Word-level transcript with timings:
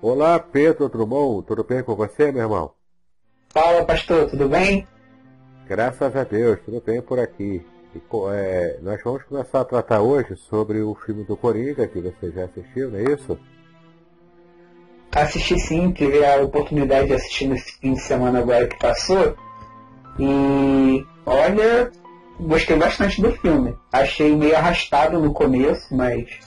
Olá, 0.00 0.38
Pedro 0.38 0.88
Drummond, 0.88 1.44
tudo 1.44 1.64
bem 1.64 1.82
com 1.82 1.96
você, 1.96 2.30
meu 2.30 2.42
irmão? 2.42 2.70
Fala, 3.48 3.84
pastor, 3.84 4.30
tudo 4.30 4.48
bem? 4.48 4.86
Graças 5.66 6.14
a 6.14 6.22
Deus, 6.22 6.60
tudo 6.64 6.80
bem 6.80 7.02
por 7.02 7.18
aqui. 7.18 7.66
E, 7.92 8.00
é, 8.32 8.78
nós 8.80 9.02
vamos 9.02 9.24
começar 9.24 9.60
a 9.60 9.64
tratar 9.64 10.00
hoje 10.00 10.36
sobre 10.36 10.80
o 10.82 10.94
filme 10.94 11.24
do 11.24 11.36
Coringa, 11.36 11.88
que 11.88 12.00
você 12.00 12.30
já 12.30 12.44
assistiu, 12.44 12.92
não 12.92 12.98
é 13.00 13.12
isso? 13.12 13.36
Assisti 15.10 15.58
sim, 15.58 15.90
tive 15.90 16.24
a 16.24 16.36
oportunidade 16.42 17.08
de 17.08 17.14
assistir 17.14 17.48
nesse 17.48 17.76
fim 17.80 17.94
de 17.94 18.00
semana 18.00 18.38
agora 18.38 18.68
que 18.68 18.78
passou. 18.78 19.36
E 20.20 21.04
olha, 21.26 21.90
gostei 22.38 22.76
bastante 22.76 23.20
do 23.20 23.32
filme. 23.32 23.76
Achei 23.90 24.36
meio 24.36 24.56
arrastado 24.56 25.18
no 25.18 25.32
começo, 25.32 25.92
mas 25.92 26.38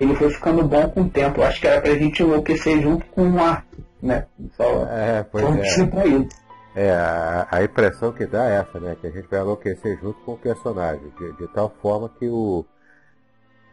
ele 0.00 0.14
foi 0.16 0.30
ficando 0.30 0.64
bom 0.64 0.88
com 0.88 1.02
o 1.02 1.10
tempo. 1.10 1.42
Acho 1.42 1.60
que 1.60 1.66
era 1.66 1.80
pra 1.80 1.94
gente 1.94 2.22
enlouquecer 2.22 2.80
junto 2.80 3.04
com 3.06 3.30
o 3.30 3.38
Arthur, 3.38 3.84
né? 4.02 4.26
Só 4.56 4.86
é, 4.86 5.22
pois 5.22 5.44
é. 5.44 6.40
É, 6.74 6.92
a, 6.92 7.48
a, 7.50 7.64
impressão 7.64 8.12
que 8.12 8.24
dá 8.26 8.48
é 8.48 8.60
essa, 8.60 8.80
né? 8.80 8.96
Que 8.98 9.08
a 9.08 9.10
gente 9.10 9.28
vai 9.28 9.40
enlouquecer 9.40 9.98
junto 10.00 10.18
com 10.20 10.32
o 10.32 10.38
personagem, 10.38 11.12
de, 11.18 11.32
de 11.36 11.48
tal 11.52 11.68
forma 11.82 12.08
que 12.18 12.28
o 12.28 12.64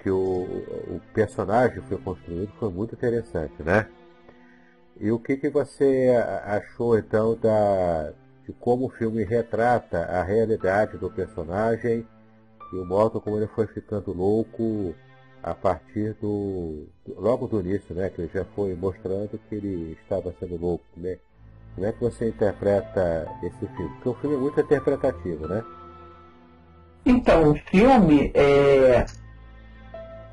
que 0.01 0.11
o, 0.11 0.43
o 0.87 1.01
personagem 1.13 1.81
que 1.81 1.87
foi 1.87 1.97
construído 1.97 2.51
foi 2.59 2.69
muito 2.69 2.93
interessante, 2.93 3.63
né? 3.63 3.87
E 4.99 5.11
o 5.11 5.19
que, 5.19 5.37
que 5.37 5.49
você 5.49 6.11
achou 6.45 6.97
então 6.97 7.35
da, 7.35 8.11
de 8.45 8.53
como 8.53 8.85
o 8.85 8.89
filme 8.89 9.23
retrata 9.23 9.99
a 10.05 10.23
realidade 10.23 10.97
do 10.97 11.09
personagem 11.09 12.05
e 12.73 12.75
o 12.77 12.85
modo 12.85 13.21
como 13.21 13.37
ele 13.37 13.47
foi 13.47 13.67
ficando 13.67 14.11
louco 14.11 14.95
a 15.50 15.56
partir 15.56 16.13
do, 16.22 16.88
logo 17.18 17.47
do 17.47 17.62
início, 17.62 17.96
né, 17.96 18.09
que 18.09 18.22
ele 18.22 18.31
já 18.34 18.44
foi 18.56 18.75
mostrando 18.75 19.40
que 19.47 19.56
ele 19.56 19.97
estava 20.02 20.34
sendo 20.40 20.59
louco, 20.59 20.84
né? 20.97 21.18
Como 21.75 21.88
é 21.88 21.91
que 21.91 22.00
você 22.00 22.28
interpreta 22.30 23.28
esse 23.44 23.68
filme? 23.75 23.90
Porque 23.96 24.09
o 24.09 24.13
filme 24.16 24.35
é 24.35 24.40
muito 24.40 24.59
interpretativo, 24.59 25.47
né? 25.47 25.63
Então, 27.06 27.52
o 27.52 27.56
filme 27.56 28.31
é... 28.34 29.06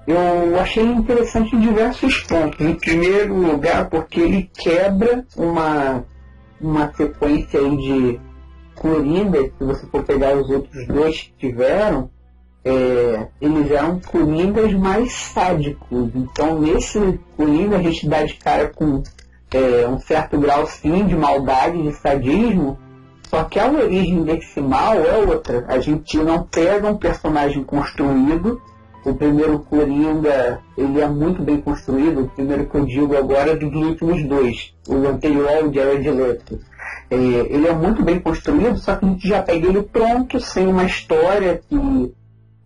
eu 0.06 0.58
achei 0.58 0.84
interessante 0.84 1.54
em 1.54 1.60
diversos 1.60 2.22
pontos. 2.22 2.58
Em 2.60 2.74
primeiro 2.74 3.34
lugar, 3.34 3.90
porque 3.90 4.20
ele 4.20 4.50
quebra 4.56 5.24
uma, 5.36 6.04
uma 6.60 6.92
sequência 6.94 7.60
aí 7.60 7.76
de 7.76 8.20
coringas, 8.74 9.52
se 9.58 9.64
você 9.64 9.86
for 9.86 10.02
pegar 10.02 10.34
os 10.36 10.48
outros 10.48 10.86
dois 10.88 11.22
que 11.22 11.48
tiveram, 11.50 12.10
é, 12.64 13.26
eles 13.40 13.70
eram 13.70 14.00
coringas 14.00 14.72
mais 14.72 15.12
sádicos. 15.12 16.10
Então, 16.14 16.58
nesse 16.58 17.20
coringa, 17.36 17.76
a 17.76 17.82
gente 17.82 18.08
dá 18.08 18.24
de 18.24 18.34
cara 18.34 18.68
com 18.68 19.02
é, 19.52 19.86
um 19.86 19.98
certo 20.00 20.38
grau, 20.38 20.66
sim, 20.66 21.06
de 21.06 21.14
maldade, 21.14 21.82
de 21.82 21.92
sadismo. 21.92 22.78
Só 23.28 23.44
que 23.44 23.58
a 23.58 23.70
origem 23.70 24.22
desse 24.22 24.60
mal 24.60 24.94
é 24.94 25.18
outra. 25.18 25.64
A 25.68 25.78
gente 25.78 26.16
não 26.18 26.42
pega 26.44 26.90
um 26.90 26.96
personagem 26.96 27.62
construído. 27.62 28.60
O 29.04 29.12
primeiro 29.12 29.58
Coringa, 29.58 30.60
ele 30.78 30.98
é 30.98 31.06
muito 31.06 31.42
bem 31.42 31.60
construído. 31.60 32.22
O 32.22 32.28
primeiro 32.28 32.66
que 32.66 32.74
eu 32.74 32.86
digo 32.86 33.16
agora 33.16 33.50
é 33.50 33.56
dos 33.56 33.74
últimos 33.74 34.22
dois. 34.24 34.74
O 34.88 35.06
anterior, 35.06 35.66
o 35.66 35.72
Jared 35.72 36.10
Leto. 36.10 36.58
É, 37.10 37.16
ele 37.16 37.66
é 37.66 37.72
muito 37.74 38.02
bem 38.02 38.18
construído, 38.18 38.78
só 38.78 38.96
que 38.96 39.04
a 39.04 39.08
gente 39.08 39.28
já 39.28 39.42
pega 39.42 39.66
ele 39.66 39.82
pronto, 39.82 40.40
sem 40.40 40.66
uma 40.66 40.84
história 40.84 41.60
que 41.68 42.14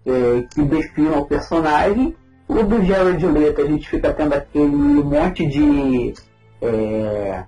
é, 0.09 0.43
que 0.43 0.63
definam 0.63 1.21
o 1.21 1.27
personagem. 1.27 2.15
O 2.49 2.63
do 2.63 2.83
Jared 2.83 3.25
Leto 3.27 3.61
a 3.61 3.67
gente 3.67 3.89
fica 3.89 4.13
tendo 4.13 4.33
aquele 4.33 4.67
monte 4.67 5.47
de, 5.47 6.15
é, 6.63 7.45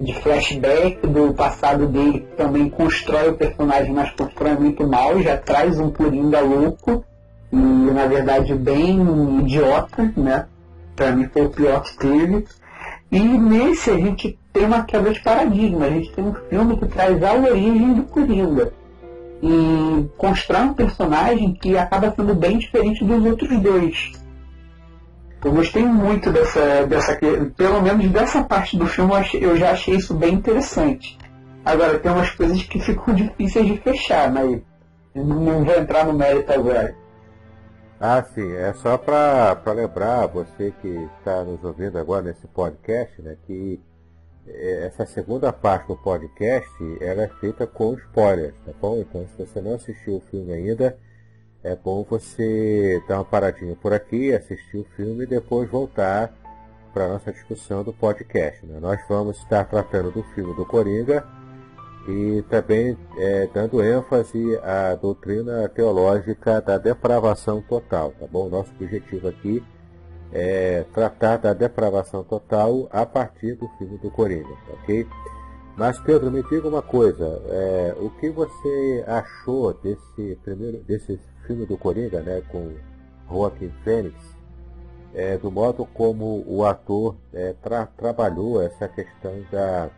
de 0.00 0.14
flashback 0.14 1.06
do 1.06 1.34
passado 1.34 1.86
dele 1.86 2.20
que 2.20 2.36
também 2.36 2.70
constrói 2.70 3.28
o 3.28 3.36
personagem, 3.36 3.92
mas 3.92 4.10
constrói 4.12 4.54
muito 4.54 4.88
mal, 4.88 5.20
já 5.20 5.36
traz 5.36 5.78
um 5.78 5.90
Coringa 5.90 6.40
louco 6.40 7.04
e 7.52 7.56
na 7.56 8.06
verdade 8.06 8.54
bem 8.54 9.00
idiota, 9.40 10.10
né? 10.16 10.46
Pra 10.96 11.12
mim 11.12 11.28
foi 11.28 11.44
o 11.44 11.50
pior 11.50 11.82
que 11.82 11.96
teve. 11.98 12.46
E 13.12 13.20
nesse 13.20 13.90
a 13.90 13.96
gente 13.96 14.38
tem 14.52 14.64
uma 14.64 14.82
quebra 14.82 15.12
de 15.12 15.20
paradigma, 15.20 15.84
a 15.84 15.90
gente 15.90 16.10
tem 16.12 16.24
um 16.24 16.34
filme 16.34 16.76
que 16.78 16.86
traz 16.86 17.22
a 17.22 17.34
origem 17.34 17.94
do 17.94 18.02
Coringa 18.04 18.72
e 19.42 20.08
constrói 20.16 20.62
um 20.62 20.74
personagem 20.74 21.52
que 21.54 21.76
acaba 21.76 22.12
sendo 22.14 22.34
bem 22.34 22.58
diferente 22.58 23.04
dos 23.04 23.24
outros 23.24 23.60
dois. 23.60 24.12
Eu 25.44 25.52
gostei 25.52 25.84
muito 25.84 26.32
dessa, 26.32 26.84
dessa. 26.86 27.16
Pelo 27.56 27.80
menos 27.80 28.10
dessa 28.10 28.42
parte 28.42 28.76
do 28.76 28.86
filme 28.86 29.12
eu 29.34 29.56
já 29.56 29.70
achei 29.70 29.94
isso 29.94 30.12
bem 30.14 30.34
interessante. 30.34 31.16
Agora, 31.64 31.98
tem 31.98 32.10
umas 32.10 32.30
coisas 32.30 32.62
que 32.64 32.80
ficam 32.80 33.14
difíceis 33.14 33.66
de 33.66 33.76
fechar, 33.78 34.32
mas 34.32 34.60
não 35.14 35.64
vou 35.64 35.76
entrar 35.76 36.06
no 36.06 36.12
mérito 36.12 36.52
agora. 36.52 36.94
Ah, 38.00 38.22
sim. 38.22 38.52
É 38.52 38.72
só 38.74 38.96
para 38.96 39.60
lembrar 39.72 40.26
você 40.26 40.72
que 40.80 41.08
está 41.18 41.44
nos 41.44 41.62
ouvindo 41.62 41.98
agora 41.98 42.22
nesse 42.22 42.46
podcast, 42.48 43.20
né, 43.22 43.36
que 43.46 43.80
essa 44.50 45.06
segunda 45.06 45.52
parte 45.52 45.88
do 45.88 45.96
podcast 45.96 46.70
ela 47.00 47.22
é 47.22 47.28
feita 47.40 47.66
com 47.66 47.94
spoilers, 47.94 48.54
tá 48.64 48.72
bom? 48.80 48.98
Então, 48.98 49.26
se 49.28 49.46
você 49.46 49.60
não 49.60 49.74
assistiu 49.74 50.16
o 50.16 50.20
filme 50.20 50.52
ainda, 50.52 50.96
é 51.62 51.74
bom 51.74 52.04
você 52.08 53.02
dar 53.08 53.16
uma 53.16 53.24
paradinha 53.24 53.76
por 53.76 53.92
aqui, 53.92 54.32
assistir 54.32 54.78
o 54.78 54.86
filme 54.96 55.24
e 55.24 55.26
depois 55.26 55.68
voltar 55.68 56.32
para 56.92 57.04
a 57.04 57.08
nossa 57.08 57.32
discussão 57.32 57.82
do 57.84 57.92
podcast. 57.92 58.64
Né? 58.64 58.78
Nós 58.80 59.00
vamos 59.08 59.38
estar 59.38 59.64
tratando 59.64 60.10
do 60.10 60.22
filme 60.34 60.54
do 60.54 60.64
Coringa 60.64 61.26
e 62.08 62.42
também 62.48 62.96
é, 63.18 63.48
dando 63.52 63.82
ênfase 63.82 64.56
à 64.62 64.94
doutrina 64.94 65.68
teológica 65.68 66.60
da 66.60 66.78
depravação 66.78 67.60
total, 67.60 68.12
tá 68.18 68.26
bom? 68.26 68.48
Nosso 68.48 68.72
objetivo 68.80 69.28
aqui 69.28 69.62
é 69.62 69.77
tratar 70.92 71.38
da 71.38 71.52
depravação 71.52 72.22
total 72.22 72.88
a 72.92 73.06
partir 73.06 73.54
do 73.54 73.68
filme 73.78 73.96
do 73.98 74.10
Coringa, 74.10 74.54
ok? 74.74 75.06
Mas 75.76 75.98
Pedro, 76.00 76.30
me 76.30 76.42
diga 76.42 76.66
uma 76.66 76.82
coisa, 76.82 77.40
é, 77.48 77.94
o 78.00 78.10
que 78.10 78.28
você 78.30 79.04
achou 79.06 79.72
desse 79.72 80.36
primeiro, 80.42 80.78
desse 80.78 81.20
filme 81.46 81.64
do 81.64 81.78
Coringa, 81.78 82.20
né, 82.20 82.42
com 82.50 82.72
Joaquim 83.30 83.70
Fênix, 83.84 84.14
é, 85.14 85.38
do 85.38 85.50
modo 85.50 85.86
como 85.86 86.44
o 86.46 86.64
ator 86.64 87.16
é, 87.32 87.54
tra 87.62 87.86
trabalhou 87.86 88.60
essa 88.60 88.88
questão 88.88 89.32
da 89.52 89.88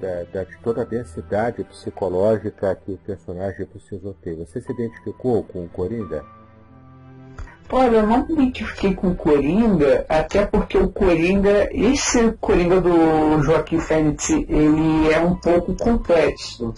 da, 0.00 0.24
da, 0.24 0.44
de 0.44 0.58
toda 0.58 0.82
a 0.82 0.84
densidade 0.84 1.64
psicológica 1.64 2.74
que 2.74 2.92
o 2.92 2.98
personagem 2.98 3.64
precisou 3.64 4.12
ter. 4.14 4.34
Você 4.36 4.60
se 4.60 4.70
identificou 4.70 5.42
com 5.44 5.64
o 5.64 5.68
Coringa? 5.68 6.24
Olha, 7.70 7.96
eu 7.96 8.06
não 8.06 8.26
me 8.26 8.34
identifiquei 8.34 8.94
com 8.94 9.08
o 9.08 9.14
Coringa, 9.16 10.04
até 10.08 10.46
porque 10.46 10.78
o 10.78 10.88
Coringa, 10.88 11.68
esse 11.72 12.32
Coringa 12.40 12.80
do 12.80 13.42
Joaquim 13.42 13.80
Fênix, 13.80 14.30
ele 14.30 15.10
é 15.12 15.18
um 15.18 15.34
pouco 15.34 15.74
complexo. 15.74 16.72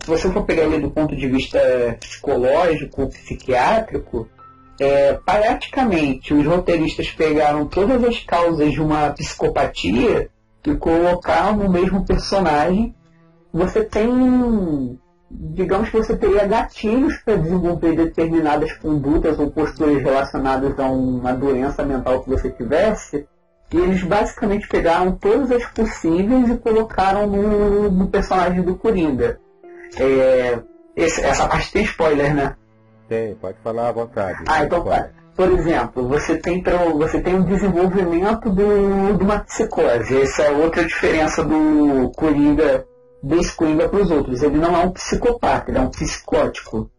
Se 0.00 0.10
você 0.10 0.30
for 0.30 0.44
pegar 0.44 0.64
ele 0.64 0.80
do 0.80 0.90
ponto 0.90 1.14
de 1.14 1.28
vista 1.28 1.58
psicológico, 2.00 3.08
psiquiátrico, 3.08 4.28
é, 4.80 5.14
praticamente 5.24 6.34
os 6.34 6.44
roteiristas 6.44 7.10
pegaram 7.10 7.66
todas 7.66 8.02
as 8.02 8.18
causas 8.24 8.72
de 8.72 8.80
uma 8.80 9.10
psicopatia 9.10 10.28
e 10.66 10.74
colocar 10.76 11.56
no 11.56 11.70
mesmo 11.70 12.04
personagem, 12.04 12.94
você 13.52 13.84
tem, 13.84 14.98
digamos 15.30 15.90
que 15.90 15.96
você 15.96 16.16
teria 16.16 16.46
gatilhos 16.46 17.16
para 17.18 17.36
desenvolver 17.36 17.96
determinadas 17.96 18.72
condutas 18.74 19.38
ou 19.38 19.50
posturas 19.50 20.02
relacionadas 20.02 20.78
a 20.78 20.84
uma 20.84 21.32
doença 21.32 21.84
mental 21.84 22.22
que 22.22 22.30
você 22.30 22.50
tivesse, 22.50 23.26
e 23.72 23.76
eles 23.76 24.02
basicamente 24.04 24.68
pegaram 24.68 25.12
todas 25.12 25.50
as 25.50 25.66
possíveis 25.66 26.48
e 26.48 26.56
colocaram 26.58 27.26
no, 27.26 27.90
no 27.90 28.06
personagem 28.08 28.62
do 28.62 28.76
Coringa. 28.76 29.40
É, 29.98 30.60
esse, 30.94 31.20
essa 31.20 31.48
parte 31.48 31.72
tem 31.72 31.82
spoiler, 31.82 32.34
né? 32.34 32.54
Tem, 33.08 33.34
pode 33.34 33.58
falar 33.62 33.88
à 33.88 33.92
vontade. 33.92 34.44
Ah, 34.46 34.64
então 34.64 34.82
pode. 34.82 35.10
Por 35.34 35.50
exemplo, 35.50 36.08
você 36.08 36.36
tem, 36.36 36.62
você 36.96 37.20
tem 37.20 37.34
um 37.34 37.42
desenvolvimento 37.42 38.48
do, 38.50 39.16
de 39.16 39.24
uma 39.24 39.40
psicose. 39.40 40.22
Essa 40.22 40.42
é 40.42 40.50
outra 40.52 40.84
diferença 40.84 41.42
do 41.42 42.12
Coringa, 42.16 42.86
desse 43.24 43.54
Coringa 43.54 43.88
para 43.88 44.02
os 44.02 44.10
outros. 44.10 44.42
Ele 44.42 44.58
não 44.58 44.76
é 44.76 44.84
um 44.84 44.90
psicopata, 44.92 45.70
ele 45.70 45.78
é 45.78 45.82
um 45.82 45.90
psicótico. 45.90 46.90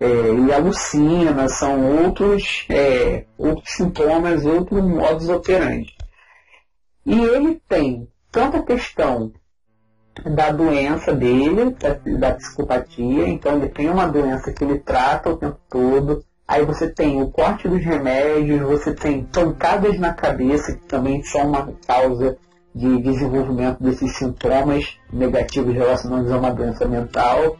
É, 0.00 0.06
ele 0.06 0.52
alucina, 0.52 1.48
são 1.48 2.04
outros, 2.04 2.66
é, 2.68 3.24
outros 3.38 3.70
sintomas, 3.70 4.44
outros 4.44 4.82
modos 4.82 5.28
operantes. 5.28 5.94
E 7.06 7.20
ele 7.20 7.60
tem 7.68 8.08
tanta 8.30 8.62
questão 8.62 9.32
da 10.24 10.50
doença 10.50 11.12
dele, 11.14 11.70
da, 11.70 11.94
da 12.18 12.34
psicopatia, 12.34 13.28
então 13.28 13.56
ele 13.56 13.68
tem 13.68 13.88
uma 13.88 14.06
doença 14.06 14.52
que 14.52 14.64
ele 14.64 14.78
trata 14.78 15.30
o 15.30 15.36
tempo 15.36 15.58
todo, 15.70 16.24
Aí 16.46 16.66
você 16.66 16.86
tem 16.90 17.22
o 17.22 17.30
corte 17.30 17.66
dos 17.66 17.82
remédios, 17.82 18.60
você 18.60 18.92
tem 18.92 19.24
pancadas 19.24 19.98
na 19.98 20.12
cabeça, 20.12 20.74
que 20.74 20.84
também 20.86 21.22
são 21.22 21.48
uma 21.48 21.72
causa 21.86 22.36
de 22.74 23.02
desenvolvimento 23.02 23.82
desses 23.82 24.16
sintomas 24.16 24.98
negativos 25.12 25.74
relacionados 25.74 26.30
a 26.30 26.38
uma 26.38 26.50
doença 26.50 26.86
mental. 26.86 27.56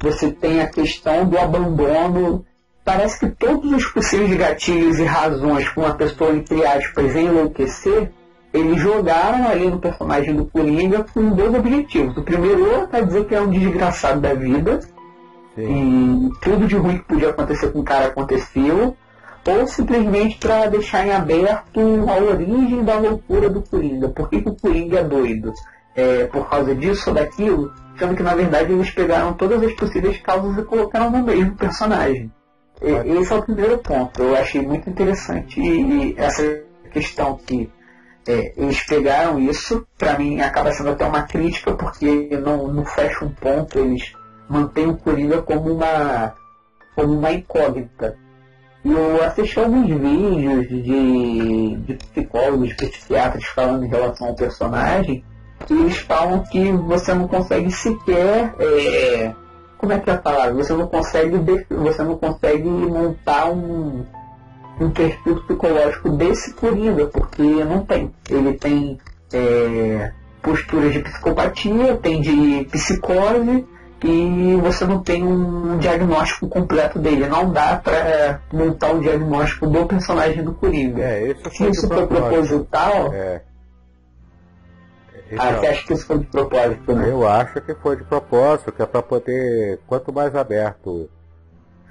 Você 0.00 0.30
tem 0.30 0.60
a 0.60 0.68
questão 0.68 1.26
do 1.26 1.38
abandono. 1.38 2.44
Parece 2.84 3.20
que 3.20 3.30
todos 3.30 3.72
os 3.72 3.86
possíveis 3.86 4.36
gatilhos 4.36 4.98
e 4.98 5.04
razões 5.04 5.68
para 5.70 5.84
uma 5.84 5.94
pessoa, 5.94 6.34
entre 6.34 6.66
aspas, 6.66 7.16
enlouquecer, 7.16 8.12
eles 8.52 8.80
jogaram 8.80 9.48
ali 9.48 9.68
no 9.68 9.80
personagem 9.80 10.34
do 10.34 10.44
Coringa 10.44 11.04
com 11.12 11.30
dois 11.30 11.54
objetivos. 11.54 12.16
O 12.16 12.22
primeiro 12.22 12.88
é 12.92 13.02
dizer 13.02 13.24
que 13.26 13.34
é 13.34 13.40
um 13.40 13.50
desgraçado 13.50 14.20
da 14.20 14.34
vida, 14.34 14.80
Sim. 15.54 16.26
E 16.26 16.40
tudo 16.40 16.66
de 16.66 16.76
ruim 16.76 16.98
que 16.98 17.04
podia 17.04 17.30
acontecer 17.30 17.70
com 17.72 17.80
o 17.80 17.84
cara 17.84 18.06
aconteceu, 18.06 18.96
ou 19.46 19.66
simplesmente 19.66 20.38
para 20.38 20.66
deixar 20.66 21.06
em 21.06 21.12
aberto 21.12 21.80
a 22.08 22.16
origem 22.18 22.82
da 22.84 22.98
loucura 22.98 23.48
do 23.48 23.62
Coringa. 23.62 24.08
Por 24.08 24.28
que, 24.28 24.40
que 24.40 24.48
o 24.48 24.54
Coringa 24.54 25.00
é 25.00 25.04
doido? 25.04 25.52
É, 25.94 26.24
por 26.26 26.48
causa 26.48 26.74
disso 26.74 27.10
ou 27.10 27.14
daquilo? 27.14 27.72
Sendo 27.98 28.16
que 28.16 28.22
na 28.22 28.34
verdade 28.34 28.72
eles 28.72 28.90
pegaram 28.90 29.34
todas 29.34 29.62
as 29.62 29.72
possíveis 29.74 30.18
causas 30.20 30.58
e 30.58 30.62
colocaram 30.66 31.10
no 31.10 31.22
mesmo 31.22 31.54
personagem. 31.56 32.32
E, 32.82 33.20
esse 33.20 33.32
é 33.32 33.36
o 33.36 33.42
primeiro 33.42 33.78
ponto. 33.78 34.22
Eu 34.22 34.36
achei 34.36 34.62
muito 34.62 34.88
interessante 34.88 35.60
e 35.60 36.14
essa 36.16 36.62
questão 36.90 37.36
que 37.36 37.70
é, 38.26 38.54
eles 38.56 38.82
pegaram 38.86 39.38
isso, 39.38 39.86
para 39.98 40.18
mim 40.18 40.40
acaba 40.40 40.72
sendo 40.72 40.90
até 40.90 41.04
uma 41.04 41.22
crítica, 41.22 41.72
porque 41.74 42.30
não, 42.38 42.68
não 42.68 42.84
fecha 42.84 43.24
um 43.24 43.30
ponto, 43.30 43.78
eles 43.78 44.14
mantém 44.48 44.86
o 44.86 44.96
Coringa 44.96 45.42
como 45.42 45.72
uma, 45.72 46.34
como 46.94 47.18
uma 47.18 47.32
incógnita. 47.32 48.16
Eu 48.84 49.24
assisti 49.24 49.58
alguns 49.58 49.88
vídeos 49.88 50.68
de, 50.68 51.76
de 51.76 51.94
psicólogos, 51.94 52.68
de 52.68 52.74
psiquiatras 52.74 53.44
falando 53.46 53.84
em 53.84 53.88
relação 53.88 54.28
ao 54.28 54.34
personagem, 54.34 55.24
e 55.70 55.72
eles 55.72 55.96
falam 55.98 56.42
que 56.42 56.70
você 56.72 57.14
não 57.14 57.26
consegue 57.26 57.70
sequer. 57.70 58.54
É, 58.58 59.32
como 59.78 59.92
é 59.92 59.98
que 59.98 60.10
é 60.10 60.12
a 60.12 60.18
palavra? 60.18 60.52
Você 60.54 60.74
não 60.74 60.86
consegue, 60.86 61.38
você 61.70 62.02
não 62.02 62.18
consegue 62.18 62.68
montar 62.68 63.50
um, 63.50 64.04
um 64.78 64.90
perfil 64.90 65.42
psicológico 65.42 66.10
desse 66.10 66.52
Coringa, 66.52 67.06
porque 67.06 67.42
não 67.42 67.86
tem. 67.86 68.12
Ele 68.28 68.52
tem 68.54 68.98
é, 69.32 70.12
posturas 70.42 70.92
de 70.92 71.00
psicopatia, 71.00 71.96
tem 71.96 72.20
de 72.20 72.68
psicose, 72.70 73.66
e 74.04 74.60
você 74.60 74.84
não 74.84 75.02
tem 75.02 75.24
um 75.24 75.78
diagnóstico 75.78 76.46
completo 76.46 76.98
dele. 76.98 77.26
Não 77.26 77.50
dá 77.50 77.76
para 77.76 78.42
montar 78.52 78.92
o 78.92 78.98
um 78.98 79.00
diagnóstico 79.00 79.66
do 79.66 79.86
personagem 79.86 80.44
do 80.44 80.52
Coringa. 80.52 81.02
É, 81.02 81.30
isso 81.30 81.64
isso 81.64 81.88
foi 81.88 82.06
proposital. 82.06 83.14
É. 83.14 83.40
Ah, 85.38 85.52
você 85.52 85.66
acha 85.68 85.86
que 85.86 85.92
isso 85.94 86.06
foi 86.06 86.18
de 86.18 86.26
propósito, 86.26 86.94
né? 86.94 87.10
Eu 87.10 87.26
acho 87.26 87.60
que 87.62 87.74
foi 87.76 87.96
de 87.96 88.04
propósito, 88.04 88.70
que 88.70 88.82
é 88.82 88.86
para 88.86 89.02
poder. 89.02 89.80
Quanto 89.86 90.12
mais 90.12 90.34
aberto 90.34 91.08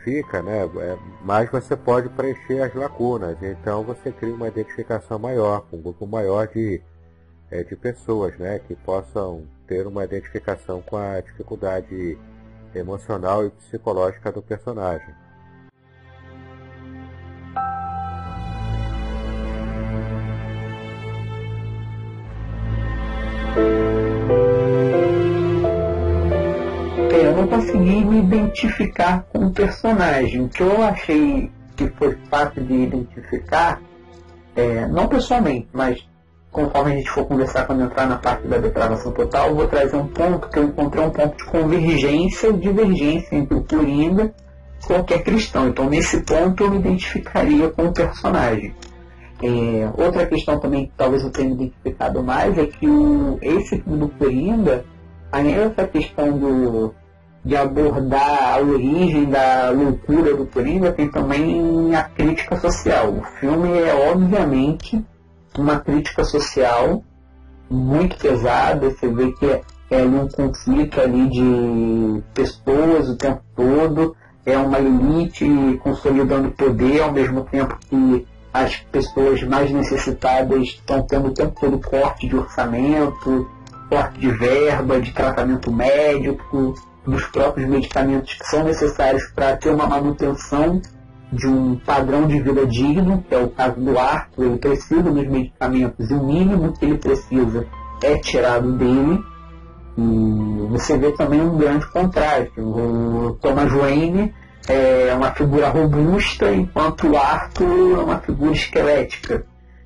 fica, 0.03 0.43
né? 0.43 0.69
É, 0.77 0.97
mais 1.23 1.49
você 1.49 1.75
pode 1.75 2.09
preencher 2.09 2.61
as 2.61 2.75
lacunas. 2.75 3.37
Então 3.41 3.83
você 3.83 4.11
cria 4.11 4.35
uma 4.35 4.47
identificação 4.47 5.17
maior, 5.17 5.65
um 5.73 5.81
grupo 5.81 6.05
maior 6.05 6.47
de, 6.47 6.79
é, 7.49 7.63
de 7.63 7.75
pessoas, 7.75 8.37
né? 8.37 8.59
Que 8.59 8.75
possam 8.75 9.47
ter 9.67 9.87
uma 9.87 10.03
identificação 10.03 10.81
com 10.81 10.97
a 10.97 11.21
dificuldade 11.21 12.17
emocional 12.75 13.45
e 13.45 13.49
psicológica 13.51 14.31
do 14.31 14.41
personagem. 14.41 15.13
É, 27.11 27.27
eu 27.27 27.37
não 27.37 27.47
consegui 27.47 28.03
me 28.05 28.19
identificar 28.19 29.23
com 29.31 29.45
o 29.45 29.51
personagem. 29.51 30.41
O 30.41 30.49
que 30.49 30.63
eu 30.63 30.81
achei 30.81 31.51
que 31.75 31.87
foi 31.89 32.15
fácil 32.29 32.65
de 32.65 32.73
identificar, 32.73 33.81
é, 34.55 34.87
não 34.87 35.07
pessoalmente, 35.07 35.67
mas 35.71 36.07
conforme 36.53 36.91
a 36.91 36.95
gente 36.95 37.09
for 37.09 37.25
conversar 37.25 37.65
quando 37.65 37.83
entrar 37.83 38.05
na 38.05 38.15
parte 38.15 38.47
da 38.47 38.59
depravação 38.59 39.11
total, 39.11 39.49
eu 39.49 39.55
vou 39.55 39.67
trazer 39.67 39.97
um 39.97 40.07
ponto 40.07 40.47
que 40.47 40.59
eu 40.59 40.65
encontrei 40.65 41.03
um 41.03 41.09
ponto 41.09 41.35
de 41.35 41.45
convergência 41.45 42.49
ou 42.49 42.57
divergência 42.57 43.35
entre 43.35 43.57
o 43.57 43.63
Coringa 43.63 44.31
e 44.81 44.85
qualquer 44.85 45.23
cristão. 45.23 45.67
Então, 45.67 45.89
nesse 45.89 46.21
ponto, 46.21 46.63
eu 46.63 46.69
me 46.69 46.77
identificaria 46.77 47.69
com 47.69 47.85
o 47.85 47.91
personagem. 47.91 48.73
É, 49.41 49.89
outra 49.97 50.27
questão 50.27 50.59
também 50.59 50.85
que 50.85 50.93
talvez 50.95 51.23
eu 51.23 51.31
tenha 51.31 51.51
identificado 51.51 52.23
mais 52.23 52.57
é 52.57 52.67
que 52.67 52.87
o, 52.87 53.39
esse 53.41 53.81
filme 53.81 53.97
do 53.97 54.07
Coringa, 54.09 54.85
além 55.31 55.55
dessa 55.55 55.87
questão 55.87 56.37
do, 56.37 56.93
de 57.43 57.55
abordar 57.55 58.53
a 58.53 58.61
origem 58.61 59.25
da 59.25 59.71
loucura 59.71 60.35
do 60.35 60.45
Coringa, 60.45 60.93
tem 60.93 61.09
também 61.09 61.95
a 61.95 62.03
crítica 62.03 62.55
social. 62.57 63.09
O 63.09 63.23
filme 63.39 63.79
é 63.79 64.11
obviamente 64.11 65.03
uma 65.57 65.79
crítica 65.79 66.23
social 66.23 67.03
muito 67.69 68.17
pesada, 68.17 68.89
você 68.89 69.07
vê 69.07 69.31
que 69.31 69.45
é, 69.45 69.61
é 69.89 70.03
um 70.03 70.27
conflito 70.27 70.99
ali 70.99 71.29
de 71.29 72.23
pessoas 72.33 73.09
o 73.09 73.17
tempo 73.17 73.41
todo, 73.55 74.15
é 74.45 74.57
uma 74.57 74.79
elite 74.79 75.45
consolidando 75.81 76.51
poder 76.51 77.01
ao 77.01 77.11
mesmo 77.11 77.43
tempo 77.45 77.77
que 77.89 78.27
as 78.53 78.75
pessoas 78.91 79.41
mais 79.43 79.71
necessitadas 79.71 80.61
estão 80.63 81.01
tendo 81.03 81.29
o 81.29 81.33
tempo 81.33 81.59
todo 81.59 81.79
corte 81.79 82.27
de 82.27 82.35
orçamento, 82.35 83.49
corte 83.89 84.19
de 84.19 84.29
verba, 84.29 85.01
de 85.01 85.11
tratamento 85.11 85.71
médico, 85.71 86.75
dos 87.05 87.25
próprios 87.27 87.67
medicamentos 87.67 88.35
que 88.35 88.45
são 88.45 88.63
necessários 88.63 89.23
para 89.33 89.57
ter 89.57 89.69
uma 89.69 89.87
manutenção 89.87 90.81
de 91.33 91.47
um 91.47 91.75
padrão 91.75 92.27
de 92.27 92.39
vida 92.39 92.65
digno, 92.65 93.23
que 93.27 93.33
é 93.33 93.37
o 93.37 93.49
caso 93.49 93.79
do 93.79 93.97
Arthur, 93.97 94.45
ele 94.45 94.57
precisa 94.57 95.01
dos 95.01 95.27
medicamentos 95.27 96.09
e 96.09 96.13
o 96.13 96.23
mínimo 96.23 96.73
que 96.73 96.85
ele 96.85 96.97
precisa 96.97 97.65
é 98.03 98.17
tirado 98.17 98.73
dele. 98.73 99.23
E 99.97 100.67
você 100.69 100.97
vê 100.97 101.11
também 101.11 101.41
um 101.41 101.57
grande 101.57 101.85
contraste. 101.87 102.59
O 102.59 103.37
Thomas 103.41 103.71
Wayne 103.71 104.33
é 104.67 105.13
uma 105.15 105.31
figura 105.31 105.69
robusta, 105.69 106.51
enquanto 106.51 107.09
o 107.09 107.17
Arthur 107.17 107.99
é 107.99 108.03
uma 108.03 108.19
figura 108.19 108.51
esquelética. 108.51 109.45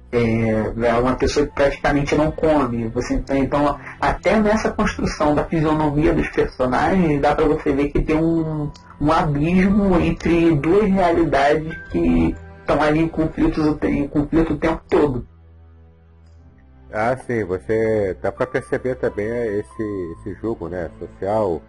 É, 0.09 0.87
é 0.87 0.93
uma 0.93 1.15
pessoa 1.15 1.45
que 1.45 1.53
praticamente 1.53 2.15
não 2.15 2.31
come. 2.31 2.87
Você, 2.89 3.21
então, 3.31 3.77
até 3.99 4.39
nessa 4.39 4.71
construção 4.71 5.35
da 5.35 5.43
fisionomia 5.43 6.13
dos 6.13 6.29
personagens, 6.29 7.21
dá 7.21 7.35
para 7.35 7.45
você 7.45 7.73
ver 7.73 7.89
que 7.89 8.01
tem 8.01 8.15
um, 8.15 8.71
um 9.01 9.11
abismo 9.11 9.99
entre 9.99 10.55
duas 10.55 10.89
realidades 10.89 11.77
que 11.91 12.35
estão 12.59 12.81
ali 12.81 12.99
em, 12.99 13.07
conflitos, 13.07 13.65
em 13.83 14.07
conflito 14.07 14.53
o 14.53 14.57
tempo 14.57 14.81
todo. 14.89 15.27
Ah, 16.91 17.17
sim, 17.17 17.43
você 17.43 18.15
dá 18.21 18.31
para 18.31 18.47
perceber 18.47 18.95
também 18.95 19.27
esse, 19.27 20.13
esse 20.19 20.33
jogo 20.41 20.69
né, 20.69 20.89
social, 20.97 21.61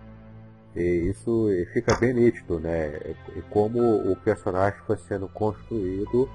e 0.76 1.10
isso 1.10 1.48
fica 1.72 1.96
bem 1.96 2.14
nítido, 2.14 2.60
né? 2.60 2.92
E 3.34 3.42
como 3.50 3.80
o 3.80 4.14
personagem 4.14 4.78
foi 4.86 4.96
sendo 5.08 5.28
construído 5.28 6.28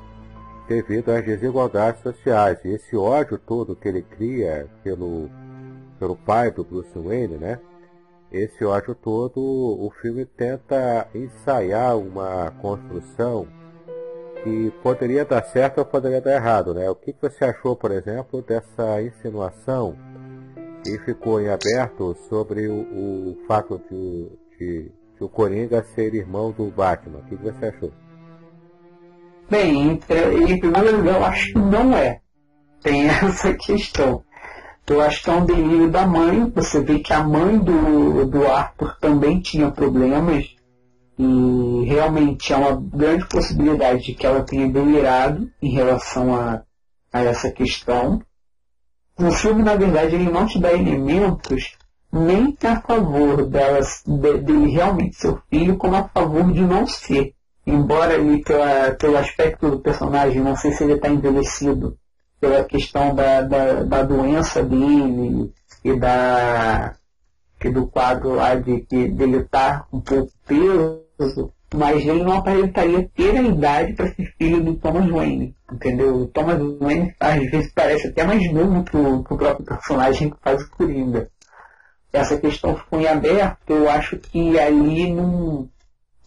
devido 0.68 1.10
às 1.10 1.26
desigualdades 1.26 2.02
sociais. 2.02 2.60
E 2.64 2.70
esse 2.70 2.96
ódio 2.96 3.38
todo 3.38 3.76
que 3.76 3.88
ele 3.88 4.02
cria 4.02 4.68
pelo, 4.84 5.30
pelo 6.00 6.16
pai 6.16 6.52
do 6.52 6.64
Bruce 6.64 6.98
Wayne, 6.98 7.38
né? 7.38 7.60
Esse 8.32 8.66
ódio 8.66 8.96
todo, 8.96 9.40
o 9.40 9.92
filme 10.02 10.26
tenta 10.26 11.08
ensaiar 11.14 11.96
uma 11.98 12.52
construção 12.62 13.48
que 14.44 14.72
poderia 14.82 15.24
dar 15.24 15.44
certo 15.44 15.78
ou 15.78 15.86
poderia 15.86 16.20
dar 16.20 16.36
errado, 16.36 16.74
né? 16.74 16.90
O 16.90 16.96
que 16.96 17.16
você 17.22 17.46
achou, 17.46 17.76
por 17.76 17.92
exemplo, 17.92 18.42
dessa 18.42 19.02
insinuação 19.02 19.96
que 20.84 20.98
ficou 21.00 21.40
em 21.40 21.50
aberto 21.50 22.16
sobre 22.28 22.68
o, 22.68 22.82
o 22.82 23.38
fato 23.48 23.80
de, 23.90 24.30
de, 24.58 24.92
de, 25.16 25.24
o 25.24 25.30
Coringa 25.30 25.84
ser 25.84 26.14
irmão 26.14 26.52
do 26.52 26.66
Batman? 26.72 27.20
O 27.20 27.24
que 27.24 27.36
você 27.36 27.68
achou? 27.68 27.92
Bem, 29.50 29.92
em 29.92 30.60
primeiro 30.60 30.98
lugar, 30.98 31.16
eu 31.16 31.26
acho 31.26 31.54
que 31.54 31.60
não 31.60 31.96
é. 31.96 32.20
Tem 32.82 33.08
essa 33.10 33.54
questão. 33.54 34.24
Eu 34.86 35.02
acho 35.02 35.24
que 35.24 35.30
é 35.30 35.34
um 35.34 35.46
delírio 35.46 35.90
da 35.90 36.06
mãe. 36.06 36.52
Você 36.56 36.82
vê 36.82 37.00
que 37.00 37.14
a 37.14 37.24
mãe 37.24 37.58
do, 37.58 38.26
do 38.26 38.48
Arthur 38.48 38.98
também 39.00 39.40
tinha 39.40 39.72
problemas. 39.72 40.56
E 41.18 41.86
realmente 41.86 42.52
é 42.52 42.58
uma 42.58 42.76
grande 42.76 43.26
possibilidade 43.28 44.04
de 44.04 44.14
que 44.14 44.26
ela 44.26 44.44
tenha 44.44 44.68
delirado 44.68 45.50
em 45.62 45.70
relação 45.70 46.36
a, 46.36 46.64
a 47.12 47.22
essa 47.22 47.52
questão. 47.52 48.22
O 49.18 49.32
filme, 49.32 49.62
na 49.62 49.76
verdade, 49.76 50.16
ele 50.16 50.30
não 50.30 50.48
te 50.48 50.60
dá 50.60 50.74
elementos 50.74 51.78
nem 52.12 52.56
a 52.64 52.80
favor 52.82 53.46
delas, 53.48 54.04
de, 54.06 54.38
dele 54.40 54.72
realmente 54.72 55.16
ser 55.16 55.36
filho, 55.50 55.78
como 55.78 55.96
a 55.96 56.08
favor 56.08 56.52
de 56.52 56.62
não 56.62 56.86
ser 56.86 57.34
embora 57.66 58.16
ali 58.16 58.44
pela, 58.44 58.92
pelo 58.96 59.18
aspecto 59.18 59.70
do 59.70 59.80
personagem, 59.80 60.42
não 60.42 60.56
sei 60.56 60.72
se 60.72 60.84
ele 60.84 60.94
está 60.94 61.10
envelhecido, 61.10 61.98
pela 62.40 62.64
questão 62.64 63.16
da, 63.16 63.42
da, 63.42 63.84
da, 63.84 64.04
doença 64.04 64.62
dele 64.62 65.54
e 65.84 65.98
da 65.98 66.94
e 67.64 67.70
do 67.70 67.88
quadro 67.88 68.34
lá 68.36 68.56
de 68.56 68.82
que 68.82 69.08
dele 69.08 69.38
estar 69.38 69.80
tá 69.80 69.88
um 69.94 70.02
pouco 70.02 70.30
peso, 70.46 71.54
mas 71.74 72.06
ele 72.06 72.22
não 72.22 72.34
aparentaria 72.34 73.10
ter 73.16 73.38
a 73.38 73.42
idade 73.42 73.94
para 73.94 74.14
ser 74.14 74.34
filho 74.38 74.62
do 74.62 74.76
Thomas 74.76 75.10
Wayne, 75.10 75.56
entendeu? 75.72 76.18
O 76.18 76.28
Thomas 76.28 76.60
Wayne 76.82 77.16
às 77.18 77.50
vezes 77.50 77.72
parece 77.74 78.08
até 78.08 78.26
mais 78.26 78.52
novo 78.52 78.84
que 78.84 78.98
o, 78.98 79.24
que 79.24 79.34
o 79.34 79.38
próprio 79.38 79.66
personagem 79.66 80.30
que 80.30 80.38
faz 80.42 80.62
o 80.62 80.70
Coringa. 80.72 81.30
Essa 82.12 82.38
questão 82.38 82.76
ficou 82.76 83.00
em 83.00 83.08
aberto, 83.08 83.72
eu 83.72 83.90
acho 83.90 84.18
que 84.18 84.60
ali 84.60 85.14
não 85.14 85.70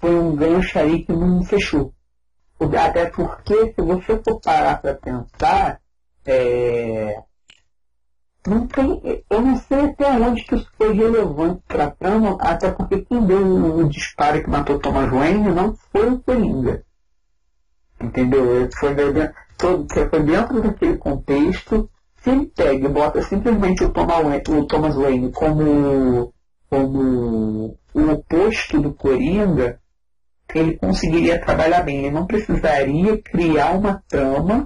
foi 0.01 0.15
um 0.15 0.35
gancho 0.37 0.79
aí 0.79 1.05
que 1.05 1.13
não 1.13 1.43
fechou. 1.43 1.93
Até 2.59 3.11
porque, 3.11 3.75
se 3.75 3.83
você 3.83 4.19
for 4.23 4.41
parar 4.41 4.81
para 4.81 4.95
pensar, 4.95 5.79
é... 6.25 7.23
não 8.47 8.67
tem, 8.67 9.25
eu 9.29 9.43
não 9.43 9.57
sei 9.57 9.81
até 9.81 10.11
onde 10.13 10.43
que 10.45 10.55
isso 10.55 10.71
foi 10.77 10.95
relevante 10.95 11.63
para 11.69 11.85
a 11.85 11.91
trama, 11.91 12.37
até 12.41 12.71
porque 12.71 13.03
quem 13.03 13.27
deu 13.27 13.77
o 13.77 13.89
disparo 13.89 14.43
que 14.43 14.49
matou 14.49 14.79
Thomas 14.79 15.11
Wayne 15.11 15.53
não 15.53 15.75
foi 15.93 16.09
o 16.09 16.19
Coringa. 16.21 16.83
Entendeu? 18.01 18.69
Foi 18.79 18.95
dentro, 18.95 19.35
foi 20.11 20.23
dentro 20.23 20.63
daquele 20.63 20.97
contexto. 20.97 21.91
Se 22.23 22.31
ele 22.31 22.47
pega 22.47 22.87
e 22.87 22.89
bota 22.89 23.23
simplesmente 23.23 23.85
o 23.85 23.91
Thomas 23.91 24.23
Wayne, 24.23 24.43
o 24.49 24.67
Thomas 24.67 24.95
Wayne 24.95 25.33
como, 25.33 26.33
como 26.71 27.79
o 27.95 28.11
oposto 28.11 28.81
do 28.81 28.93
Coringa, 28.95 29.79
ele 30.55 30.77
conseguiria 30.77 31.41
trabalhar 31.41 31.83
bem. 31.83 31.99
Ele 31.99 32.11
não 32.11 32.27
precisaria 32.27 33.19
criar 33.19 33.73
uma 33.73 34.03
trama 34.09 34.65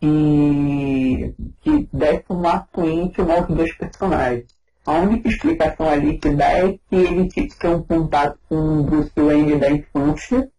que, 0.00 1.34
que 1.60 1.88
desse 1.92 2.24
um 2.30 2.46
ato 2.46 2.84
íntimo 2.88 3.30
aos 3.30 3.46
dois 3.48 3.74
personagens. 3.76 4.46
A 4.84 4.98
única 4.98 5.28
explicação 5.28 5.88
ali 5.88 6.18
que 6.18 6.30
dá 6.30 6.50
é 6.58 6.72
que 6.72 6.96
ele 6.96 7.28
tinha 7.28 7.48
que 7.48 7.56
ter 7.56 7.68
um 7.68 7.82
contato 7.82 8.36
com 8.48 8.56
o 8.56 8.82
Bruce 8.82 9.12
Wayne 9.16 9.58
da 9.58 9.70
infância 9.70 10.50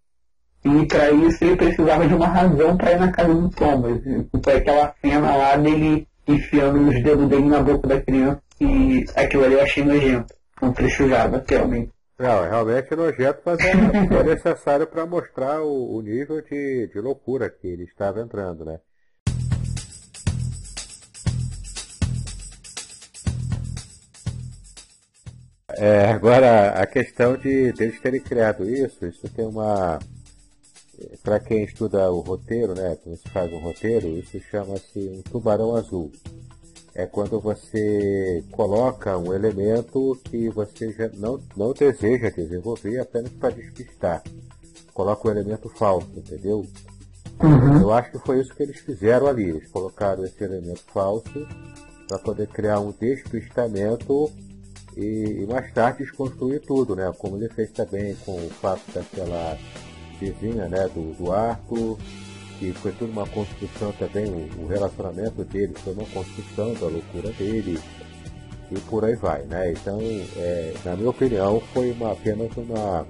e 0.63 0.85
para 0.85 1.11
isso 1.11 1.43
ele 1.43 1.57
precisava 1.57 2.07
de 2.07 2.13
uma 2.13 2.27
razão 2.27 2.77
para 2.77 2.93
ir 2.93 2.99
na 2.99 3.11
casa 3.11 3.33
do 3.33 3.49
Thomas. 3.49 4.01
Foi 4.41 4.55
aquela 4.55 4.95
cena 5.01 5.35
lá 5.35 5.57
dele 5.57 6.07
enfiando 6.25 6.87
os 6.87 7.03
dedos 7.03 7.27
dele 7.27 7.49
na 7.49 7.61
boca 7.61 7.85
da 7.85 8.01
criança 8.01 8.41
e 8.61 9.03
aquilo 9.13 9.43
ali 9.43 9.55
eu 9.55 9.61
achei 9.61 9.83
nojento. 9.83 10.33
Não 10.61 10.71
precisava, 10.71 11.43
realmente. 11.45 11.91
Não, 12.23 12.41
realmente 12.43 12.93
é 12.93 12.95
nojento, 12.95 13.41
mas 13.43 13.59
é, 13.59 13.71
é 13.71 14.23
necessário 14.23 14.87
para 14.87 15.05
mostrar 15.05 15.61
o, 15.61 15.97
o 15.97 16.01
nível 16.01 16.41
de, 16.41 16.87
de 16.87 17.01
loucura 17.01 17.49
que 17.49 17.67
ele 17.67 17.83
estava 17.83 18.21
entrando, 18.21 18.63
né? 18.63 18.79
É, 25.75 26.05
agora, 26.11 26.69
a 26.69 26.87
questão 26.87 27.35
de 27.35 27.73
deles 27.73 27.99
terem 27.99 28.21
criado 28.21 28.69
isso, 28.69 29.05
isso 29.05 29.27
tem 29.27 29.45
uma. 29.45 29.99
Para 31.21 31.41
quem 31.41 31.65
estuda 31.65 32.09
o 32.09 32.21
roteiro, 32.21 32.73
né? 32.73 32.97
Quando 33.03 33.17
se 33.17 33.29
faz 33.31 33.51
um 33.51 33.59
roteiro, 33.59 34.07
isso 34.07 34.39
chama-se 34.49 34.97
um 35.09 35.21
tubarão 35.29 35.75
azul 35.75 36.09
é 36.95 37.05
quando 37.07 37.39
você 37.39 38.43
coloca 38.51 39.17
um 39.17 39.33
elemento 39.33 40.17
que 40.25 40.49
você 40.49 40.91
já 40.91 41.09
não, 41.15 41.39
não 41.55 41.73
deseja 41.73 42.29
desenvolver 42.29 42.99
apenas 42.99 43.31
para 43.31 43.55
despistar. 43.55 44.23
Coloca 44.93 45.27
um 45.27 45.31
elemento 45.31 45.69
falso, 45.69 46.07
entendeu? 46.15 46.65
Uhum. 47.41 47.81
Eu 47.81 47.93
acho 47.93 48.11
que 48.11 48.19
foi 48.19 48.41
isso 48.41 48.53
que 48.53 48.61
eles 48.61 48.79
fizeram 48.79 49.27
ali. 49.27 49.49
Eles 49.49 49.67
colocaram 49.69 50.23
esse 50.23 50.43
elemento 50.43 50.83
falso 50.93 51.47
para 52.07 52.19
poder 52.19 52.47
criar 52.47 52.79
um 52.79 52.91
despistamento 52.91 54.31
e, 54.95 55.41
e, 55.41 55.47
mais 55.47 55.73
tarde 55.73 56.03
desconstruir 56.03 56.61
tudo, 56.61 56.95
né? 56.95 57.11
Como 57.17 57.37
ele 57.37 57.49
fez 57.49 57.71
também 57.71 58.15
com 58.23 58.35
o 58.35 58.49
fato 58.49 58.83
daquela 58.93 59.57
vizinha, 60.19 60.67
né? 60.67 60.87
Do, 60.89 61.13
do 61.13 61.31
arco, 61.31 61.97
que 62.71 62.79
foi 62.79 62.91
tudo 62.93 63.11
uma 63.11 63.27
construção 63.27 63.91
também, 63.93 64.25
o, 64.57 64.67
relacionamento 64.67 65.43
dele 65.43 65.73
foi 65.83 65.93
uma 65.93 66.05
construção 66.05 66.73
da 66.73 66.87
loucura 66.87 67.29
dele 67.33 67.77
e 68.71 68.79
por 68.81 69.03
aí 69.03 69.15
vai, 69.15 69.43
né? 69.43 69.73
Então, 69.73 69.99
é, 70.37 70.73
na 70.85 70.95
minha 70.95 71.09
opinião, 71.09 71.61
foi 71.73 71.91
uma, 71.91 72.13
apenas 72.13 72.55
uma 72.55 73.05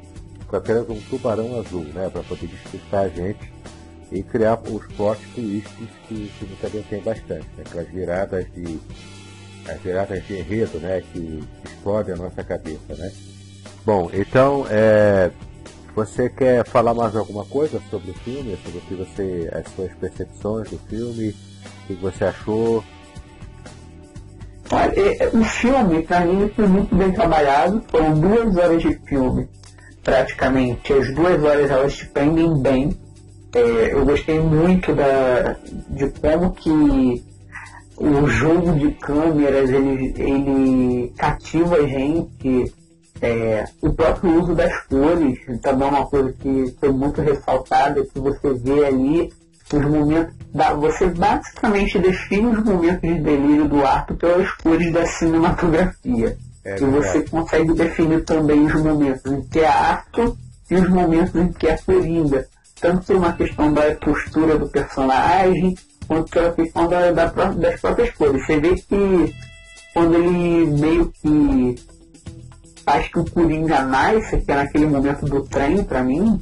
foi 0.50 0.60
apenas 0.60 0.90
um 0.90 1.00
tubarão 1.10 1.60
azul, 1.60 1.84
né? 1.94 2.10
Para 2.12 2.24
poder 2.24 2.48
despistar 2.48 3.06
a 3.06 3.10
gente 3.10 3.54
e 4.12 4.24
criar 4.24 4.60
os 4.60 4.86
plot 4.96 5.20
twists 5.36 5.90
que, 6.08 6.32
que 6.40 6.58
também 6.60 6.84
tem 6.84 7.02
bastante, 7.02 7.48
né? 7.58 7.64
aquelas 7.66 7.88
viradas 7.90 8.46
de 8.54 8.80
as 9.68 9.80
viradas 9.82 10.28
de 10.28 10.40
enredo, 10.40 10.78
né, 10.80 11.02
que 11.14 11.42
explodem 11.64 12.14
a 12.16 12.18
nossa 12.18 12.44
cabeça, 12.44 12.96
né. 12.98 13.12
Bom, 13.86 14.10
então 14.14 14.66
é, 14.70 15.32
você 15.96 16.30
quer 16.30 16.66
falar 16.66 16.94
mais 16.94 17.16
alguma 17.16 17.46
coisa 17.46 17.82
sobre 17.90 18.12
o 18.12 18.14
filme, 18.16 18.58
sobre 18.64 18.80
o 18.80 18.82
que 18.82 18.96
você, 18.96 19.50
as 19.54 19.72
suas 19.74 19.94
percepções 19.94 20.70
do 20.70 20.78
filme, 20.90 21.30
o 21.30 21.88
que 21.88 21.94
você 21.96 22.26
achou? 22.26 22.84
É, 24.72 25.24
é, 25.24 25.28
o 25.28 25.44
filme, 25.44 26.02
para 26.04 26.22
mim, 26.22 26.50
foi 26.56 26.68
muito 26.68 26.96
bem 26.96 27.12
trabalhado. 27.12 27.84
Foram 27.90 28.20
duas 28.20 28.56
horas 28.58 28.82
de 28.82 28.98
filme, 29.06 29.48
praticamente. 30.04 30.94
As 30.94 31.14
duas 31.14 31.44
horas 31.44 31.70
elas 31.70 31.96
te 31.96 32.08
prendem 32.08 32.62
bem. 32.62 32.98
É, 33.54 33.94
eu 33.94 34.04
gostei 34.06 34.40
muito 34.40 34.96
da, 34.96 35.56
de 35.90 36.10
como 36.20 36.52
que 36.54 37.24
o 37.98 38.28
jogo 38.28 38.74
de 38.80 38.92
câmeras 38.94 39.70
ele, 39.70 40.14
ele 40.18 41.14
cativa 41.16 41.76
a 41.76 41.88
gente 41.88 42.74
é, 43.24 43.66
o 43.82 43.94
próprio 43.94 44.42
uso 44.42 44.54
das 44.54 44.82
cores 44.82 45.40
também 45.62 45.88
é 45.88 45.92
uma 45.92 46.06
coisa 46.06 46.34
que 46.34 46.76
foi 46.78 46.92
muito 46.92 47.22
ressaltada, 47.22 48.06
que 48.06 48.20
você 48.20 48.54
vê 48.54 48.86
ali 48.86 49.34
os 49.74 49.86
momentos. 49.86 50.36
Da, 50.54 50.74
você 50.74 51.08
basicamente 51.08 51.98
define 52.00 52.48
os 52.48 52.64
momentos 52.64 53.02
de 53.02 53.20
delírio 53.22 53.68
do 53.70 53.84
Arthur 53.84 54.18
pelas 54.18 54.52
cores 54.56 54.92
da 54.92 55.06
cinematografia. 55.06 56.38
É, 56.66 56.76
e 56.76 56.86
você 56.86 57.20
é. 57.20 57.22
consegue 57.22 57.74
definir 57.74 58.26
também 58.26 58.66
os 58.66 58.74
momentos 58.76 59.32
em 59.32 59.42
que 59.42 59.60
é 59.60 59.68
Arthur 59.68 60.36
e 60.70 60.76
os 60.76 60.90
momentos 60.90 61.34
em 61.36 61.52
que 61.54 61.68
é 61.68 61.78
Coringa. 61.78 62.46
Tanto 62.80 63.06
por 63.06 63.16
uma 63.16 63.34
questão 63.34 63.74
da 63.74 63.96
postura 63.96 64.58
do 64.58 64.68
personagem, 64.68 65.76
quanto 66.08 66.30
pela 66.30 66.52
questão 66.52 66.90
da, 66.90 67.12
da, 67.12 67.26
das 67.28 67.80
próprias 67.80 68.12
cores. 68.12 68.46
Você 68.46 68.60
vê 68.60 68.76
que 68.76 69.34
quando 69.94 70.16
ele 70.16 70.68
meio 70.68 71.12
que 71.22 71.76
acho 72.86 73.12
que 73.12 73.20
o 73.20 73.30
Coringa 73.30 73.82
nasce, 73.82 74.42
que 74.42 74.52
é 74.52 74.56
naquele 74.56 74.86
momento 74.86 75.26
do 75.26 75.42
trem, 75.44 75.84
para 75.84 76.04
mim, 76.04 76.40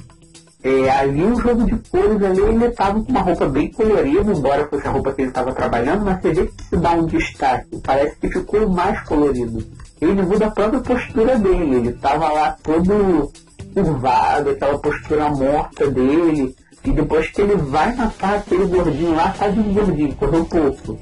é, 0.63 0.89
ali 0.89 1.23
o 1.23 1.39
jogo 1.39 1.63
de 1.65 1.75
cores 1.89 2.21
ali, 2.21 2.39
ele 2.39 2.65
estava 2.65 3.01
com 3.01 3.11
uma 3.11 3.21
roupa 3.21 3.47
bem 3.47 3.71
colorida, 3.71 4.31
embora 4.31 4.67
fosse 4.67 4.87
a 4.87 4.91
roupa 4.91 5.11
que 5.11 5.21
ele 5.21 5.29
estava 5.29 5.53
trabalhando, 5.53 6.05
mas 6.05 6.21
você 6.21 6.33
vê 6.33 6.47
que 6.47 6.63
se 6.63 6.77
dá 6.77 6.91
um 6.91 7.05
destaque, 7.05 7.81
parece 7.83 8.15
que 8.17 8.29
ficou 8.29 8.69
mais 8.69 9.01
colorido. 9.01 9.65
Ele 9.99 10.21
muda 10.21 10.47
a 10.47 10.51
própria 10.51 10.79
postura 10.79 11.37
dele, 11.37 11.75
ele 11.77 11.89
estava 11.89 12.31
lá 12.31 12.55
todo 12.63 13.31
curvado, 13.73 14.49
aquela 14.51 14.77
postura 14.77 15.29
morta 15.29 15.89
dele, 15.89 16.55
e 16.83 16.91
depois 16.91 17.29
que 17.29 17.41
ele 17.41 17.55
vai 17.55 17.95
matar 17.95 18.35
aquele 18.35 18.65
gordinho 18.65 19.15
lá, 19.15 19.29
de 19.29 19.59
um 19.59 19.73
gordinho, 19.73 20.15
correu 20.15 20.45
pouco. 20.45 20.99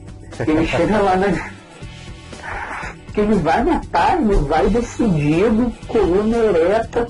Ele 0.47 0.65
chega 0.65 0.99
lá 0.99 1.17
na 1.17 1.27
ele 3.19 3.35
vai 3.35 3.63
matar, 3.63 4.21
ele 4.21 4.35
vai 4.35 4.69
decidido, 4.69 5.71
coluna 5.87 6.37
ereta, 6.37 7.07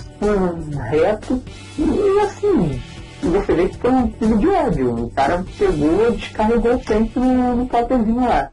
reto, 0.89 1.41
e 1.77 2.19
assim, 2.19 2.81
você 3.21 3.53
vê 3.53 3.69
que 3.69 3.77
foi 3.77 3.91
um 3.91 4.11
filme 4.13 4.37
de 4.37 4.47
ódio. 4.47 5.05
O 5.05 5.11
cara 5.11 5.43
pegou, 5.57 6.11
descarregou 6.11 6.75
o 6.75 6.79
tempo 6.79 7.19
no, 7.19 7.55
no 7.55 7.67
papelzinho 7.67 8.27
lá. 8.27 8.51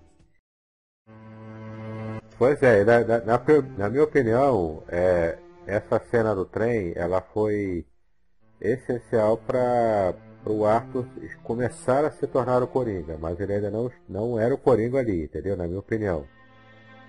Pois 2.38 2.62
é, 2.62 2.85
na, 2.85 3.00
na, 3.00 3.42
na 3.78 3.88
minha 3.88 4.04
opinião, 4.04 4.83
é, 4.88 5.38
essa 5.66 5.98
cena 6.11 6.35
do 6.35 6.44
trem, 6.44 6.92
ela 6.94 7.20
foi 7.20 7.87
essencial 8.61 9.38
para 9.38 10.14
o 10.44 10.64
Arthur 10.64 11.07
começar 11.42 12.04
a 12.04 12.11
se 12.11 12.26
tornar 12.26 12.62
o 12.62 12.66
Coringa, 12.66 13.16
mas 13.18 13.40
ele 13.40 13.54
ainda 13.54 13.70
não, 13.70 13.90
não 14.09 14.38
era 14.38 14.54
o 14.54 14.59
Coringa 14.59 14.98
ali, 14.98 15.24
entendeu? 15.24 15.57
Na 15.57 15.66
minha 15.66 15.78
opinião. 15.78 16.24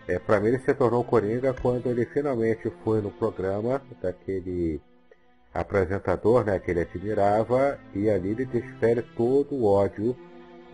É, 0.07 0.17
para 0.17 0.39
mim 0.39 0.47
ele 0.47 0.59
se 0.59 0.73
tornou 0.73 1.03
Coringa 1.03 1.53
quando 1.53 1.87
ele 1.87 2.05
finalmente 2.05 2.71
foi 2.83 3.01
no 3.01 3.11
programa 3.11 3.81
daquele 4.01 4.81
apresentador 5.53 6.45
né, 6.45 6.59
que 6.59 6.71
ele 6.71 6.81
admirava 6.81 7.77
e 7.93 8.09
ali 8.09 8.29
ele 8.29 8.45
desfere 8.45 9.01
todo 9.01 9.53
o 9.53 9.65
ódio 9.65 10.15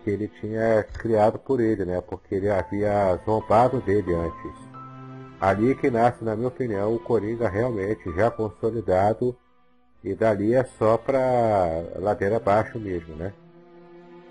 que 0.04 0.10
ele 0.10 0.28
tinha 0.40 0.84
criado 0.98 1.38
por 1.38 1.60
ele, 1.60 1.84
né, 1.84 2.00
porque 2.00 2.34
ele 2.36 2.50
havia 2.50 3.18
zombado 3.24 3.80
dele 3.80 4.14
antes. 4.14 4.64
Ali 5.40 5.74
que 5.74 5.90
nasce, 5.90 6.22
na 6.22 6.36
minha 6.36 6.48
opinião, 6.48 6.94
o 6.94 6.98
Coringa 6.98 7.48
realmente 7.48 8.04
já 8.14 8.30
consolidado 8.30 9.36
e 10.02 10.14
dali 10.14 10.54
é 10.54 10.64
só 10.78 10.96
para 10.96 11.82
ladeira 11.96 12.36
abaixo 12.36 12.78
mesmo, 12.78 13.16
né? 13.16 13.32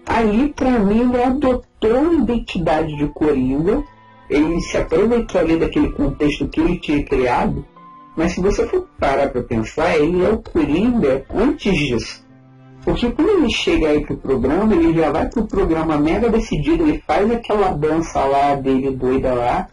Aí, 0.05 0.53
para 0.53 0.79
mim, 0.79 1.01
ele 1.01 1.23
adotou 1.23 1.97
a 1.97 2.13
identidade 2.13 2.95
de 2.95 3.07
Coringa 3.07 3.83
ele 4.29 4.61
se 4.61 4.77
aproveitou 4.77 5.41
ali 5.41 5.57
daquele 5.57 5.91
contexto 5.91 6.47
que 6.47 6.59
ele 6.59 6.79
tinha 6.79 7.03
criado, 7.03 7.65
mas 8.15 8.33
se 8.33 8.41
você 8.41 8.65
for 8.67 8.87
parar 8.99 9.29
para 9.29 9.43
pensar, 9.43 9.97
ele 9.97 10.23
é 10.23 10.29
o 10.29 10.37
Coringa 10.37 11.25
antes 11.33 11.73
disso. 11.75 12.23
Porque 12.83 13.09
quando 13.11 13.29
ele 13.29 13.49
chega 13.49 13.87
aí 13.87 14.05
pro 14.05 14.17
programa, 14.17 14.73
ele 14.73 14.93
já 14.93 15.09
vai 15.09 15.29
pro 15.29 15.47
programa 15.47 15.97
mega 15.97 16.29
decidido, 16.29 16.83
ele 16.83 17.01
faz 17.07 17.31
aquela 17.31 17.71
dança 17.71 18.23
lá 18.23 18.55
dele 18.55 18.91
doida 18.91 19.33
lá, 19.33 19.69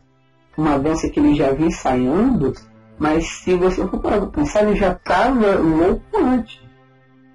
uma 0.57 0.79
dança 0.79 1.09
que 1.09 1.19
ele 1.19 1.35
já 1.35 1.51
vinha 1.51 1.69
ensaiando, 1.69 2.55
mas 2.99 3.27
se 3.27 3.55
você 3.55 3.87
for 3.87 3.99
parar 4.01 4.19
para 4.21 4.29
pensar, 4.29 4.63
ele 4.63 4.77
já 4.77 4.93
estava 4.93 5.57
louco 5.57 6.19
antes. 6.19 6.61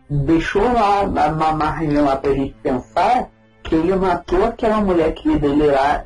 Deixou 0.10 0.62
lá 0.62 1.02
a 1.02 1.54
margem 1.54 2.00
lá 2.00 2.16
pra 2.16 2.32
gente 2.32 2.56
pensar 2.62 3.30
que 3.66 3.76
ele 3.76 3.96
matou 3.96 4.46
aquela 4.46 4.78
mulher 4.78 5.12
que 5.14 5.28
ele, 5.28 5.40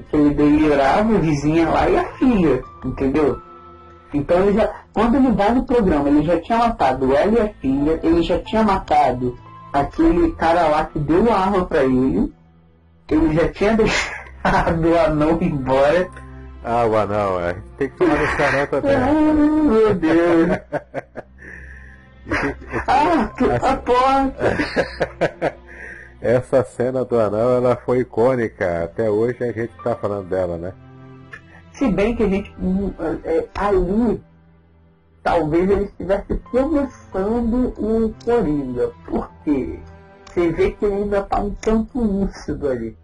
que 0.10 0.30
delirava, 0.34 1.16
a 1.16 1.20
vizinha 1.20 1.70
lá 1.70 1.90
e 1.90 1.98
a 1.98 2.06
filha, 2.14 2.64
entendeu? 2.84 3.40
Então 4.14 4.40
ele 4.40 4.54
já, 4.58 4.70
quando 4.94 5.16
ele 5.16 5.32
vai 5.32 5.54
no 5.54 5.66
programa, 5.66 6.08
ele 6.10 6.24
já 6.24 6.40
tinha 6.40 6.58
matado 6.58 7.14
ela 7.14 7.32
e 7.32 7.42
a 7.42 7.50
filha, 7.62 8.00
ele 8.02 8.24
já 8.24 8.40
tinha 8.40 8.64
matado 8.64 9.38
aquele 9.74 10.32
cara 10.32 10.68
lá 10.68 10.86
que 10.86 10.98
deu 11.00 11.32
a 11.32 11.38
arma 11.38 11.66
para 11.66 11.84
ele, 11.84 12.34
ele 13.10 13.34
já 13.36 13.50
tinha 13.50 13.76
deixado 13.78 14.88
o 14.88 14.98
anão 14.98 15.38
embora. 15.42 16.10
Ah, 16.64 16.86
o 16.86 16.96
anão, 16.96 17.40
é. 17.42 17.56
Tem 17.78 17.90
que 17.90 17.98
tomar 17.98 18.24
esse 18.24 18.42
anão 18.42 18.68
também. 18.72 18.96
Ai, 18.96 19.34
meu 19.34 19.94
Deus. 19.96 20.60
ah, 22.88 23.30
a 23.64 23.78
porta! 23.78 25.60
Essa 26.22 26.64
cena 26.64 27.06
do 27.06 27.20
anão 27.20 27.56
ela 27.56 27.76
foi 27.78 28.00
icônica, 28.00 28.84
até 28.84 29.10
hoje 29.10 29.42
a 29.42 29.52
gente 29.52 29.74
está 29.78 29.96
falando 29.96 30.28
dela, 30.28 30.58
né? 30.58 30.74
Se 31.74 31.90
bem 31.90 32.16
que 32.16 32.24
a 32.24 32.28
gente 32.28 32.54
é, 33.24 33.48
ali 33.56 34.22
talvez 35.24 35.70
ele 35.70 35.84
estivesse 35.86 36.36
começando 36.52 37.74
o 37.78 38.14
Coringa, 38.26 38.92
porque 39.06 39.80
você 40.26 40.52
vê 40.52 40.72
que 40.72 40.86
ele 40.86 40.96
ainda 40.96 41.20
está 41.20 41.40
um 41.40 41.52
tanto 41.52 42.00
lúcido 42.00 42.68
ali. 42.68 42.98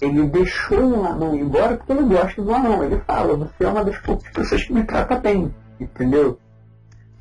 Ele 0.00 0.26
deixou 0.26 0.82
o 0.82 1.04
anão 1.04 1.34
embora 1.34 1.76
porque 1.76 1.92
ele 1.92 2.02
gosta 2.02 2.42
do 2.42 2.54
anão. 2.54 2.82
Ele 2.82 3.00
fala, 3.06 3.36
você 3.36 3.64
é 3.64 3.68
uma 3.68 3.84
das 3.84 3.98
poucas 3.98 4.30
pessoas 4.32 4.64
que 4.64 4.72
me 4.72 4.84
trata 4.84 5.18
bem, 5.18 5.54
entendeu? 5.78 6.38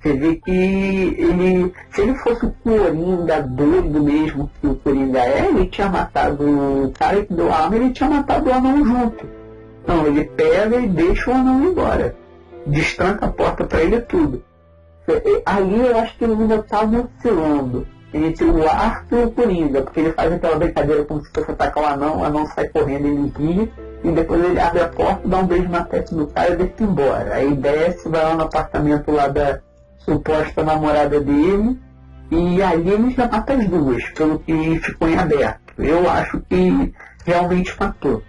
Você 0.02 0.14
vê 0.14 0.36
que 0.36 0.52
ele, 0.52 1.72
se 1.92 2.02
ele 2.02 2.16
fosse 2.16 2.48
o 2.48 2.52
Coringa 2.64 3.44
doido 3.44 4.02
mesmo 4.02 4.50
que 4.60 4.66
o 4.66 4.76
Coringa 4.76 5.20
é, 5.20 5.48
ele 5.48 5.68
tinha 5.68 5.90
matado 5.90 6.44
o 6.44 6.92
cara 6.98 7.24
que 7.24 7.32
deu 7.32 7.54
a 7.54 7.58
arma, 7.58 7.76
ele 7.76 7.92
tinha 7.92 8.10
matado 8.10 8.50
o 8.50 8.54
anão 8.54 8.84
junto. 8.84 9.28
Não, 9.86 10.08
ele 10.08 10.26
pega 10.26 10.78
e 10.78 10.88
deixa 10.88 11.30
o 11.30 11.34
anão 11.36 11.64
embora. 11.64 12.16
Destranca 12.66 13.28
a 13.28 13.30
porta 13.30 13.64
para 13.64 13.84
ele 13.84 14.02
tudo. 14.02 14.44
Ali 15.46 15.80
eu 15.80 15.98
acho 16.00 16.18
que 16.18 16.24
ele 16.24 16.34
ainda 16.34 16.56
estava 16.56 17.08
oscilando 17.20 17.86
entre 18.12 18.46
o 18.46 18.68
Arthur 18.68 19.20
e 19.20 19.24
o 19.26 19.32
Coringa, 19.32 19.82
porque 19.84 20.00
ele 20.00 20.14
faz 20.14 20.34
aquela 20.34 20.56
brincadeira 20.56 21.06
como 21.06 21.24
se 21.24 21.32
fosse 21.32 21.52
atacar 21.52 21.84
o 21.84 21.88
anão, 21.88 22.18
o 22.18 22.24
anão 22.24 22.48
sai 22.48 22.68
correndo, 22.70 23.08
ele 23.08 23.32
ri, 23.38 23.72
e 24.04 24.12
depois 24.12 24.44
ele 24.44 24.60
abre 24.60 24.82
a 24.82 24.88
porta, 24.88 25.28
dá 25.28 25.38
um 25.38 25.46
beijo 25.46 25.70
na 25.70 25.84
testa 25.84 26.16
do 26.16 26.26
cara 26.26 26.54
e 26.54 26.56
deixa 26.56 26.74
embora. 26.84 27.36
Aí 27.36 27.54
desce, 27.56 28.10
vai 28.10 28.24
lá 28.24 28.36
no 28.36 28.44
apartamento 28.44 29.12
lá 29.12 29.28
da, 29.28 29.60
suposta 30.06 30.64
namorada 30.64 31.20
dele, 31.20 31.80
e 32.30 32.62
aí 32.62 32.88
ele 32.90 33.12
já 33.12 33.28
mata 33.28 33.54
as 33.54 33.68
duas, 33.68 34.04
pelo 34.12 34.40
que 34.40 34.80
ficou 34.80 35.10
em 35.10 35.18
aberto. 35.18 35.74
Eu 35.78 36.10
acho 36.10 36.40
que 36.42 36.94
realmente 37.26 37.76
matou. 37.80 38.24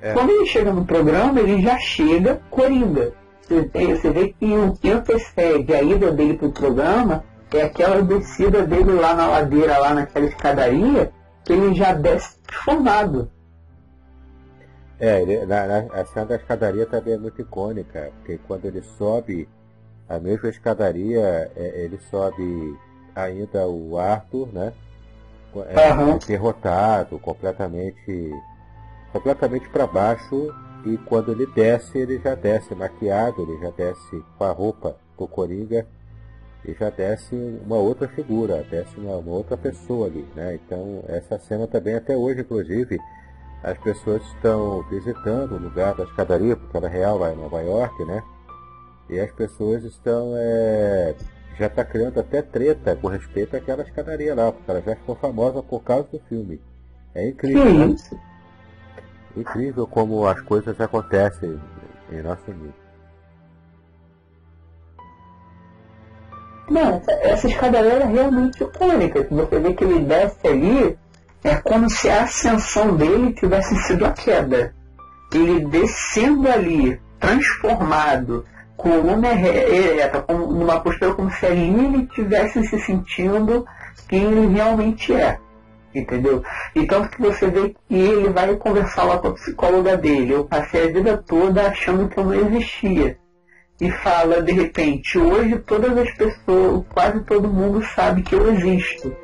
É. 0.00 0.12
Quando 0.12 0.30
ele 0.30 0.46
chega 0.46 0.72
no 0.72 0.84
programa, 0.84 1.40
ele 1.40 1.62
já 1.62 1.78
chega 1.78 2.40
coringa. 2.50 3.12
Você, 3.42 3.62
você 3.62 4.10
vê 4.10 4.34
que 4.38 4.56
o 4.56 4.72
que 4.72 4.90
antecede 4.90 5.74
a 5.74 5.82
ida 5.82 6.10
dele 6.10 6.34
pro 6.34 6.50
programa 6.50 7.24
é 7.52 7.62
aquela 7.62 8.02
descida 8.02 8.66
dele 8.66 8.92
lá 8.92 9.14
na 9.14 9.26
ladeira, 9.26 9.78
lá 9.78 9.94
naquela 9.94 10.26
escadaria, 10.26 11.12
que 11.44 11.52
ele 11.52 11.74
já 11.74 11.92
desce 11.92 12.38
transformado. 12.46 13.30
É, 14.98 15.20
ele, 15.20 15.44
na, 15.46 15.66
na, 15.66 15.78
a 15.92 16.04
cena 16.06 16.26
da 16.26 16.36
escadaria 16.36 16.86
também 16.86 17.14
é 17.14 17.18
muito 17.18 17.40
icônica, 17.42 18.10
porque 18.18 18.38
quando 18.46 18.64
ele 18.64 18.82
sobe 18.96 19.48
a 20.14 20.20
mesma 20.20 20.48
escadaria, 20.48 21.50
é, 21.56 21.82
ele 21.84 21.98
sobe 22.10 22.78
ainda 23.14 23.66
o 23.66 23.98
Arthur, 23.98 24.48
né? 24.52 24.72
é, 25.68 25.92
uhum. 25.92 26.18
derrotado, 26.18 27.18
completamente, 27.18 28.30
completamente 29.12 29.68
para 29.68 29.86
baixo. 29.86 30.54
E 30.84 30.96
quando 30.98 31.32
ele 31.32 31.46
desce, 31.46 31.98
ele 31.98 32.18
já 32.18 32.34
desce 32.34 32.74
maquiado, 32.74 33.42
ele 33.42 33.58
já 33.60 33.70
desce 33.70 34.24
com 34.36 34.44
a 34.44 34.50
roupa 34.50 34.96
do 35.16 35.28
Coringa 35.28 35.86
e 36.64 36.72
já 36.74 36.90
desce 36.90 37.34
uma 37.64 37.76
outra 37.76 38.08
figura, 38.08 38.66
desce 38.68 38.98
uma, 38.98 39.16
uma, 39.16 39.32
outra 39.32 39.56
pessoa 39.56 40.06
ali, 40.06 40.26
né? 40.34 40.54
Então 40.54 41.04
essa 41.06 41.38
cena 41.38 41.66
também 41.68 41.94
até 41.94 42.16
hoje, 42.16 42.40
inclusive, 42.40 42.98
as 43.62 43.78
pessoas 43.78 44.22
estão 44.34 44.82
visitando 44.90 45.54
o 45.54 45.58
lugar 45.58 45.94
da 45.94 46.04
escadaria, 46.04 46.56
porque 46.56 46.76
ela 46.76 46.88
é 46.88 46.90
real 46.90 47.18
lá 47.18 47.32
em 47.32 47.36
Nova 47.36 47.60
York, 47.60 48.04
né? 48.04 48.22
E 49.12 49.20
as 49.20 49.30
pessoas 49.30 49.84
estão 49.84 50.32
é, 50.34 51.14
já 51.58 51.66
está 51.66 51.84
criando 51.84 52.18
até 52.18 52.40
treta 52.40 52.96
com 52.96 53.08
respeito 53.08 53.54
àquela 53.54 53.82
escadaria 53.82 54.34
lá, 54.34 54.50
porque 54.50 54.70
ela 54.70 54.80
já 54.80 54.96
ficou 54.96 55.14
famosa 55.16 55.62
por 55.62 55.80
causa 55.80 56.08
do 56.10 56.18
filme. 56.30 56.58
É 57.14 57.28
incrível, 57.28 57.88
né? 57.88 57.94
Incrível 59.36 59.86
como 59.86 60.26
as 60.26 60.40
coisas 60.40 60.80
acontecem 60.80 61.60
em 62.10 62.22
nosso 62.22 62.50
mundo. 62.50 62.72
Não, 66.70 67.02
essa 67.20 67.48
escadaria 67.48 67.92
é 67.92 68.06
realmente 68.06 68.64
icônica. 68.64 69.28
Você 69.30 69.58
vê 69.58 69.74
que 69.74 69.84
ele 69.84 70.06
desce 70.06 70.48
ali, 70.48 70.98
é 71.44 71.56
como 71.56 71.90
se 71.90 72.08
a 72.08 72.22
ascensão 72.22 72.96
dele 72.96 73.34
tivesse 73.34 73.76
sido 73.82 74.06
a 74.06 74.12
queda. 74.12 74.74
Ele 75.34 75.66
descendo 75.66 76.48
ali, 76.48 76.98
transformado, 77.20 78.46
coluna 78.82 79.32
ereta, 79.32 80.24
numa 80.28 80.80
postura 80.80 81.14
como 81.14 81.30
se 81.30 81.46
ali 81.46 81.68
ele 81.68 82.02
estivesse 82.02 82.64
se 82.66 82.80
sentindo 82.80 83.64
quem 84.08 84.24
ele 84.24 84.54
realmente 84.54 85.14
é. 85.14 85.38
Entendeu? 85.94 86.42
E 86.74 86.86
tanto 86.86 87.10
que 87.10 87.22
você 87.22 87.46
vê 87.48 87.68
que 87.68 87.94
ele 87.94 88.30
vai 88.30 88.56
conversar 88.56 89.04
lá 89.04 89.18
com 89.18 89.28
a 89.28 89.34
psicóloga 89.34 89.96
dele. 89.96 90.32
Eu 90.32 90.44
passei 90.44 90.88
a 90.88 90.92
vida 90.92 91.16
toda 91.18 91.68
achando 91.68 92.08
que 92.08 92.18
eu 92.18 92.24
não 92.24 92.34
existia. 92.34 93.18
E 93.80 93.90
fala, 93.90 94.42
de 94.42 94.52
repente, 94.52 95.18
hoje 95.18 95.58
todas 95.58 95.96
as 95.96 96.10
pessoas, 96.12 96.84
quase 96.92 97.20
todo 97.24 97.48
mundo 97.48 97.84
sabe 97.94 98.22
que 98.22 98.34
eu 98.34 98.52
existo. 98.52 99.14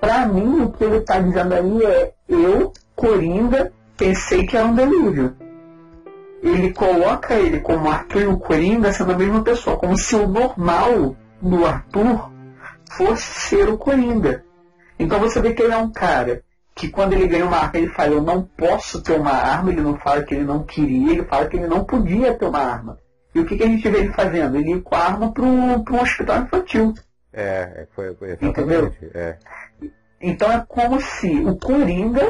Para 0.00 0.26
mim, 0.26 0.62
o 0.62 0.72
que 0.72 0.84
ele 0.84 0.96
está 0.96 1.18
dizendo 1.20 1.54
ali 1.54 1.84
é: 1.84 2.12
eu, 2.28 2.72
Coringa, 2.96 3.72
pensei 3.96 4.46
que 4.46 4.56
era 4.56 4.66
um 4.66 4.74
delírio 4.74 5.36
ele 6.42 6.72
coloca 6.72 7.34
ele 7.34 7.60
como 7.60 7.88
Arthur 7.88 8.22
e 8.22 8.26
o 8.26 8.38
Coringa 8.38 8.92
sendo 8.92 9.12
a 9.12 9.18
mesma 9.18 9.42
pessoa, 9.42 9.76
como 9.76 9.96
se 9.96 10.16
o 10.16 10.26
normal 10.26 11.16
do 11.40 11.66
Arthur 11.66 12.30
fosse 12.90 13.22
ser 13.22 13.68
o 13.68 13.78
Coringa. 13.78 14.44
Então 14.98 15.18
você 15.18 15.40
vê 15.40 15.52
que 15.52 15.62
ele 15.62 15.72
é 15.72 15.78
um 15.78 15.90
cara 15.90 16.42
que 16.74 16.88
quando 16.88 17.12
ele 17.12 17.26
ganha 17.26 17.44
uma 17.44 17.58
arma, 17.58 17.76
ele 17.76 17.88
fala, 17.88 18.12
eu 18.12 18.22
não 18.22 18.42
posso 18.42 19.02
ter 19.02 19.12
uma 19.12 19.32
arma, 19.32 19.70
ele 19.70 19.82
não 19.82 19.98
fala 19.98 20.22
que 20.22 20.34
ele 20.34 20.44
não 20.44 20.62
queria, 20.62 21.12
ele 21.12 21.24
fala 21.24 21.46
que 21.46 21.56
ele 21.56 21.66
não 21.66 21.84
podia 21.84 22.34
ter 22.34 22.46
uma 22.46 22.58
arma. 22.58 22.98
E 23.34 23.40
o 23.40 23.46
que, 23.46 23.56
que 23.56 23.62
a 23.62 23.66
gente 23.66 23.88
vê 23.88 23.98
ele 23.98 24.12
fazendo? 24.12 24.56
Ele 24.56 24.72
ir 24.72 24.82
com 24.82 24.94
a 24.94 24.98
arma 24.98 25.32
para 25.32 25.44
um 25.44 26.00
hospital 26.00 26.42
infantil. 26.42 26.94
É, 27.32 27.86
foi, 27.94 28.14
foi 28.14 28.30
exatamente. 28.30 29.10
É. 29.14 29.36
Então 30.20 30.50
é 30.50 30.64
como 30.66 31.00
se 31.00 31.30
o 31.40 31.56
Coringa 31.56 32.26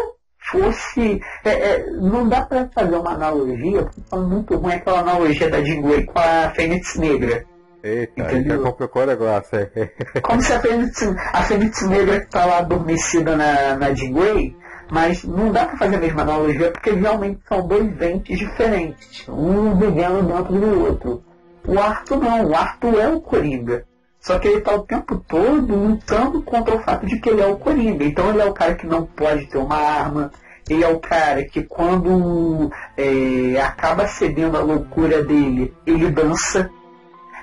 fosse. 0.51 1.21
É, 1.45 1.51
é, 1.51 1.91
não 1.91 2.29
dá 2.29 2.43
para 2.43 2.69
fazer 2.75 2.97
uma 2.97 3.13
analogia, 3.13 3.85
porque 3.85 4.01
é 4.13 4.19
muito 4.19 4.57
ruim 4.57 4.75
aquela 4.75 5.01
analogia 5.01 5.49
da 5.49 5.63
Jean 5.63 5.83
Grey 5.83 6.05
com 6.05 6.19
a 6.19 6.51
Fênix 6.51 6.97
Negra. 6.97 7.45
Eita, 7.83 8.23
Entendeu? 8.23 8.59
já 8.59 8.71
complicou 8.71 9.03
o 9.03 9.07
negócio 9.07 9.59
aí. 9.59 10.21
Como 10.21 10.43
se 10.43 10.53
a 10.53 10.61
Fênix, 10.61 11.03
a 11.33 11.43
Fênix 11.43 11.83
Negra 11.83 12.17
está 12.17 12.45
lá 12.45 12.59
adormecida 12.59 13.37
na, 13.37 13.77
na 13.77 13.95
Jean 13.95 14.13
Grey, 14.13 14.57
mas 14.91 15.25
não 15.25 15.51
dá 15.51 15.67
para 15.67 15.79
fazer 15.79 15.97
a 15.97 16.01
mesma 16.01 16.23
analogia 16.23 16.71
porque 16.73 16.91
realmente 16.91 17.41
são 17.49 17.67
dois 17.67 18.01
entes 18.03 18.39
diferentes, 18.39 19.29
um 19.29 19.77
vivendo 19.77 20.23
dentro 20.27 20.53
do 20.53 20.85
outro. 20.85 21.25
O 21.67 21.79
Arthur 21.79 22.19
não, 22.19 22.47
o 22.47 22.55
Arthur 22.55 22.99
é 22.99 23.09
o 23.09 23.21
Coringa. 23.21 23.85
Só 24.21 24.39
que 24.39 24.49
ele 24.49 24.59
está 24.59 24.75
o 24.75 24.83
tempo 24.83 25.17
todo 25.27 25.75
lutando 25.75 26.43
contra 26.43 26.77
o 26.77 26.81
fato 26.81 27.07
de 27.07 27.19
que 27.19 27.31
ele 27.31 27.41
é 27.41 27.47
o 27.47 27.57
Coringa. 27.57 28.05
Então 28.05 28.29
ele 28.29 28.43
é 28.43 28.45
o 28.45 28.53
cara 28.53 28.75
que 28.75 28.87
não 28.87 29.07
pode 29.07 29.47
ter 29.47 29.57
uma 29.57 29.77
arma. 29.77 30.31
Ele 30.69 30.85
é 30.85 30.89
o 30.89 31.01
cara 31.01 31.43
que 31.45 31.63
quando 31.63 32.71
é, 32.97 33.61
acaba 33.61 34.07
cedendo 34.07 34.57
à 34.59 34.61
loucura 34.61 35.25
dele, 35.25 35.75
ele 35.87 36.11
dança. 36.11 36.71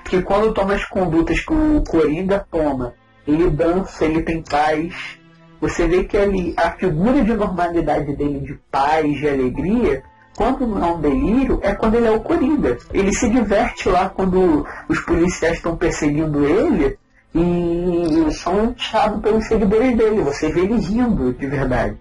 Que 0.04 0.22
quando 0.22 0.54
toma 0.54 0.74
as 0.74 0.84
condutas 0.84 1.40
que 1.40 1.52
o 1.52 1.82
Coringa 1.82 2.46
toma, 2.50 2.94
ele 3.26 3.50
dança, 3.50 4.04
ele 4.04 4.22
tem 4.22 4.40
paz. 4.40 5.18
Você 5.60 5.86
vê 5.86 6.04
que 6.04 6.16
ali 6.16 6.54
a 6.56 6.70
figura 6.70 7.22
de 7.22 7.34
normalidade 7.34 8.14
dele, 8.16 8.38
de 8.40 8.54
paz, 8.70 9.18
de 9.18 9.28
alegria, 9.28 10.02
quando 10.38 10.68
não 10.68 10.78
é 10.80 10.92
um 10.92 11.00
delírio, 11.00 11.58
é 11.64 11.74
quando 11.74 11.96
ele 11.96 12.06
é 12.06 12.12
o 12.12 12.20
Coringa. 12.20 12.78
Ele 12.92 13.12
se 13.12 13.28
diverte 13.28 13.88
lá 13.88 14.08
quando 14.08 14.64
os 14.88 15.00
policiais 15.00 15.56
estão 15.56 15.76
perseguindo 15.76 16.46
ele 16.46 16.96
e 17.34 18.30
são 18.30 18.72
chados 18.76 19.20
pelos 19.20 19.46
seguidores 19.46 19.96
dele. 19.96 20.22
Você 20.22 20.48
vê 20.52 20.60
ele 20.60 20.76
rindo 20.76 21.34
de 21.34 21.44
verdade. 21.44 21.96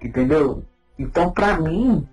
Entendeu? 0.00 0.62
Então, 0.96 1.32
para 1.32 1.60
mim, 1.60 2.06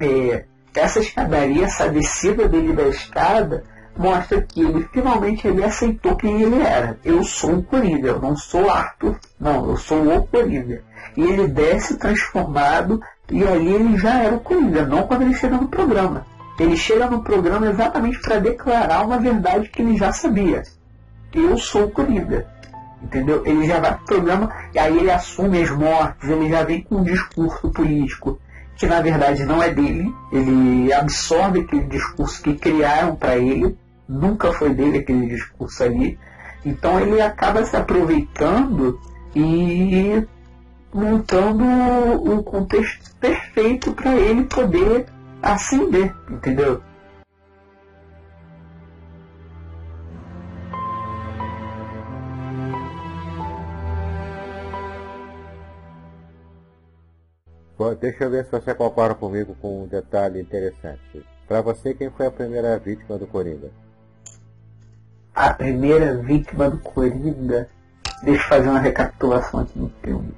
é, 0.00 0.44
essa 0.74 0.98
escadaria, 0.98 1.66
essa 1.66 1.88
descida 1.88 2.48
dele 2.48 2.72
da 2.72 2.88
escada, 2.88 3.62
mostra 3.96 4.42
que 4.42 4.60
ele 4.60 4.88
finalmente 4.92 5.46
ele 5.46 5.62
aceitou 5.62 6.16
quem 6.16 6.42
ele 6.42 6.60
era. 6.60 6.98
Eu 7.04 7.22
sou 7.22 7.58
o 7.58 7.62
Coringa, 7.62 8.08
eu 8.08 8.20
não 8.20 8.36
sou 8.36 8.68
Arthur, 8.68 9.20
não, 9.38 9.70
eu 9.70 9.76
sou 9.76 10.16
o 10.16 10.26
Coringa. 10.26 10.82
E 11.16 11.22
ele 11.22 11.46
desce 11.46 11.96
transformado 11.96 13.00
e 13.30 13.44
ali 13.46 13.72
ele 13.72 13.96
já 13.96 14.22
era 14.22 14.34
o 14.34 14.40
Coringa, 14.40 14.84
não 14.86 15.04
quando 15.04 15.22
ele 15.22 15.34
chega 15.34 15.56
no 15.56 15.68
programa. 15.68 16.26
Ele 16.58 16.76
chega 16.76 17.06
no 17.06 17.22
programa 17.22 17.68
exatamente 17.68 18.20
para 18.20 18.38
declarar 18.38 19.06
uma 19.06 19.18
verdade 19.18 19.68
que 19.68 19.80
ele 19.80 19.96
já 19.96 20.12
sabia. 20.12 20.62
Eu 21.32 21.56
sou 21.56 21.84
o 21.84 21.90
Coringa. 21.90 22.46
Entendeu? 23.02 23.42
Ele 23.46 23.66
já 23.66 23.80
vai 23.80 23.94
pro 23.94 24.04
programa 24.04 24.52
e 24.74 24.78
aí 24.78 24.98
ele 24.98 25.10
assume 25.10 25.62
as 25.62 25.70
mortes, 25.70 26.28
ele 26.28 26.50
já 26.50 26.62
vem 26.62 26.82
com 26.82 26.96
um 26.96 27.02
discurso 27.02 27.70
político 27.70 28.38
que 28.80 28.86
na 28.86 29.02
verdade 29.02 29.44
não 29.44 29.62
é 29.62 29.68
dele. 29.70 30.12
Ele 30.32 30.90
absorve 30.92 31.60
aquele 31.60 31.84
discurso 31.84 32.42
que 32.42 32.54
criaram 32.54 33.14
para 33.14 33.36
ele, 33.36 33.76
nunca 34.08 34.52
foi 34.52 34.74
dele 34.74 34.98
aquele 34.98 35.26
discurso 35.26 35.84
ali. 35.84 36.18
Então 36.64 36.98
ele 36.98 37.20
acaba 37.20 37.62
se 37.64 37.76
aproveitando 37.76 38.98
e 39.34 40.26
montando 40.92 41.64
um 41.64 42.42
contexto 42.42 43.14
perfeito 43.16 43.92
para 43.92 44.16
ele 44.16 44.44
poder 44.44 45.06
ascender, 45.42 46.14
entendeu? 46.30 46.82
Deixa 58.00 58.24
eu 58.24 58.30
ver 58.30 58.44
se 58.44 58.50
você 58.50 58.74
concorda 58.74 59.14
comigo 59.14 59.56
com 59.60 59.84
um 59.84 59.86
detalhe 59.86 60.40
interessante. 60.40 61.24
Para 61.48 61.62
você, 61.62 61.94
quem 61.94 62.10
foi 62.10 62.26
a 62.26 62.30
primeira 62.30 62.78
vítima 62.78 63.18
do 63.18 63.26
Coringa? 63.26 63.70
A 65.34 65.54
primeira 65.54 66.14
vítima 66.16 66.70
do 66.70 66.78
Coringa? 66.78 67.68
Deixa 68.22 68.42
eu 68.42 68.48
fazer 68.48 68.68
uma 68.68 68.78
recapitulação 68.78 69.60
aqui 69.60 69.78
no 69.78 69.90
filme. 70.02 70.34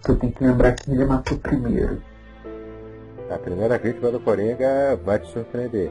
Você 0.00 0.14
tem 0.14 0.30
que 0.30 0.44
lembrar 0.44 0.72
que 0.72 0.90
ele 0.90 1.04
matou 1.04 1.38
primeiro. 1.38 2.00
A 3.30 3.38
primeira 3.38 3.76
vítima 3.78 4.10
do 4.10 4.20
Coringa 4.20 4.98
vai 5.04 5.18
te 5.18 5.30
surpreender. 5.30 5.90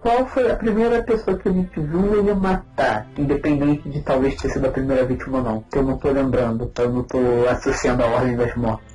Qual 0.00 0.26
foi 0.26 0.50
a 0.50 0.56
primeira 0.56 1.00
pessoa 1.04 1.38
que 1.38 1.48
a 1.48 1.52
gente 1.52 1.80
viu 1.80 2.18
ele 2.18 2.34
matar, 2.34 3.06
independente 3.16 3.88
de 3.88 4.02
talvez 4.02 4.34
ter 4.34 4.50
sido 4.50 4.66
a 4.66 4.70
primeira 4.70 5.04
vítima 5.04 5.38
ou 5.38 5.44
não? 5.44 5.60
Que 5.62 5.78
eu 5.78 5.84
não 5.84 5.94
estou 5.94 6.10
lembrando, 6.10 6.70
eu 6.76 6.90
não 6.90 7.02
estou 7.02 7.48
associando 7.48 8.02
a 8.02 8.06
ordem 8.08 8.36
das 8.36 8.54
mortes. 8.56 8.94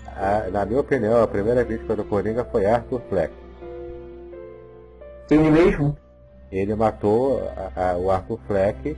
na 0.52 0.66
minha 0.66 0.82
opinião, 0.82 1.24
a 1.24 1.28
primeira 1.28 1.64
vítima 1.64 1.96
do 1.96 2.04
Coringa 2.04 2.44
foi 2.44 2.66
Arthur 2.66 3.02
Fleck. 3.10 3.34
Ele 5.32 5.50
mesmo? 5.50 5.98
Ele 6.52 6.76
matou 6.76 7.42
a, 7.76 7.92
a, 7.92 7.98
o 7.98 8.12
Arthur 8.12 8.40
Fleck 8.46 8.98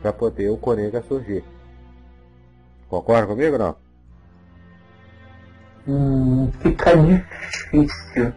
para 0.00 0.12
poder 0.12 0.50
o 0.50 0.56
Coringa 0.56 1.02
surgir. 1.02 1.44
Concorda 2.88 3.26
comigo 3.26 3.52
ou 3.52 3.58
não? 3.58 3.76
Hum, 5.86 6.50
fica 6.60 6.96
difícil. 6.96 8.32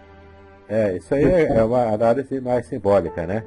É, 0.69 0.95
isso 0.95 1.13
aí 1.13 1.25
é, 1.25 1.57
é 1.57 1.63
uma 1.63 1.93
análise 1.93 2.39
mais 2.39 2.65
simbólica, 2.65 3.27
né? 3.27 3.43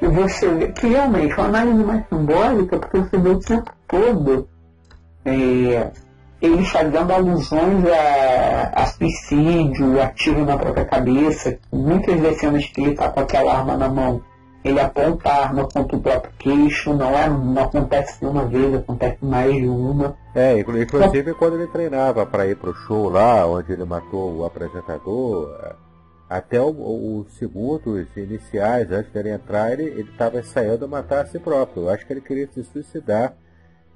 E 0.00 0.06
você 0.06 0.48
vê 0.54 0.68
que 0.68 0.86
realmente 0.86 1.34
uma 1.34 1.46
análise 1.46 1.84
mais 1.84 2.08
simbólica, 2.08 2.78
porque 2.78 2.98
você 2.98 3.18
vê 3.18 3.28
o 3.30 3.40
tempo 3.40 3.72
todo 3.88 4.48
é, 5.24 5.90
ele 6.40 6.64
fazendo 6.64 7.10
alusões 7.10 7.84
a, 7.86 8.82
a 8.82 8.86
suicídio, 8.86 10.00
a 10.00 10.08
tiro 10.08 10.44
na 10.44 10.56
própria 10.56 10.84
cabeça. 10.84 11.58
Muitas 11.72 12.20
das 12.20 12.38
cenas 12.38 12.66
que 12.66 12.80
ele 12.80 12.90
está 12.92 13.08
com 13.08 13.20
aquela 13.20 13.58
arma 13.58 13.76
na 13.76 13.88
mão 13.88 14.22
ele 14.68 14.80
aponta 14.80 15.28
a 15.28 15.42
arma 15.44 15.68
contra 15.68 15.96
o 15.96 16.00
próprio 16.00 16.32
queixo, 16.38 16.94
não, 16.94 17.16
é, 17.16 17.28
não 17.28 17.62
acontece 17.62 18.24
uma 18.24 18.44
vez, 18.44 18.74
acontece 18.74 19.24
mais 19.24 19.54
de 19.54 19.68
uma. 19.68 20.16
É, 20.34 20.58
inclusive 20.58 21.34
quando 21.34 21.54
ele 21.54 21.66
treinava 21.68 22.26
para 22.26 22.46
ir 22.46 22.56
pro 22.56 22.74
show 22.74 23.08
lá, 23.08 23.46
onde 23.46 23.72
ele 23.72 23.84
matou 23.84 24.36
o 24.36 24.44
apresentador, 24.44 25.76
até 26.28 26.60
os 26.60 27.32
segundos 27.38 28.08
iniciais, 28.16 28.90
antes 28.90 29.12
dele 29.12 29.30
entrar, 29.30 29.72
ele 29.72 30.00
estava 30.00 30.38
ensaiando 30.38 30.88
matar 30.88 31.22
a 31.22 31.26
si 31.26 31.38
próprio. 31.38 31.84
Eu 31.84 31.90
acho 31.90 32.04
que 32.06 32.12
ele 32.12 32.20
queria 32.20 32.48
se 32.52 32.64
suicidar 32.64 33.34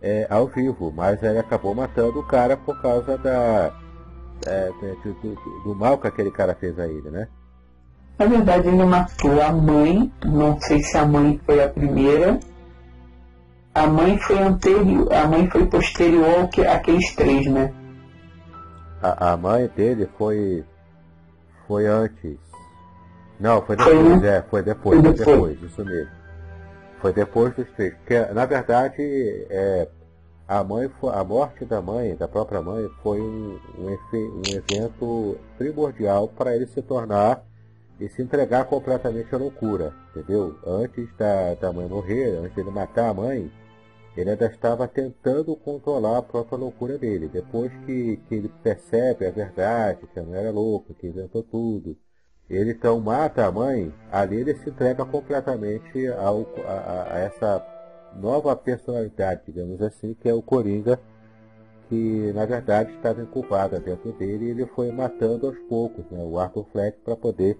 é, 0.01 0.27
ao 0.31 0.47
vivo, 0.47 0.93
mas 0.95 1.23
ele 1.23 1.39
acabou 1.39 1.75
matando 1.75 2.21
o 2.21 2.27
cara 2.27 2.57
por 2.57 2.81
causa 2.81 3.19
da, 3.19 3.75
é, 4.47 4.71
do, 5.05 5.13
do, 5.15 5.63
do, 5.65 5.75
mal 5.75 5.99
que 5.99 6.07
aquele 6.07 6.31
cara 6.31 6.55
fez 6.55 6.79
a 6.79 6.87
ele, 6.87 7.11
né? 7.11 7.29
Na 8.21 8.27
verdade, 8.27 8.69
ele 8.69 8.85
matou 8.85 9.41
a 9.41 9.51
mãe, 9.51 10.13
não 10.27 10.61
sei 10.61 10.79
se 10.83 10.95
a 10.99 11.07
mãe 11.07 11.41
foi 11.47 11.65
a 11.65 11.71
primeira. 11.71 12.39
A 13.75 13.87
mãe 13.87 14.19
foi 14.19 14.39
anterior, 14.39 15.11
a 15.11 15.27
mãe 15.27 15.49
foi 15.49 15.65
posterior 15.65 16.47
que 16.49 16.61
aqueles 16.61 17.15
três, 17.15 17.47
né? 17.47 17.73
A, 19.01 19.33
a 19.33 19.37
mãe 19.39 19.67
dele 19.75 20.07
foi 20.19 20.63
foi 21.67 21.87
antes. 21.87 22.37
Não, 23.41 23.63
foi 23.63 23.77
depois, 23.77 23.97
foi, 23.97 24.29
é, 24.29 24.43
foi 24.43 24.63
depois, 24.63 25.01
foi 25.01 25.13
depois, 25.13 25.27
depois, 25.27 25.63
isso 25.63 25.83
mesmo. 25.83 26.11
Foi 27.01 27.13
depois 27.15 27.57
dos 27.57 27.71
três. 27.71 27.95
Porque, 27.95 28.21
na 28.35 28.45
verdade, 28.45 29.01
é, 29.49 29.89
a 30.47 30.63
mãe 30.63 30.91
a 31.11 31.25
morte 31.25 31.65
da 31.65 31.81
mãe, 31.81 32.15
da 32.17 32.29
própria 32.29 32.61
mãe, 32.61 32.87
foi 33.03 33.19
um, 33.19 33.59
um, 33.79 33.87
um 33.87 34.43
evento 34.47 35.39
primordial 35.57 36.29
para 36.29 36.55
ele 36.55 36.67
se 36.67 36.83
tornar 36.83 37.49
e 38.01 38.09
se 38.09 38.23
entregar 38.23 38.65
completamente 38.65 39.35
à 39.35 39.39
loucura, 39.39 39.93
entendeu? 40.11 40.57
Antes 40.67 41.07
da, 41.17 41.55
da 41.55 41.73
mãe 41.73 41.87
morrer, 41.87 42.39
antes 42.39 42.55
de 42.55 42.61
ele 42.63 42.71
matar 42.71 43.11
a 43.11 43.15
mãe, 43.15 43.53
ele 44.17 44.31
ainda 44.31 44.47
estava 44.47 44.89
tentando 44.89 45.55
controlar 45.55 46.19
a 46.19 46.23
própria 46.23 46.59
loucura 46.59 46.97
dele. 46.97 47.29
Depois 47.29 47.71
que, 47.85 48.17
que 48.27 48.35
ele 48.35 48.49
percebe 48.63 49.27
a 49.27 49.31
verdade, 49.31 50.07
que 50.07 50.19
a 50.19 50.23
mãe 50.23 50.39
era 50.39 50.51
louca, 50.51 50.95
que 50.95 51.07
inventou 51.07 51.43
tudo, 51.43 51.97
ele 52.49 52.73
então 52.73 52.99
mata 53.01 53.47
a 53.47 53.53
mãe, 53.53 53.95
ali 54.11 54.37
ele 54.37 54.55
se 54.55 54.71
entrega 54.71 55.05
completamente 55.05 56.09
ao, 56.09 56.47
a, 56.67 57.15
a 57.15 57.19
essa 57.19 57.67
nova 58.17 58.57
personalidade, 58.57 59.43
digamos 59.47 59.81
assim, 59.83 60.15
que 60.15 60.29
é 60.29 60.35
o 60.35 60.43
Coringa, 60.43 60.99
que 61.89 62.33
na 62.33 62.47
verdade 62.47 62.93
estava 62.95 63.21
incubada 63.23 63.79
dentro 63.79 64.13
dele 64.13 64.47
e 64.47 64.51
ele 64.51 64.67
foi 64.67 64.91
matando 64.91 65.47
aos 65.47 65.59
poucos 65.69 66.05
né, 66.11 66.23
o 66.25 66.39
Arthur 66.39 66.65
Fleck 66.73 66.99
para 67.05 67.17
poder 67.17 67.59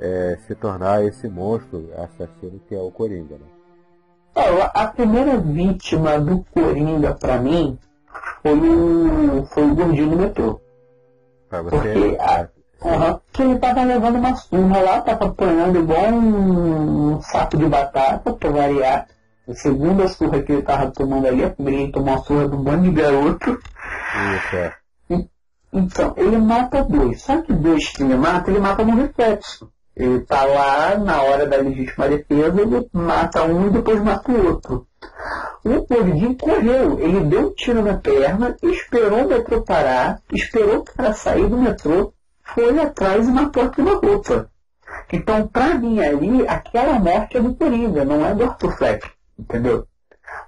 é, 0.00 0.38
se 0.46 0.54
tornar 0.54 1.04
esse 1.04 1.28
monstro 1.28 1.90
assassino 1.96 2.60
que 2.68 2.74
é 2.74 2.78
o 2.78 2.90
Coringa. 2.90 3.36
Né? 3.36 3.46
É, 4.34 4.70
a 4.74 4.86
primeira 4.88 5.38
vítima 5.38 6.18
do 6.18 6.44
Coringa 6.52 7.14
para 7.14 7.38
mim 7.38 7.78
foi 8.42 8.58
o, 8.58 9.46
foi 9.46 9.64
o 9.64 9.74
gordinho 9.74 10.10
do 10.10 10.16
metrô. 10.16 10.60
Pra 11.48 11.62
você? 11.62 11.76
Porque, 11.76 12.16
a, 12.20 12.48
uhum, 12.82 13.20
que 13.32 13.42
ele 13.42 13.58
tava 13.58 13.84
levando 13.84 14.16
uma 14.16 14.36
surra 14.36 14.80
lá, 14.80 15.00
tava 15.00 15.26
apanhando 15.26 15.78
igual 15.78 16.12
um, 16.12 17.20
saco 17.22 17.56
de 17.56 17.66
batata, 17.66 18.32
para 18.32 18.50
variar. 18.50 19.06
A 19.48 19.54
segunda 19.54 20.08
surra 20.08 20.42
que 20.42 20.52
ele 20.52 20.62
tava 20.62 20.90
tomando 20.90 21.26
ali, 21.26 21.44
a 21.44 21.50
primeira 21.50 21.82
ele 21.82 21.92
tomou 21.92 22.14
uma 22.14 22.22
surra 22.22 22.48
de 22.48 22.56
um 22.56 22.62
bando 22.62 22.82
de 22.82 22.90
garoto. 22.90 23.50
Isso, 23.52 24.56
é. 24.56 24.72
Então, 25.72 26.14
ele 26.16 26.38
mata 26.38 26.82
dois. 26.84 27.22
Só 27.22 27.42
que 27.42 27.52
dois 27.52 27.88
que 27.88 28.02
ele 28.02 28.16
mata, 28.16 28.50
ele 28.50 28.60
mata 28.60 28.84
no 28.84 28.96
reflexo. 28.96 29.70
Ele 29.96 30.16
está 30.16 30.44
lá 30.44 30.98
na 30.98 31.22
hora 31.22 31.46
da 31.46 31.56
legítima 31.56 32.06
defesa, 32.08 32.60
ele 32.60 32.86
mata 32.92 33.44
um 33.44 33.66
e 33.66 33.70
depois 33.70 34.02
mata 34.02 34.30
o 34.30 34.46
outro. 34.46 34.86
O 35.64 35.86
gordinho 35.86 36.36
correu, 36.36 37.00
ele 37.00 37.20
deu 37.20 37.48
um 37.48 37.54
tiro 37.54 37.82
na 37.82 37.94
perna, 37.94 38.54
esperou 38.62 39.24
o 39.24 39.28
metrô 39.28 39.62
parar, 39.62 40.20
esperou 40.30 40.84
para 40.84 41.14
sair 41.14 41.48
do 41.48 41.56
metrô, 41.56 42.12
foi 42.42 42.78
atrás 42.78 43.26
e 43.26 43.32
matou 43.32 43.62
aquela 43.62 43.94
roupa. 43.94 44.50
Então, 45.10 45.48
para 45.48 45.74
mim 45.74 45.98
ali, 45.98 46.46
aquela 46.46 46.98
morte 46.98 47.38
é 47.38 47.40
do 47.40 47.54
Coringa, 47.54 48.04
não 48.04 48.24
é 48.24 48.34
do 48.34 48.44
Arthur 48.44 48.76
Fleck, 48.76 49.10
entendeu? 49.38 49.86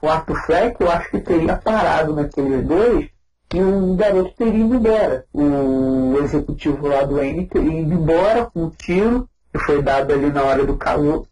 O 0.02 0.08
Arthur 0.08 0.36
Fleck, 0.44 0.76
eu 0.78 0.90
acho 0.90 1.10
que 1.10 1.20
teria 1.20 1.56
parado 1.56 2.14
naqueles 2.14 2.66
dois 2.66 3.08
e 3.54 3.62
o 3.62 3.94
garoto 3.96 4.34
teria 4.36 4.64
ido 4.64 4.74
embora. 4.74 5.24
O 5.32 6.18
executivo 6.22 6.86
lá 6.86 7.02
do 7.02 7.18
N 7.18 7.46
teria 7.46 7.80
ido 7.80 7.94
embora 7.94 8.44
com 8.44 8.64
um 8.64 8.70
tiro 8.70 9.28
que 9.52 9.58
foi 9.58 9.82
dado 9.82 10.12
ali 10.12 10.30
na 10.30 10.42
hora 10.42 10.64
do 10.64 10.76
calor. 10.76 11.26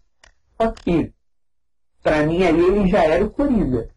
Só 0.60 0.70
que, 0.70 1.12
para 2.02 2.26
mim, 2.26 2.42
ali 2.44 2.64
ele 2.64 2.88
já 2.88 3.04
era 3.04 3.24
o 3.24 3.30
Coringa. 3.30 3.88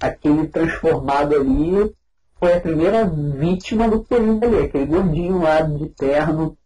Aquele 0.00 0.48
transformado 0.48 1.34
ali 1.34 1.94
foi 2.38 2.54
a 2.54 2.60
primeira 2.60 3.04
vítima 3.06 3.88
do 3.88 4.04
Coringa 4.04 4.46
ali, 4.46 4.64
aquele 4.64 4.86
gordinho 4.86 5.40
lá 5.40 5.62
de 5.62 5.88
terno 5.90 6.56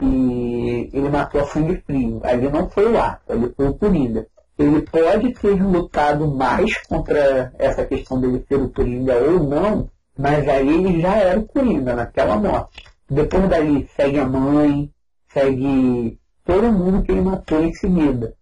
e 0.00 0.90
ele 0.92 1.08
matou 1.08 1.40
a 1.40 1.46
sangue 1.46 1.82
frio. 1.84 2.20
Ali 2.22 2.48
não 2.48 2.70
foi 2.70 2.92
o 2.92 2.98
Arthur, 2.98 3.32
ali 3.32 3.52
foi 3.56 3.68
o 3.68 3.74
Coringa. 3.74 4.26
Ele 4.58 4.82
pode 4.82 5.32
ter 5.34 5.62
lutado 5.62 6.34
mais 6.34 6.76
contra 6.86 7.52
essa 7.58 7.84
questão 7.84 8.20
dele 8.20 8.44
ser 8.48 8.60
o 8.60 8.70
Coringa 8.70 9.14
ou 9.16 9.42
não, 9.42 9.90
mas 10.16 10.48
aí 10.48 10.68
ele 10.68 11.00
já 11.00 11.16
era 11.16 11.38
o 11.38 11.46
Coringa 11.46 11.94
naquela 11.94 12.36
morte. 12.36 12.84
Depois 13.08 13.48
dali 13.48 13.88
segue 13.96 14.18
a 14.18 14.26
mãe, 14.26 14.90
segue 15.32 16.18
todo 16.48 16.72
mundo 16.72 17.02
que 17.02 17.12
ele 17.12 17.20
matou 17.20 17.62
em 17.62 17.74
seguida, 17.74 18.34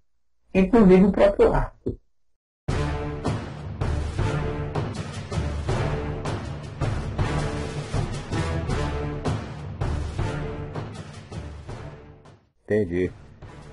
inclusive 0.55 1.07
o 1.07 1.11
próprio 1.11 1.53
Arthur. 1.53 1.97
Entendi. 12.65 13.11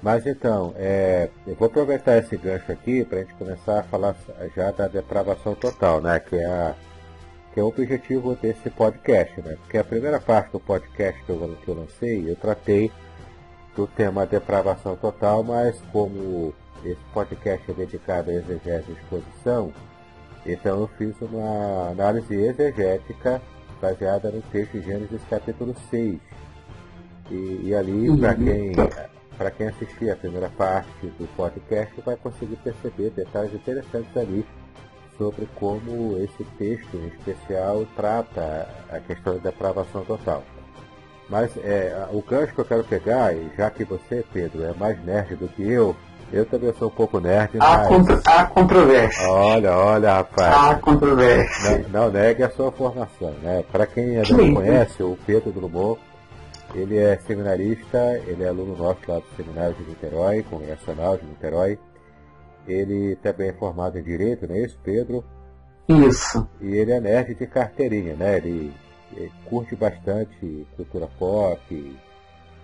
Mas 0.02 0.26
então, 0.26 0.74
é, 0.78 1.30
eu 1.46 1.56
vou 1.56 1.68
aproveitar 1.68 2.18
esse 2.18 2.36
gancho 2.36 2.72
aqui 2.72 3.06
para 3.06 3.20
a 3.20 3.22
gente 3.22 3.36
começar 3.36 3.82
a 3.82 3.84
falar 3.84 4.16
já 4.56 4.72
da 4.72 4.88
depravação 4.88 5.54
total, 5.54 6.02
né? 6.02 6.20
Que 6.20 6.38
é, 6.38 6.46
a, 6.46 6.76
que 7.54 7.60
é 7.60 7.64
o 7.64 7.68
objetivo 7.68 8.36
desse 8.36 8.72
podcast, 8.72 9.40
né? 9.42 9.58
Porque 9.62 9.78
a 9.78 9.84
primeira 9.84 10.20
parte 10.20 10.52
do 10.52 10.60
podcast 10.60 11.24
que 11.24 11.30
eu, 11.30 11.58
que 11.64 11.68
eu 11.68 11.76
lancei, 11.76 12.30
eu 12.30 12.36
tratei 12.36 12.92
do 13.76 13.88
tema 13.88 14.26
depravação 14.26 14.96
total, 14.96 15.44
mas 15.44 15.82
como 15.92 16.54
esse 16.84 17.02
podcast 17.14 17.72
é 17.72 17.74
dedicado 17.74 18.30
à 18.30 18.34
exegese 18.34 18.86
e 18.90 18.94
exposição, 18.94 19.74
então 20.46 20.82
eu 20.82 20.88
fiz 20.98 21.16
uma 21.22 21.90
análise 21.90 22.36
exegética 22.36 23.42
baseada 23.82 24.30
no 24.30 24.42
texto 24.44 24.74
de 24.74 24.82
Gênesis 24.82 25.22
capítulo 25.30 25.76
6. 25.90 26.20
E, 27.32 27.62
e 27.64 27.76
ali, 27.76 28.10
uhum. 28.10 28.20
para 28.20 28.36
quem, 28.36 28.72
para 29.38 29.52
quem 29.52 29.68
assistir 29.68 30.12
a 30.12 30.16
primeira 30.16 30.50
parte 30.50 31.08
do 31.18 31.28
podcast, 31.36 31.94
vai 32.02 32.16
conseguir 32.18 32.58
perceber 32.58 33.10
detalhes 33.12 33.54
interessantes 33.54 34.16
ali 34.18 34.46
sobre 35.18 35.48
como 35.56 36.18
esse 36.18 36.44
texto 36.58 36.98
em 36.98 37.08
especial 37.08 37.86
trata 37.96 38.68
a 38.92 39.00
questão 39.00 39.36
da 39.36 39.52
depravação 39.52 40.04
total. 40.04 40.44
Mas 41.34 41.50
é, 41.58 42.06
o 42.12 42.22
gancho 42.22 42.54
que 42.54 42.62
eu 42.62 42.66
quero 42.66 42.84
pegar, 42.84 43.36
e 43.36 43.50
já 43.58 43.68
que 43.72 43.84
você, 43.84 44.24
Pedro, 44.32 44.64
é 44.64 44.72
mais 44.76 45.04
nerd 45.04 45.36
do 45.36 45.48
que 45.48 45.64
eu, 45.64 45.96
eu 46.32 46.46
também 46.46 46.72
sou 46.78 46.90
um 46.90 46.92
pouco 46.92 47.20
nerd. 47.20 47.58
Há, 47.60 47.78
mas... 47.80 47.88
contra, 47.88 48.22
há 48.24 48.46
controvérsia. 48.46 49.28
Olha, 49.28 49.76
olha, 49.76 50.14
rapaz. 50.14 50.56
Há 50.56 50.76
controvérsia. 50.76 51.88
Não, 51.92 52.04
não 52.04 52.12
negue 52.12 52.44
a 52.44 52.52
sua 52.52 52.72
formação. 52.72 53.32
Né? 53.42 53.64
Para 53.72 53.88
quem 53.88 54.18
ainda 54.18 54.32
não 54.32 54.54
conhece, 54.54 55.02
o 55.02 55.18
Pedro 55.26 55.52
Drummond, 55.52 56.00
ele 56.76 57.00
é 57.00 57.18
seminarista, 57.26 58.22
ele 58.28 58.44
é 58.44 58.50
aluno 58.50 58.78
nosso 58.78 59.00
lá 59.08 59.18
do 59.18 59.26
Seminário 59.36 59.74
de 59.74 59.86
Niterói, 59.86 60.44
Congressional 60.44 61.18
de 61.18 61.26
Niterói. 61.26 61.80
Ele 62.68 63.16
também 63.24 63.50
é 63.50 63.54
formado 63.54 63.98
em 63.98 64.04
Direito, 64.04 64.48
não 64.48 64.56
é 64.56 64.60
isso, 64.60 64.78
Pedro? 64.84 65.24
Isso. 65.90 66.48
E 66.62 66.76
ele 66.76 66.92
é 66.92 67.00
nerd 67.00 67.34
de 67.34 67.48
carteirinha, 67.48 68.14
né? 68.14 68.38
Ele 68.38 68.72
é, 69.18 69.30
curte 69.50 69.76
bastante 69.76 70.66
cultura 70.76 71.08
pop, 71.18 71.96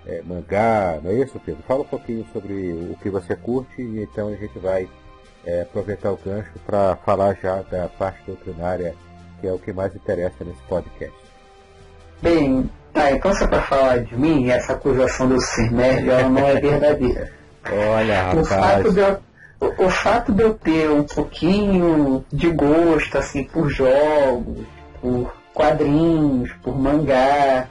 é, 0.06 0.22
mangá, 0.24 1.00
não 1.04 1.12
é 1.12 1.16
isso, 1.16 1.40
Pedro? 1.46 1.64
Fala 1.68 1.82
um 1.82 1.86
pouquinho 1.86 2.26
sobre 2.32 2.54
o 2.92 2.98
que 3.02 3.10
você 3.10 3.36
curte 3.36 3.82
e 3.82 4.04
então 4.04 4.30
a 4.30 4.36
gente 4.36 4.58
vai 4.60 4.88
é, 5.46 5.62
aproveitar 5.62 6.12
o 6.12 6.18
gancho 6.18 6.52
para 6.66 6.96
falar 6.98 7.38
já 7.42 7.62
da 7.64 7.88
parte 7.88 8.22
doutrinária, 8.26 8.96
que 9.40 9.48
é 9.48 9.54
o 9.54 9.60
que 9.60 9.72
mais 9.72 9.96
interessa 9.96 10.44
nesse 10.44 10.62
podcast. 10.64 11.18
Bem, 12.22 12.70
tá, 12.94 13.12
então 13.12 13.34
se 13.34 13.44
é 13.44 13.48
para 13.48 13.62
falar 13.62 14.04
de 14.04 14.18
mim, 14.18 14.50
essa 14.50 14.74
acusação 14.74 15.30
do 15.30 15.40
ser 15.40 15.72
nerd, 15.72 16.10
ela 16.10 16.30
não 16.30 16.48
é 16.48 16.60
verdadeira. 16.60 17.32
Olha, 17.72 18.24
rapaz. 18.24 18.40
O 18.40 18.46
fato, 18.46 18.94
de 18.94 19.00
eu, 19.00 19.20
o, 19.62 19.86
o 19.86 19.90
fato 19.90 20.32
de 20.34 20.44
eu 20.44 20.54
ter 20.54 20.90
um 20.90 21.04
pouquinho 21.04 22.26
de 22.32 22.50
gosto, 22.52 23.18
assim, 23.18 23.44
por 23.44 23.70
jogos, 23.70 24.66
por 25.02 25.39
quadrinhos, 25.60 26.54
por 26.64 26.80
mangá, 26.80 27.68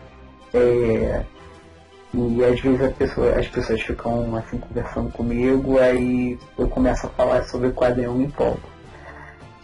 é, 0.52 1.22
E 2.12 2.44
às 2.44 2.60
vezes 2.60 2.92
pessoa, 2.94 3.30
as 3.38 3.48
pessoas 3.48 3.80
ficam 3.80 4.36
assim 4.36 4.58
conversando 4.58 5.10
comigo, 5.10 5.78
aí 5.78 6.38
eu 6.58 6.68
começo 6.68 7.06
a 7.06 7.10
falar 7.10 7.42
sobre 7.44 7.70
quadrinho 7.70 8.14
e 8.14 8.18
me 8.18 8.24
empolgo. 8.26 8.60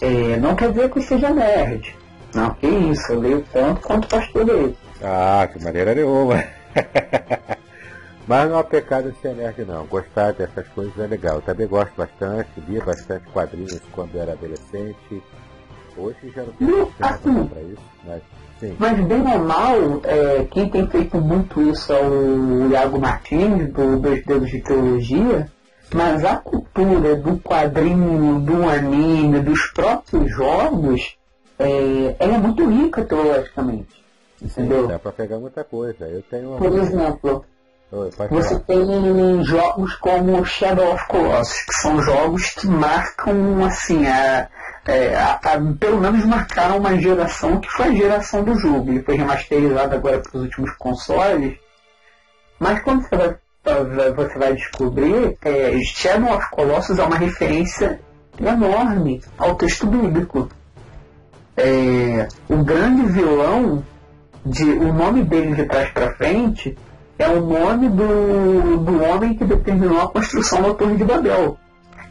É, 0.00 0.38
não 0.38 0.56
quer 0.56 0.70
dizer 0.70 0.90
que 0.90 0.98
eu 1.00 1.02
seja 1.02 1.30
nerd. 1.30 1.94
Não, 2.34 2.50
que 2.54 2.66
isso, 2.66 3.12
eu 3.12 3.20
leio 3.20 3.44
tanto 3.52 3.82
quanto 3.82 4.08
pastor 4.08 4.44
dele. 4.46 4.76
Ah, 5.02 5.46
que 5.52 5.62
maneira 5.62 5.94
nenhuma. 5.94 6.42
Mas 8.26 8.48
não 8.48 8.58
é 8.58 8.62
pecado 8.62 9.14
ser 9.20 9.34
nerd 9.34 9.66
não. 9.66 9.84
Gostar 9.84 10.32
dessas 10.32 10.66
coisas 10.68 10.98
é 10.98 11.06
legal. 11.06 11.36
Eu 11.36 11.42
também 11.42 11.66
gosto 11.66 11.92
bastante, 11.94 12.48
lia 12.66 12.82
bastante 12.82 13.26
quadrinhos 13.28 13.82
quando 13.92 14.16
era 14.16 14.32
adolescente. 14.32 15.22
Hoje 15.96 16.32
já 16.34 16.42
não 16.42 16.52
tempo 16.52 16.92
assim, 17.00 17.46
para 17.46 17.60
isso, 17.62 17.82
mas 18.04 18.22
sim. 18.58 18.76
Mas 18.78 19.00
bem 19.06 19.20
ou 19.20 19.38
mal, 19.38 19.76
é, 20.04 20.44
quem 20.50 20.68
tem 20.68 20.86
feito 20.88 21.18
muito 21.18 21.62
isso 21.62 21.92
é 21.92 22.00
o 22.02 22.70
Iago 22.70 22.98
Martins, 22.98 23.72
do 23.72 23.98
Dois 24.00 24.24
Dedos 24.24 24.50
de 24.50 24.60
Teologia, 24.60 25.50
mas 25.92 26.24
a 26.24 26.36
cultura 26.36 27.14
do 27.14 27.38
quadrinho, 27.38 28.40
do 28.40 28.68
anime, 28.68 29.40
dos 29.40 29.70
próprios 29.72 30.30
jogos, 30.32 31.16
é, 31.58 32.16
ela 32.18 32.34
é 32.34 32.38
muito 32.38 32.68
rica 32.68 33.04
teologicamente. 33.04 34.04
Entendeu? 34.42 34.82
Sim, 34.82 34.88
dá 34.88 34.98
pra 34.98 35.12
pegar 35.12 35.38
muita 35.38 35.62
coisa. 35.62 36.06
Eu 36.06 36.22
tenho 36.22 36.50
uma... 36.50 36.58
Por 36.58 36.76
exemplo, 36.76 37.44
Oi, 37.92 38.10
você 38.28 38.58
tem 38.58 39.44
jogos 39.44 39.94
como 39.96 40.44
Shadow 40.44 40.94
of 40.94 41.06
Colossus, 41.06 41.62
que 41.64 41.74
são 41.74 42.02
jogos 42.02 42.50
que 42.50 42.66
marcam 42.66 43.64
assim 43.64 44.04
a, 44.06 44.48
é, 44.86 45.16
a, 45.16 45.32
a, 45.34 45.60
pelo 45.78 46.00
menos 46.00 46.24
marcaram 46.24 46.78
uma 46.78 46.98
geração 46.98 47.60
que 47.60 47.70
foi 47.70 47.86
a 47.86 47.94
geração 47.94 48.44
do 48.44 48.56
jogo. 48.56 48.90
Ele 48.90 49.02
foi 49.02 49.16
remasterizado 49.16 49.94
agora 49.94 50.18
para 50.18 50.36
os 50.36 50.42
últimos 50.44 50.70
consoles. 50.76 51.58
Mas 52.58 52.82
quando 52.82 53.02
você 53.02 53.16
vai, 53.16 54.12
você 54.12 54.38
vai 54.38 54.54
descobrir, 54.54 55.36
é, 55.42 55.78
Shadow 55.82 56.34
of 56.34 56.50
Colossus 56.50 56.98
é 56.98 57.04
uma 57.04 57.16
referência 57.16 58.00
enorme 58.38 59.22
ao 59.38 59.54
texto 59.54 59.86
bíblico. 59.86 60.48
É, 61.56 62.28
o 62.48 62.62
grande 62.62 63.06
vilão, 63.06 63.84
de, 64.44 64.64
o 64.64 64.92
nome 64.92 65.22
dele 65.22 65.54
de 65.54 65.64
trás 65.64 65.90
para 65.90 66.14
frente, 66.14 66.76
é 67.18 67.28
o 67.28 67.40
nome 67.40 67.88
do, 67.88 68.78
do 68.78 69.02
homem 69.02 69.34
que 69.34 69.44
determinou 69.44 70.00
a 70.00 70.08
construção 70.08 70.60
da 70.62 70.74
Torre 70.74 70.96
de 70.96 71.04
Babel. 71.04 71.56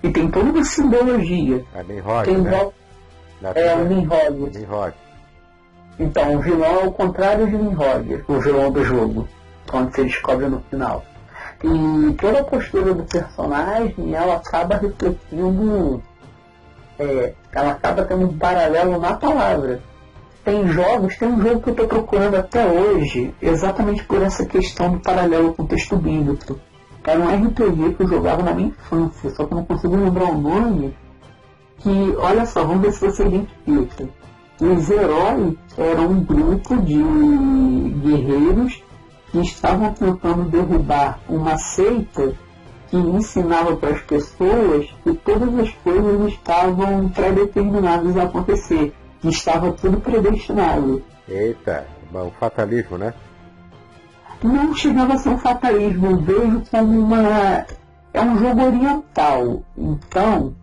E 0.03 0.11
tem 0.11 0.29
toda 0.29 0.51
uma 0.51 0.63
simbologia. 0.63 1.63
É 1.73 1.83
Nimrod, 1.83 2.25
tem 2.25 2.37
né? 2.37 2.73
É 3.55 3.75
o 3.75 3.85
Nimrod. 3.85 4.57
Nimrod. 4.57 4.93
Então, 5.99 6.35
o 6.35 6.39
vilão 6.41 6.81
é 6.81 6.85
o 6.85 6.91
contrário 6.91 7.47
de 7.47 7.57
Nimrod, 7.57 8.23
o 8.27 8.39
vilão 8.39 8.71
do 8.71 8.83
jogo, 8.83 9.27
quando 9.69 9.93
você 9.93 10.03
descobre 10.03 10.47
no 10.47 10.59
final. 10.69 11.03
E 11.63 12.13
toda 12.15 12.41
a 12.41 12.43
postura 12.43 12.93
do 12.93 13.03
personagem, 13.03 14.13
ela 14.13 14.35
acaba 14.35 14.75
refletindo, 14.75 16.03
é, 16.99 17.33
ela 17.53 17.71
acaba 17.71 18.03
tendo 18.03 18.25
um 18.25 18.37
paralelo 18.37 18.99
na 18.99 19.13
palavra 19.15 19.81
tem 20.43 20.67
jogos, 20.67 21.15
tem 21.17 21.27
um 21.27 21.41
jogo 21.41 21.61
que 21.61 21.69
eu 21.69 21.73
estou 21.73 21.87
procurando 21.87 22.35
até 22.35 22.65
hoje, 22.65 23.33
exatamente 23.41 24.03
por 24.03 24.21
essa 24.21 24.45
questão 24.45 24.91
do 24.91 24.99
paralelo 24.99 25.53
com 25.53 25.63
o 25.63 25.67
texto 25.67 25.95
bíblico. 25.95 26.59
Era 27.05 27.19
um 27.19 27.47
RPG 27.47 27.95
que 27.95 28.03
eu 28.03 28.07
jogava 28.07 28.43
na 28.43 28.53
minha 28.53 28.69
infância, 28.69 29.29
só 29.31 29.45
que 29.45 29.53
eu 29.53 29.57
não 29.57 29.65
consigo 29.65 29.95
lembrar 29.95 30.31
o 30.31 30.37
nome. 30.37 30.95
Que, 31.79 32.15
olha 32.17 32.45
só, 32.45 32.63
vamos 32.63 32.81
ver 32.81 32.93
se 32.93 33.01
você 33.01 33.25
identifica. 33.25 34.09
Os 34.61 34.89
heróis 34.89 35.55
eram 35.77 36.11
um 36.11 36.23
grupo 36.23 36.77
de 36.81 37.03
guerreiros 38.01 38.81
que 39.31 39.39
estavam 39.39 39.93
tentando 39.93 40.49
derrubar 40.49 41.19
uma 41.27 41.57
seita 41.57 42.33
que 42.89 42.97
ensinava 42.97 43.75
para 43.75 43.89
as 43.89 44.01
pessoas 44.01 44.87
que 45.03 45.13
todas 45.15 45.59
as 45.59 45.71
coisas 45.83 46.27
estavam 46.31 47.09
pré-determinadas 47.09 48.15
a 48.15 48.23
acontecer 48.23 48.93
que 49.19 49.29
estava 49.29 49.71
tudo 49.71 49.99
predestinado. 49.99 51.01
Eita, 51.27 51.87
um 52.13 52.29
fatalismo, 52.31 52.97
né? 52.97 53.13
Não 54.43 54.75
chegava 54.75 55.13
a 55.13 55.17
ser 55.17 55.29
um 55.29 55.37
fatalismo, 55.37 56.07
eu 56.07 56.17
vejo 56.17 56.63
como 56.69 56.99
uma. 56.99 57.65
É 58.13 58.21
um 58.21 58.37
jogo 58.37 58.61
oriental. 58.61 59.63
Então, 59.77 60.53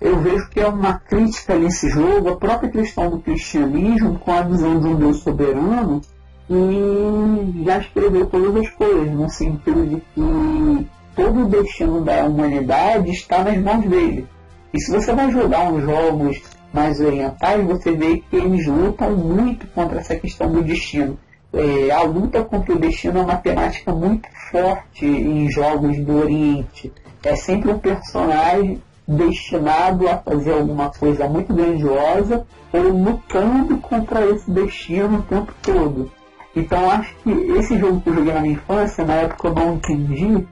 eu 0.00 0.20
vejo 0.20 0.48
que 0.48 0.60
é 0.60 0.68
uma 0.68 0.98
crítica 1.00 1.56
nesse 1.56 1.88
jogo, 1.88 2.30
a 2.30 2.36
própria 2.36 2.70
questão 2.70 3.10
do 3.10 3.18
cristianismo, 3.18 4.18
com 4.20 4.32
a 4.32 4.42
visão 4.42 4.78
de 4.78 4.86
um 4.86 4.94
Deus 4.94 5.18
soberano, 5.18 6.00
e 6.48 7.64
já 7.64 7.78
escreveu 7.78 8.26
todas 8.26 8.56
as 8.62 8.70
coisas, 8.70 9.10
no 9.10 9.28
sentido 9.28 9.86
de 9.86 9.96
que 10.14 10.86
todo 11.16 11.44
o 11.44 11.48
destino 11.48 12.02
da 12.02 12.24
humanidade 12.26 13.10
está 13.10 13.42
nas 13.42 13.58
mãos 13.58 13.88
dele. 13.88 14.28
E 14.72 14.80
se 14.80 14.92
você 14.92 15.12
vai 15.12 15.32
jogar 15.32 15.72
uns 15.72 15.82
jogos 15.82 16.40
mais 16.72 17.00
orientais, 17.00 17.66
você 17.66 17.90
vê 17.92 18.18
que 18.18 18.36
eles 18.36 18.66
lutam 18.66 19.16
muito 19.16 19.66
contra 19.68 19.98
essa 19.98 20.14
questão 20.14 20.52
do 20.52 20.62
destino. 20.62 21.18
É, 21.52 21.90
a 21.90 22.02
luta 22.02 22.42
contra 22.42 22.74
o 22.74 22.78
destino 22.78 23.18
é 23.18 23.22
uma 23.22 23.36
temática 23.36 23.92
muito 23.92 24.28
forte 24.50 25.06
em 25.06 25.50
jogos 25.50 25.96
do 25.98 26.18
Oriente. 26.18 26.92
É 27.24 27.34
sempre 27.34 27.70
um 27.70 27.78
personagem 27.78 28.82
destinado 29.06 30.08
a 30.08 30.18
fazer 30.18 30.52
alguma 30.52 30.90
coisa 30.90 31.28
muito 31.28 31.54
grandiosa 31.54 32.44
ou 32.72 32.82
lutando 32.88 33.78
contra 33.78 34.26
esse 34.26 34.50
destino 34.50 35.18
o 35.18 35.22
tempo 35.22 35.52
todo. 35.62 36.10
Então 36.54 36.90
acho 36.90 37.14
que 37.22 37.30
esse 37.30 37.78
jogo 37.78 38.00
que 38.00 38.08
eu 38.08 38.14
joguei 38.14 38.32
na 38.32 38.40
minha 38.40 38.54
infância, 38.54 39.04
na 39.04 39.14
época 39.14 39.48
eu 39.48 39.54
não 39.54 39.74
entendi, 39.74 40.46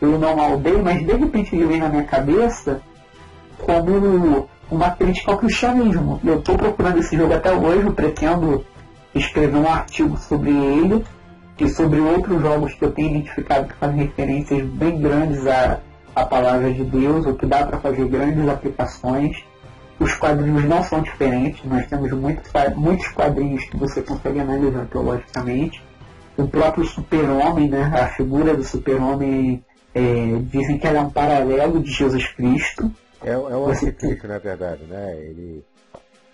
eu 0.00 0.18
não 0.18 0.36
maldei, 0.36 0.80
mas 0.80 1.04
de 1.04 1.12
repente 1.12 1.54
ele 1.54 1.66
veio 1.66 1.80
na 1.80 1.88
minha 1.88 2.04
cabeça 2.04 2.80
como 3.58 4.48
uma 4.70 4.90
crítica 4.90 5.32
ao 5.32 5.38
cristianismo. 5.38 6.20
Eu 6.24 6.38
estou 6.38 6.56
procurando 6.56 6.98
esse 6.98 7.16
jogo 7.16 7.34
até 7.34 7.52
hoje, 7.52 7.90
pretendo 7.90 8.64
escrever 9.18 9.56
um 9.56 9.68
artigo 9.68 10.16
sobre 10.16 10.50
ele 10.50 11.04
e 11.58 11.68
sobre 11.68 12.00
outros 12.00 12.40
jogos 12.40 12.74
que 12.74 12.84
eu 12.84 12.92
tenho 12.92 13.10
identificado 13.10 13.68
que 13.68 13.74
fazem 13.74 13.98
referências 13.98 14.64
bem 14.64 15.00
grandes 15.00 15.46
à, 15.46 15.80
à 16.14 16.24
palavra 16.24 16.72
de 16.72 16.84
Deus, 16.84 17.26
ou 17.26 17.34
que 17.34 17.46
dá 17.46 17.66
para 17.66 17.78
fazer 17.78 18.06
grandes 18.08 18.48
aplicações. 18.48 19.44
Os 19.98 20.14
quadrinhos 20.14 20.64
não 20.64 20.82
são 20.82 21.02
diferentes, 21.02 21.64
nós 21.64 21.86
temos 21.88 22.12
muitos, 22.12 22.50
muitos 22.76 23.08
quadrinhos 23.08 23.64
que 23.64 23.76
você 23.76 24.00
consegue 24.00 24.38
analisar 24.38 24.86
teologicamente. 24.86 25.82
O 26.36 26.46
próprio 26.46 26.84
super-homem, 26.84 27.68
né, 27.68 27.90
a 27.92 28.06
figura 28.06 28.56
do 28.56 28.62
super-homem, 28.62 29.64
é, 29.92 30.38
dizem 30.42 30.78
que 30.78 30.86
ela 30.86 30.98
é 30.98 31.02
um 31.02 31.10
paralelo 31.10 31.82
de 31.82 31.90
Jesus 31.90 32.28
Cristo, 32.28 32.92
é, 33.22 33.30
é 33.30 33.36
o 33.36 33.68
anticristo, 33.68 34.28
na 34.28 34.38
verdade, 34.38 34.84
né? 34.84 35.16
Ele. 35.16 35.64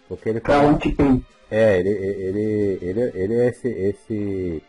Porque 0.09 0.29
ele 0.29 0.40
fala. 0.40 0.64
É 0.64 0.67
o 0.67 0.71
anticristo. 0.71 1.27
É, 1.51 1.79
ele, 1.79 1.88
ele, 1.90 2.79
ele, 2.83 3.01
ele 3.14 3.35
é 3.35 3.49
esse, 3.49 3.69
esse. 3.69 4.62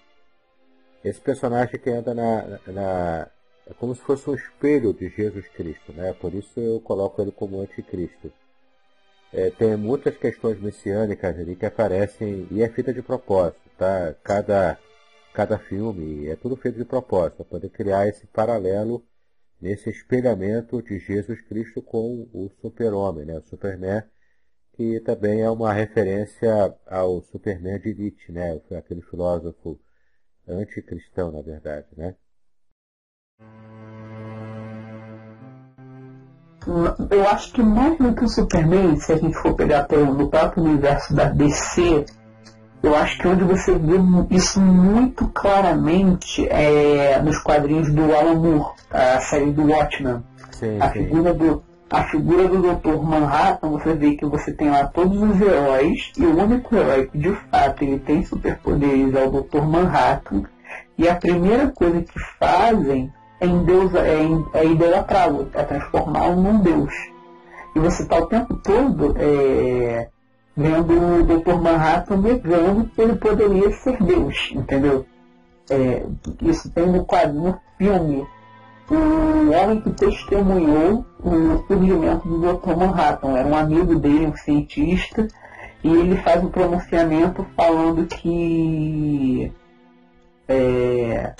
Esse 1.04 1.21
personagem 1.21 1.80
que 1.80 1.89
anda 1.89 2.13
na, 2.13 2.60
na. 2.67 3.28
É 3.67 3.74
como 3.74 3.95
se 3.95 4.02
fosse 4.02 4.30
um 4.30 4.36
espelho 4.36 4.93
de 4.93 5.10
Jesus 5.10 5.48
Cristo, 5.50 5.91
né? 5.93 6.13
Por 6.13 6.34
isso 6.34 6.60
eu 6.60 6.80
coloco 6.82 7.21
ele 7.21 7.32
como 7.32 7.62
anticristo. 7.62 8.32
É, 9.34 9.50
tem 9.50 9.76
muitas 9.76 10.15
questões 10.17 10.60
messiânicas 10.62 11.38
ali 11.38 11.56
que 11.56 11.65
aparecem 11.65 12.48
e 12.52 12.62
é 12.62 12.69
feita 12.69 12.93
de 12.93 13.02
propósito, 13.02 13.60
tá? 13.78 14.15
Cada, 14.24 14.80
cada 15.34 15.58
filme 15.58 16.28
é 16.28 16.36
tudo 16.36 16.56
feito 16.56 16.78
de 16.78 16.86
propósito, 16.86 17.38
para 17.38 17.45
poder 17.45 17.69
criar 17.69 18.08
esse 18.08 18.26
paralelo 18.28 19.04
nesse 19.60 19.89
espelhamento 19.89 20.81
de 20.81 21.00
Jesus 21.00 21.42
Cristo 21.42 21.81
com 21.81 22.29
o 22.33 22.50
super-homem, 22.62 23.25
né? 23.25 23.38
o 23.38 23.42
Superman, 23.42 24.04
que 24.76 25.00
também 25.00 25.42
é 25.42 25.50
uma 25.50 25.71
referência 25.71 26.76
ao 26.86 27.21
Superman 27.21 27.80
de 27.80 27.94
Nietzsche, 27.94 28.32
né? 28.32 28.60
aquele 28.78 29.02
filósofo 29.02 29.80
anticristão, 30.48 31.32
na 31.32 31.42
verdade. 31.42 31.88
Né? 31.96 32.15
Eu 37.10 37.28
acho 37.28 37.54
que 37.54 37.63
mais 37.63 37.98
do 37.98 38.13
que 38.13 38.26
o 38.26 38.28
Superman, 38.28 38.98
se 38.98 39.13
a 39.13 39.17
gente 39.17 39.36
for 39.38 39.56
pegar 39.56 39.88
no 39.90 40.30
próprio 40.30 40.63
universo 40.63 41.15
da 41.15 41.26
DC, 41.26 42.06
eu 42.84 42.96
acho 42.96 43.17
que 43.17 43.28
onde 43.28 43.44
você 43.44 43.78
vê 43.78 43.96
isso 44.30 44.60
muito 44.60 45.28
claramente 45.30 46.48
é 46.50 47.21
nos 47.21 47.40
quadrinhos 47.40 47.92
do 47.94 48.13
Alan 48.13 48.36
Moore, 48.36 48.73
a 48.92 49.21
série 49.21 49.52
do 49.52 49.67
Watchmen. 49.67 50.23
Sim, 50.52 50.78
a, 50.82 50.92
sim. 50.92 51.06
Figura 51.06 51.34
do, 51.34 51.63
a 51.96 52.04
figura 52.04 52.48
do 52.48 52.62
Dr. 52.62 53.02
Manhattan, 53.02 53.69
você 53.69 53.93
vê 53.93 54.15
que 54.15 54.25
você 54.25 54.52
tem 54.52 54.69
lá 54.69 54.85
todos 54.85 55.21
os 55.21 55.39
heróis, 55.39 56.12
e 56.17 56.25
o 56.25 56.37
único 56.37 56.75
herói 56.75 57.08
que 57.08 57.17
de 57.17 57.31
fato 57.50 57.83
ele 57.83 58.00
tem 58.00 58.23
superpoderes 58.23 59.13
é 59.13 59.25
o 59.25 59.31
Dr. 59.31 59.62
Manhattan, 59.62 60.43
e 60.98 61.08
a 61.08 61.15
primeira 61.15 61.67
coisa 61.69 62.02
que 62.02 62.19
fazem 62.39 63.12
é, 63.39 63.46
endeusar, 63.46 64.06
é, 64.06 64.19
é 64.54 64.65
idolatrá-lo, 64.65 65.50
é 65.54 65.63
transformá-lo 65.63 66.41
num 66.41 66.60
deus. 66.60 66.93
E 67.75 67.79
você 67.79 68.04
está 68.04 68.19
o 68.19 68.27
tempo 68.27 68.56
todo 68.56 69.15
é, 69.17 70.10
vendo 70.56 70.93
o 70.93 71.23
Dr. 71.23 71.62
Manhattan 71.62 72.17
negando 72.17 72.85
que 72.85 73.02
ele 73.02 73.15
poderia 73.15 73.71
ser 73.71 74.02
Deus, 74.04 74.52
entendeu? 74.54 75.06
é, 75.69 76.06
isso 76.41 76.69
tem 76.71 76.85
no 76.87 77.06
quadro, 77.06 77.33
no 77.33 77.60
filme, 77.77 78.25
o 78.90 79.52
homem 79.52 79.81
que 79.81 79.92
testemunhou 79.92 81.06
o 81.19 81.65
surgimento 81.67 82.27
do 82.27 82.40
Dr. 82.40 82.75
Manhattan. 82.75 83.38
Era 83.38 83.48
um 83.48 83.56
amigo 83.56 83.96
dele, 84.00 84.27
um 84.27 84.36
cientista, 84.36 85.27
e 85.83 85.92
ele 85.92 86.17
faz 86.17 86.44
um 86.44 86.50
pronunciamento 86.50 87.46
falando 87.56 88.06
que 88.06 89.52
é, 90.48 91.33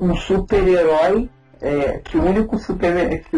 um 0.00 0.14
super-herói, 0.16 1.28
é, 1.60 1.98
que 1.98 2.16
o 2.16 2.24
único 2.24 2.58
super 2.58 3.22
que 3.24 3.36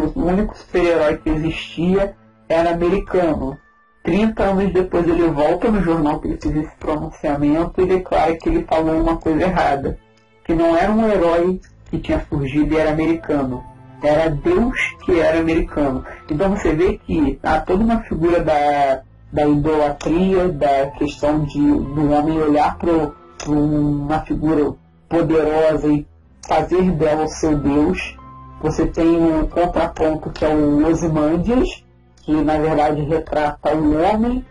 super-herói 0.55 1.17
que 1.17 1.29
existia 1.29 2.15
era 2.47 2.71
americano. 2.71 3.57
30 4.03 4.43
anos 4.43 4.71
depois 4.71 5.07
ele 5.07 5.27
volta 5.29 5.71
no 5.71 5.81
jornal 5.81 6.19
que 6.19 6.27
ele 6.27 6.37
fez 6.39 6.55
esse 6.55 6.75
pronunciamento 6.75 7.81
e 7.81 7.87
declara 7.87 8.35
que 8.37 8.49
ele 8.49 8.63
falou 8.63 9.01
uma 9.01 9.17
coisa 9.17 9.41
errada. 9.41 9.97
Que 10.43 10.53
não 10.53 10.77
era 10.77 10.91
um 10.91 11.09
herói 11.09 11.59
que 11.95 12.03
tinha 12.03 12.25
surgido 12.29 12.73
e 12.73 12.77
era 12.77 12.91
americano. 12.91 13.63
Era 14.01 14.29
Deus 14.29 14.77
que 15.05 15.19
era 15.19 15.39
americano. 15.39 16.05
Então 16.29 16.49
você 16.55 16.73
vê 16.73 16.97
que 16.97 17.39
há 17.41 17.59
toda 17.59 17.83
uma 17.83 18.01
figura 18.01 18.43
da, 18.43 19.01
da 19.31 19.47
idolatria, 19.47 20.49
da 20.49 20.87
questão 20.91 21.43
de, 21.43 21.59
do 21.59 22.11
homem 22.11 22.37
olhar 22.39 22.77
para 22.77 22.91
uma 23.49 24.19
figura 24.19 24.73
poderosa 25.09 25.87
e 25.87 26.05
fazer 26.47 26.91
dela 26.91 27.25
o 27.25 27.29
seu 27.29 27.57
Deus. 27.57 28.15
Você 28.61 28.85
tem 28.85 29.07
um 29.07 29.47
contraponto 29.47 30.29
que 30.29 30.45
é 30.45 30.49
o 30.49 30.87
Ozymandias, 30.87 31.83
que 32.23 32.31
na 32.31 32.57
verdade 32.57 33.01
retrata 33.01 33.75
o 33.75 34.01
homem 34.01 34.45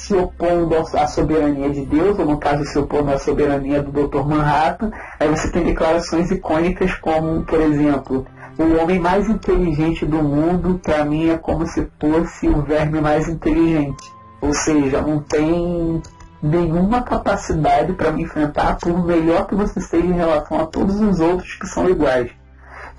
se 0.00 0.14
opondo 0.14 0.74
à 0.76 1.06
soberania 1.06 1.68
de 1.70 1.84
Deus, 1.84 2.18
ou 2.18 2.24
no 2.24 2.38
caso 2.38 2.64
se 2.64 2.78
opondo 2.78 3.12
à 3.12 3.18
soberania 3.18 3.82
do 3.82 3.92
Dr. 3.92 4.26
Manhattan. 4.26 4.90
Aí 5.18 5.28
você 5.28 5.50
tem 5.50 5.64
declarações 5.64 6.30
icônicas 6.30 6.94
como, 6.94 7.44
por 7.44 7.60
exemplo, 7.60 8.26
o 8.58 8.82
homem 8.82 8.98
mais 8.98 9.28
inteligente 9.28 10.06
do 10.06 10.22
mundo, 10.22 10.80
para 10.82 11.04
mim, 11.04 11.28
é 11.28 11.36
como 11.36 11.66
se 11.66 11.86
fosse 12.00 12.48
o 12.48 12.62
verme 12.62 13.00
mais 13.00 13.28
inteligente. 13.28 14.12
Ou 14.40 14.54
seja, 14.54 15.02
não 15.02 15.20
tem 15.20 16.02
nenhuma 16.42 17.02
capacidade 17.02 17.92
para 17.92 18.10
me 18.10 18.22
enfrentar, 18.22 18.78
por 18.78 19.04
melhor 19.04 19.46
que 19.46 19.54
você 19.54 19.80
seja 19.80 20.06
em 20.06 20.14
relação 20.14 20.60
a 20.60 20.66
todos 20.66 20.98
os 20.98 21.20
outros 21.20 21.54
que 21.54 21.66
são 21.66 21.88
iguais. 21.88 22.30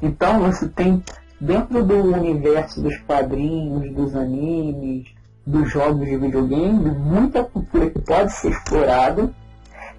Então 0.02 0.40
você 0.40 0.68
tem 0.68 1.04
dentro 1.40 1.84
do 1.84 1.96
universo 1.96 2.80
dos 2.80 2.96
quadrinhos, 3.00 3.92
dos 3.96 4.16
animes, 4.16 5.08
dos 5.46 5.70
jogos 5.70 6.06
de 6.06 6.18
videogame, 6.18 6.92
muita 6.92 7.44
cultura 7.44 7.90
que 7.90 8.00
pode 8.00 8.32
ser 8.34 8.50
explorada. 8.50 9.32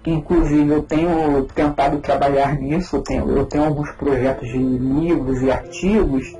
Inclusive 0.05 0.69
eu 0.69 0.83
tenho 0.83 1.43
tentado 1.55 1.99
trabalhar 1.99 2.55
nisso, 2.55 2.97
eu 2.97 3.01
tenho, 3.01 3.29
eu 3.37 3.45
tenho 3.45 3.65
alguns 3.65 3.89
projetos 3.91 4.49
de 4.49 4.57
livros 4.57 5.41
e 5.41 5.49
artigos, 5.49 6.35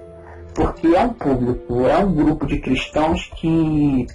porque 0.54 0.88
é 0.88 1.02
um 1.04 1.14
público, 1.14 1.86
é 1.86 1.98
um 1.98 2.14
grupo 2.14 2.46
de 2.46 2.60
cristãos 2.60 3.32
que 3.38 4.06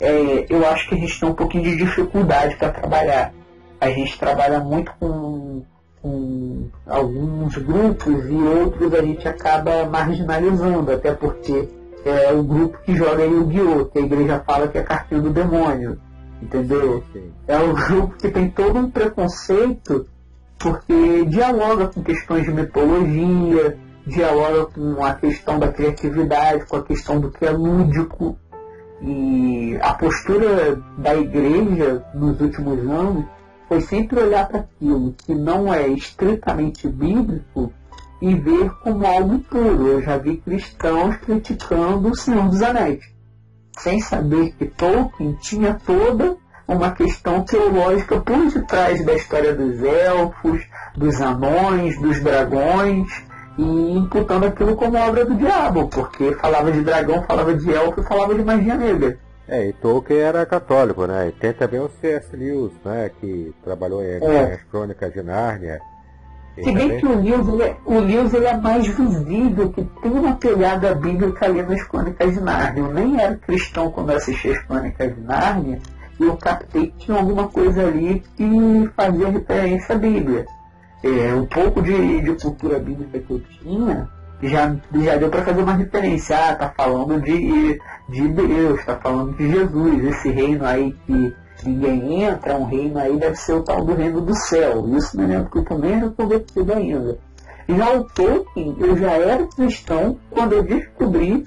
é, 0.00 0.46
eu 0.48 0.66
acho 0.66 0.88
que 0.88 0.94
a 0.94 0.98
gente 0.98 1.20
tem 1.20 1.28
um 1.28 1.34
pouquinho 1.34 1.64
de 1.64 1.76
dificuldade 1.76 2.56
para 2.56 2.70
trabalhar. 2.70 3.32
A 3.80 3.90
gente 3.90 4.18
trabalha 4.18 4.60
muito 4.60 4.92
com 4.98 5.62
com 6.02 6.68
alguns 6.86 7.56
grupos 7.58 8.24
e 8.28 8.34
outros 8.34 8.94
a 8.94 9.02
gente 9.02 9.28
acaba 9.28 9.84
marginalizando, 9.84 10.92
até 10.92 11.12
porque 11.12 11.68
é 12.04 12.32
o 12.32 12.42
grupo 12.42 12.78
que 12.84 12.94
joga 12.94 13.24
Yu-Gi-Oh! 13.24 13.86
que 13.86 13.98
a 13.98 14.02
igreja 14.02 14.42
fala 14.46 14.68
que 14.68 14.78
é 14.78 14.82
cartinha 14.82 15.20
do 15.20 15.30
demônio. 15.30 15.98
Entendeu? 16.42 17.02
Sim. 17.12 17.30
É 17.46 17.58
o 17.58 17.74
grupo 17.74 18.16
que 18.16 18.30
tem 18.30 18.48
todo 18.48 18.78
um 18.78 18.90
preconceito 18.90 20.06
porque 20.58 21.24
dialoga 21.26 21.88
com 21.88 22.02
questões 22.02 22.44
de 22.44 22.52
mitologia, 22.52 23.78
dialoga 24.06 24.66
com 24.66 25.04
a 25.04 25.14
questão 25.14 25.58
da 25.58 25.68
criatividade, 25.68 26.66
com 26.66 26.76
a 26.76 26.82
questão 26.82 27.20
do 27.20 27.30
que 27.30 27.44
é 27.44 27.50
lúdico. 27.50 28.38
E 29.02 29.78
a 29.80 29.94
postura 29.94 30.76
da 30.98 31.14
igreja 31.14 32.04
nos 32.14 32.38
últimos 32.40 32.78
anos 32.78 33.24
foi 33.66 33.80
sempre 33.80 34.20
olhar 34.20 34.46
para 34.48 34.60
aquilo 34.60 35.14
que 35.16 35.34
não 35.34 35.72
é 35.72 35.88
estritamente 35.88 36.86
bíblico 36.88 37.72
e 38.20 38.34
ver 38.34 38.70
como 38.82 39.06
algo 39.06 39.38
puro. 39.40 39.88
Eu 39.88 40.02
já 40.02 40.16
vi 40.16 40.36
cristãos 40.36 41.16
criticando 41.18 42.10
o 42.10 42.16
Senhor 42.16 42.48
dos 42.48 42.62
Anéis, 42.62 43.04
sem 43.78 44.00
saber 44.00 44.52
que 44.52 44.66
Tolkien 44.66 45.34
tinha 45.40 45.74
toda 45.86 46.36
uma 46.68 46.92
questão 46.92 47.42
teológica 47.42 48.20
por 48.20 48.50
detrás 48.50 49.04
da 49.04 49.14
história 49.14 49.54
dos 49.54 49.82
elfos, 49.82 50.60
dos 50.96 51.20
anões, 51.20 52.00
dos 52.00 52.20
dragões, 52.22 53.08
e 53.58 53.98
imputando 53.98 54.46
aquilo 54.46 54.76
como 54.76 54.96
obra 54.96 55.24
do 55.24 55.34
diabo, 55.34 55.88
porque 55.88 56.32
falava 56.36 56.70
de 56.70 56.82
dragão, 56.82 57.24
falava 57.24 57.54
de 57.54 57.72
elfo 57.72 58.00
e 58.00 58.04
falava 58.04 58.34
de 58.34 58.44
magia 58.44 58.76
negra. 58.76 59.18
É, 59.48 59.66
e 59.66 59.72
Tolkien 59.72 60.20
era 60.20 60.46
católico, 60.46 61.06
né? 61.06 61.28
E 61.28 61.32
tem 61.32 61.52
também 61.52 61.80
o 61.80 61.90
C.S. 62.00 62.36
Lewis, 62.36 62.72
né? 62.84 63.10
Que 63.20 63.52
trabalhou 63.64 64.00
em 64.00 64.22
é. 64.22 64.54
as 64.54 64.62
Crônicas 64.70 65.12
de 65.12 65.24
Nárnia. 65.24 65.80
Se 66.62 66.72
bem 66.72 66.98
que 66.98 67.06
o 67.06 67.20
Lewis, 67.20 67.48
ele 67.48 67.62
é, 67.62 67.76
o 67.84 67.98
Lewis 67.98 68.34
ele 68.34 68.46
é 68.46 68.56
mais 68.56 68.86
visível, 68.86 69.70
que 69.70 69.82
tem 70.02 70.10
uma 70.10 70.36
pegada 70.36 70.94
bíblica 70.94 71.46
ali 71.46 71.62
nas 71.62 71.82
Crônicas 71.84 72.34
de 72.34 72.40
Nárnia. 72.40 72.82
Eu 72.82 72.92
nem 72.92 73.20
era 73.20 73.36
cristão 73.36 73.90
quando 73.90 74.10
assisti 74.10 74.50
as 74.50 74.58
Crônicas 74.64 75.14
de 75.14 75.20
Nárnia, 75.20 75.78
e 76.18 76.24
eu 76.24 76.36
captei 76.36 76.88
que 76.88 77.06
tinha 77.06 77.16
alguma 77.16 77.48
coisa 77.48 77.86
ali 77.86 78.22
que 78.36 78.90
fazia 78.96 79.28
referência 79.28 79.94
à 79.94 79.98
Bíblia. 79.98 80.46
É, 81.02 81.34
um 81.34 81.46
pouco 81.46 81.80
de, 81.80 82.20
de 82.20 82.32
cultura 82.34 82.78
bíblica 82.78 83.18
que 83.18 83.30
eu 83.30 83.40
tinha, 83.62 84.06
já, 84.42 84.76
já 84.94 85.16
deu 85.16 85.30
para 85.30 85.44
fazer 85.44 85.62
uma 85.62 85.74
referência. 85.74 86.36
Ah, 86.36 86.54
tá 86.54 86.72
falando 86.76 87.20
de, 87.22 87.80
de 88.08 88.28
Deus, 88.28 88.84
tá 88.84 88.96
falando 88.96 89.36
de 89.36 89.50
Jesus, 89.50 90.04
esse 90.04 90.30
reino 90.30 90.64
aí 90.64 90.94
que 91.06 91.34
ninguém 91.68 92.22
entra, 92.24 92.56
um 92.56 92.64
reino 92.64 92.98
aí 92.98 93.16
deve 93.18 93.36
ser 93.36 93.54
o 93.54 93.62
tal 93.62 93.84
do 93.84 93.94
reino 93.94 94.20
do 94.20 94.34
céu. 94.34 94.86
Isso 94.96 95.16
me 95.16 95.26
lembro 95.26 95.50
que 95.50 95.58
eu 95.58 95.64
também 95.64 95.94
era 95.94 96.10
convertido 96.10 96.72
ainda. 96.72 97.18
Já 97.68 97.94
o 97.94 98.04
Tolkien, 98.04 98.76
eu 98.78 98.96
já 98.96 99.12
era 99.12 99.46
cristão 99.46 100.18
quando 100.30 100.52
eu 100.54 100.62
descobri 100.62 101.46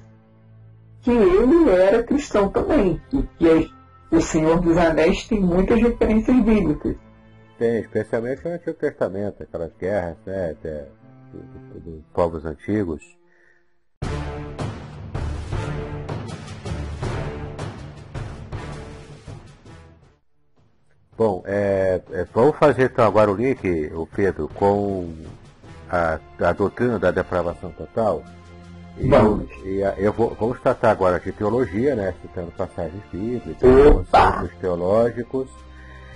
que 1.01 1.11
ele 1.11 1.69
era 1.69 2.03
cristão 2.03 2.49
também. 2.49 3.01
Que, 3.09 3.23
que 3.37 3.71
o 4.11 4.21
Senhor 4.21 4.61
dos 4.61 4.77
Anéis 4.77 5.27
tem 5.27 5.39
muitas 5.39 5.81
referências 5.81 6.37
bíblicas. 6.37 6.95
Tem, 7.57 7.79
especialmente 7.79 8.43
no 8.45 8.51
Antigo 8.51 8.73
Testamento, 8.73 9.43
aquelas 9.43 9.71
guerras, 9.79 10.17
né? 10.25 10.55
dos 11.83 12.03
povos 12.13 12.45
antigos. 12.45 13.01
Bom, 21.15 21.43
é, 21.45 22.01
é, 22.11 22.25
vamos 22.33 22.57
fazer 22.57 22.85
então 22.91 23.05
agora 23.05 23.31
o 23.31 23.35
link, 23.35 23.91
o 23.93 24.07
Pedro, 24.07 24.49
com 24.55 25.13
a, 25.89 26.19
a 26.39 26.51
doutrina 26.53 26.97
da 26.97 27.11
depravação 27.11 27.71
total. 27.71 28.23
E 28.97 29.07
vamos. 29.07 29.49
Eu, 29.63 29.71
e 29.71 29.83
a, 29.83 29.93
eu 29.97 30.11
vou, 30.11 30.35
vamos 30.39 30.59
tratar 30.59 30.91
agora 30.91 31.19
de 31.19 31.31
teologia, 31.31 31.95
né, 31.95 32.15
citando 32.21 32.51
passagens 32.51 33.01
bíblicas, 33.11 33.59
conceitos 33.61 34.57
teológicos. 34.59 35.47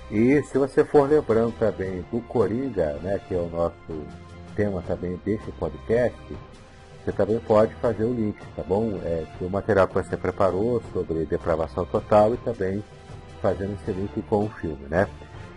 E 0.09 0.41
se 0.43 0.57
você 0.57 0.83
for 0.83 1.07
lembrando 1.07 1.53
também 1.59 2.03
do 2.11 2.19
Coringa, 2.21 2.93
né, 3.03 3.19
que 3.27 3.35
é 3.35 3.37
o 3.37 3.49
nosso 3.49 4.03
tema 4.55 4.81
também 4.87 5.19
desse 5.23 5.51
podcast, 5.51 6.17
você 7.03 7.11
também 7.11 7.39
pode 7.39 7.73
fazer 7.75 8.03
o 8.03 8.13
link, 8.13 8.37
tá 8.55 8.63
bom? 8.63 8.99
É, 9.03 9.25
o 9.41 9.49
material 9.49 9.87
que 9.87 9.93
você 9.93 10.17
preparou 10.17 10.81
sobre 10.91 11.23
depravação 11.25 11.85
total 11.85 12.33
e 12.33 12.37
também 12.37 12.83
fazendo 13.41 13.77
link 13.87 14.21
com 14.23 14.45
o 14.45 14.49
filme, 14.49 14.85
né? 14.89 15.07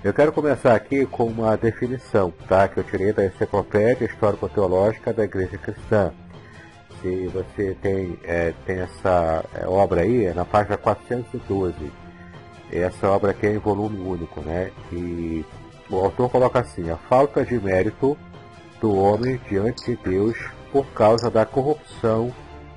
Eu 0.03 0.15
quero 0.15 0.33
começar 0.33 0.75
aqui 0.75 1.05
com 1.05 1.27
uma 1.27 1.57
definição, 1.59 2.33
tá? 2.49 2.67
Que 2.67 2.79
eu 2.79 2.85
tirei 2.85 3.13
da 3.13 3.27
Enciclopédia 3.27 4.07
Histórico-Teológica 4.07 5.13
da 5.13 5.25
Igreja 5.25 5.59
Cristã. 5.59 6.11
Se 7.03 7.27
você 7.29 7.77
tem, 7.83 8.19
é, 8.25 8.55
tem 8.65 8.81
essa 8.81 9.45
é, 9.55 9.67
obra 9.67 10.01
aí, 10.01 10.25
é 10.25 10.33
na 10.33 10.45
página 10.47 10.79
412. 10.79 11.75
Essa 12.73 13.11
obra 13.11 13.33
aqui 13.33 13.47
é 13.47 13.53
em 13.53 13.59
volume 13.59 13.99
único, 13.99 14.41
né? 14.41 14.71
E 14.91 15.45
o 15.91 15.97
autor 15.97 16.31
coloca 16.31 16.61
assim, 16.61 16.89
a 16.89 16.97
falta 16.97 17.45
de 17.45 17.61
mérito 17.61 18.17
do 18.81 18.97
homem 18.97 19.39
diante 19.49 19.85
de 19.85 19.97
Deus 20.03 20.39
por 20.73 20.87
causa 20.95 21.31
da 21.31 21.45
corrupção 21.45 22.33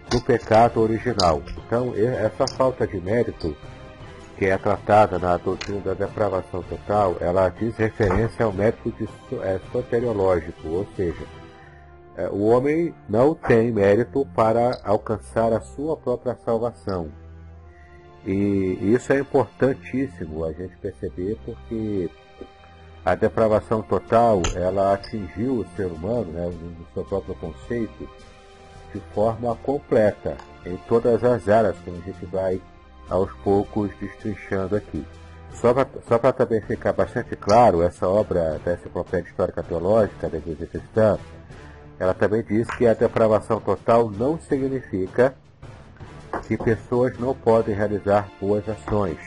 do 0.10 0.20
pecado 0.20 0.82
original. 0.82 1.42
Então, 1.66 1.94
essa 1.96 2.46
falta 2.48 2.86
de 2.86 3.00
mérito 3.00 3.56
que 4.38 4.46
é 4.46 4.58
tratada 4.58 5.20
na 5.20 5.38
doutrina 5.38 5.80
da 5.82 5.94
depravação 5.94 6.64
total, 6.64 7.18
ela 7.20 7.50
diz 7.50 7.76
referência 7.78 8.46
ao 8.46 8.54
método 8.54 9.08
é, 9.42 9.60
soteriológico, 9.72 10.68
ou 10.68 10.88
seja, 10.96 11.26
é, 12.16 12.28
o 12.30 12.44
homem 12.44 12.94
não 13.08 13.34
tem 13.34 13.72
mérito 13.72 14.28
para 14.36 14.80
alcançar 14.84 15.52
a 15.54 15.62
sua 15.62 15.98
própria 15.98 16.36
salvação. 16.46 17.10
E 18.26 18.78
isso 18.82 19.12
é 19.12 19.20
importantíssimo 19.20 20.46
a 20.46 20.54
gente 20.54 20.78
perceber 20.78 21.38
porque 21.44 22.10
a 23.04 23.16
depravação 23.16 23.82
total 23.82 24.42
ela 24.56 24.94
atingiu 24.94 25.56
o 25.60 25.66
ser 25.76 25.88
humano, 25.88 26.32
né, 26.32 26.46
no 26.46 26.86
seu 26.94 27.04
próprio 27.04 27.36
conceito, 27.36 28.10
de 28.94 29.02
forma 29.14 29.56
completa, 29.58 30.38
em 30.66 30.78
todas 30.88 31.24
as 31.24 31.50
áreas, 31.50 31.76
como 31.84 31.98
a 31.98 32.02
gente 32.02 32.26
vai 32.28 32.62
aos 33.10 33.32
poucos 33.44 33.92
destrinchando 34.00 34.76
aqui. 34.76 35.06
Só 35.54 36.18
para 36.18 36.34
também 36.34 36.62
ficar 36.62 36.94
bastante 36.94 37.36
claro, 37.36 37.84
essa 37.84 38.08
obra 38.08 38.60
da 38.66 38.74
Enciclopédia 38.74 39.30
Histórica 39.30 39.62
Teológica 39.62 40.28
da 40.28 40.38
Igreja 40.38 40.66
Cristã, 40.66 41.18
ela 42.00 42.14
também 42.14 42.44
diz 42.44 42.68
que 42.72 42.88
a 42.88 42.94
depravação 42.94 43.60
total 43.60 44.10
não 44.10 44.40
significa 44.40 45.36
que 46.48 46.58
pessoas 46.58 47.18
não 47.20 47.36
podem 47.36 47.76
realizar 47.76 48.28
boas 48.42 48.68
ações, 48.68 49.20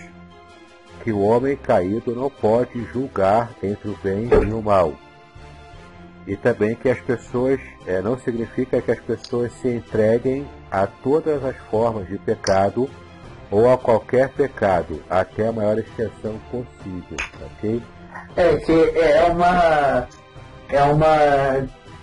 que 1.05 1.13
o 1.13 1.21
homem 1.21 1.57
caído 1.57 2.15
não 2.15 2.29
pode 2.29 2.85
julgar 2.93 3.51
entre 3.63 3.89
o 3.89 3.97
bem 4.03 4.29
e 4.29 4.53
o 4.53 4.61
mal, 4.61 4.93
e 6.27 6.37
também 6.37 6.75
que 6.75 6.89
as 6.89 7.01
pessoas 7.01 7.61
é, 7.87 8.03
não 8.03 8.19
significa 8.19 8.83
que 8.83 8.91
as 8.91 9.01
pessoas 9.01 9.53
se 9.63 9.69
entreguem 9.69 10.47
a 10.71 10.87
todas 10.87 11.45
as 11.45 11.57
formas 11.71 12.09
de 12.09 12.19
pecado 12.19 12.91
ou 13.51 13.73
a 13.73 13.79
qualquer 13.79 14.29
pecado, 14.31 15.03
até 15.09 15.49
a 15.49 15.53
maior 15.53 15.79
extensão 15.79 16.39
possível, 16.51 17.17
ok? 17.45 17.83
É, 18.37 18.57
que 18.57 18.73
é 18.99 19.25
uma. 19.31 20.09
É 20.69 20.83
uma. 20.83 21.07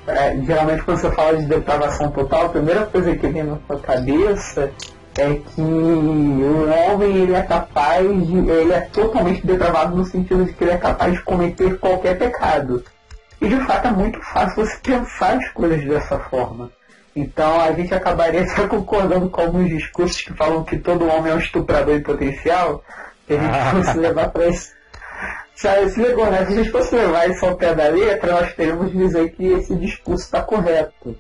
É, 0.06 0.38
geralmente 0.46 0.84
quando 0.84 0.98
você 0.98 1.12
fala 1.12 1.38
de 1.38 1.46
depravação 1.46 2.12
total, 2.12 2.48
a 2.48 2.50
primeira 2.50 2.86
coisa 2.86 3.16
que 3.16 3.28
vem 3.28 3.44
na 3.44 3.58
sua 3.68 3.80
cabeça 3.80 4.72
é 5.18 5.36
que 5.36 5.62
o 5.62 6.70
homem 6.70 7.18
ele 7.18 7.34
é 7.34 7.42
capaz 7.44 8.08
de. 8.28 8.38
ele 8.50 8.74
é 8.74 8.82
totalmente 8.82 9.46
depravado 9.46 9.96
no 9.96 10.06
sentido 10.06 10.46
de 10.46 10.54
que 10.54 10.64
ele 10.64 10.72
é 10.72 10.78
capaz 10.78 11.14
de 11.14 11.22
cometer 11.22 11.78
qualquer 11.80 12.18
pecado. 12.18 12.84
E 13.40 13.48
de 13.48 13.60
fato 13.66 13.88
é 13.88 13.92
muito 13.92 14.20
fácil 14.22 14.66
você 14.66 14.78
pensar 14.82 15.38
as 15.38 15.50
coisas 15.50 15.84
dessa 15.86 16.18
forma. 16.18 16.72
Então 17.16 17.62
a 17.62 17.72
gente 17.72 17.94
acabaria 17.94 18.42
até 18.50 18.68
concordando 18.68 19.30
com 19.30 19.42
alguns 19.42 19.70
discursos 19.70 20.22
que 20.22 20.34
falam 20.34 20.64
que 20.64 20.78
todo 20.78 21.08
homem 21.08 21.32
é 21.32 21.36
um 21.36 21.40
estuprador 21.40 21.96
em 21.96 22.04
potencial, 22.04 22.84
se 23.28 23.34
a 23.34 23.40
gente 23.40 23.56
ah. 23.56 23.72
fosse 23.72 23.98
levar 23.98 24.30
para 24.30 24.48
isso. 24.48 24.74
Se, 25.56 25.90
se 25.90 26.02
ligou, 26.02 26.26
né? 26.30 26.46
Se 26.46 26.54
a 26.54 26.56
gente 26.56 26.72
fosse 26.72 26.96
levar 26.96 27.30
isso 27.30 27.46
ao 27.46 27.56
pé 27.56 27.76
da 27.76 27.88
letra, 27.88 28.34
nós 28.34 28.54
teríamos 28.54 28.92
de 28.92 28.98
dizer 28.98 29.32
que 29.32 29.46
esse 29.46 29.76
discurso 29.76 30.26
está 30.26 30.42
correto. 30.42 31.16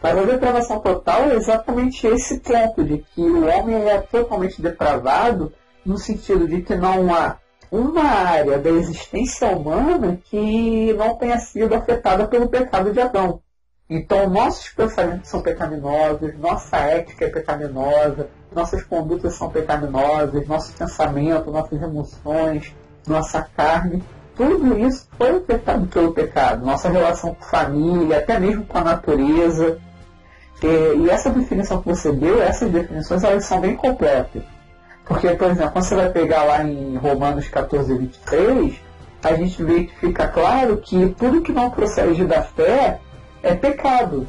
Mas 0.00 0.18
a 0.18 0.22
depravação 0.22 0.80
total 0.80 1.30
é 1.30 1.34
exatamente 1.34 2.06
esse 2.06 2.38
ponto, 2.40 2.84
de 2.84 2.98
que 2.98 3.22
o 3.22 3.46
homem 3.46 3.88
é 3.88 3.98
totalmente 3.98 4.60
depravado, 4.60 5.52
no 5.84 5.98
sentido 5.98 6.46
de 6.46 6.62
que 6.62 6.74
não 6.74 7.12
há 7.14 7.38
uma 7.70 8.04
área 8.04 8.58
da 8.58 8.70
existência 8.70 9.48
humana 9.48 10.20
que 10.24 10.92
não 10.92 11.16
tenha 11.16 11.38
sido 11.38 11.74
afetada 11.74 12.28
pelo 12.28 12.48
pecado 12.48 12.92
de 12.92 13.00
Adão. 13.00 13.40
Então, 13.88 14.30
nossos 14.30 14.70
pensamentos 14.70 15.28
são 15.28 15.42
pecaminosos, 15.42 16.34
nossa 16.38 16.76
ética 16.78 17.26
é 17.26 17.28
pecaminosa, 17.28 18.28
nossas 18.54 18.82
condutas 18.82 19.34
são 19.34 19.50
pecaminosas, 19.50 20.46
nosso 20.46 20.72
pensamento, 20.72 21.50
nossas 21.50 21.82
emoções, 21.82 22.74
nossa 23.06 23.42
carne, 23.54 24.02
tudo 24.36 24.78
isso 24.78 25.06
foi 25.16 25.36
afetado 25.36 25.86
pelo 25.86 26.12
pecado. 26.12 26.64
Nossa 26.64 26.88
relação 26.88 27.34
com 27.34 27.44
família, 27.44 28.18
até 28.18 28.38
mesmo 28.38 28.64
com 28.64 28.78
a 28.78 28.84
natureza. 28.84 29.78
E, 30.62 31.10
essa 31.10 31.30
definição 31.30 31.80
que 31.80 31.88
você 31.88 32.10
deu, 32.10 32.42
essas 32.42 32.70
definições, 32.70 33.22
elas 33.22 33.44
são 33.44 33.60
bem 33.60 33.76
completas. 33.76 34.42
Porque, 35.04 35.28
por 35.30 35.50
exemplo, 35.50 35.72
quando 35.72 35.84
você 35.84 35.94
vai 35.94 36.10
pegar 36.10 36.44
lá 36.44 36.64
em 36.64 36.96
Romanos 36.96 37.48
14, 37.48 37.94
23, 37.96 38.74
a 39.22 39.34
gente 39.34 39.62
vê 39.62 39.84
que 39.84 39.96
fica 39.96 40.26
claro 40.26 40.78
que 40.78 41.14
tudo 41.18 41.42
que 41.42 41.52
não 41.52 41.70
procede 41.70 42.24
da 42.24 42.42
fé 42.42 43.00
é 43.44 43.54
pecado. 43.54 44.26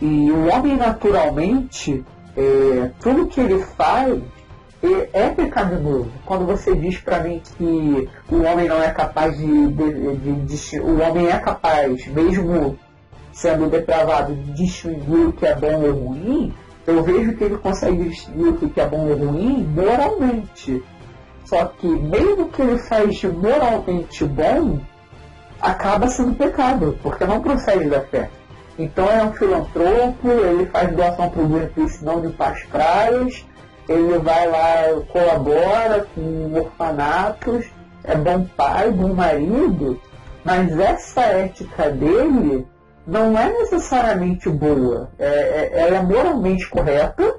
E 0.00 0.30
o 0.30 0.48
homem 0.48 0.76
naturalmente, 0.76 2.04
é, 2.36 2.90
tudo 3.00 3.26
que 3.26 3.40
ele 3.40 3.58
faz 3.76 4.20
é, 4.82 5.08
é 5.24 5.28
pecaminoso. 5.30 6.10
Quando 6.26 6.46
você 6.46 6.76
diz 6.76 6.98
para 6.98 7.20
mim 7.20 7.40
que 7.56 8.08
o 8.30 8.42
homem 8.42 8.68
não 8.68 8.82
é 8.82 8.90
capaz 8.90 9.36
de, 9.36 9.68
de, 9.68 10.16
de, 10.16 10.32
de, 10.42 10.80
o 10.80 11.00
homem 11.00 11.28
é 11.28 11.38
capaz, 11.38 12.06
mesmo 12.06 12.78
sendo 13.32 13.68
depravado, 13.68 14.34
de 14.34 14.52
distinguir 14.52 15.28
o 15.28 15.32
que 15.32 15.46
é 15.46 15.54
bom 15.54 15.82
ou 15.82 15.92
ruim, 15.92 16.54
eu 16.86 17.02
vejo 17.02 17.34
que 17.34 17.44
ele 17.44 17.56
consegue 17.56 18.10
distinguir 18.10 18.48
o 18.48 18.70
que 18.70 18.80
é 18.80 18.86
bom 18.86 19.08
ou 19.08 19.16
ruim 19.16 19.64
moralmente. 19.64 20.84
Só 21.44 21.64
que 21.66 21.86
mesmo 21.86 22.48
que 22.48 22.62
ele 22.62 22.78
faz 22.78 23.22
moralmente 23.24 24.24
bom, 24.24 24.80
acaba 25.64 26.08
sendo 26.08 26.34
pecado, 26.34 26.98
porque 27.02 27.24
não 27.24 27.40
procede 27.40 27.88
da 27.88 28.02
fé. 28.02 28.28
Então 28.78 29.08
é 29.08 29.24
um 29.24 29.32
filantropo, 29.32 30.28
ele 30.28 30.66
faz 30.66 30.94
doação 30.94 31.30
para 31.30 31.42
o 31.42 31.48
Greenpeace 31.48 32.04
não 32.04 32.20
limpar 32.20 32.52
as 32.52 32.62
praias, 32.64 33.44
ele 33.88 34.18
vai 34.18 34.46
lá, 34.48 35.00
colabora 35.10 36.06
com 36.14 36.52
orfanatos, 36.54 37.64
é 38.02 38.14
bom 38.14 38.44
pai, 38.56 38.90
bom 38.90 39.14
marido, 39.14 40.00
mas 40.44 40.78
essa 40.78 41.22
ética 41.22 41.90
dele 41.90 42.66
não 43.06 43.38
é 43.38 43.48
necessariamente 43.48 44.50
boa. 44.50 45.10
É, 45.18 45.26
é, 45.26 45.72
ela 45.86 45.96
é 45.96 46.02
moralmente 46.02 46.68
correta, 46.68 47.36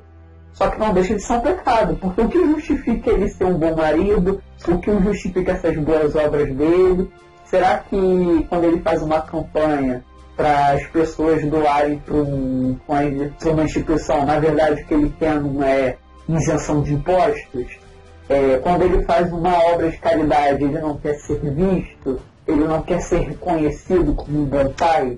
só 0.54 0.70
que 0.70 0.80
não 0.80 0.94
deixa 0.94 1.16
de 1.16 1.22
ser 1.22 1.34
um 1.34 1.42
pecado. 1.42 1.96
Porque 1.98 2.22
o 2.22 2.30
que 2.30 2.44
justifica 2.54 3.12
ele 3.12 3.28
ser 3.28 3.46
um 3.46 3.56
bom 3.56 3.76
marido? 3.76 4.42
O 4.68 4.78
que 4.78 4.92
justifica 5.04 5.52
essas 5.52 5.76
boas 5.78 6.16
obras 6.16 6.52
dele? 6.56 7.12
Será 7.46 7.78
que 7.78 8.46
quando 8.50 8.66
ele 8.66 8.82
faz 8.82 9.02
uma 9.02 9.22
campanha 9.22 10.04
para 10.36 10.74
as 10.74 10.86
pessoas 10.88 11.44
doarem 11.46 12.00
para 12.00 12.16
um, 12.16 12.78
uma 12.88 13.64
instituição, 13.64 14.26
na 14.26 14.40
verdade 14.40 14.82
o 14.82 14.86
que 14.86 14.94
ele 14.94 15.14
quer 15.18 15.40
não 15.42 15.64
é 15.64 15.98
isenção 16.28 16.82
de 16.82 16.94
impostos? 16.94 17.80
É, 18.28 18.58
quando 18.58 18.82
ele 18.82 19.04
faz 19.04 19.32
uma 19.32 19.56
obra 19.72 19.90
de 19.90 19.98
caridade, 19.98 20.64
ele 20.64 20.80
não 20.80 20.98
quer 20.98 21.14
ser 21.16 21.40
visto, 21.40 22.20
ele 22.48 22.64
não 22.66 22.82
quer 22.82 23.00
ser 23.00 23.20
reconhecido 23.20 24.14
como 24.16 24.42
um 24.42 24.46
bom 24.46 24.74
pai? 24.74 25.18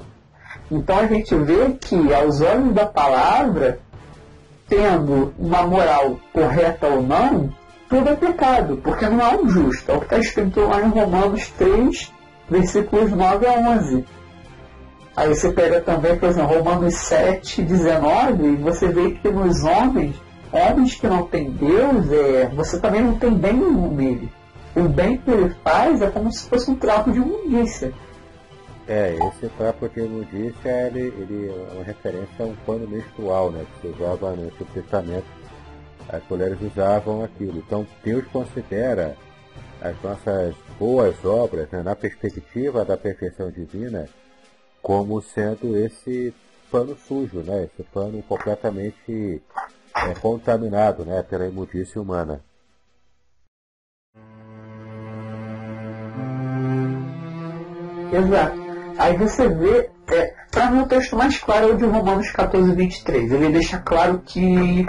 Então 0.70 1.00
a 1.00 1.08
gente 1.08 1.34
vê 1.36 1.70
que, 1.80 2.14
aos 2.14 2.42
olhos 2.42 2.74
da 2.74 2.86
palavra, 2.86 3.80
tendo 4.68 5.34
uma 5.40 5.64
moral 5.64 6.20
correta 6.34 6.88
ou 6.88 7.02
não, 7.02 7.50
tudo 7.90 8.10
é 8.10 8.16
pecado, 8.16 8.78
porque 8.84 9.08
não 9.08 9.24
há 9.24 9.32
um 9.32 9.50
justo. 9.50 9.90
É 9.90 9.96
o 9.96 10.00
que 10.00 10.06
está 10.06 10.18
escrito 10.18 10.60
lá 10.60 10.82
em 10.82 10.90
Romanos 10.90 11.48
3, 11.52 12.12
versículos 12.50 13.12
9 13.12 13.46
a 13.46 13.60
11. 13.78 14.06
Aí 15.16 15.30
você 15.30 15.52
pega 15.52 15.82
também, 15.82 16.16
por 16.18 16.30
exemplo, 16.30 16.56
Romanos 16.56 16.94
7, 16.94 17.64
19, 17.64 18.46
e 18.46 18.56
você 18.58 18.88
vê 18.90 19.12
que 19.12 19.30
nos 19.30 19.64
homens, 19.64 20.16
homens 20.52 20.96
que 20.96 21.08
não 21.08 21.26
têm 21.26 21.50
Deus, 21.52 22.12
é, 22.12 22.48
você 22.54 22.80
também 22.80 23.02
não 23.02 23.18
tem 23.18 23.34
bem 23.34 23.54
nenhum 23.54 23.96
nele. 23.96 24.32
O 24.76 24.84
bem 24.84 25.18
que 25.18 25.32
ele 25.32 25.56
faz 25.64 26.04
é 26.04 26.10
como 26.12 26.32
se 26.32 26.48
fosse 26.48 26.70
um 26.70 26.76
trapo 26.76 27.12
de 27.12 27.18
imundícia. 27.18 27.92
É, 28.88 29.18
esse 29.28 29.50
trapo 29.58 29.90
de 29.90 30.02
imundícia 30.02 30.70
ele, 30.88 31.00
ele 31.00 31.50
é 31.50 31.74
uma 31.74 31.84
referência 31.84 32.30
a 32.40 32.44
um 32.46 32.56
pano 32.66 32.88
menstrual, 32.88 33.50
né? 33.50 33.66
Que 33.66 33.82
se 33.82 33.96
usava 33.96 34.36
no 34.36 34.44
Antigo 34.44 34.66
Testamento. 34.74 35.26
As 36.08 36.22
mulheres 36.30 36.60
usavam 36.62 37.24
aquilo. 37.24 37.58
Então 37.58 37.88
Deus 38.04 38.24
considera 38.32 39.18
as 39.82 40.02
nossas 40.02 40.56
boas 40.80 41.24
obras, 41.24 41.70
né, 41.70 41.82
na 41.84 41.96
perspectiva 41.96 42.84
da 42.84 42.98
perfeição 42.98 43.52
divina, 43.52 44.08
como 44.82 45.22
sendo 45.22 45.78
esse 45.78 46.34
pano 46.72 46.96
sujo, 47.08 47.40
né? 47.40 47.64
Esse 47.66 47.84
pano 47.84 48.22
completamente 48.24 49.42
é, 49.96 50.14
contaminado, 50.20 51.06
né? 51.06 51.24
Pela 51.24 51.48
imundícia 51.48 52.02
humana. 52.02 52.42
Exato. 58.12 58.58
Aí 58.98 59.18
você 59.18 59.48
vê, 59.48 59.90
é, 60.08 60.34
para 60.50 60.72
mim 60.72 60.82
o 60.82 60.88
texto 60.88 61.16
mais 61.16 61.38
claro 61.38 61.70
é 61.70 61.74
o 61.74 61.78
de 61.78 61.86
Romanos 61.86 62.32
14, 62.32 62.74
23. 62.74 63.32
Ele 63.32 63.50
deixa 63.50 63.78
claro 63.80 64.22
que 64.26 64.86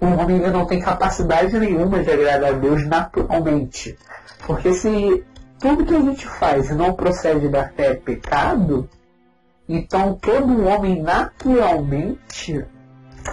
o 0.00 0.06
homem 0.06 0.40
não 0.40 0.66
tem 0.66 0.80
capacidade 0.80 1.58
nenhuma 1.58 2.02
de 2.02 2.10
agradar 2.10 2.54
a 2.54 2.56
Deus 2.56 2.86
naturalmente. 2.86 3.96
Porque 4.46 4.72
se 4.74 5.24
tudo 5.58 5.84
que 5.84 5.94
a 5.94 6.00
gente 6.00 6.26
faz 6.26 6.74
não 6.76 6.92
procede 6.94 7.48
da 7.48 7.68
fé 7.68 7.92
é 7.92 7.94
pecado, 7.94 8.88
então 9.68 10.14
todo 10.14 10.66
homem 10.66 11.02
naturalmente 11.02 12.64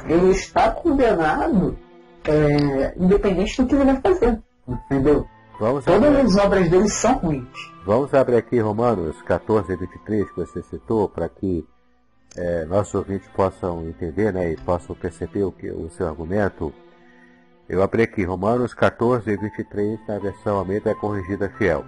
ele 0.07 0.31
está 0.31 0.71
condenado 0.71 1.77
é, 2.25 2.93
independente 2.97 3.61
do 3.61 3.67
que 3.67 3.75
ele 3.75 3.85
vai 3.85 4.01
fazer. 4.01 4.39
Entendeu? 4.67 5.25
Vamos 5.59 5.85
Todas 5.85 6.15
as 6.15 6.43
obras 6.43 6.69
dele 6.69 6.89
são 6.89 7.17
ruins. 7.17 7.71
Vamos 7.85 8.13
abrir 8.13 8.37
aqui 8.37 8.59
Romanos 8.59 9.21
14, 9.23 9.75
23, 9.75 10.29
que 10.29 10.35
você 10.35 10.61
citou, 10.63 11.09
para 11.09 11.27
que 11.27 11.65
é, 12.35 12.65
nossos 12.65 12.95
ouvintes 12.95 13.27
possam 13.35 13.85
entender 13.87 14.31
né, 14.31 14.51
e 14.51 14.57
possam 14.57 14.95
perceber 14.95 15.43
o, 15.43 15.51
que, 15.51 15.69
o 15.69 15.89
seu 15.89 16.07
argumento. 16.07 16.73
Eu 17.69 17.81
abri 17.81 18.03
aqui 18.03 18.23
Romanos 18.23 18.73
14, 18.73 19.37
23, 19.37 19.99
na 20.07 20.19
versão 20.19 20.57
Almeida 20.57 20.93
Corrigida 20.93 21.49
Fiel. 21.57 21.85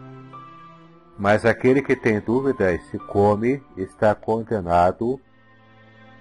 Mas 1.17 1.45
aquele 1.45 1.81
que 1.81 1.95
tem 1.95 2.19
dúvidas 2.19 2.81
se 2.89 2.97
come 2.97 3.61
está 3.77 4.15
condenado 4.15 5.19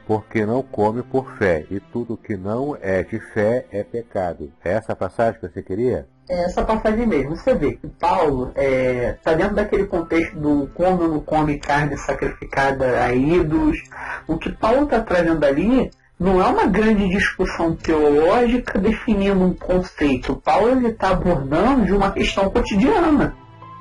porque 0.06 0.44
não 0.44 0.62
come 0.62 1.02
por 1.02 1.36
fé, 1.36 1.64
e 1.70 1.78
tudo 1.78 2.16
que 2.16 2.36
não 2.36 2.76
é 2.80 3.02
de 3.02 3.20
fé 3.20 3.66
é 3.70 3.84
pecado. 3.84 4.52
É 4.64 4.72
essa 4.72 4.96
passagem 4.96 5.40
que 5.40 5.48
você 5.48 5.62
queria? 5.62 6.08
É 6.28 6.44
essa 6.44 6.64
passagem 6.64 7.06
mesmo. 7.06 7.36
Você 7.36 7.54
vê 7.54 7.76
que 7.76 7.86
Paulo 7.86 8.48
está 8.48 8.62
é, 8.62 9.12
tá 9.22 9.34
dentro 9.34 9.54
daquele 9.54 9.86
contexto 9.86 10.38
do 10.38 10.68
come 10.74 11.02
ou 11.02 11.08
não 11.08 11.20
come 11.20 11.58
carne 11.58 11.96
sacrificada 11.96 13.04
a 13.04 13.14
ídolos. 13.14 13.78
O 14.26 14.36
que 14.38 14.50
Paulo 14.50 14.84
está 14.84 15.00
trazendo 15.00 15.44
ali 15.44 15.90
não 16.22 16.40
é 16.40 16.46
uma 16.46 16.66
grande 16.66 17.08
discussão 17.08 17.74
teológica 17.74 18.78
definindo 18.78 19.44
um 19.44 19.54
conceito. 19.54 20.36
Paulo 20.36 20.86
está 20.86 21.10
abordando 21.10 21.84
de 21.84 21.92
uma 21.92 22.12
questão 22.12 22.48
cotidiana. 22.48 23.34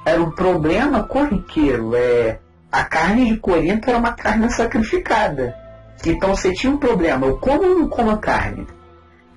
Era 0.04 0.20
um 0.20 0.32
problema 0.32 1.04
corriqueiro. 1.04 1.96
É, 1.96 2.40
a 2.72 2.84
carne 2.84 3.30
de 3.30 3.38
Corinto 3.38 3.88
era 3.88 4.00
uma 4.00 4.14
carne 4.14 4.50
sacrificada. 4.50 5.56
Então 6.04 6.36
você 6.36 6.52
tinha 6.52 6.74
um 6.74 6.78
problema, 6.78 7.28
eu 7.28 7.38
como 7.38 7.64
ou 7.64 7.80
não 7.80 7.88
como 7.88 8.10
a 8.10 8.18
carne? 8.18 8.66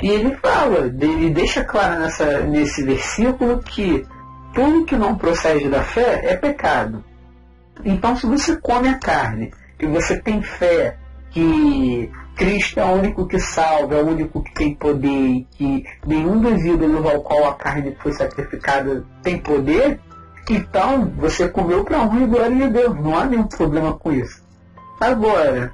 E 0.02 0.08
ele 0.08 0.34
fala, 0.36 0.86
ele 0.86 1.28
deixa 1.28 1.62
claro 1.62 2.00
nessa, 2.00 2.40
nesse 2.40 2.82
versículo 2.82 3.58
que 3.58 4.06
tudo 4.54 4.86
que 4.86 4.96
não 4.96 5.14
procede 5.14 5.68
da 5.68 5.82
fé 5.82 6.22
é 6.24 6.36
pecado. 6.36 7.04
Então 7.84 8.16
se 8.16 8.26
você 8.26 8.56
come 8.56 8.88
a 8.88 8.98
carne, 8.98 9.52
que 9.78 9.86
você 9.86 10.18
tem 10.18 10.40
fé 10.40 10.96
que 11.30 12.10
Cristo 12.36 12.80
é 12.80 12.84
o 12.84 12.98
único 12.98 13.26
que 13.26 13.38
salva, 13.38 13.94
é 13.94 14.02
o 14.02 14.08
único 14.08 14.42
que 14.42 14.52
tem 14.54 14.74
poder, 14.74 15.46
que 15.52 15.84
nenhum 16.06 16.40
dos 16.40 16.64
ídolos 16.64 17.06
ao 17.06 17.22
qual 17.22 17.48
a 17.48 17.54
carne 17.54 17.96
foi 18.00 18.12
sacrificada 18.12 19.04
tem 19.22 19.38
poder, 19.38 20.00
então 20.50 21.12
você 21.16 21.48
comeu 21.48 21.84
para 21.84 22.02
honra 22.02 22.20
e 22.20 22.26
glória 22.26 22.56
de 22.56 22.68
Deus, 22.70 22.96
não 22.96 23.16
há 23.16 23.24
nenhum 23.24 23.46
problema 23.46 23.94
com 23.94 24.12
isso. 24.12 24.42
Agora, 25.00 25.72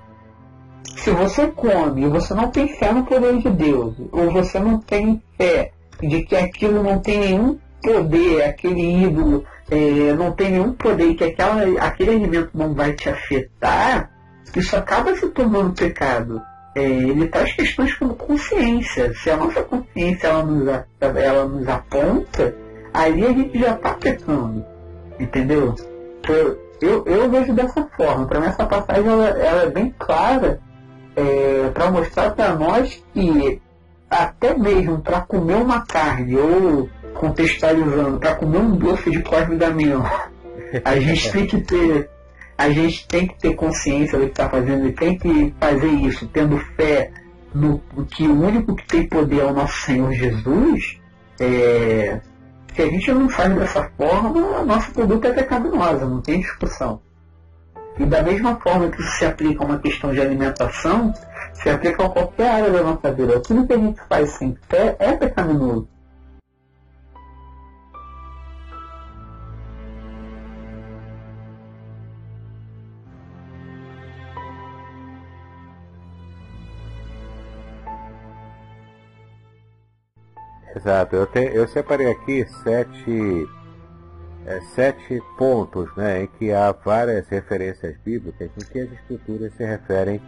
se 0.96 1.10
você 1.10 1.46
come 1.48 2.02
e 2.02 2.08
você 2.08 2.34
não 2.34 2.50
tem 2.50 2.68
fé 2.68 2.92
no 2.92 3.04
poder 3.04 3.38
de 3.38 3.50
Deus, 3.50 3.94
ou 4.12 4.30
você 4.30 4.58
não 4.58 4.78
tem 4.78 5.22
fé 5.36 5.72
de 6.00 6.22
que 6.22 6.36
aquilo 6.36 6.82
não 6.82 6.98
tem 6.98 7.18
nenhum 7.18 7.58
poder, 7.82 8.44
aquele 8.44 9.04
ídolo 9.04 9.44
é, 9.70 10.12
não 10.14 10.32
tem 10.32 10.50
nenhum 10.50 10.72
poder, 10.72 11.14
que 11.14 11.24
aquela, 11.24 11.62
aquele 11.80 12.10
alimento 12.10 12.50
não 12.54 12.74
vai 12.74 12.92
te 12.92 13.08
afetar, 13.08 14.10
isso 14.54 14.76
acaba 14.76 15.14
se 15.14 15.28
tornando 15.28 15.72
pecado. 15.72 16.42
É, 16.74 16.82
ele 16.82 17.26
traz 17.28 17.52
questões 17.52 17.94
como 17.94 18.14
consciência. 18.14 19.12
Se 19.14 19.30
a 19.30 19.36
nossa 19.36 19.62
consciência 19.62 20.28
ela 20.28 20.42
nos, 20.44 20.68
ela 21.00 21.44
nos 21.44 21.68
aponta, 21.68 22.54
aí 22.94 23.24
a 23.24 23.32
gente 23.32 23.58
já 23.58 23.74
está 23.74 23.94
pecando. 23.94 24.64
Entendeu? 25.18 25.74
Eu, 26.28 26.58
eu, 26.80 27.04
eu 27.06 27.30
vejo 27.30 27.52
dessa 27.52 27.86
forma. 27.96 28.26
Para 28.26 28.40
mim 28.40 28.46
essa 28.46 28.66
passagem 28.66 29.06
ela, 29.10 29.28
ela 29.28 29.62
é 29.62 29.70
bem 29.70 29.94
clara 29.98 30.60
é, 31.16 31.70
para 31.74 31.90
mostrar 31.90 32.30
para 32.30 32.54
nós 32.54 33.02
que 33.12 33.60
até 34.08 34.56
mesmo 34.56 34.98
para 34.98 35.20
comer 35.20 35.56
uma 35.56 35.84
carne 35.86 36.36
ou 36.36 36.88
contextualizando, 37.14 38.18
para 38.18 38.34
comer 38.34 38.58
um 38.58 38.76
doce 38.76 39.10
de 39.10 39.22
Cosme 39.22 39.56
Damião, 39.56 40.02
a 40.84 40.98
gente 40.98 41.30
tem 41.30 41.46
que 41.46 41.60
ter 41.60 42.10
a 42.60 42.68
gente 42.68 43.08
tem 43.08 43.26
que 43.26 43.38
ter 43.38 43.54
consciência 43.54 44.18
do 44.18 44.26
que 44.26 44.32
está 44.32 44.50
fazendo 44.50 44.86
e 44.86 44.92
tem 44.92 45.16
que 45.16 45.54
fazer 45.58 45.88
isso, 45.88 46.28
tendo 46.28 46.58
fé 46.76 47.10
no 47.54 47.80
que 48.10 48.28
o 48.28 48.38
único 48.38 48.76
que 48.76 48.86
tem 48.86 49.08
poder 49.08 49.40
é 49.40 49.44
o 49.46 49.54
nosso 49.54 49.80
Senhor 49.80 50.12
Jesus, 50.12 51.00
é, 51.40 52.20
se 52.74 52.82
a 52.82 52.86
gente 52.86 53.12
não 53.12 53.30
faz 53.30 53.54
dessa 53.54 53.90
forma, 53.96 54.64
nosso 54.64 54.92
produto 54.92 55.24
é 55.24 55.32
pecaminoso, 55.32 56.04
não 56.04 56.20
tem 56.20 56.40
discussão. 56.40 57.00
E 57.98 58.04
da 58.04 58.22
mesma 58.22 58.56
forma 58.56 58.90
que 58.90 59.00
isso 59.00 59.16
se 59.16 59.24
aplica 59.24 59.62
a 59.62 59.66
uma 59.66 59.78
questão 59.78 60.12
de 60.12 60.20
alimentação, 60.20 61.14
se 61.54 61.70
aplica 61.70 62.04
a 62.04 62.10
qualquer 62.10 62.50
área 62.50 62.70
da 62.70 62.82
nossa 62.82 63.10
vida. 63.10 63.40
Tudo 63.40 63.66
que 63.66 63.72
a 63.72 63.78
gente 63.78 64.00
faz 64.06 64.32
sem 64.32 64.54
fé 64.68 64.96
é 64.98 65.12
pecaminoso. 65.12 65.88
Exato, 80.74 81.16
eu, 81.16 81.26
te, 81.26 81.40
eu 81.40 81.66
separei 81.68 82.10
aqui 82.10 82.46
sete 82.62 83.48
é, 84.46 84.60
sete 84.74 85.20
pontos 85.36 85.94
né, 85.96 86.22
em 86.22 86.26
que 86.26 86.52
há 86.52 86.72
várias 86.72 87.28
referências 87.28 87.96
bíblicas 88.04 88.50
em 88.56 88.64
que 88.64 88.80
as 88.80 88.92
escrituras 88.92 89.52
se 89.54 89.64
referem 89.64 90.20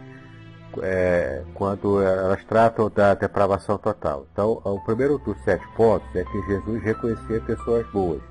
é, 0.81 1.43
quando 1.53 2.01
elas 2.01 2.43
tratam 2.45 2.89
da 2.89 3.13
depravação 3.13 3.77
total. 3.77 4.25
Então, 4.31 4.61
o 4.63 4.79
primeiro 4.83 5.17
dos 5.19 5.37
sete 5.43 5.65
pontos 5.75 6.07
é 6.15 6.23
que 6.23 6.41
Jesus 6.47 6.83
reconhecia 6.83 7.41
pessoas 7.41 7.85
boas. 7.91 8.21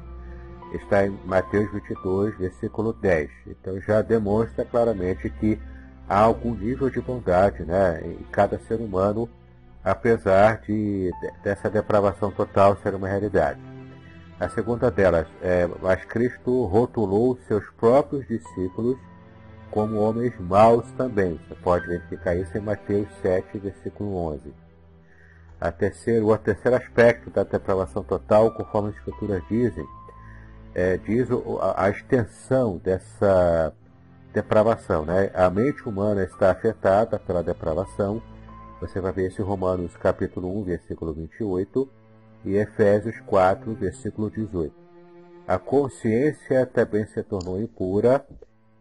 Está 0.72 1.06
em 1.06 1.10
Mateus 1.24 1.70
22, 1.72 2.38
versículo 2.38 2.92
10. 2.94 3.30
Então 3.46 3.78
já 3.80 4.00
demonstra 4.00 4.64
claramente 4.64 5.28
que 5.28 5.60
há 6.08 6.20
algum 6.20 6.54
nível 6.54 6.88
de 6.88 7.00
bondade 7.00 7.62
né, 7.62 8.00
em 8.04 8.24
cada 8.30 8.58
ser 8.60 8.76
humano, 8.76 9.28
apesar 9.84 10.60
de, 10.60 11.10
dessa 11.42 11.68
depravação 11.68 12.30
total 12.30 12.76
ser 12.82 12.94
uma 12.94 13.08
realidade. 13.08 13.60
A 14.38 14.48
segunda 14.48 14.90
delas 14.90 15.26
é, 15.40 15.68
mas 15.80 16.04
Cristo 16.04 16.64
rotulou 16.64 17.38
seus 17.46 17.64
próprios 17.78 18.26
discípulos 18.26 18.98
como 19.70 20.00
homens 20.00 20.38
maus 20.38 20.84
também. 20.92 21.40
Você 21.48 21.54
pode 21.56 21.86
verificar 21.86 22.36
isso 22.36 22.56
em 22.56 22.60
Mateus 22.60 23.08
7, 23.22 23.58
versículo 23.58 24.16
11. 24.32 24.52
A 25.60 25.70
terceiro, 25.70 26.28
o 26.28 26.36
terceiro 26.38 26.76
aspecto 26.76 27.30
da 27.30 27.44
depravação 27.44 28.02
total, 28.02 28.52
conforme 28.52 28.90
as 28.90 28.96
escrituras 28.96 29.42
dizem, 29.48 29.86
é, 30.74 30.96
diz 30.96 31.28
a, 31.30 31.84
a 31.84 31.90
extensão 31.90 32.78
dessa 32.78 33.72
depravação. 34.32 35.04
Né? 35.04 35.30
A 35.34 35.48
mente 35.48 35.88
humana 35.88 36.22
está 36.24 36.50
afetada 36.50 37.18
pela 37.18 37.42
depravação. 37.42 38.22
Você 38.82 39.00
vai 39.00 39.12
ver 39.12 39.28
isso 39.28 39.40
em 39.40 39.44
Romanos 39.44 39.96
capítulo 39.96 40.58
1, 40.58 40.64
versículo 40.64 41.14
28 41.14 41.88
e 42.44 42.56
Efésios 42.56 43.14
4, 43.20 43.74
versículo 43.74 44.28
18. 44.28 44.74
A 45.46 45.56
consciência 45.56 46.66
também 46.66 47.06
se 47.06 47.22
tornou 47.22 47.60
impura, 47.60 48.26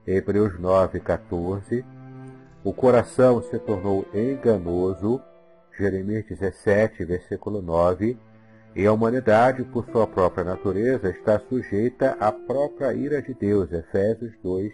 Hebreus 0.08 0.60
9, 0.60 1.00
14. 1.02 1.86
O 2.64 2.74
coração 2.74 3.44
se 3.44 3.60
tornou 3.60 4.08
enganoso, 4.12 5.22
Jeremias 5.78 6.26
17, 6.26 7.06
versículo 7.06 7.62
9. 7.62 8.18
E 8.76 8.88
a 8.88 8.92
humanidade, 8.92 9.64
por 9.66 9.86
sua 9.92 10.08
própria 10.08 10.44
natureza, 10.44 11.12
está 11.12 11.40
sujeita 11.48 12.18
à 12.20 12.32
própria 12.32 12.92
ira 12.92 13.22
de 13.22 13.36
Deus, 13.36 13.72
Efésios 13.72 14.34
2, 14.42 14.74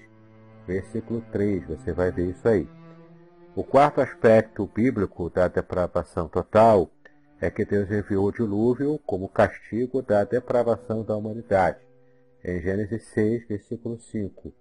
versículo 0.66 1.22
3. 1.34 1.68
Você 1.68 1.92
vai 1.92 2.14
ver 2.14 2.30
isso 2.30 2.48
aí. 2.48 2.66
O 3.58 3.64
quarto 3.64 4.02
aspecto 4.02 4.68
bíblico 4.68 5.32
da 5.32 5.48
depravação 5.48 6.28
total 6.28 6.92
é 7.42 7.50
que 7.50 7.66
Deus 7.66 7.90
enviou 7.90 8.28
o 8.28 8.32
dilúvio 8.32 9.00
como 9.00 9.28
castigo 9.28 10.00
da 10.04 10.24
depravação 10.24 11.04
da 11.04 11.16
humanidade, 11.16 11.80
em 12.46 12.62
Gênesis 12.62 13.06
6, 13.06 13.48
versículo 13.48 14.00
5. 14.00 14.54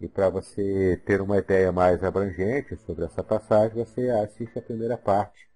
E 0.00 0.08
para 0.08 0.30
você 0.30 0.98
ter 1.04 1.20
uma 1.20 1.36
ideia 1.36 1.70
mais 1.70 2.02
abrangente 2.02 2.74
sobre 2.86 3.04
essa 3.04 3.22
passagem, 3.22 3.76
você 3.76 4.08
assiste 4.08 4.58
a 4.58 4.62
primeira 4.62 4.96
parte. 4.96 5.46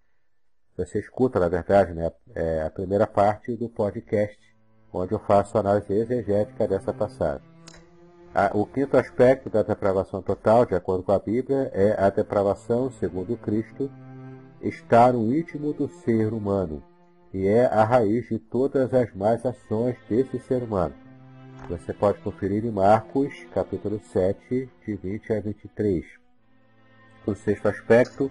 Você 0.77 0.99
escuta, 0.99 1.41
na 1.41 1.49
verdade, 1.49 1.95
né, 1.95 2.13
é 2.35 2.61
a 2.61 2.69
primeira 2.69 3.07
parte 3.07 3.57
do 3.57 3.71
podcast, 3.71 4.39
onde 4.93 5.15
eu 5.15 5.19
faço 5.19 5.57
a 5.57 5.61
análise 5.61 5.95
exegética 5.95 6.69
dessa 6.69 6.93
passagem. 6.93 7.52
O 8.55 8.65
quinto 8.65 8.97
aspecto 8.97 9.51
da 9.51 9.63
depravação 9.63 10.23
total, 10.23 10.65
de 10.65 10.75
acordo 10.75 11.03
com 11.03 11.13
a 11.13 11.19
Bíblia, 11.19 11.71
é 11.75 11.95
a 12.03 12.09
depravação, 12.09 12.91
segundo 12.91 13.37
Cristo, 13.37 13.91
está 14.63 15.13
no 15.13 15.35
íntimo 15.35 15.75
do 15.75 15.87
ser 15.87 16.33
humano 16.33 16.83
e 17.35 17.47
é 17.47 17.67
a 17.67 17.85
raiz 17.85 18.29
de 18.29 18.39
todas 18.39 18.95
as 18.95 19.15
más 19.15 19.45
ações 19.45 19.97
desse 20.09 20.39
ser 20.39 20.63
humano. 20.63 20.95
Você 21.69 21.93
pode 21.93 22.21
conferir 22.21 22.65
em 22.65 22.71
Marcos, 22.71 23.35
capítulo 23.55 24.01
7, 24.01 24.69
de 24.87 24.95
20 24.95 25.33
a 25.35 25.41
23. 25.41 26.05
O 27.27 27.35
sexto 27.35 27.69
aspecto 27.69 28.31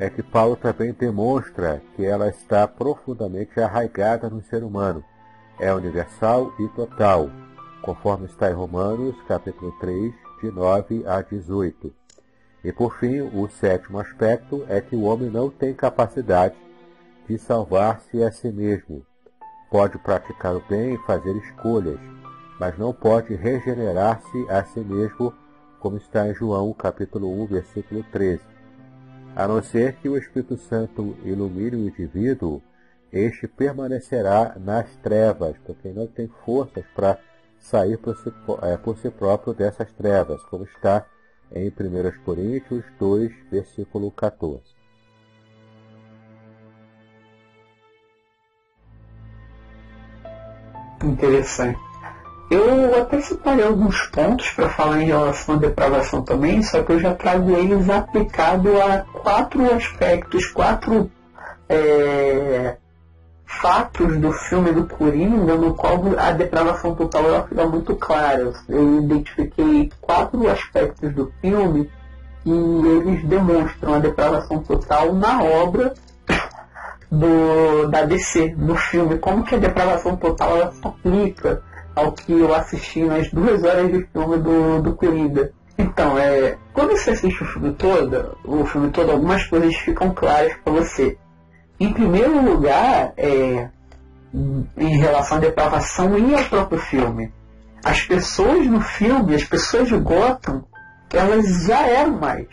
é 0.00 0.10
que 0.10 0.22
Paulo 0.22 0.56
também 0.56 0.92
demonstra 0.92 1.80
que 1.94 2.04
ela 2.04 2.28
está 2.28 2.66
profundamente 2.66 3.60
arraigada 3.60 4.28
no 4.28 4.42
ser 4.42 4.64
humano. 4.64 5.04
É 5.60 5.72
universal 5.72 6.52
e 6.58 6.68
total, 6.68 7.30
conforme 7.82 8.26
está 8.26 8.50
em 8.50 8.54
Romanos, 8.54 9.16
capítulo 9.26 9.72
3, 9.80 10.14
de 10.42 10.50
9 10.50 11.04
a 11.06 11.22
18. 11.22 11.92
E 12.64 12.72
por 12.72 12.98
fim, 12.98 13.20
o 13.20 13.48
sétimo 13.48 13.98
aspecto 13.98 14.64
é 14.68 14.80
que 14.80 14.96
o 14.96 15.02
homem 15.02 15.30
não 15.30 15.48
tem 15.48 15.72
capacidade 15.72 16.54
de 17.28 17.38
salvar-se 17.38 18.22
a 18.22 18.32
si 18.32 18.50
mesmo. 18.50 19.04
Pode 19.70 19.98
praticar 19.98 20.56
o 20.56 20.62
bem 20.68 20.94
e 20.94 21.06
fazer 21.06 21.36
escolhas, 21.36 22.00
mas 22.58 22.76
não 22.78 22.92
pode 22.92 23.34
regenerar-se 23.34 24.46
a 24.48 24.64
si 24.64 24.80
mesmo, 24.80 25.32
como 25.78 25.96
está 25.96 26.28
em 26.28 26.34
João 26.34 26.72
capítulo 26.72 27.30
1, 27.42 27.46
versículo 27.46 28.02
13. 28.10 28.42
A 29.36 29.46
não 29.46 29.62
ser 29.62 29.94
que 29.96 30.08
o 30.08 30.16
Espírito 30.16 30.56
Santo 30.56 31.16
ilumine 31.22 31.76
o 31.76 31.88
indivíduo, 31.88 32.60
este 33.12 33.46
permanecerá 33.46 34.56
nas 34.58 34.94
trevas, 34.96 35.56
porque 35.64 35.90
não 35.90 36.06
tem 36.06 36.28
forças 36.44 36.84
para 36.94 37.18
sair 37.58 37.98
por 37.98 38.16
si, 38.16 38.32
é, 38.62 38.76
por 38.76 38.96
si 38.98 39.10
próprio 39.10 39.54
dessas 39.54 39.92
trevas, 39.92 40.42
como 40.44 40.64
está 40.64 41.04
em 41.52 41.68
1 41.68 42.24
Coríntios 42.24 42.84
2, 42.98 43.32
versículo 43.50 44.10
14. 44.10 44.62
Interessante. 51.02 51.78
Eu 52.50 52.98
até 53.00 53.20
separei 53.20 53.64
alguns 53.64 54.06
pontos 54.06 54.50
para 54.50 54.70
falar 54.70 55.02
em 55.02 55.06
relação 55.06 55.56
à 55.56 55.58
depravação 55.58 56.22
também, 56.22 56.62
só 56.62 56.82
que 56.82 56.92
eu 56.92 56.98
já 56.98 57.14
trago 57.14 57.50
eles 57.50 57.90
aplicado 57.90 58.70
a 58.80 59.00
quatro 59.00 59.74
aspectos, 59.74 60.46
quatro 60.46 61.10
é, 61.68 62.78
fatos 63.48 64.18
do 64.18 64.30
filme 64.32 64.72
do 64.72 64.84
Coringa, 64.86 65.56
no 65.56 65.74
qual 65.74 66.00
a 66.18 66.30
depravação 66.32 66.94
total 66.94 67.24
ela 67.24 67.48
fica 67.48 67.66
muito 67.66 67.96
clara. 67.96 68.52
Eu 68.68 69.00
identifiquei 69.00 69.90
quatro 70.00 70.48
aspectos 70.48 71.12
do 71.14 71.32
filme 71.40 71.90
e 72.44 72.50
eles 72.50 73.24
demonstram 73.24 73.94
a 73.94 73.98
depravação 73.98 74.62
total 74.62 75.14
na 75.14 75.42
obra 75.42 75.94
do, 77.10 77.88
da 77.88 78.04
DC, 78.04 78.54
no 78.56 78.76
filme. 78.76 79.18
Como 79.18 79.42
que 79.42 79.54
a 79.54 79.58
depravação 79.58 80.14
total 80.16 80.56
ela 80.56 80.72
se 80.72 80.86
aplica 80.86 81.62
ao 81.96 82.12
que 82.12 82.32
eu 82.32 82.54
assisti 82.54 83.02
nas 83.02 83.30
duas 83.30 83.64
horas 83.64 83.90
de 83.90 84.06
filme 84.12 84.38
do, 84.38 84.82
do 84.82 84.94
Coringa. 84.94 85.50
Então, 85.76 86.18
é, 86.18 86.56
quando 86.72 86.90
você 86.90 87.10
assiste 87.10 87.42
o 87.42 87.46
filme 87.46 87.72
todo, 87.72 88.36
o 88.44 88.64
filme 88.66 88.90
todo, 88.90 89.10
algumas 89.10 89.44
coisas 89.46 89.74
ficam 89.76 90.10
claras 90.10 90.52
para 90.62 90.72
você. 90.72 91.16
Em 91.80 91.92
primeiro 91.92 92.42
lugar, 92.42 93.12
é, 93.16 93.68
em 94.76 94.96
relação 94.96 95.38
à 95.38 95.40
depravação 95.40 96.18
e 96.18 96.34
ao 96.34 96.44
próprio 96.44 96.80
filme. 96.80 97.32
As 97.84 98.02
pessoas 98.02 98.66
no 98.66 98.80
filme, 98.80 99.34
as 99.34 99.44
pessoas 99.44 99.88
de 99.88 99.96
Gotham, 99.96 100.64
elas 101.12 101.64
já 101.64 101.86
eram 101.86 102.18
mais. 102.18 102.48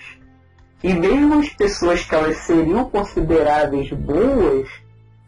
E 0.83 0.93
mesmo 0.93 1.39
as 1.39 1.49
pessoas 1.49 2.03
que 2.03 2.13
elas 2.13 2.37
seriam 2.37 2.85
consideráveis 2.85 3.91
boas, 3.91 4.69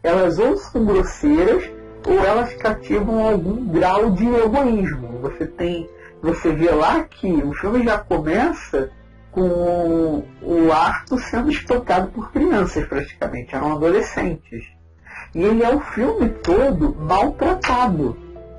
elas 0.02 0.38
ou 0.38 0.56
são 0.56 0.84
grosseiras 0.84 1.68
ou 2.06 2.24
elas 2.24 2.54
cativam 2.54 3.26
algum 3.26 3.66
grau 3.66 4.10
de 4.10 4.26
egoísmo. 4.26 5.18
Você 5.20 5.46
tem, 5.46 5.90
você 6.22 6.52
vê 6.52 6.70
lá 6.70 7.02
que 7.02 7.26
o 7.26 7.52
filme 7.54 7.84
já 7.84 7.98
começa 7.98 8.90
com 9.38 10.24
o 10.42 10.72
Arthur 10.72 11.20
sendo 11.20 11.50
espancado 11.50 12.08
por 12.08 12.32
crianças 12.32 12.86
praticamente, 12.86 13.54
eram 13.54 13.72
adolescentes. 13.72 14.64
E 15.34 15.42
ele 15.42 15.62
é 15.62 15.74
o 15.74 15.80
filme 15.80 16.28
todo 16.30 16.94
maltratado. 16.96 18.16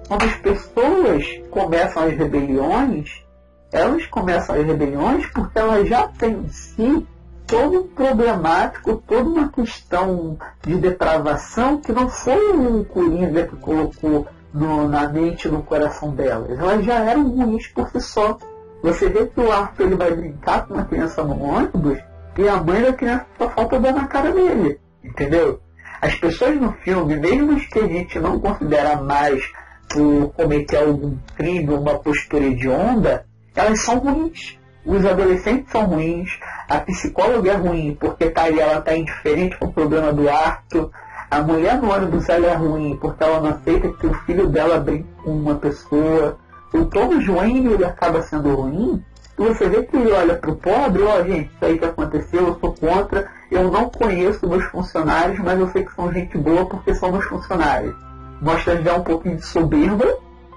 Quando 0.07 0.23
as 0.23 0.35
pessoas 0.35 1.41
começam 1.51 2.03
as 2.03 2.13
rebeliões, 2.15 3.23
elas 3.71 4.05
começam 4.07 4.55
as 4.55 4.65
rebeliões 4.65 5.25
porque 5.27 5.59
elas 5.59 5.87
já 5.87 6.07
têm 6.07 6.33
em 6.33 6.49
si 6.49 7.07
todo 7.45 7.81
um 7.81 7.87
problemático, 7.87 9.03
toda 9.07 9.29
uma 9.29 9.49
questão 9.49 10.37
de 10.65 10.75
depravação 10.75 11.77
que 11.77 11.91
não 11.91 12.09
foi 12.09 12.51
o 12.51 12.85
Coringa 12.85 13.47
que 13.47 13.55
colocou 13.57 14.27
no, 14.53 14.87
na 14.87 15.07
mente 15.09 15.47
no 15.47 15.63
coração 15.63 16.11
delas. 16.11 16.57
Elas 16.57 16.85
já 16.85 16.99
eram 16.99 17.27
ruins 17.29 17.67
por 17.67 17.89
si 17.89 18.01
só. 18.01 18.37
Você 18.81 19.09
vê 19.09 19.25
que 19.25 19.39
o 19.39 19.51
Arthur 19.51 19.83
ele 19.83 19.95
vai 19.95 20.11
brincar 20.13 20.65
com 20.65 20.73
uma 20.73 20.85
criança 20.85 21.23
no 21.23 21.41
ônibus 21.41 21.99
e 22.37 22.47
a 22.47 22.57
mãe 22.63 22.81
da 22.81 22.93
criança 22.93 23.25
só 23.37 23.49
falta 23.49 23.79
dar 23.79 23.93
na 23.93 24.07
cara 24.07 24.31
dele. 24.31 24.79
Entendeu? 25.03 25.59
As 26.01 26.15
pessoas 26.15 26.55
no 26.55 26.71
filme, 26.73 27.17
mesmo 27.17 27.59
que 27.59 27.79
a 27.79 27.87
gente 27.87 28.19
não 28.19 28.39
considera 28.39 29.01
mais 29.01 29.41
por 29.89 30.33
cometer 30.33 30.77
algum 30.77 31.17
crime 31.35 31.69
ou 31.69 31.81
uma 31.81 31.99
postura 31.99 32.49
de 32.53 32.69
onda, 32.69 33.25
elas 33.55 33.81
são 33.81 33.97
ruins 33.99 34.59
os 34.85 35.05
adolescentes 35.05 35.71
são 35.71 35.85
ruins, 35.85 36.39
a 36.67 36.79
psicóloga 36.79 37.51
é 37.51 37.55
ruim 37.55 37.97
porque 37.99 38.29
tá 38.29 38.49
ela 38.49 38.79
está 38.79 38.95
indiferente 38.95 39.57
com 39.57 39.65
o 39.67 39.73
problema 39.73 40.11
do 40.13 40.29
Arthur, 40.29 40.89
a 41.29 41.41
mulher 41.41 41.79
no 41.79 41.91
ônibus 41.91 42.27
ela 42.27 42.47
é 42.47 42.55
ruim 42.55 42.97
porque 42.99 43.23
ela 43.23 43.39
não 43.39 43.49
aceita 43.49 43.89
que 43.89 44.07
o 44.07 44.13
filho 44.25 44.47
dela 44.47 44.79
brinque 44.79 45.09
com 45.23 45.31
uma 45.31 45.55
pessoa, 45.55 46.39
o 46.73 46.85
Tom 46.85 47.19
Joinho 47.19 47.73
ele 47.73 47.85
acaba 47.85 48.21
sendo 48.21 48.53
ruim, 48.55 49.03
você 49.39 49.69
vê 49.69 49.83
que 49.83 49.95
ele 49.95 50.11
olha 50.11 50.35
para 50.35 50.51
o 50.51 50.55
pobre, 50.55 51.01
ó 51.01 51.19
oh, 51.19 51.23
gente, 51.23 51.49
isso 51.49 51.65
aí 51.65 51.79
que 51.79 51.85
aconteceu, 51.85 52.47
eu 52.47 52.59
sou 52.59 52.73
contra, 52.73 53.31
eu 53.49 53.71
não 53.71 53.89
conheço 53.89 54.47
meus 54.47 54.65
funcionários, 54.65 55.39
mas 55.39 55.59
eu 55.59 55.69
sei 55.69 55.85
que 55.85 55.95
são 55.95 56.11
gente 56.11 56.37
boa 56.37 56.65
porque 56.65 56.93
são 56.93 57.11
meus 57.11 57.25
funcionários. 57.25 57.95
Mostra 58.41 58.81
já 58.81 58.95
um 58.95 59.03
pouquinho 59.03 59.37
de 59.37 59.45
soberba, 59.45 60.05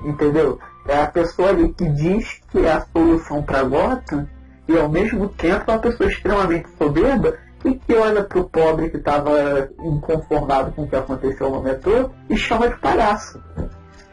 entendeu? 0.05 0.59
É 0.87 1.01
a 1.01 1.07
pessoa 1.07 1.51
ali 1.51 1.73
que 1.73 1.89
diz 1.91 2.41
que 2.51 2.67
é 2.67 2.73
a 2.73 2.81
solução 2.81 3.43
para 3.43 3.63
Gotham 3.63 4.29
e 4.69 4.77
ao 4.77 4.89
mesmo 4.89 5.29
tempo 5.29 5.71
é 5.71 5.75
uma 5.75 5.81
pessoa 5.81 6.09
extremamente 6.09 6.69
soberba 6.77 7.39
e 7.65 7.75
que 7.75 7.95
olha 7.95 8.25
para 8.25 8.41
o 8.41 8.49
pobre 8.49 8.91
que 8.91 8.97
estava 8.97 9.69
inconformado 9.79 10.73
com 10.73 10.83
o 10.83 10.89
que 10.89 10.97
aconteceu 10.97 11.51
no 11.51 11.63
metrô 11.63 12.11
e 12.29 12.37
chama 12.37 12.69
de 12.69 12.77
palhaço. 12.79 13.41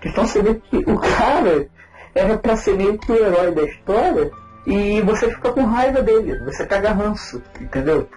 Então 0.06 0.26
você 0.26 0.42
vê 0.42 0.56
que 0.56 0.78
o 0.78 1.00
cara 1.00 1.68
era 2.14 2.38
para 2.38 2.56
ser 2.56 2.76
meio 2.76 2.98
que 2.98 3.12
o 3.12 3.16
herói 3.16 3.52
da 3.54 3.64
história 3.64 4.32
e 4.66 5.02
você 5.02 5.30
fica 5.30 5.52
com 5.52 5.64
raiva 5.64 6.02
dele, 6.02 6.38
você 6.44 6.66
pega 6.66 6.92
ranço, 6.92 7.42
entendeu? 7.60 8.08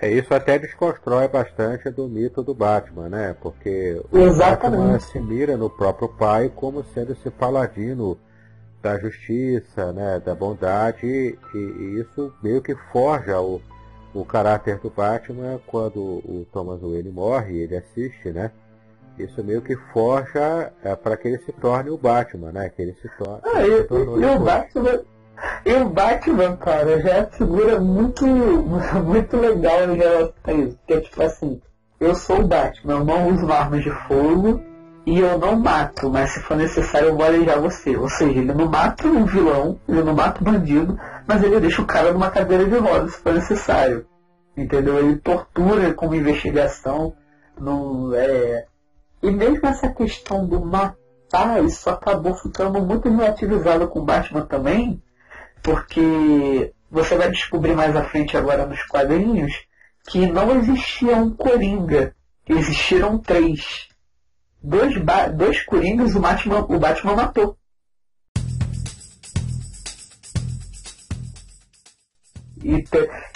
É, 0.00 0.10
isso 0.10 0.34
até 0.34 0.58
desconstrói 0.58 1.28
bastante 1.28 1.88
do 1.88 2.08
mito 2.08 2.42
do 2.42 2.52
Batman, 2.52 3.08
né? 3.08 3.36
Porque 3.40 4.02
o 4.10 4.18
Exatamente. 4.18 4.80
Batman 4.80 4.98
se 4.98 5.20
mira 5.20 5.56
no 5.56 5.70
próprio 5.70 6.08
pai 6.08 6.50
como 6.52 6.82
sendo 6.92 7.12
esse 7.12 7.30
paladino 7.30 8.18
da 8.82 8.98
justiça, 8.98 9.92
né? 9.92 10.18
Da 10.18 10.34
bondade, 10.34 11.06
e, 11.06 11.38
e 11.54 12.00
isso 12.00 12.34
meio 12.42 12.60
que 12.60 12.74
forja 12.90 13.40
o, 13.40 13.60
o 14.12 14.24
caráter 14.24 14.78
do 14.78 14.90
Batman 14.90 15.60
quando 15.68 16.00
o 16.00 16.44
Thomas 16.52 16.80
Wayne 16.80 17.10
morre, 17.10 17.58
ele 17.58 17.76
assiste, 17.76 18.30
né? 18.30 18.50
Isso 19.18 19.42
meio 19.44 19.62
que 19.62 19.76
forja 19.92 20.72
é, 20.82 20.96
para 20.96 21.16
que 21.16 21.28
ele 21.28 21.38
se 21.38 21.52
torne 21.52 21.90
o 21.90 21.98
Batman, 21.98 22.52
né? 22.52 22.68
Que 22.70 22.82
ele 22.82 22.94
se, 22.94 23.08
torne. 23.18 23.40
ah, 23.44 23.84
tornou. 23.88 24.20
E, 24.20 24.22
e 24.22 24.26
o 24.26 24.38
Batman 24.40 25.04
e 25.64 25.72
o 25.74 25.88
Batman, 25.88 26.56
cara, 26.56 27.00
já 27.00 27.10
é 27.10 27.26
figura 27.26 27.80
muito, 27.80 28.24
muito 29.04 29.36
legal 29.36 29.90
em 29.90 29.96
relação 29.96 30.34
a 30.44 30.52
isso. 30.52 30.78
Que 30.86 30.94
é 30.94 31.00
tipo 31.00 31.22
assim, 31.22 31.60
eu 32.00 32.14
sou 32.14 32.40
o 32.40 32.46
Batman, 32.46 32.94
eu 32.94 33.04
não 33.04 33.28
uso 33.28 33.50
armas 33.50 33.82
de 33.82 33.90
fogo 34.06 34.60
e 35.06 35.18
eu 35.18 35.38
não 35.38 35.56
mato, 35.56 36.10
mas 36.10 36.30
se 36.30 36.40
for 36.40 36.56
necessário 36.56 37.08
eu 37.08 37.16
vou 37.16 37.24
alejar 37.24 37.60
você. 37.60 37.96
Ou 37.96 38.08
seja, 38.08 38.38
ele 38.38 38.52
não 38.52 38.68
mata 38.68 39.06
um 39.06 39.24
vilão, 39.24 39.80
ele 39.88 40.02
não 40.02 40.14
mata 40.14 40.40
um 40.40 40.52
bandido, 40.52 40.98
mas 41.26 41.42
ele 41.42 41.60
deixa 41.60 41.82
o 41.82 41.86
cara 41.86 42.12
numa 42.12 42.30
cadeira 42.30 42.64
de 42.64 42.76
rodas 42.76 43.14
se 43.14 43.18
for 43.20 43.34
necessário. 43.34 44.06
Entendeu? 44.56 44.98
Ele 44.98 45.16
tortura 45.16 45.94
como 45.94 46.14
investigação. 46.14 47.14
Não, 47.58 48.12
é... 48.14 48.66
E 49.22 49.30
mesmo 49.30 49.66
essa 49.66 49.88
questão 49.88 50.44
do 50.46 50.60
matar, 50.64 51.64
isso 51.64 51.88
acabou 51.88 52.34
ficando 52.34 52.82
muito 52.82 53.08
relativizado 53.08 53.86
com 53.88 54.00
o 54.00 54.04
Batman 54.04 54.44
também, 54.46 55.00
porque 55.62 56.72
você 56.90 57.16
vai 57.16 57.30
descobrir 57.30 57.74
mais 57.74 57.94
à 57.94 58.04
frente 58.04 58.36
agora 58.36 58.66
nos 58.66 58.82
quadrinhos 58.82 59.52
que 60.08 60.26
não 60.26 60.58
existia 60.58 61.16
um 61.16 61.30
Coringa, 61.30 62.14
existiram 62.48 63.16
três. 63.18 63.88
Dois, 64.60 64.94
dois 65.36 65.64
Coringas 65.64 66.14
o 66.14 66.20
Batman, 66.20 66.66
o 66.68 66.78
Batman 66.78 67.14
matou. 67.14 67.56
E, 72.64 72.84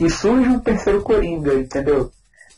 e 0.00 0.10
surge 0.10 0.48
um 0.48 0.60
terceiro 0.60 1.02
Coringa, 1.02 1.54
entendeu? 1.54 2.10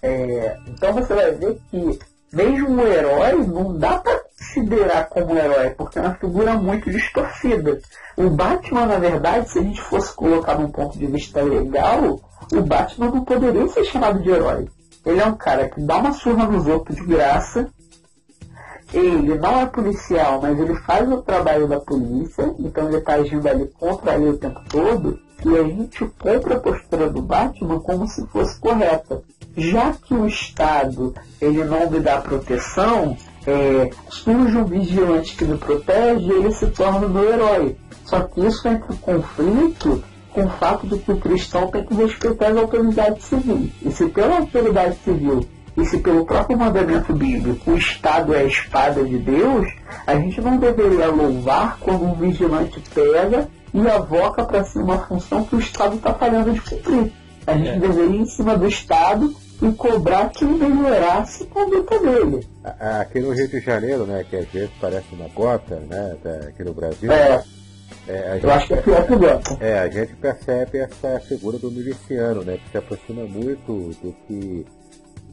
É, 0.02 0.58
então 0.66 0.92
você 0.92 1.14
vai 1.14 1.32
ver 1.32 1.60
que 1.70 1.98
mesmo 2.32 2.82
o 2.82 2.86
herói 2.86 3.46
não 3.46 3.76
dá 3.76 3.98
para 3.98 4.20
considerar 4.38 5.08
como 5.08 5.36
herói, 5.36 5.70
porque 5.70 5.98
é 5.98 6.02
uma 6.02 6.14
figura 6.14 6.54
muito 6.54 6.90
distorcida. 6.90 7.80
O 8.16 8.30
Batman, 8.30 8.86
na 8.86 8.98
verdade, 8.98 9.50
se 9.50 9.58
a 9.58 9.62
gente 9.62 9.80
fosse 9.80 10.12
colocar 10.14 10.58
num 10.58 10.70
ponto 10.70 10.98
de 10.98 11.06
vista 11.06 11.42
legal, 11.42 12.20
o 12.52 12.60
Batman 12.62 13.10
não 13.10 13.24
poderia 13.24 13.66
ser 13.68 13.84
chamado 13.84 14.22
de 14.22 14.30
herói. 14.30 14.68
Ele 15.04 15.20
é 15.20 15.26
um 15.26 15.36
cara 15.36 15.68
que 15.68 15.80
dá 15.80 15.98
uma 15.98 16.12
surra 16.12 16.46
nos 16.46 16.66
outros 16.66 16.96
de 16.96 17.04
graça. 17.06 17.68
Ele 18.92 19.38
não 19.38 19.60
é 19.60 19.66
policial, 19.66 20.40
mas 20.40 20.58
ele 20.58 20.74
faz 20.80 21.10
o 21.10 21.22
trabalho 21.22 21.68
da 21.68 21.78
polícia, 21.78 22.54
então 22.58 22.88
ele 22.88 22.98
está 22.98 23.14
agindo 23.14 23.46
ali 23.46 23.66
contra 23.78 24.14
ele 24.14 24.30
o 24.30 24.38
tempo 24.38 24.60
todo. 24.68 25.27
E 25.44 25.56
a 25.56 25.62
gente 25.62 26.04
compra 26.18 26.56
a 26.56 26.60
postura 26.60 27.08
do 27.08 27.22
Batman 27.22 27.80
como 27.80 28.08
se 28.08 28.26
fosse 28.26 28.58
correta. 28.58 29.22
Já 29.56 29.92
que 29.92 30.14
o 30.14 30.26
Estado 30.26 31.14
ele 31.40 31.64
não 31.64 31.90
lhe 31.90 32.00
dá 32.00 32.20
proteção, 32.20 33.16
é, 33.46 33.90
surge 34.08 34.56
um 34.56 34.64
vigilante 34.64 35.36
que 35.36 35.44
me 35.44 35.56
protege 35.56 36.26
e 36.26 36.32
ele 36.32 36.52
se 36.52 36.66
torna 36.68 37.06
o 37.06 37.10
meu 37.10 37.32
herói. 37.32 37.76
Só 38.04 38.20
que 38.20 38.44
isso 38.44 38.66
entra 38.66 38.92
em 38.92 38.96
conflito 38.96 40.02
com 40.32 40.44
o 40.44 40.50
fato 40.50 40.86
de 40.86 40.98
que 40.98 41.12
o 41.12 41.16
cristão 41.18 41.68
tem 41.68 41.84
que 41.84 41.94
respeitar 41.94 42.48
as 42.48 42.56
autoridades 42.56 43.24
civis. 43.24 43.70
E 43.82 43.90
se 43.90 44.06
pela 44.06 44.38
autoridade 44.38 44.96
civil 45.04 45.46
e 45.76 45.84
se 45.84 45.98
pelo 45.98 46.26
próprio 46.26 46.58
mandamento 46.58 47.12
bíblico 47.12 47.70
o 47.70 47.78
Estado 47.78 48.34
é 48.34 48.40
a 48.40 48.44
espada 48.44 49.04
de 49.04 49.18
Deus, 49.18 49.68
a 50.06 50.14
gente 50.16 50.40
não 50.40 50.56
deveria 50.56 51.08
louvar 51.08 51.78
quando 51.78 52.04
um 52.04 52.14
vigilante 52.14 52.82
pega 52.92 53.48
e 53.72 53.88
avoca 53.88 54.44
para 54.44 54.64
si 54.64 54.78
uma 54.78 54.98
função 54.98 55.44
que 55.44 55.56
o 55.56 55.58
Estado 55.60 55.96
está 55.96 56.14
falhando 56.14 56.52
de 56.52 56.60
cumprir. 56.60 57.12
A 57.46 57.56
gente 57.56 57.68
é. 57.68 57.78
deveria 57.78 58.16
ir 58.16 58.20
em 58.20 58.26
cima 58.26 58.56
do 58.56 58.66
Estado 58.66 59.34
e 59.62 59.72
cobrar 59.72 60.28
que 60.30 60.44
melhorasse 60.44 61.44
a 61.44 61.46
conduta 61.46 61.98
dele. 61.98 62.46
Aqui 63.00 63.20
no 63.20 63.32
Rio 63.32 63.48
de 63.48 63.60
Janeiro, 63.60 64.06
né, 64.06 64.24
que 64.28 64.36
às 64.36 64.46
vezes 64.46 64.70
parece 64.80 65.14
uma 65.14 65.28
gota, 65.28 65.76
né, 65.76 66.16
aqui 66.48 66.62
no 66.62 66.72
Brasil. 66.72 67.10
É. 67.10 67.42
É, 68.06 68.30
Eu 68.30 68.34
gente, 68.34 68.50
acho 68.50 68.66
que 68.66 68.72
é 68.74 68.76
pior 68.82 69.06
que 69.06 69.12
o 69.12 69.18
Gota. 69.18 69.56
É, 69.60 69.78
a 69.80 69.90
gente 69.90 70.14
percebe 70.14 70.78
essa 70.78 71.20
figura 71.20 71.58
do 71.58 71.70
miliciano, 71.70 72.42
né, 72.42 72.58
que 72.58 72.70
se 72.70 72.78
aproxima 72.78 73.24
muito 73.24 73.94
do 74.02 74.14
que 74.26 74.66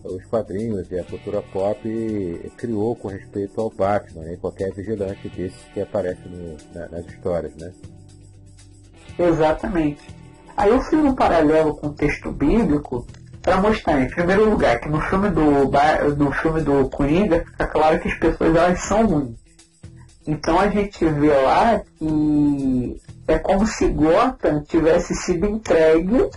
os 0.04 0.24
quadrinhos 0.26 0.92
e 0.92 1.00
a 1.00 1.04
cultura 1.04 1.42
pop 1.42 2.52
criou 2.58 2.96
com 2.96 3.08
respeito 3.08 3.60
ao 3.60 3.70
Batman 3.70 4.24
e 4.24 4.32
né, 4.32 4.38
qualquer 4.40 4.72
vigilante 4.72 5.30
desses 5.30 5.60
que 5.74 5.82
aparece 5.82 6.22
no, 6.28 6.58
na, 6.74 6.88
nas 6.90 7.06
histórias, 7.08 7.56
né? 7.56 7.72
Exatamente. 9.18 10.16
Aí 10.57 10.70
eu 10.70 10.82
fiz 10.82 10.99
um 10.99 11.13
paralelo 11.13 11.76
com 11.76 11.88
o 11.88 11.93
texto 11.93 12.32
bíblico 12.32 13.05
para 13.41 13.57
mostrar, 13.57 14.01
em 14.01 14.09
primeiro 14.09 14.49
lugar, 14.49 14.80
que 14.80 14.89
no 14.89 14.99
filme 15.01 15.30
do, 15.30 15.70
no 16.18 16.32
filme 16.32 16.61
do 16.61 16.89
Coringa 16.89 17.45
fica 17.45 17.68
claro 17.68 17.99
que 17.99 18.07
as 18.07 18.16
pessoas 18.16 18.55
elas 18.55 18.80
são 18.80 19.05
ruins. 19.05 19.38
Então 20.26 20.59
a 20.59 20.68
gente 20.70 21.05
vê 21.05 21.30
lá 21.30 21.82
que 21.97 23.01
é 23.28 23.38
como 23.38 23.68
se 23.68 23.88
Gotham 23.88 24.63
tivesse 24.63 25.13
sido 25.13 25.45
entregue 25.45 26.30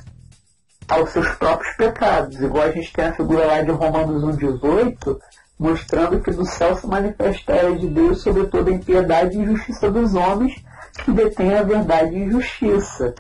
aos 0.86 1.10
seus 1.10 1.28
próprios 1.36 1.74
pecados. 1.76 2.40
Igual 2.40 2.64
a 2.64 2.72
gente 2.72 2.92
tem 2.92 3.06
a 3.06 3.14
figura 3.14 3.46
lá 3.46 3.62
de 3.62 3.70
Romanos 3.70 4.22
1,18, 4.36 5.18
mostrando 5.58 6.20
que 6.20 6.30
do 6.30 6.44
céu 6.44 6.76
se 6.76 6.86
manifesta 6.86 7.54
a 7.54 7.70
de 7.70 7.86
Deus 7.86 8.20
sobre 8.20 8.46
toda 8.46 8.70
a 8.70 8.74
impiedade 8.74 9.36
e 9.36 9.40
injustiça 9.40 9.90
dos 9.90 10.14
homens 10.14 10.62
que 11.04 11.12
detêm 11.12 11.54
a 11.54 11.62
verdade 11.62 12.16
e 12.16 12.30
justiça. 12.30 13.14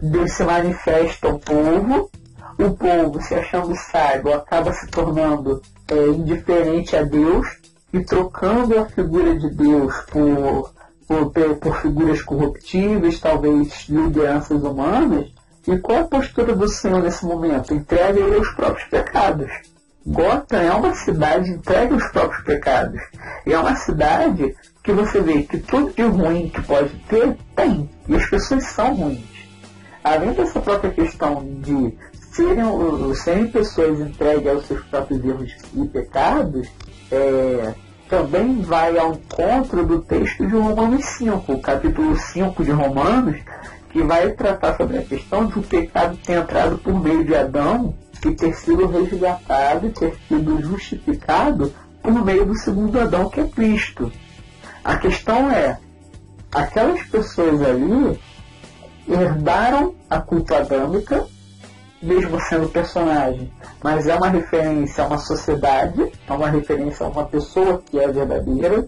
Deus 0.00 0.32
se 0.32 0.44
manifesta 0.44 1.28
ao 1.28 1.38
povo, 1.38 2.10
o 2.58 2.70
povo, 2.70 3.22
se 3.22 3.34
achando 3.34 3.74
sábio, 3.76 4.34
acaba 4.34 4.72
se 4.72 4.86
tornando 4.88 5.62
é, 5.88 6.08
indiferente 6.08 6.96
a 6.96 7.02
Deus 7.02 7.46
e 7.92 8.04
trocando 8.04 8.78
a 8.78 8.86
figura 8.86 9.38
de 9.38 9.50
Deus 9.50 9.94
por, 10.10 10.72
por, 11.06 11.56
por 11.56 11.76
figuras 11.80 12.22
corruptíveis, 12.22 13.20
talvez 13.20 13.88
lideranças 13.88 14.62
humanas, 14.62 15.28
e 15.66 15.78
qual 15.78 16.00
a 16.00 16.04
postura 16.04 16.54
do 16.54 16.68
Senhor 16.68 17.02
nesse 17.02 17.24
momento? 17.24 17.74
Entrega 17.74 18.18
ele 18.18 18.36
aos 18.36 18.48
próprios 18.54 18.88
pecados. 18.88 19.50
Gotham 20.06 20.60
é 20.60 20.72
uma 20.72 20.94
cidade 20.94 21.50
entregue 21.50 21.94
aos 21.94 22.08
próprios 22.10 22.42
pecados. 22.42 23.00
E 23.46 23.52
é 23.52 23.58
uma 23.58 23.76
cidade 23.76 24.54
que 24.90 24.92
você 24.92 25.20
vê 25.20 25.42
que 25.42 25.58
tudo 25.58 25.92
de 25.92 26.02
ruim 26.02 26.48
que 26.48 26.60
pode 26.62 26.90
ter, 27.08 27.36
tem. 27.54 27.88
E 28.08 28.16
as 28.16 28.28
pessoas 28.28 28.64
são 28.64 28.92
ruins. 28.94 29.20
Além 30.02 30.32
dessa 30.32 30.60
própria 30.60 30.90
questão 30.90 31.44
de 31.60 31.94
serem, 32.32 33.14
serem 33.14 33.46
pessoas 33.48 34.00
entregues 34.00 34.48
aos 34.48 34.66
seus 34.66 34.82
próprios 34.86 35.24
erros 35.24 35.52
e 35.74 35.86
pecados, 35.86 36.68
é, 37.12 37.74
também 38.08 38.62
vai 38.62 38.98
ao 38.98 39.12
encontro 39.12 39.86
do 39.86 40.00
texto 40.00 40.44
de 40.44 40.56
Romanos 40.56 41.04
5, 41.04 41.52
o 41.52 41.60
capítulo 41.60 42.16
5 42.16 42.64
de 42.64 42.72
Romanos, 42.72 43.36
que 43.90 44.02
vai 44.02 44.32
tratar 44.32 44.76
sobre 44.76 44.98
a 44.98 45.02
questão 45.02 45.46
de 45.46 45.58
o 45.58 45.62
pecado 45.62 46.16
ter 46.16 46.38
entrado 46.38 46.78
por 46.78 47.00
meio 47.00 47.24
de 47.24 47.34
Adão 47.36 47.94
e 48.24 48.32
ter 48.32 48.54
sido 48.54 48.86
resgatado 48.86 49.86
e 49.86 49.90
ter 49.90 50.16
sido 50.26 50.60
justificado 50.60 51.72
por 52.02 52.24
meio 52.24 52.44
do 52.44 52.58
segundo 52.58 52.98
Adão, 52.98 53.28
que 53.28 53.40
é 53.40 53.44
Cristo. 53.46 54.10
A 54.84 54.96
questão 54.96 55.50
é, 55.50 55.78
aquelas 56.52 57.02
pessoas 57.04 57.62
ali 57.62 58.20
herdaram 59.08 59.94
a 60.08 60.20
culpa 60.20 60.56
adâmica, 60.56 61.26
mesmo 62.02 62.40
sendo 62.40 62.68
personagem, 62.68 63.52
mas 63.82 64.06
é 64.06 64.14
uma 64.14 64.28
referência 64.28 65.04
a 65.04 65.06
uma 65.06 65.18
sociedade, 65.18 66.10
é 66.26 66.32
uma 66.32 66.48
referência 66.48 67.06
a 67.06 67.10
uma 67.10 67.26
pessoa 67.26 67.82
que 67.84 67.98
é 67.98 68.08
verdadeira. 68.08 68.86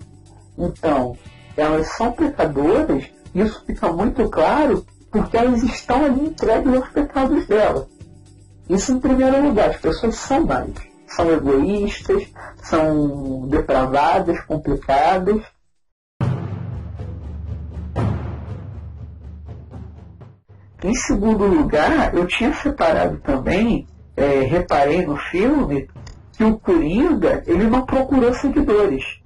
Então, 0.59 1.17
elas 1.57 1.89
são 1.89 2.13
pecadoras, 2.13 3.05
isso 3.35 3.63
fica 3.67 3.93
muito 3.93 4.29
claro 4.29 4.87
porque 5.11 5.37
elas 5.37 5.63
estão 5.63 6.05
ali 6.05 6.27
entregues 6.27 6.75
aos 6.75 6.89
pecados 6.89 7.47
dela. 7.47 7.87
Isso 8.69 8.93
em 8.93 9.01
primeiro 9.01 9.43
lugar, 9.43 9.71
as 9.71 9.77
pessoas 9.77 10.15
são 10.17 10.47
mais. 10.47 10.73
São 11.07 11.31
egoístas, 11.31 12.27
são 12.63 13.47
depravadas, 13.49 14.41
complicadas. 14.41 15.43
Em 20.85 20.95
segundo 20.95 21.47
lugar, 21.47 22.13
eu 22.13 22.27
tinha 22.27 22.53
separado 22.55 23.19
também, 23.19 23.87
é, 24.17 24.41
reparei 24.41 25.07
no 25.07 25.17
filme, 25.17 25.89
que 26.33 26.43
o 26.43 26.59
Coringa 26.59 27.43
ele 27.47 27.65
não 27.65 27.87
procurou 27.87 28.35
seguidores. 28.35 29.21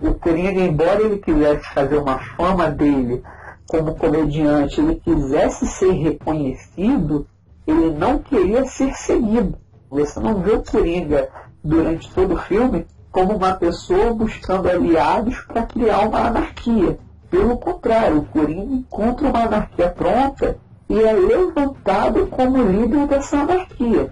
O 0.00 0.12
Coringa, 0.14 0.60
embora 0.60 1.00
ele 1.00 1.18
quisesse 1.18 1.72
fazer 1.72 1.98
uma 1.98 2.18
fama 2.18 2.68
dele 2.68 3.22
como 3.68 3.94
comediante 3.94 4.80
ele 4.80 4.96
quisesse 4.96 5.66
ser 5.68 5.92
reconhecido, 5.92 7.28
ele 7.64 7.90
não 7.90 8.18
queria 8.18 8.64
ser 8.64 8.92
seguido. 8.94 9.56
Você 9.88 10.18
não 10.18 10.42
vê 10.42 10.50
o 10.50 10.64
Coringa 10.64 11.28
durante 11.62 12.10
todo 12.12 12.34
o 12.34 12.38
filme 12.38 12.86
como 13.12 13.36
uma 13.36 13.54
pessoa 13.54 14.12
buscando 14.12 14.68
aliados 14.68 15.38
para 15.42 15.62
criar 15.62 16.08
uma 16.08 16.26
anarquia. 16.26 16.98
Pelo 17.30 17.56
contrário, 17.56 18.18
o 18.18 18.24
Coringa 18.24 18.74
encontra 18.74 19.28
uma 19.28 19.44
anarquia 19.44 19.88
pronta 19.88 20.58
e 20.92 21.02
é 21.02 21.12
levantado 21.14 22.26
como 22.26 22.62
líder 22.62 23.06
dessa 23.06 23.38
anarquia. 23.38 24.10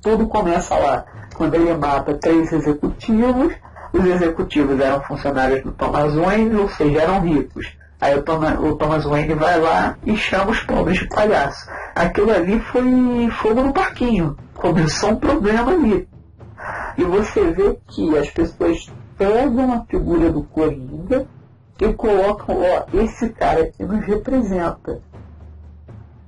Tudo 0.00 0.26
começa 0.26 0.74
lá, 0.78 1.04
quando 1.34 1.56
ele 1.56 1.74
mata 1.74 2.14
três 2.14 2.50
executivos. 2.50 3.52
Os 3.92 4.02
executivos 4.06 4.80
eram 4.80 5.02
funcionários 5.02 5.62
do 5.62 5.72
Thomas 5.72 6.14
Wayne, 6.14 6.56
ou 6.56 6.70
seja, 6.70 7.02
eram 7.02 7.20
ricos. 7.20 7.76
Aí 8.00 8.18
o 8.18 8.22
Thomas, 8.22 8.58
o 8.58 8.74
Thomas 8.76 9.04
Wayne 9.04 9.34
vai 9.34 9.60
lá 9.60 9.98
e 10.06 10.16
chama 10.16 10.52
os 10.52 10.60
pobres 10.60 11.00
de 11.00 11.08
palhaço. 11.08 11.68
Aquilo 11.94 12.32
ali 12.32 12.58
foi 12.60 12.82
fogo 13.42 13.62
no 13.62 13.72
parquinho. 13.74 14.38
Começou 14.54 15.10
um 15.10 15.16
problema 15.16 15.70
ali. 15.70 16.08
E 16.96 17.04
você 17.04 17.50
vê 17.50 17.78
que 17.88 18.16
as 18.16 18.30
pessoas 18.30 18.90
pegam 19.18 19.74
a 19.74 19.84
figura 19.84 20.32
do 20.32 20.44
Coringa 20.44 21.26
e 21.78 21.92
colocam, 21.92 22.56
ó, 22.62 22.84
esse 22.94 23.28
cara 23.28 23.64
aqui 23.64 23.84
nos 23.84 24.02
representa. 24.06 25.02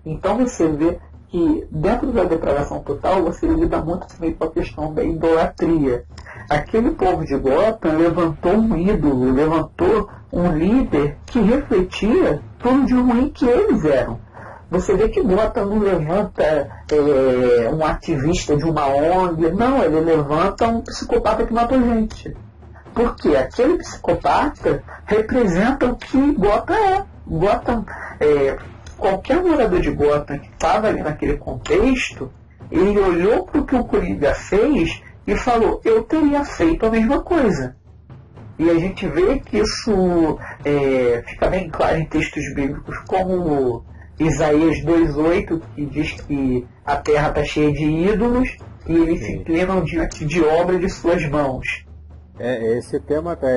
Então 0.07 0.39
você 0.39 0.69
vê 0.69 0.99
que 1.29 1.67
dentro 1.71 2.13
da 2.13 2.23
depravação 2.23 2.79
total 2.79 3.25
você 3.25 3.47
lida 3.49 3.83
muito 3.83 4.07
também 4.07 4.33
com 4.33 4.45
a 4.45 4.51
questão 4.51 4.95
da 4.95 5.03
idolatria. 5.03 6.05
Aquele 6.49 6.93
povo 6.93 7.25
de 7.25 7.37
Gotham 7.37 7.99
levantou 7.99 8.53
um 8.53 8.77
ídolo, 8.77 9.33
levantou 9.33 10.09
um 10.33 10.53
líder 10.53 11.19
que 11.27 11.41
refletia 11.41 12.41
tudo 12.61 12.87
de 12.87 12.95
ruim 12.95 13.31
que 13.31 13.45
eles 13.45 13.85
eram. 13.85 14.21
Você 14.71 14.95
vê 14.97 15.09
que 15.09 15.23
Gotham 15.23 15.67
não 15.67 15.79
levanta 15.79 16.43
é, 16.45 17.69
um 17.69 17.85
ativista 17.85 18.57
de 18.57 18.65
uma 18.65 18.87
ONG, 18.87 19.51
não, 19.53 19.83
ele 19.83 20.01
levanta 20.01 20.69
um 20.69 20.83
psicopata 20.83 21.45
que 21.45 21.53
matou 21.53 21.81
gente. 21.83 22.37
Porque 22.95 23.37
aquele 23.37 23.79
psicopata 23.79 24.83
representa 25.05 25.87
o 25.87 25.97
que 25.97 26.33
Gotham 26.33 26.75
é. 26.75 27.05
Gotham, 27.27 27.85
é, 28.21 28.57
qualquer 28.97 29.43
morador 29.43 29.81
de 29.81 29.91
Gotham 29.91 30.39
que 30.39 30.49
estava 30.49 30.89
ali 30.89 31.03
naquele 31.03 31.37
contexto, 31.37 32.31
ele 32.71 32.99
olhou 32.99 33.45
para 33.45 33.61
o 33.61 33.67
que 33.67 33.77
o 33.77 33.85
Coringa 33.85 34.35
fez 34.35 35.03
e 35.27 35.37
falou: 35.37 35.81
eu 35.85 36.03
teria 36.03 36.45
feito 36.45 36.87
a 36.87 36.91
mesma 36.91 37.23
coisa. 37.23 37.77
E 38.59 38.71
a 38.71 38.79
gente 38.79 39.07
vê 39.07 39.39
que 39.39 39.59
isso 39.59 40.39
é, 40.65 41.23
fica 41.27 41.49
bem 41.49 41.69
claro 41.69 41.99
em 41.99 42.07
textos 42.07 42.43
bíblicos, 42.55 42.97
como 43.07 43.85
Isaías 44.19 44.79
2,8, 44.79 45.61
que 45.75 45.85
diz 45.85 46.13
que 46.13 46.67
a 46.85 46.97
terra 46.97 47.29
está 47.29 47.45
cheia 47.45 47.71
de 47.71 47.85
ídolos 47.85 48.49
e 48.87 48.95
eles 48.95 49.21
Sim. 49.21 49.27
se 49.27 49.33
inclinam 49.33 49.85
diante 49.85 50.25
de 50.25 50.43
obra 50.43 50.79
de 50.79 50.89
suas 50.89 51.29
mãos. 51.29 51.86
É, 52.39 52.77
esse 52.77 53.01
tema 53.01 53.35
da, 53.35 53.49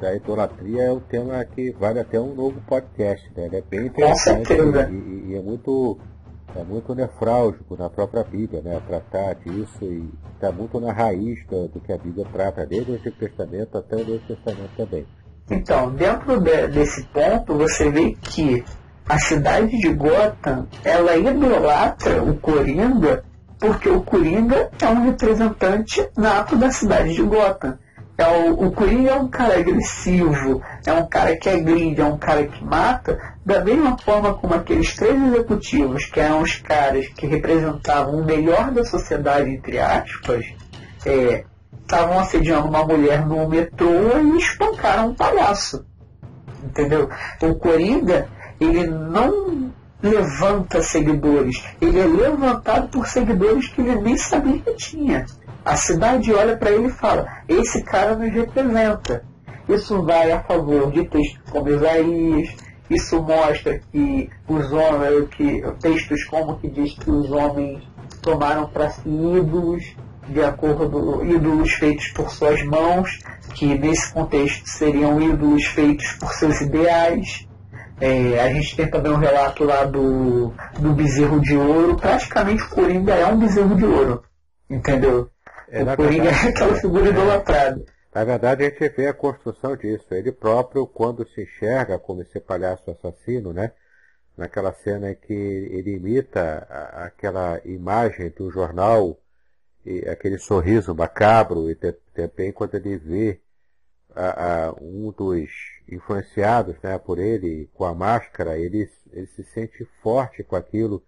da 0.00 0.14
idolatria 0.14 0.84
é 0.84 0.92
um 0.92 1.00
tema 1.00 1.44
que 1.44 1.72
vale 1.72 2.00
até 2.00 2.18
um 2.18 2.34
novo 2.34 2.58
podcast, 2.66 3.30
né? 3.36 3.46
Ele 3.46 3.56
é 3.56 3.62
bem 3.62 3.86
interessante 3.86 4.52
e, 4.52 5.30
e, 5.30 5.36
é 5.36 5.42
muito 5.42 5.98
é 6.56 6.62
muito 6.62 6.94
nefrálgico 6.94 7.76
na 7.76 7.90
própria 7.90 8.24
Bíblia, 8.24 8.62
né? 8.62 8.80
Tratar 8.86 9.34
disso 9.34 9.84
e 9.84 10.08
está 10.34 10.50
muito 10.50 10.80
na 10.80 10.92
raiz 10.92 11.44
do, 11.48 11.68
do, 11.68 11.80
que 11.80 11.92
a 11.92 11.98
Bíblia 11.98 12.26
trata, 12.32 12.64
desde 12.64 12.92
o 12.92 12.94
Antigo 12.94 13.16
Testamento 13.16 13.76
até 13.76 13.96
o 13.96 14.06
Novo 14.06 14.20
Testamento 14.26 14.70
também. 14.76 15.06
Então, 15.50 15.90
dentro 15.90 16.40
de, 16.40 16.68
desse 16.68 17.04
ponto, 17.08 17.54
você 17.54 17.90
vê 17.90 18.16
que 18.22 18.64
a 19.06 19.18
cidade 19.18 19.78
de 19.78 19.92
Gotham, 19.92 20.66
ela 20.82 21.14
idolatra 21.16 22.22
o 22.22 22.38
Coringa 22.38 23.22
porque 23.58 23.88
o 23.88 24.02
Coringa 24.02 24.70
é 24.80 24.88
um 24.88 25.04
representante 25.04 26.06
nato 26.16 26.56
da 26.56 26.70
cidade 26.70 27.14
de 27.14 27.22
Gotham. 27.22 27.78
É 28.16 28.26
o, 28.26 28.66
o 28.66 28.72
Coringa 28.72 29.10
é 29.10 29.14
um 29.14 29.28
cara 29.28 29.58
agressivo, 29.58 30.62
é 30.86 30.92
um 30.92 31.06
cara 31.06 31.36
que 31.36 31.48
agride, 31.48 32.00
é 32.00 32.04
um 32.04 32.16
cara 32.16 32.46
que 32.46 32.64
mata, 32.64 33.18
da 33.44 33.64
mesma 33.64 33.98
forma 33.98 34.34
como 34.34 34.54
aqueles 34.54 34.94
três 34.94 35.20
executivos, 35.20 36.06
que 36.06 36.20
eram 36.20 36.42
os 36.42 36.56
caras 36.56 37.08
que 37.08 37.26
representavam 37.26 38.20
o 38.20 38.24
melhor 38.24 38.70
da 38.70 38.84
sociedade, 38.84 39.50
entre 39.50 39.80
aspas, 39.80 40.46
é, 41.04 41.44
estavam 41.82 42.20
assediando 42.20 42.68
uma 42.68 42.84
mulher 42.84 43.26
no 43.26 43.48
metrô 43.48 44.18
e 44.18 44.38
espancaram 44.38 45.08
um 45.08 45.14
palhaço. 45.14 45.84
Entendeu? 46.62 47.10
O 47.42 47.54
Coringa, 47.56 48.28
ele 48.60 48.86
não 48.86 49.72
levanta 50.00 50.82
seguidores, 50.82 51.62
ele 51.80 51.98
é 51.98 52.04
levantado 52.04 52.88
por 52.88 53.08
seguidores 53.08 53.68
que 53.68 53.80
ele 53.80 53.96
nem 53.96 54.16
sabia 54.16 54.58
que 54.58 54.74
tinha. 54.74 55.26
A 55.64 55.76
cidade 55.76 56.32
olha 56.32 56.56
para 56.56 56.70
ele 56.70 56.88
e 56.88 56.92
fala: 56.92 57.26
esse 57.48 57.82
cara 57.82 58.14
nos 58.14 58.32
representa. 58.32 59.24
Isso 59.68 60.02
vai 60.02 60.30
a 60.30 60.42
favor 60.42 60.92
de 60.92 61.04
textos 61.04 61.40
como 61.50 61.70
Isaías, 61.70 62.54
isso 62.90 63.22
mostra 63.22 63.80
que 63.90 64.28
os 64.46 64.72
homens, 64.72 65.28
que 65.30 65.62
textos 65.80 66.24
como 66.24 66.58
que 66.58 66.68
diz 66.68 66.92
que 66.98 67.10
os 67.10 67.30
homens 67.30 67.82
tomaram 68.20 68.68
para 68.68 68.90
si 68.90 69.08
ídolos, 69.08 69.96
de 70.28 70.42
acordo 70.42 71.24
ídolos 71.24 71.72
feitos 71.72 72.08
por 72.08 72.30
suas 72.30 72.62
mãos, 72.62 73.20
que 73.54 73.66
nesse 73.78 74.12
contexto 74.12 74.68
seriam 74.68 75.20
ídolos 75.20 75.64
feitos 75.64 76.12
por 76.12 76.28
seus 76.34 76.60
ideais. 76.60 77.48
É, 78.00 78.40
a 78.40 78.52
gente 78.52 78.76
tem 78.76 78.90
também 78.90 79.12
um 79.12 79.18
relato 79.18 79.64
lá 79.64 79.84
do, 79.84 80.52
do 80.78 80.92
bezerro 80.92 81.40
de 81.40 81.56
ouro. 81.56 81.96
Praticamente 81.96 82.64
o 82.64 82.68
Coringa 82.68 83.14
é 83.14 83.26
um 83.26 83.38
bezerro 83.38 83.74
de 83.76 83.84
ouro. 83.84 84.22
Entendeu? 84.68 85.30
É, 85.68 85.82
o 85.82 85.96
Coringa 85.96 86.24
verdade, 86.24 86.46
é 86.46 86.50
aquela 86.50 86.74
figura 86.76 87.06
é, 87.06 87.10
idolatrada. 87.10 87.84
Na 88.14 88.24
verdade, 88.24 88.64
a 88.64 88.68
gente 88.68 88.88
vê 88.90 89.06
a 89.08 89.14
construção 89.14 89.76
disso. 89.76 90.14
Ele 90.14 90.30
próprio, 90.30 90.86
quando 90.86 91.26
se 91.28 91.42
enxerga 91.42 91.98
como 91.98 92.22
esse 92.22 92.38
palhaço 92.38 92.90
assassino, 92.90 93.52
né? 93.52 93.72
Naquela 94.36 94.72
cena 94.72 95.10
em 95.10 95.14
que 95.14 95.32
ele 95.32 95.94
imita 95.94 96.66
a, 96.68 97.04
aquela 97.06 97.60
imagem 97.64 98.30
do 98.30 98.50
jornal, 98.50 99.18
e 99.84 100.08
aquele 100.08 100.38
sorriso 100.38 100.94
macabro, 100.94 101.70
e 101.70 101.74
também 102.14 102.52
quando 102.52 102.74
ele 102.74 102.96
vê 102.96 103.40
a, 104.14 104.66
a, 104.66 104.72
um 104.80 105.12
dos 105.12 105.50
influenciados 105.88 106.76
né, 106.82 106.96
por 106.98 107.18
ele 107.18 107.68
com 107.74 107.84
a 107.84 107.94
máscara, 107.94 108.56
ele, 108.58 108.88
ele 109.12 109.26
se 109.26 109.44
sente 109.44 109.84
forte 110.02 110.42
com 110.42 110.56
aquilo, 110.56 111.02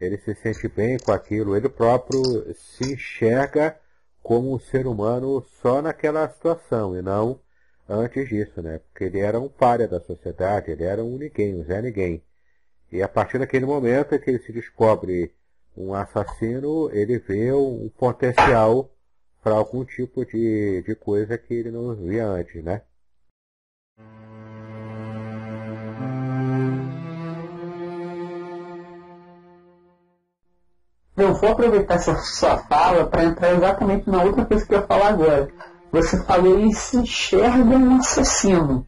ele 0.00 0.18
se 0.18 0.34
sente 0.34 0.68
bem 0.68 0.98
com 0.98 1.12
aquilo, 1.12 1.56
ele 1.56 1.68
próprio 1.68 2.22
se 2.54 2.92
enxerga 2.92 3.76
como 4.22 4.54
um 4.54 4.58
ser 4.58 4.86
humano 4.86 5.42
só 5.62 5.82
naquela 5.82 6.28
situação 6.28 6.96
e 6.96 7.02
não 7.02 7.40
antes 7.88 8.28
disso, 8.28 8.62
né? 8.62 8.78
Porque 8.78 9.04
ele 9.04 9.18
era 9.20 9.40
um 9.40 9.48
páreo 9.48 9.88
da 9.88 10.00
sociedade, 10.00 10.70
ele 10.70 10.84
era 10.84 11.02
um 11.04 11.18
ninguém, 11.18 11.54
um 11.56 11.64
Zé 11.64 11.82
Ninguém. 11.82 12.22
E 12.92 13.02
a 13.02 13.08
partir 13.08 13.38
daquele 13.38 13.66
momento 13.66 14.18
que 14.18 14.30
ele 14.30 14.38
se 14.40 14.52
descobre 14.52 15.34
um 15.76 15.94
assassino, 15.94 16.90
ele 16.92 17.18
vê 17.18 17.52
um 17.52 17.88
potencial 17.90 18.90
para 19.42 19.54
algum 19.54 19.84
tipo 19.84 20.24
de, 20.24 20.82
de 20.82 20.94
coisa 20.94 21.38
que 21.38 21.54
ele 21.54 21.70
não 21.70 21.94
via 21.94 22.26
antes, 22.26 22.62
né? 22.62 22.82
Eu 31.22 31.34
vou 31.34 31.50
aproveitar 31.50 31.94
essa 31.94 32.14
sua 32.16 32.58
fala 32.58 33.06
para 33.06 33.24
entrar 33.24 33.52
exatamente 33.52 34.08
na 34.08 34.22
outra 34.22 34.44
coisa 34.44 34.64
que 34.64 34.74
eu 34.74 34.80
ia 34.80 34.86
falar 34.86 35.08
agora. 35.08 35.48
Você 35.92 36.22
falou 36.24 36.60
e 36.60 36.72
se 36.72 36.96
enxerga 36.98 37.76
um 37.76 37.96
assassino. 37.96 38.86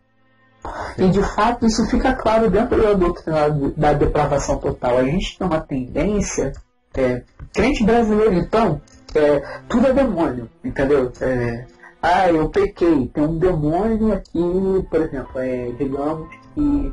E 0.96 1.08
de 1.08 1.22
fato 1.22 1.66
isso 1.66 1.84
fica 1.86 2.14
claro 2.14 2.48
dentro 2.48 2.80
da 2.80 2.94
doutrina 2.94 3.50
da 3.76 3.92
depravação 3.92 4.58
total. 4.58 4.98
A 4.98 5.04
gente 5.04 5.36
tem 5.36 5.46
uma 5.46 5.60
tendência, 5.60 6.52
é, 6.94 7.22
crente 7.52 7.84
brasileiro 7.84 8.34
então, 8.34 8.80
é, 9.14 9.40
tudo 9.68 9.88
é 9.88 9.92
demônio, 9.92 10.48
entendeu? 10.64 11.12
É, 11.20 11.66
ah, 12.00 12.28
eu 12.30 12.48
pequei, 12.48 13.08
tem 13.08 13.24
um 13.24 13.38
demônio 13.38 14.12
aqui, 14.12 14.86
por 14.90 15.00
exemplo, 15.02 15.40
é, 15.40 15.70
digamos 15.78 16.28
que 16.54 16.92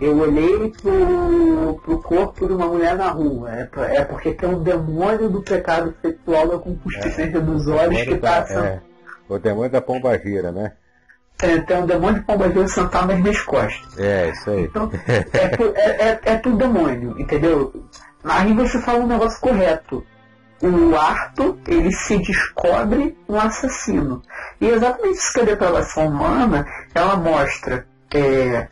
eu 0.00 0.18
olhei 0.18 0.72
pro, 0.82 1.80
pro 1.84 1.98
corpo 2.02 2.46
de 2.46 2.52
uma 2.52 2.66
mulher 2.66 2.96
na 2.96 3.10
rua. 3.10 3.50
É, 3.52 3.68
é 3.96 4.04
porque 4.04 4.32
tem 4.32 4.48
um 4.48 4.62
demônio 4.62 5.28
do 5.28 5.42
pecado 5.42 5.94
sexual 6.02 6.48
da 6.48 6.58
concupiscência 6.58 7.38
é, 7.38 7.40
dos 7.40 7.68
olhos 7.68 8.02
que 8.02 8.16
passa. 8.16 8.66
É, 8.66 8.80
o 9.28 9.38
demônio 9.38 9.70
da 9.70 9.80
pomba 9.80 10.18
gira, 10.18 10.50
né? 10.50 10.72
É, 11.42 11.58
tem 11.60 11.76
um 11.76 11.86
demônio 11.86 12.20
de 12.20 12.26
pomba 12.26 12.48
gira 12.48 12.68
sentado 12.68 13.08
nas 13.08 13.20
minhas 13.20 13.40
costas. 13.42 13.98
É, 13.98 14.30
isso 14.30 14.50
aí. 14.50 14.64
Então, 14.64 14.90
é, 15.06 15.38
é, 15.38 16.08
é, 16.08 16.20
é 16.24 16.36
tudo 16.38 16.56
demônio, 16.56 17.14
entendeu? 17.18 17.84
Aí 18.24 18.52
você 18.52 18.80
fala 18.80 19.00
um 19.00 19.06
negócio 19.06 19.40
correto. 19.40 20.04
O 20.62 20.96
Arthur, 20.96 21.58
ele 21.68 21.92
se 21.92 22.16
descobre 22.18 23.16
um 23.28 23.38
assassino. 23.38 24.22
E 24.60 24.68
exatamente 24.68 25.18
isso 25.18 25.32
que 25.34 25.40
a 25.40 25.44
depravação 25.44 26.08
humana, 26.08 26.66
ela 26.94 27.16
mostra. 27.16 27.86
É, 28.14 28.68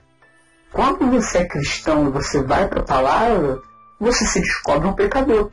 quando 0.73 1.11
você 1.11 1.39
é 1.39 1.45
cristão 1.45 2.09
e 2.09 2.11
você 2.11 2.43
vai 2.43 2.67
para 2.67 2.81
a 2.81 2.85
palavra, 2.85 3.61
você 4.01 4.25
se 4.27 4.41
descobre 4.41 4.89
um 4.89 4.95
pecador. 4.95 5.51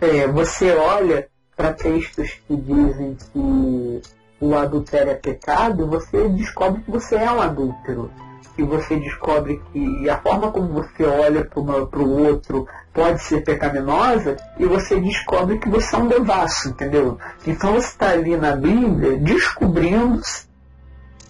É, 0.00 0.26
você 0.26 0.72
olha 0.72 1.26
para 1.56 1.72
textos 1.72 2.40
que 2.46 2.56
dizem 2.56 3.16
que 3.32 4.02
o 4.40 4.54
adultério 4.54 5.12
é 5.12 5.14
pecado, 5.14 5.86
você 5.86 6.28
descobre 6.28 6.82
que 6.82 6.90
você 6.90 7.16
é 7.16 7.30
um 7.30 7.40
adúltero. 7.40 8.10
E 8.56 8.62
você 8.62 8.96
descobre 8.96 9.60
que 9.72 10.08
a 10.08 10.18
forma 10.18 10.50
como 10.50 10.68
você 10.68 11.04
olha 11.04 11.44
para 11.44 11.60
o 11.60 12.26
outro 12.26 12.66
pode 12.92 13.22
ser 13.22 13.42
pecaminosa 13.42 14.36
e 14.58 14.66
você 14.66 15.00
descobre 15.00 15.58
que 15.58 15.68
você 15.68 15.96
é 15.96 15.98
um 15.98 16.08
devasso, 16.08 16.68
entendeu? 16.68 17.18
Então 17.46 17.72
você 17.74 17.88
está 17.88 18.10
ali 18.10 18.36
na 18.36 18.54
Bíblia 18.56 19.18
descobrindo-se 19.18 20.46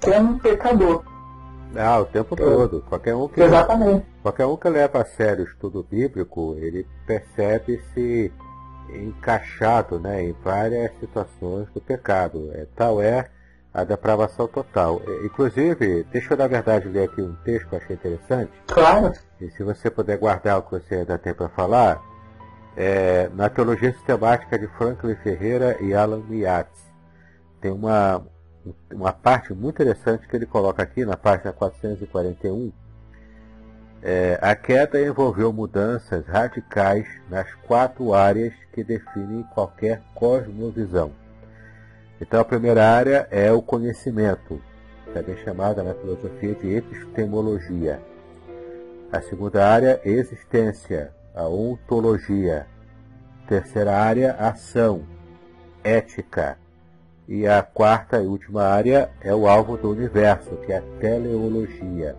como 0.00 0.32
um 0.32 0.38
pecador. 0.38 1.09
Ah, 1.76 2.00
o 2.00 2.04
tempo 2.04 2.34
todo. 2.36 2.82
Qualquer 2.88 3.14
um 3.14 3.28
que, 3.28 3.40
Exatamente. 3.40 4.06
Qualquer 4.22 4.46
um 4.46 4.56
que 4.56 4.68
leva 4.68 5.02
a 5.02 5.04
sério 5.04 5.44
o 5.44 5.48
estudo 5.48 5.86
bíblico, 5.88 6.56
ele 6.58 6.86
percebe-se 7.06 8.32
encaixado 8.92 10.00
né, 10.00 10.22
em 10.22 10.32
várias 10.42 10.90
situações 10.98 11.68
do 11.72 11.80
pecado. 11.80 12.50
É, 12.52 12.66
tal 12.74 13.00
é 13.00 13.28
a 13.72 13.84
depravação 13.84 14.48
total. 14.48 15.00
É, 15.06 15.26
inclusive, 15.26 16.04
deixa 16.10 16.34
eu 16.34 16.38
na 16.38 16.46
verdade 16.46 16.88
ler 16.88 17.04
aqui 17.04 17.22
um 17.22 17.36
texto 17.44 17.68
que 17.68 17.74
eu 17.74 17.78
achei 17.78 17.96
interessante. 17.96 18.52
Claro. 18.66 19.12
E 19.40 19.50
se 19.50 19.62
você 19.62 19.90
puder 19.90 20.18
guardar 20.18 20.58
o 20.58 20.62
que 20.62 20.72
você 20.72 20.96
ainda 20.96 21.16
tem 21.16 21.32
para 21.32 21.48
falar, 21.50 22.02
é, 22.76 23.30
na 23.34 23.48
Teologia 23.48 23.92
Sistemática 23.92 24.58
de 24.58 24.66
Franklin 24.68 25.14
Ferreira 25.16 25.76
e 25.80 25.94
Alan 25.94 26.22
Miatz, 26.28 26.90
tem 27.60 27.70
uma, 27.70 28.26
uma 28.92 29.12
parte 29.12 29.52
muito 29.54 29.82
interessante 29.82 30.26
que 30.28 30.36
ele 30.36 30.46
coloca 30.46 30.82
aqui 30.82 31.04
na 31.04 31.16
página 31.16 31.52
441. 31.52 32.72
É, 34.02 34.38
a 34.40 34.56
queda 34.56 35.00
envolveu 35.00 35.52
mudanças 35.52 36.26
radicais 36.26 37.06
nas 37.28 37.52
quatro 37.66 38.14
áreas 38.14 38.54
que 38.72 38.82
definem 38.82 39.42
qualquer 39.54 40.02
cosmovisão. 40.14 41.12
Então 42.20 42.40
a 42.40 42.44
primeira 42.44 42.86
área 42.90 43.26
é 43.30 43.52
o 43.52 43.62
conhecimento, 43.62 44.60
também 45.12 45.36
chamada 45.38 45.82
na 45.82 45.94
filosofia 45.94 46.54
de 46.54 46.76
epistemologia. 46.76 48.00
A 49.12 49.20
segunda 49.20 49.66
área, 49.66 50.00
existência, 50.04 51.12
a 51.34 51.48
ontologia. 51.48 52.66
Terceira 53.48 53.96
área, 53.96 54.34
ação, 54.34 55.04
ética. 55.82 56.56
E 57.30 57.46
a 57.46 57.62
quarta 57.62 58.20
e 58.20 58.26
última 58.26 58.64
área 58.64 59.08
é 59.20 59.32
o 59.32 59.46
alvo 59.46 59.76
do 59.76 59.88
universo, 59.88 60.56
que 60.66 60.72
é 60.72 60.78
a 60.78 60.82
teleologia. 60.98 62.16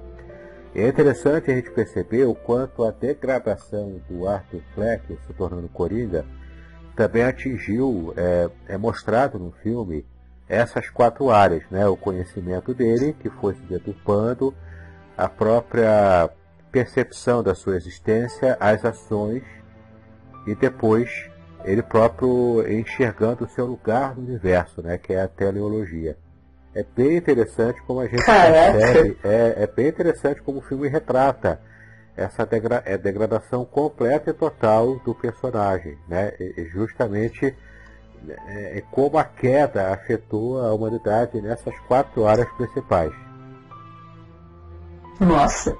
É 0.73 0.87
interessante 0.87 1.51
a 1.51 1.53
gente 1.53 1.69
perceber 1.69 2.23
o 2.23 2.33
quanto 2.33 2.85
a 2.85 2.91
degradação 2.91 3.99
do 4.09 4.25
Arthur 4.25 4.61
Fleck 4.73 5.05
se 5.27 5.33
tornando 5.33 5.67
Coringa 5.67 6.23
também 6.95 7.23
atingiu, 7.23 8.13
é, 8.15 8.49
é, 8.69 8.77
mostrado 8.77 9.37
no 9.37 9.51
filme, 9.51 10.05
essas 10.47 10.89
quatro 10.89 11.29
áreas, 11.29 11.63
né? 11.69 11.85
O 11.87 11.97
conhecimento 11.97 12.73
dele, 12.73 13.13
que 13.19 13.29
foi 13.29 13.53
se 13.55 13.61
deturpando, 13.63 14.55
a 15.17 15.27
própria 15.27 16.29
percepção 16.71 17.43
da 17.43 17.53
sua 17.53 17.75
existência, 17.75 18.55
as 18.61 18.85
ações 18.85 19.43
e 20.47 20.55
depois 20.55 21.29
ele 21.65 21.81
próprio 21.81 22.65
enxergando 22.71 23.45
o 23.45 23.49
seu 23.49 23.65
lugar 23.65 24.15
no 24.15 24.23
universo, 24.23 24.81
né, 24.81 24.97
que 24.97 25.13
é 25.13 25.21
a 25.21 25.27
teleologia. 25.27 26.17
É 26.73 26.83
bem 26.83 27.17
interessante 27.17 27.81
como 27.83 27.99
a 27.99 28.07
gente 28.07 28.23
Caraca. 28.23 28.77
percebe, 28.77 29.17
é, 29.23 29.63
é 29.63 29.67
bem 29.67 29.87
interessante 29.87 30.41
como 30.41 30.59
o 30.59 30.61
filme 30.61 30.87
retrata 30.87 31.59
essa 32.15 32.45
degra 32.45 32.83
é 32.85 32.97
degradação 32.97 33.63
completa 33.65 34.29
e 34.29 34.33
total 34.33 34.99
do 34.99 35.15
personagem, 35.15 35.97
né? 36.07 36.33
E, 36.39 36.65
justamente 36.65 37.55
é, 38.27 38.77
é, 38.77 38.83
como 38.91 39.17
a 39.17 39.23
queda 39.23 39.93
afetou 39.93 40.59
a 40.59 40.73
humanidade 40.73 41.41
nessas 41.41 41.77
quatro 41.87 42.27
áreas 42.27 42.49
principais. 42.53 43.13
Nossa, 45.19 45.75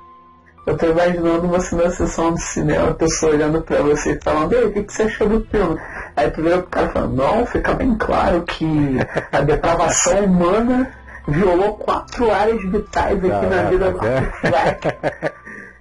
eu 0.65 0.77
tô 0.77 0.85
imaginando 0.87 1.47
você 1.47 1.75
na 1.75 1.89
sessão 1.89 2.33
de 2.33 2.41
cinema, 2.41 2.89
a 2.89 2.93
pessoa 2.93 3.33
olhando 3.33 3.61
pra 3.61 3.81
você 3.81 4.13
e 4.13 4.23
falando, 4.23 4.53
Ei, 4.53 4.65
o 4.65 4.73
que, 4.73 4.83
que 4.83 4.93
você 4.93 5.03
achou 5.03 5.27
do 5.27 5.45
filme? 5.45 5.79
Aí 6.15 6.29
tu 6.29 6.41
vira 6.41 6.59
pro 6.59 6.67
cara 6.67 6.89
falando, 6.89 7.15
não, 7.15 7.45
fica 7.45 7.73
bem 7.73 7.95
claro 7.97 8.43
que 8.43 8.97
a 9.31 9.41
depravação 9.41 10.25
humana 10.25 10.91
violou 11.27 11.77
quatro 11.77 12.31
áreas 12.31 12.61
vitais 12.63 13.17
aqui 13.17 13.45
na 13.47 13.61
é, 13.61 13.69
vida 13.69 13.91
do 13.91 14.05
é. 14.05 15.31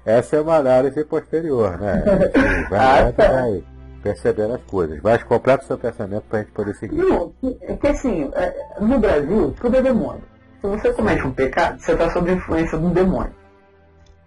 Essa 0.19 0.37
é 0.37 0.41
uma 0.41 0.57
análise 0.57 1.05
posterior, 1.05 1.79
né? 1.79 2.03
Vai, 2.71 3.09
ah, 3.09 3.13
tá. 3.13 3.29
vai 3.29 3.63
percebendo 4.03 4.55
as 4.55 4.63
coisas. 4.63 4.99
Mas 5.03 5.23
completa 5.23 5.63
o 5.63 5.67
seu 5.67 5.79
pensamento 5.79 6.25
para 6.29 6.39
a 6.39 6.43
gente 6.43 6.53
poder 6.53 6.75
seguir. 6.75 6.97
Não, 6.97 7.33
é 7.61 7.77
que 7.77 7.87
assim, 7.87 8.31
é, 8.35 8.55
no 8.81 8.99
Brasil, 8.99 9.55
tudo 9.61 9.77
é 9.77 9.83
demônio. 9.83 10.23
Se 10.61 10.67
você 10.67 10.93
comete 10.93 11.27
um 11.27 11.33
pecado, 11.33 11.79
você 11.79 11.93
está 11.93 12.11
sob 12.11 12.33
influência 12.33 12.79
de 12.79 12.85
um 12.85 12.93
demônio. 12.93 13.40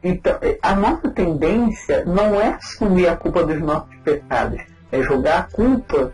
Então, 0.03 0.37
a 0.61 0.75
nossa 0.75 1.09
tendência 1.09 2.03
não 2.05 2.39
é 2.39 2.55
assumir 2.55 3.07
a 3.07 3.15
culpa 3.15 3.43
dos 3.43 3.61
nossos 3.61 3.95
pecados, 4.03 4.61
é 4.91 5.01
jogar 5.01 5.39
a 5.39 5.43
culpa 5.43 6.13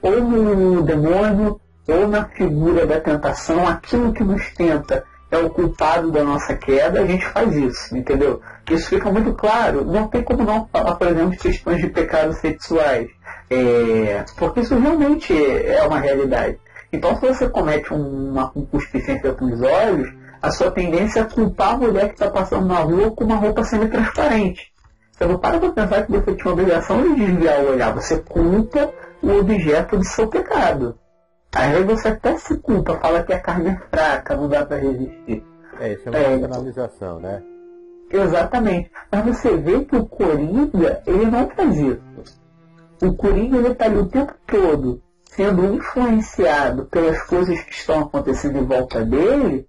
ou 0.00 0.20
no 0.22 0.82
demônio 0.82 1.60
ou 1.86 2.08
na 2.08 2.24
figura 2.24 2.86
da 2.86 3.00
tentação, 3.00 3.68
aquilo 3.68 4.12
que 4.12 4.24
nos 4.24 4.48
tenta 4.54 5.04
é 5.30 5.38
o 5.38 5.50
culpado 5.50 6.10
da 6.10 6.24
nossa 6.24 6.56
queda, 6.56 7.02
a 7.02 7.06
gente 7.06 7.24
faz 7.26 7.54
isso, 7.54 7.96
entendeu? 7.96 8.40
Isso 8.68 8.88
fica 8.88 9.12
muito 9.12 9.32
claro. 9.34 9.84
Não 9.84 10.08
tem 10.08 10.22
como 10.22 10.42
não 10.42 10.68
falar, 10.72 10.96
por 10.96 11.06
exemplo, 11.06 11.30
de 11.30 11.38
questões 11.38 11.78
de 11.78 11.88
pecados 11.88 12.38
sexuais, 12.38 13.08
é, 13.48 14.24
porque 14.36 14.60
isso 14.60 14.76
realmente 14.76 15.32
é 15.32 15.82
uma 15.86 16.00
realidade. 16.00 16.58
Então, 16.92 17.14
se 17.16 17.26
você 17.26 17.48
comete 17.48 17.92
uma 17.92 18.50
concupiscência 18.50 19.32
com 19.32 19.44
os 19.44 19.62
olhos, 19.62 20.12
a 20.42 20.50
sua 20.50 20.70
tendência 20.70 21.20
é 21.20 21.24
culpar 21.24 21.74
a 21.74 21.76
mulher 21.76 22.08
que 22.08 22.14
está 22.14 22.30
passando 22.30 22.66
na 22.66 22.78
rua 22.78 23.10
com 23.10 23.24
uma 23.24 23.36
roupa 23.36 23.62
semi-transparente. 23.64 24.72
Você 25.12 25.26
não 25.26 25.38
para 25.38 25.58
para 25.58 25.72
pensar 25.72 26.06
que 26.06 26.12
você 26.12 26.34
tinha 26.34 26.52
obrigação 26.52 27.02
de 27.02 27.14
desviar 27.14 27.60
o 27.60 27.72
olhar, 27.72 27.94
você 27.94 28.18
culpa 28.18 28.90
o 29.22 29.32
objeto 29.32 29.98
do 29.98 30.04
seu 30.04 30.28
pecado. 30.28 30.98
Aí 31.54 31.84
você 31.84 32.08
até 32.08 32.38
se 32.38 32.56
culpa, 32.58 32.96
fala 32.98 33.22
que 33.22 33.32
a 33.32 33.40
carne 33.40 33.70
é 33.70 33.76
fraca, 33.90 34.36
não 34.36 34.48
dá 34.48 34.64
para 34.64 34.78
resistir. 34.78 35.44
É, 35.78 35.92
isso 35.92 36.08
é 36.08 36.10
uma 36.10 36.18
é, 36.18 36.34
racionalização, 36.34 37.20
né? 37.20 37.42
Exatamente. 38.10 38.90
Mas 39.10 39.24
você 39.24 39.56
vê 39.56 39.84
que 39.84 39.96
o 39.96 40.06
Coringa, 40.06 41.02
ele 41.06 41.26
não 41.26 41.48
faz 41.50 41.76
isso. 41.76 42.02
O 43.02 43.14
Coringa, 43.14 43.58
ele 43.58 43.68
está 43.68 43.84
ali 43.86 43.98
o 43.98 44.06
tempo 44.06 44.34
todo 44.46 45.02
sendo 45.26 45.74
influenciado 45.74 46.86
pelas 46.86 47.22
coisas 47.22 47.60
que 47.62 47.72
estão 47.72 48.00
acontecendo 48.00 48.58
em 48.58 48.64
volta 48.64 49.04
dele, 49.04 49.66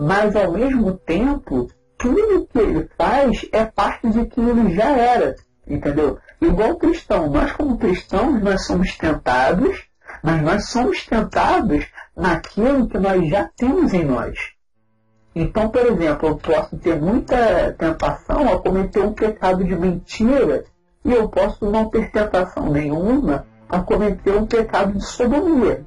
mas 0.00 0.34
ao 0.34 0.52
mesmo 0.52 0.94
tempo, 0.94 1.68
tudo 1.98 2.46
que 2.46 2.58
ele 2.58 2.88
faz 2.96 3.46
é 3.52 3.66
parte 3.66 4.08
de 4.08 4.24
que 4.24 4.40
ele 4.40 4.74
já 4.74 4.96
era, 4.96 5.36
entendeu? 5.66 6.18
Igual 6.40 6.76
cristão, 6.76 7.28
nós 7.28 7.52
como 7.52 7.76
cristãos, 7.76 8.42
nós 8.42 8.64
somos 8.64 8.96
tentados, 8.96 9.86
mas 10.22 10.40
nós 10.40 10.70
somos 10.70 11.04
tentados 11.04 11.86
naquilo 12.16 12.88
que 12.88 12.96
nós 12.96 13.28
já 13.28 13.50
temos 13.54 13.92
em 13.92 14.02
nós. 14.02 14.38
Então, 15.34 15.68
por 15.68 15.84
exemplo, 15.84 16.30
eu 16.30 16.36
posso 16.36 16.78
ter 16.78 16.98
muita 16.98 17.74
tentação 17.78 18.48
a 18.50 18.58
cometer 18.58 19.00
um 19.00 19.12
pecado 19.12 19.62
de 19.62 19.76
mentira 19.76 20.64
e 21.04 21.12
eu 21.12 21.28
posso 21.28 21.70
não 21.70 21.90
ter 21.90 22.10
tentação 22.10 22.70
nenhuma 22.70 23.46
a 23.68 23.80
cometer 23.80 24.34
um 24.34 24.46
pecado 24.46 24.94
de 24.94 25.04
sodomia. 25.04 25.84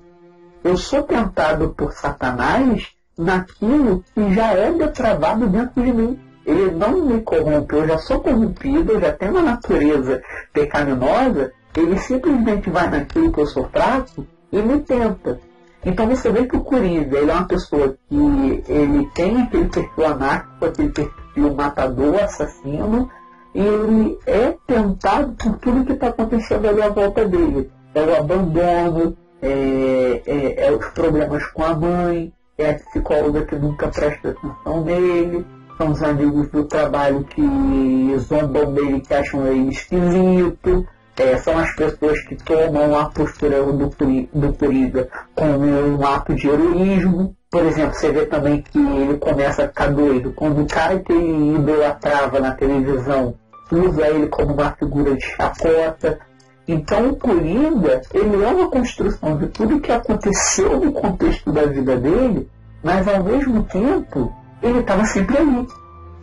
Eu 0.64 0.78
sou 0.78 1.02
tentado 1.02 1.74
por 1.74 1.92
Satanás 1.94 2.94
naquilo 3.18 4.04
que 4.14 4.34
já 4.34 4.54
é 4.54 4.72
depravado 4.72 5.48
dentro 5.48 5.82
de 5.82 5.94
mim. 5.94 6.20
Ele 6.46 6.72
não 6.72 7.06
me 7.06 7.22
corrompe, 7.22 7.76
eu 7.76 7.88
já 7.88 7.98
sou 8.00 8.20
corrompido, 8.20 8.94
eu 8.94 9.00
já 9.00 9.14
tenho 9.14 9.32
uma 9.32 9.42
natureza 9.42 10.22
pecaminosa, 10.52 11.54
ele 11.76 11.98
simplesmente 11.98 12.70
vai 12.70 12.90
naquilo 12.90 13.32
que 13.32 13.40
eu 13.40 13.48
sou 13.48 13.70
fraco 13.70 14.28
e 14.52 14.62
me 14.62 14.80
tenta. 14.80 15.40
Então 15.86 16.08
você 16.08 16.32
vê 16.32 16.46
que 16.46 16.56
o 16.56 16.62
Coringa 16.62 17.18
ele 17.18 17.32
é 17.32 17.34
uma 17.34 17.48
pessoa 17.48 17.96
que 18.10 18.64
ele 18.68 19.10
tem 19.14 19.42
aquele 19.42 19.66
perfil 19.70 20.06
anárquico, 20.06 20.66
aquele 20.66 20.90
perfil 20.90 21.54
matador, 21.54 22.16
assassino, 22.24 23.10
e 23.54 23.60
ele 23.60 24.18
é 24.26 24.56
tentado 24.66 25.34
por 25.34 25.58
tudo 25.60 25.86
que 25.86 25.94
está 25.94 26.08
acontecendo 26.08 26.68
ali 26.68 26.82
à 26.82 26.90
volta 26.90 27.26
dele. 27.26 27.70
É 27.94 28.02
o 28.02 28.16
abandono, 28.16 29.16
é, 29.42 30.22
é, 30.26 30.68
é 30.68 30.72
os 30.72 30.86
problemas 30.88 31.46
com 31.48 31.64
a 31.64 31.76
mãe, 31.76 32.34
é 32.58 32.72
a 32.72 32.74
psicóloga 32.76 33.46
que 33.46 33.56
nunca 33.56 33.88
presta 33.88 34.30
atenção 34.30 34.84
nele, 34.84 35.46
são 35.78 35.92
os 35.92 36.04
amigos 36.04 36.50
do 36.50 36.66
trabalho 36.66 37.24
que 37.24 37.42
zombam 38.20 38.74
dele, 38.74 39.02
que 39.02 39.14
acham 39.14 39.48
ele 39.48 39.70
esquisito, 39.70 40.88
é, 41.18 41.38
são 41.38 41.58
as 41.58 41.76
pessoas 41.76 42.20
que 42.22 42.36
tomam 42.36 42.98
a 42.98 43.06
postura 43.10 43.64
do, 43.64 43.74
do 43.74 45.10
como 45.36 45.66
um 45.66 46.06
ato 46.06 46.34
de 46.34 46.48
heroísmo. 46.48 47.36
Por 47.52 47.66
exemplo, 47.66 47.94
você 47.94 48.12
vê 48.12 48.26
também 48.26 48.62
que 48.62 48.80
ele 48.80 49.18
começa 49.18 49.64
a 49.64 49.68
ficar 49.68 49.92
doido 49.92 50.34
quando 50.34 50.62
o 50.62 50.68
cara 50.68 51.00
que 51.00 51.14
ele 51.14 51.56
idolatrava 51.56 52.40
na 52.40 52.56
televisão 52.56 53.36
usa 53.72 54.08
ele 54.08 54.28
como 54.28 54.54
uma 54.54 54.72
figura 54.72 55.16
de 55.16 55.22
chacota. 55.22 56.20
Então 56.68 57.10
o 57.10 57.16
Coringa, 57.18 58.02
ele 58.14 58.42
é 58.42 58.48
uma 58.48 58.70
construção 58.70 59.38
de 59.38 59.48
tudo 59.48 59.82
que 59.82 59.92
aconteceu 59.92 60.80
no 60.80 60.94
contexto 60.94 61.52
da 61.52 61.66
vida 61.66 61.98
dele, 61.98 62.50
mas 62.82 63.08
ao 63.08 63.24
mesmo 63.24 63.64
tempo 63.64 64.34
ele 64.62 64.80
estava 64.80 65.04
sempre 65.06 65.38
ali, 65.38 65.68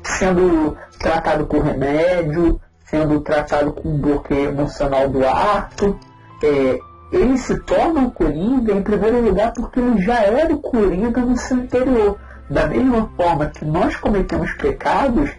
sendo 0.02 0.76
tratado 0.98 1.46
com 1.46 1.60
remédio, 1.60 2.58
sendo 2.86 3.20
tratado 3.20 3.72
com 3.72 3.98
bloqueio 3.98 4.48
emocional 4.48 5.08
do 5.08 5.26
ato. 5.26 5.98
É, 6.42 6.78
ele 7.12 7.36
se 7.36 7.58
torna 7.60 8.02
o 8.02 8.10
Coringa 8.10 8.72
em 8.72 8.82
primeiro 8.82 9.20
lugar 9.20 9.52
porque 9.52 9.78
ele 9.78 10.00
já 10.00 10.22
era 10.22 10.54
o 10.54 10.58
Coringa 10.58 11.20
no 11.20 11.36
seu 11.36 11.58
interior. 11.58 12.18
Da 12.48 12.66
mesma 12.66 13.08
forma 13.16 13.46
que 13.46 13.64
nós 13.64 13.94
cometemos 13.96 14.52
pecados, 14.54 15.30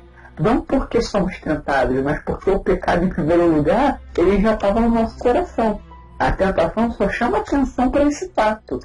não 0.42 0.62
porque 0.62 1.02
somos 1.02 1.38
tentados, 1.40 2.02
mas 2.04 2.22
porque 2.24 2.50
o 2.50 2.60
pecado, 2.60 3.06
em 3.06 3.10
primeiro 3.10 3.48
lugar, 3.48 4.02
ele 4.18 4.42
já 4.42 4.54
estava 4.54 4.80
no 4.80 4.90
nosso 4.90 5.18
coração. 5.18 5.80
A 6.20 6.32
tentação 6.32 6.92
só 6.92 7.10
chama 7.10 7.40
atenção 7.40 7.90
para 7.90 8.04
esse 8.04 8.30
fato. 8.30 8.80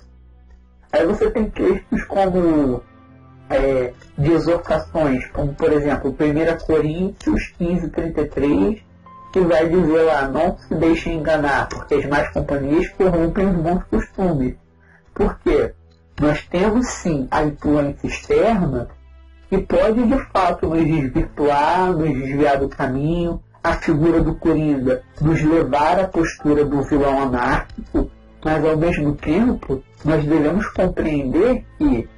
Aí 0.93 1.05
você 1.05 1.31
tem 1.31 1.51
textos 1.51 2.05
como 2.05 2.83
é, 3.51 3.93
de 4.17 4.33
exortações, 4.33 5.27
como 5.31 5.55
por 5.55 5.73
exemplo 5.73 6.11
1 6.11 6.67
Coríntios 6.67 7.53
15, 7.59 7.89
33, 7.91 8.83
que 9.33 9.41
vai 9.41 9.69
dizer 9.69 10.03
lá, 10.03 10.29
não 10.29 10.57
se 10.57 10.75
deixem 10.75 11.19
enganar, 11.19 11.69
porque 11.69 11.97
as 11.97 12.07
más 12.07 12.29
companhias 12.31 12.89
corrompem 12.91 13.47
os 13.47 13.57
bons 13.57 13.85
costumes. 13.85 14.55
Por 15.13 15.39
quê? 15.41 15.75
Nós 16.21 16.47
temos 16.47 16.87
sim 16.89 17.29
a 17.31 17.45
influência 17.45 18.07
externa 18.07 18.89
que 19.49 19.59
pode 19.59 20.03
de 20.03 20.19
fato 20.33 20.69
nos 20.69 20.85
desvirtuar, 20.85 21.93
nos 21.93 22.13
desviar 22.13 22.59
do 22.59 22.69
caminho, 22.69 23.41
a 23.63 23.73
figura 23.75 24.21
do 24.21 24.35
Coringa 24.35 25.03
nos 25.21 25.43
levar 25.43 25.99
à 25.99 26.07
postura 26.07 26.65
do 26.65 26.83
vilão 26.83 27.23
anárquico, 27.23 28.11
mas 28.45 28.65
ao 28.65 28.77
mesmo 28.77 29.15
tempo 29.15 29.83
nós 30.05 30.25
devemos 30.25 30.69
compreender 30.69 31.65
que 31.79 32.09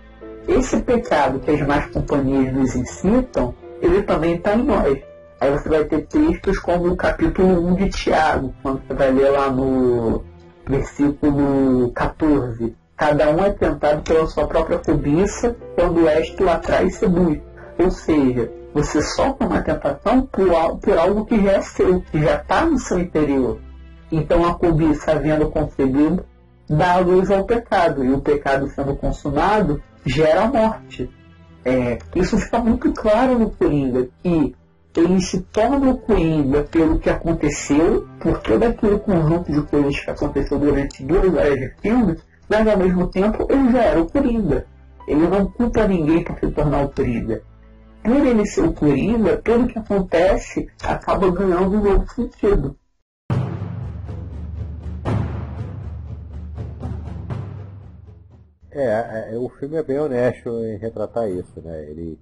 esse 0.46 0.80
pecado 0.80 1.40
que 1.40 1.50
as 1.50 1.66
más 1.66 1.86
companhias 1.86 2.52
nos 2.54 2.74
incitam, 2.74 3.54
ele 3.80 4.02
também 4.02 4.36
está 4.36 4.54
em 4.54 4.64
nós. 4.64 4.98
Aí 5.40 5.50
você 5.50 5.68
vai 5.68 5.84
ter 5.84 6.06
textos 6.06 6.58
como 6.58 6.88
o 6.88 6.96
capítulo 6.96 7.66
1 7.68 7.74
de 7.76 7.88
Tiago, 7.90 8.54
quando 8.62 8.82
você 8.86 8.94
vai 8.94 9.12
ler 9.12 9.30
lá 9.30 9.50
no 9.50 10.24
versículo 10.66 11.92
14 11.92 12.74
Cada 12.98 13.30
um 13.30 13.44
é 13.44 13.50
tentado 13.50 14.02
pela 14.02 14.26
sua 14.26 14.48
própria 14.48 14.78
cobiça 14.78 15.56
quando 15.76 16.08
este 16.08 16.42
o 16.42 16.50
atrai 16.50 16.86
e 16.86 16.90
seduz. 16.90 17.40
Ou 17.78 17.92
seja, 17.92 18.50
você 18.74 19.00
sofre 19.00 19.46
uma 19.46 19.62
tentação 19.62 20.22
por, 20.22 20.48
por 20.80 20.98
algo 20.98 21.24
que 21.24 21.40
já 21.40 21.52
é 21.52 21.62
seu, 21.62 22.00
que 22.00 22.20
já 22.20 22.34
está 22.34 22.66
no 22.66 22.76
seu 22.76 22.98
interior. 22.98 23.60
Então 24.10 24.44
a 24.44 24.54
cobiça, 24.54 25.12
havendo 25.12 25.48
concebido, 25.48 26.24
dá 26.68 26.94
a 26.94 26.98
luz 26.98 27.30
ao 27.30 27.44
pecado, 27.44 28.04
e 28.04 28.12
o 28.12 28.20
pecado 28.20 28.68
sendo 28.68 28.96
consumado, 28.96 29.80
gera 30.04 30.42
a 30.42 30.48
morte. 30.48 31.08
É, 31.64 31.98
isso 32.16 32.36
fica 32.36 32.58
muito 32.58 32.92
claro 32.92 33.38
no 33.38 33.50
Coringa, 33.50 34.08
que 34.22 34.56
ele 34.96 35.20
se 35.20 35.40
torna 35.42 35.90
o 35.90 35.98
Coringa 35.98 36.64
pelo 36.64 36.98
que 36.98 37.08
aconteceu, 37.08 38.08
por 38.18 38.38
todo 38.38 38.64
aquele 38.64 38.98
conjunto 38.98 39.52
de 39.52 39.62
coisas 39.62 40.00
que 40.00 40.10
aconteceu 40.10 40.58
durante 40.58 41.04
duas 41.04 41.32
horas 41.32 41.54
de 41.54 41.74
filme, 41.80 42.16
mas 42.48 42.66
ao 42.66 42.76
mesmo 42.76 43.06
tempo 43.08 43.46
ele 43.50 43.72
já 43.72 43.82
era 43.82 44.00
o 44.00 44.10
Coringa. 44.10 44.66
Ele 45.06 45.26
não 45.26 45.50
culpa 45.50 45.86
ninguém 45.86 46.24
por 46.24 46.38
se 46.38 46.50
tornar 46.50 46.84
o 46.84 46.88
Coringa. 46.90 47.42
Por 48.02 48.26
ele 48.26 48.46
ser 48.46 48.62
o 48.62 48.72
Coringa, 48.72 49.36
tudo 49.38 49.66
que 49.66 49.78
acontece 49.78 50.68
acaba 50.82 51.30
ganhando 51.30 51.76
um 51.76 51.82
novo 51.82 52.08
sentido. 52.08 52.76
É, 58.70 59.32
é, 59.32 59.38
o 59.38 59.48
filme 59.48 59.76
é 59.76 59.82
bem 59.82 59.98
honesto 59.98 60.48
em 60.64 60.76
retratar 60.76 61.28
isso, 61.28 61.60
né? 61.60 61.84
Ele 61.90 62.18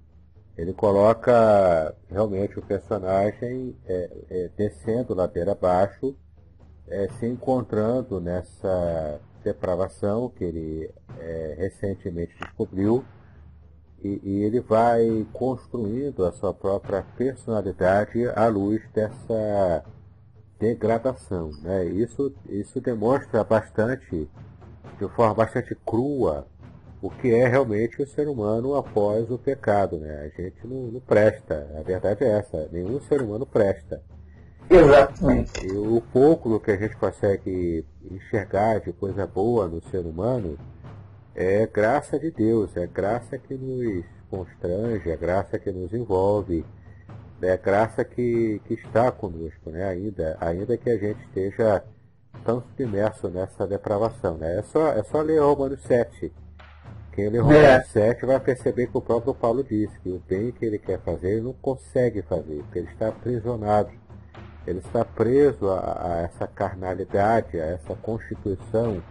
ele 0.57 0.73
coloca 0.73 1.95
realmente 2.09 2.57
o 2.57 2.63
personagem 2.63 3.75
é, 3.85 4.09
é, 4.27 4.49
descendo 4.57 5.13
ladeira 5.13 5.51
abaixo, 5.51 6.15
é, 6.87 7.07
se 7.19 7.27
encontrando 7.27 8.19
nessa 8.19 9.19
depravação 9.47 10.29
que 10.29 10.43
ele 10.43 10.91
é, 11.19 11.55
recentemente 11.57 12.35
descobriu 12.39 13.03
e, 14.03 14.21
e, 14.23 14.43
ele 14.43 14.59
vai 14.59 15.25
construindo 15.33 16.25
a 16.25 16.31
sua 16.31 16.53
própria 16.53 17.03
personalidade 17.17 18.27
à 18.35 18.47
luz 18.47 18.81
dessa 18.93 19.83
degradação. 20.59 21.49
Né? 21.61 21.85
Isso, 21.85 22.31
isso 22.47 22.79
demonstra 22.79 23.43
bastante, 23.43 24.29
de 24.99 25.07
forma 25.15 25.33
bastante 25.33 25.75
crua, 25.85 26.45
o 27.01 27.09
que 27.09 27.33
é 27.33 27.47
realmente 27.47 28.01
o 28.01 28.07
ser 28.07 28.27
humano 28.27 28.75
após 28.75 29.31
o 29.31 29.37
pecado. 29.37 29.97
Né? 29.97 30.31
A 30.31 30.41
gente 30.41 30.67
não, 30.67 30.91
não 30.91 30.99
presta, 30.99 31.67
a 31.79 31.81
verdade 31.81 32.23
é 32.23 32.37
essa, 32.37 32.69
nenhum 32.71 32.99
ser 33.01 33.21
humano 33.21 33.45
presta. 33.45 34.01
Exatamente. 34.69 35.65
E 35.65 35.71
o 35.71 36.01
pouco 36.13 36.49
do 36.49 36.59
que 36.59 36.71
a 36.71 36.77
gente 36.77 36.95
consegue 36.97 37.85
enxergar 38.11 38.79
de 38.79 38.91
coisa 38.93 39.25
boa 39.25 39.67
no 39.67 39.81
ser 39.89 40.05
humano 40.05 40.57
é 41.35 41.65
graça 41.67 42.19
de 42.19 42.31
Deus, 42.31 42.75
é 42.75 42.87
graça 42.87 43.37
que 43.37 43.53
nos 43.53 44.05
constrange, 44.29 45.09
é 45.09 45.15
graça 45.15 45.57
que 45.57 45.71
nos 45.71 45.93
envolve, 45.93 46.65
é 47.41 47.55
graça 47.55 48.03
que, 48.03 48.61
que 48.65 48.73
está 48.73 49.11
conosco, 49.11 49.69
né? 49.69 49.85
ainda, 49.85 50.37
ainda 50.41 50.77
que 50.77 50.89
a 50.89 50.97
gente 50.97 51.23
esteja 51.25 51.83
tão 52.43 52.61
submerso 52.61 53.29
nessa 53.29 53.65
depravação. 53.67 54.37
Né? 54.37 54.59
É, 54.59 54.63
só, 54.63 54.87
é 54.89 55.03
só 55.03 55.21
ler 55.21 55.39
Romanos 55.39 55.81
7 55.83 56.33
quem 57.17 57.29
lê 57.29 57.39
Romanos 57.39 57.63
é. 57.63 57.81
7 58.13 58.27
vai 58.27 58.39
perceber 58.39 58.85
que 58.85 58.95
o 58.95 59.01
próprio 59.01 59.33
Paulo 59.33 59.63
diz 59.63 59.89
que 60.03 60.09
o 60.11 60.19
bem 60.19 60.51
que 60.51 60.63
ele 60.63 60.77
quer 60.77 60.99
fazer, 60.99 61.31
ele 61.31 61.41
não 61.41 61.53
consegue 61.53 62.21
fazer, 62.21 62.61
porque 62.61 62.77
ele 62.77 62.91
está 62.91 63.07
aprisionado. 63.07 63.89
Ele 64.67 64.79
está 64.79 65.05
preso 65.05 65.69
a, 65.69 66.01
a 66.01 66.21
essa 66.23 66.45
carnalidade, 66.45 67.59
a 67.59 67.65
essa 67.65 67.95
constituição 67.95 69.01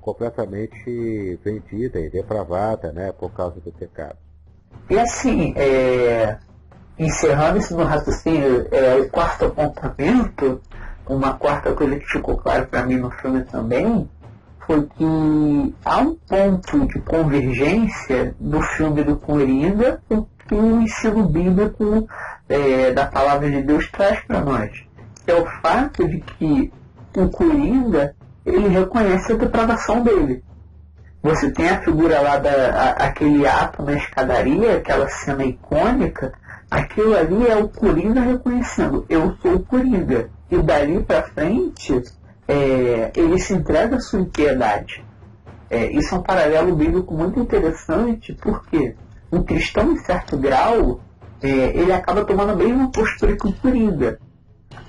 completamente 0.00 1.38
vendida 1.44 2.00
e 2.00 2.10
depravada 2.10 2.90
né, 2.90 3.12
por 3.12 3.30
causa 3.30 3.60
do 3.60 3.70
pecado. 3.70 4.16
E 4.88 4.98
assim, 4.98 5.54
é, 5.56 6.38
encerrando 6.98 7.58
esse 7.58 7.74
meu 7.74 7.86
raciocínio, 7.86 8.66
é, 8.70 8.96
o 8.96 9.08
quarto 9.10 9.46
apontamento, 9.46 10.60
uma 11.06 11.34
quarta 11.34 11.72
coisa 11.72 11.96
que 11.96 12.06
ficou 12.06 12.36
claro 12.36 12.66
para 12.66 12.84
mim 12.84 12.96
no 12.96 13.10
filme 13.10 13.44
também, 13.44 14.08
foi 14.66 14.86
que 14.86 15.74
há 15.84 15.98
um 15.98 16.14
ponto 16.14 16.86
de 16.86 16.98
convergência 17.00 18.34
no 18.40 18.62
filme 18.62 19.04
do 19.04 19.16
Coringa 19.16 20.00
com 20.08 20.56
o 20.56 20.82
ensino 20.82 21.28
bíblico 21.28 22.06
é, 22.48 22.90
da 22.92 23.06
palavra 23.06 23.50
de 23.50 23.62
Deus 23.62 23.90
traz 23.90 24.20
para 24.20 24.40
nós. 24.40 24.84
É 25.26 25.34
o 25.34 25.46
fato 25.62 26.06
de 26.06 26.20
que 26.20 26.72
o 27.16 27.28
Coringa 27.28 28.14
ele 28.44 28.68
reconhece 28.68 29.32
a 29.32 29.36
depravação 29.36 30.02
dele. 30.02 30.42
Você 31.22 31.50
tem 31.50 31.70
a 31.70 31.80
figura 31.80 32.20
lá 32.20 32.36
da 32.36 32.50
a, 32.50 32.90
aquele 33.06 33.46
ato 33.46 33.82
na 33.82 33.94
escadaria, 33.94 34.76
aquela 34.76 35.08
cena 35.08 35.44
icônica, 35.44 36.34
aquilo 36.70 37.16
ali 37.16 37.46
é 37.46 37.56
o 37.56 37.68
Coringa 37.68 38.20
reconhecendo, 38.20 39.06
eu 39.08 39.34
sou 39.40 39.54
o 39.54 39.64
Coringa. 39.64 40.28
E 40.50 40.58
dali 40.58 41.02
para 41.02 41.22
frente, 41.22 42.02
é, 42.46 43.10
ele 43.16 43.38
se 43.38 43.54
entrega 43.54 43.96
à 43.96 44.00
sua 44.00 44.20
impiedade. 44.20 45.02
É, 45.70 45.90
isso 45.90 46.14
é 46.14 46.18
um 46.18 46.22
paralelo 46.22 46.76
bíblico 46.76 47.14
muito 47.14 47.40
interessante, 47.40 48.34
porque 48.34 48.94
um 49.32 49.42
cristão, 49.42 49.92
em 49.92 49.96
certo 49.96 50.36
grau, 50.36 51.00
é, 51.42 51.48
ele 51.48 51.92
acaba 51.92 52.24
tomando 52.24 52.52
a 52.52 52.56
mesma 52.56 52.90
postura 52.90 53.36
que 53.36 53.48
o 53.48 53.52
Coringa. 53.52 54.18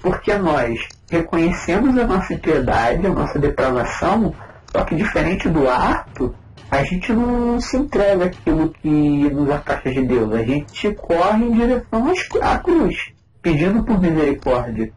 Porque 0.06 0.38
nós 0.38 0.88
reconhecemos 1.10 1.98
a 1.98 2.06
nossa 2.06 2.36
impiedade, 2.36 3.08
a 3.08 3.10
nossa 3.10 3.40
depravação, 3.40 4.36
só 4.72 4.84
que 4.84 4.94
diferente 4.94 5.50
do 5.50 5.68
ato, 5.68 6.32
a 6.70 6.84
gente 6.84 7.12
não 7.12 7.60
se 7.60 7.76
entrega 7.76 8.26
aquilo 8.26 8.70
que 8.70 8.90
nos 9.32 9.50
afasta 9.50 9.92
de 9.92 10.04
Deus. 10.04 10.32
A 10.32 10.44
gente 10.44 10.94
corre 10.94 11.46
em 11.46 11.54
direção 11.54 12.14
à 12.40 12.60
cruz, 12.60 13.14
pedindo 13.42 13.84
por 13.84 14.00
misericórdia. 14.00 14.94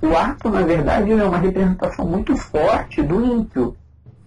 O 0.00 0.16
ato, 0.16 0.48
na 0.48 0.62
verdade, 0.62 1.10
é 1.10 1.24
uma 1.24 1.38
representação 1.38 2.06
muito 2.06 2.36
forte 2.36 3.02
do 3.02 3.24
ímpio. 3.24 3.76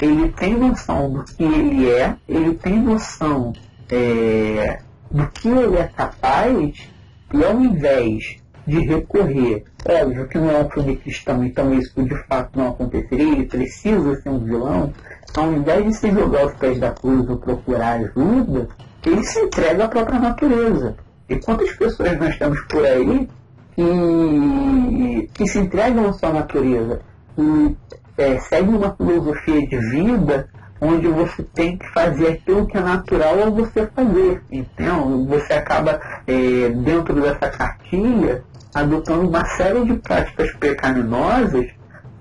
Ele 0.02 0.28
tem 0.34 0.58
noção 0.58 1.10
do 1.10 1.24
que 1.24 1.42
ele 1.42 1.90
é, 1.90 2.14
ele 2.28 2.54
tem 2.56 2.82
noção 2.82 3.54
é, 3.90 4.82
do 5.10 5.26
que 5.28 5.48
ele 5.48 5.78
é 5.78 5.84
capaz, 5.88 6.90
e 7.34 7.46
ao 7.46 7.62
invés 7.62 8.46
de 8.68 8.80
recorrer, 8.82 9.64
óbvio 9.88 10.28
que 10.28 10.38
não 10.38 10.52
é 10.52 10.64
um 10.64 10.70
filme 10.70 10.98
cristão, 10.98 11.44
então 11.44 11.74
isso 11.74 12.04
de 12.04 12.16
fato 12.28 12.60
não 12.60 12.70
aconteceria, 12.70 13.32
ele 13.32 13.46
precisa 13.46 14.16
ser 14.22 14.30
um 14.30 14.40
vilão, 14.40 14.94
ao 15.36 15.54
invés 15.54 15.86
de 15.86 15.94
se 15.94 16.12
jogar 16.12 16.42
aos 16.42 16.54
pés 16.56 16.78
da 16.78 16.92
cruz 16.92 17.30
ou 17.30 17.38
procurar 17.38 18.00
ajuda, 18.00 18.68
ele 19.06 19.24
se 19.24 19.40
entrega 19.40 19.86
à 19.86 19.88
própria 19.88 20.20
natureza. 20.20 20.96
E 21.30 21.38
quantas 21.38 21.72
pessoas 21.74 22.18
nós 22.20 22.38
temos 22.38 22.60
por 22.68 22.86
aí 22.86 23.30
que, 23.76 25.30
que 25.34 25.48
se 25.48 25.60
entregam 25.60 26.10
à 26.10 26.14
sua 26.14 26.34
natureza 26.34 27.00
e 27.38 27.76
é, 28.18 28.40
seguem 28.40 28.76
uma 28.76 28.96
filosofia 28.96 29.68
de 29.68 29.78
vida 29.92 30.50
onde 30.82 31.08
você 31.08 31.44
tem 31.44 31.78
que 31.78 31.88
fazer 31.92 32.28
aquilo 32.28 32.66
que 32.68 32.78
é 32.78 32.82
natural 32.82 33.44
a 33.44 33.50
você 33.50 33.88
fazer. 33.88 34.42
Então, 34.52 35.26
você 35.26 35.54
acaba, 35.54 36.00
é, 36.28 36.70
dentro 36.70 37.20
dessa 37.20 37.50
cartilha, 37.50 38.44
adotando 38.80 39.28
uma 39.28 39.46
série 39.46 39.84
de 39.86 39.96
práticas 39.96 40.54
pecaminosas, 40.56 41.68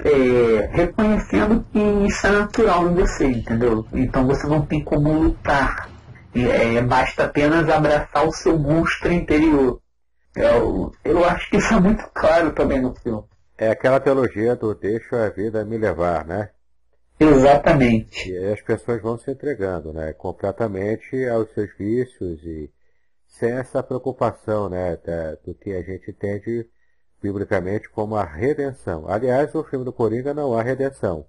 é, 0.04 0.68
reconhecendo 0.72 1.64
que 1.72 1.78
isso 2.06 2.26
é 2.26 2.30
natural 2.30 2.88
em 2.88 2.94
você, 2.94 3.26
entendeu? 3.26 3.86
Então 3.92 4.26
você 4.26 4.46
não 4.46 4.64
tem 4.64 4.82
como 4.82 5.12
lutar. 5.12 5.88
É, 6.34 6.82
basta 6.82 7.24
apenas 7.24 7.68
abraçar 7.68 8.26
o 8.26 8.32
seu 8.32 8.58
monstro 8.58 9.12
interior. 9.12 9.80
Eu, 10.34 10.92
eu 11.02 11.24
acho 11.24 11.48
que 11.48 11.56
isso 11.56 11.72
é 11.72 11.80
muito 11.80 12.04
claro 12.12 12.52
também 12.52 12.80
no 12.80 12.94
filme. 12.94 13.24
É 13.56 13.70
aquela 13.70 13.98
teologia 13.98 14.54
do 14.54 14.74
deixa 14.74 15.24
a 15.24 15.30
vida 15.30 15.64
me 15.64 15.78
levar, 15.78 16.26
né? 16.26 16.50
Exatamente. 17.18 18.30
E 18.30 18.36
aí 18.36 18.52
as 18.52 18.60
pessoas 18.60 19.00
vão 19.00 19.16
se 19.16 19.30
entregando, 19.30 19.94
né? 19.94 20.12
Completamente 20.12 21.26
aos 21.26 21.50
seus 21.54 21.70
vícios 21.78 22.42
e 22.44 22.70
sem 23.26 23.52
essa 23.52 23.82
preocupação, 23.82 24.68
né? 24.68 24.96
Da, 24.96 25.34
do 25.44 25.54
que 25.54 25.72
a 25.72 25.82
gente 25.82 26.10
entende 26.10 26.68
biblicamente 27.22 27.88
como 27.88 28.16
a 28.16 28.24
redenção. 28.24 29.08
Aliás, 29.08 29.52
no 29.52 29.64
filme 29.64 29.84
do 29.84 29.92
Coringa 29.92 30.32
não 30.32 30.54
há 30.54 30.62
redenção. 30.62 31.26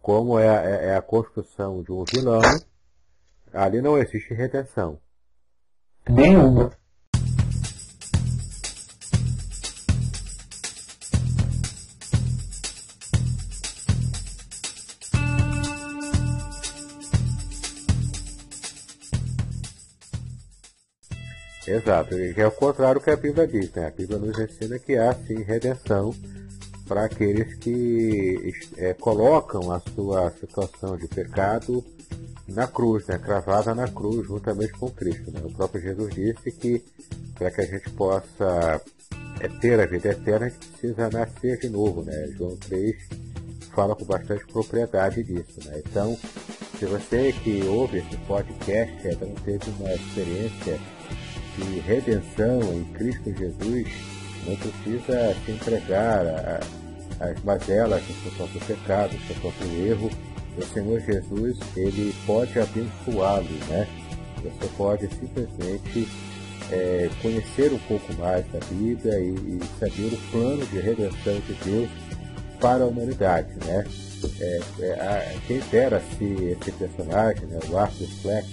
Como 0.00 0.38
é, 0.38 0.46
é, 0.46 0.86
é 0.88 0.96
a 0.96 1.02
construção 1.02 1.82
de 1.82 1.92
um 1.92 2.04
vilão, 2.04 2.40
ali 3.52 3.82
não 3.82 3.98
existe 3.98 4.32
redenção. 4.32 4.98
Nenhuma. 6.08 6.72
Exato, 21.82 22.14
é 22.14 22.46
o 22.46 22.50
contrário 22.50 23.00
que 23.00 23.10
a 23.10 23.16
Bíblia 23.16 23.46
diz, 23.46 23.72
né? 23.72 23.86
A 23.86 23.90
Bíblia 23.90 24.18
nos 24.18 24.38
ensina 24.38 24.78
que 24.78 24.96
há 24.96 25.14
sim 25.14 25.42
redenção 25.42 26.14
para 26.86 27.04
aqueles 27.04 27.54
que 27.54 28.52
é, 28.76 28.92
colocam 28.92 29.72
a 29.72 29.80
sua 29.94 30.30
situação 30.32 30.96
de 30.98 31.08
pecado 31.08 31.82
na 32.48 32.66
cruz, 32.66 33.06
né? 33.06 33.16
cravada 33.16 33.74
na 33.74 33.88
cruz 33.88 34.26
juntamente 34.26 34.72
com 34.72 34.90
Cristo. 34.90 35.30
Né? 35.30 35.40
O 35.42 35.52
próprio 35.52 35.80
Jesus 35.80 36.14
disse 36.14 36.52
que 36.52 36.84
para 37.34 37.50
que 37.50 37.62
a 37.62 37.66
gente 37.66 37.88
possa 37.90 38.82
é, 39.40 39.48
ter 39.60 39.80
a 39.80 39.86
vida 39.86 40.10
eterna, 40.10 40.46
a 40.46 40.48
gente 40.50 40.66
precisa 40.66 41.08
nascer 41.08 41.58
de 41.60 41.70
novo. 41.70 42.02
Né? 42.02 42.26
João 42.36 42.56
3 42.56 42.96
fala 43.72 43.96
com 43.96 44.04
bastante 44.04 44.44
propriedade 44.46 45.22
disso. 45.22 45.60
Né? 45.64 45.80
Então, 45.86 46.18
se 46.78 46.84
você 46.84 47.32
que 47.32 47.62
ouve 47.68 47.98
esse 47.98 48.16
podcast 48.26 49.16
não 49.20 49.34
teve 49.36 49.70
uma 49.78 49.94
experiência 49.94 50.78
de 51.60 51.80
redenção 51.80 52.60
em 52.72 52.84
Cristo 52.94 53.32
Jesus, 53.36 53.86
não 54.46 54.56
precisa 54.56 55.36
se 55.44 55.52
entregar 55.52 56.60
às 57.20 57.42
mazelas 57.44 58.02
do 58.02 58.22
seu 58.22 58.32
próprio 58.32 58.60
pecado, 58.62 59.16
do 59.16 59.26
seu 59.26 59.36
próprio 59.36 59.86
erro. 59.86 60.10
O 60.56 60.62
Senhor 60.62 61.00
Jesus, 61.00 61.58
ele 61.76 62.14
pode 62.26 62.58
abençoá-lo, 62.58 63.48
né? 63.68 63.86
Você 64.42 64.70
pode 64.76 65.08
simplesmente 65.08 66.08
é, 66.72 67.10
conhecer 67.20 67.72
um 67.72 67.78
pouco 67.80 68.12
mais 68.14 68.44
da 68.50 68.58
Bíblia 68.70 69.18
e, 69.20 69.30
e, 69.30 69.60
saber 69.78 70.14
o 70.14 70.30
plano 70.30 70.66
de 70.66 70.78
redenção 70.78 71.40
de 71.40 71.54
Deus 71.64 71.90
para 72.60 72.84
a 72.84 72.86
humanidade, 72.86 73.48
né? 73.64 73.84
É, 74.40 74.60
é, 74.80 75.36
quem 75.46 75.60
dera 75.70 76.02
se 76.18 76.24
esse 76.24 76.72
personagem, 76.72 77.46
né, 77.46 77.58
o 77.70 77.78
Arthur 77.78 78.08
Fleck, 78.22 78.46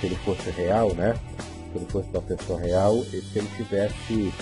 se 0.00 0.06
ele 0.06 0.16
fosse 0.24 0.50
real, 0.50 0.94
né? 0.94 1.14
Se 1.72 1.78
ele 1.78 1.86
fosse 1.90 2.08
uma 2.10 2.22
pessoa 2.22 2.60
real 2.60 2.96
e 3.12 3.20
se 3.20 3.38
ele 3.38 3.48
tivesse 3.56 4.32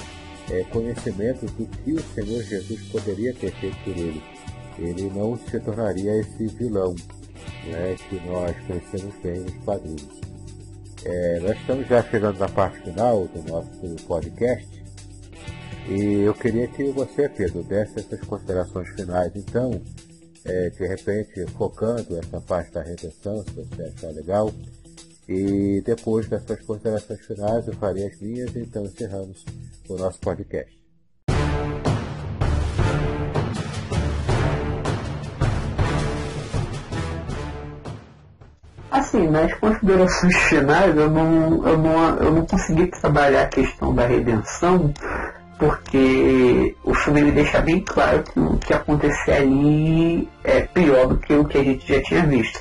é, 0.50 0.64
conhecimento 0.64 1.46
do 1.46 1.66
que 1.66 1.92
o 1.92 2.02
Senhor 2.14 2.42
Jesus 2.42 2.80
poderia 2.90 3.34
ter 3.34 3.52
feito 3.52 3.76
por 3.84 3.96
ele. 3.96 4.22
Ele 4.78 5.10
não 5.14 5.38
se 5.38 5.58
tornaria 5.60 6.16
esse 6.20 6.46
vilão 6.48 6.94
né, 7.64 7.96
que 8.08 8.16
nós 8.26 8.56
conhecemos 8.66 9.14
bem 9.22 9.40
nos 9.40 9.54
quadrinhos. 9.64 10.20
É, 11.04 11.40
nós 11.40 11.56
estamos 11.58 11.86
já 11.86 12.02
chegando 12.02 12.38
na 12.38 12.48
parte 12.48 12.80
final 12.80 13.26
do 13.28 13.50
nosso 13.50 14.04
podcast 14.06 14.76
e 15.88 16.22
eu 16.22 16.34
queria 16.34 16.66
que 16.66 16.90
você, 16.90 17.28
Pedro, 17.28 17.62
desse 17.62 18.00
essas 18.00 18.20
considerações 18.22 18.88
finais. 18.90 19.30
Então, 19.36 19.80
é, 20.44 20.70
de 20.70 20.86
repente, 20.86 21.46
focando 21.52 22.18
essa 22.18 22.40
parte 22.40 22.72
da 22.72 22.82
redenção, 22.82 23.44
se 23.44 23.50
você 23.50 23.82
achar 23.82 24.10
legal, 24.10 24.52
e 25.28 25.82
depois 25.84 26.28
das 26.28 26.44
suas 26.44 26.60
considerações 26.60 27.20
finais, 27.26 27.66
eu 27.66 27.74
farei 27.74 28.06
as 28.06 28.20
minhas, 28.20 28.54
então 28.54 28.84
encerramos 28.84 29.44
o 29.88 29.96
nosso 29.96 30.20
podcast. 30.20 30.76
Assim, 38.90 39.28
nas 39.28 39.52
considerações 39.54 40.36
finais, 40.48 40.96
eu 40.96 41.10
não, 41.10 41.66
eu, 41.66 41.76
não, 41.76 42.16
eu 42.18 42.32
não 42.32 42.46
consegui 42.46 42.86
trabalhar 42.86 43.42
a 43.42 43.48
questão 43.48 43.94
da 43.94 44.06
redenção, 44.06 44.92
porque 45.58 46.74
o 46.84 46.94
filme 46.94 47.20
ele 47.20 47.32
deixa 47.32 47.60
bem 47.60 47.80
claro 47.80 48.22
que 48.22 48.38
o 48.38 48.56
que 48.56 48.72
acontecer 48.72 49.32
ali 49.32 50.28
é 50.44 50.60
pior 50.62 51.08
do 51.08 51.18
que 51.18 51.34
o 51.34 51.44
que 51.44 51.58
a 51.58 51.64
gente 51.64 51.86
já 51.86 52.00
tinha 52.02 52.26
visto. 52.26 52.58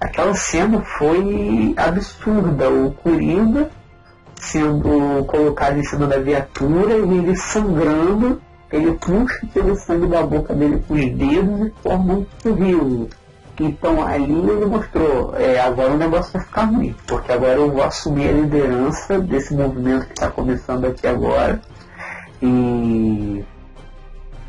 Aquela 0.00 0.34
cena 0.34 0.80
foi 0.80 1.74
absurda. 1.76 2.70
O 2.70 2.92
Coringa 2.92 3.70
sendo 4.40 5.24
colocado 5.24 5.78
em 5.78 5.84
cima 5.84 6.06
da 6.06 6.18
viatura 6.18 6.96
e 6.96 7.18
ele 7.18 7.36
sangrando, 7.36 8.40
ele 8.70 8.92
puxa 8.92 9.40
aquele 9.44 9.74
sangue 9.76 10.06
da 10.06 10.22
boca 10.22 10.54
dele 10.54 10.82
com 10.86 10.94
os 10.94 11.10
dedos 11.12 11.66
e 11.66 11.72
forma 11.82 12.26
um 12.44 12.52
rio. 12.52 13.08
Então 13.60 14.06
ali 14.06 14.32
ele 14.32 14.66
mostrou, 14.66 15.34
é, 15.36 15.58
agora 15.60 15.92
o 15.92 15.96
negócio 15.96 16.32
vai 16.32 16.42
ficar 16.42 16.64
ruim, 16.64 16.94
porque 17.06 17.32
agora 17.32 17.58
eu 17.58 17.70
vou 17.70 17.82
assumir 17.82 18.28
a 18.28 18.32
liderança 18.32 19.18
desse 19.18 19.52
movimento 19.52 20.06
que 20.06 20.12
está 20.12 20.30
começando 20.30 20.84
aqui 20.84 21.06
agora 21.06 21.60
e 22.40 23.44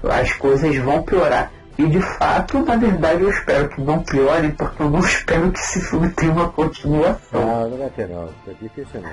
as 0.04 0.32
coisas 0.34 0.76
vão 0.78 1.02
piorar. 1.02 1.52
E 1.80 1.88
de 1.88 2.02
fato, 2.02 2.60
na 2.60 2.76
verdade, 2.76 3.22
eu 3.22 3.30
espero 3.30 3.70
que 3.70 3.80
não 3.80 4.04
piore, 4.04 4.52
porque 4.52 4.84
eu 4.84 4.90
não 4.90 5.00
espero 5.00 5.50
que 5.50 5.60
esse 5.60 5.80
filme 5.80 6.10
tenha 6.10 6.34
uma 6.34 6.50
continuação. 6.50 7.18
Não, 7.32 7.70
não 7.70 7.78
vai 7.78 7.90
ter 7.92 8.10
não, 8.10 8.26
é 8.26 8.52
difícil 8.62 9.00
não. 9.02 9.10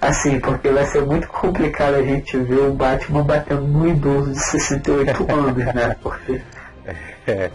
Assim, 0.00 0.40
porque 0.40 0.68
vai 0.70 0.84
ser 0.86 1.06
muito 1.06 1.28
complicado 1.28 1.94
a 1.94 2.02
gente 2.02 2.36
ver 2.36 2.62
o 2.62 2.72
Batman 2.72 3.22
batendo 3.22 3.62
no 3.62 3.86
idoso 3.86 4.32
de 4.32 4.40
68 4.40 5.32
anos, 5.32 5.64
né? 5.72 5.96
Porque. 6.02 6.42
É. 7.28 7.50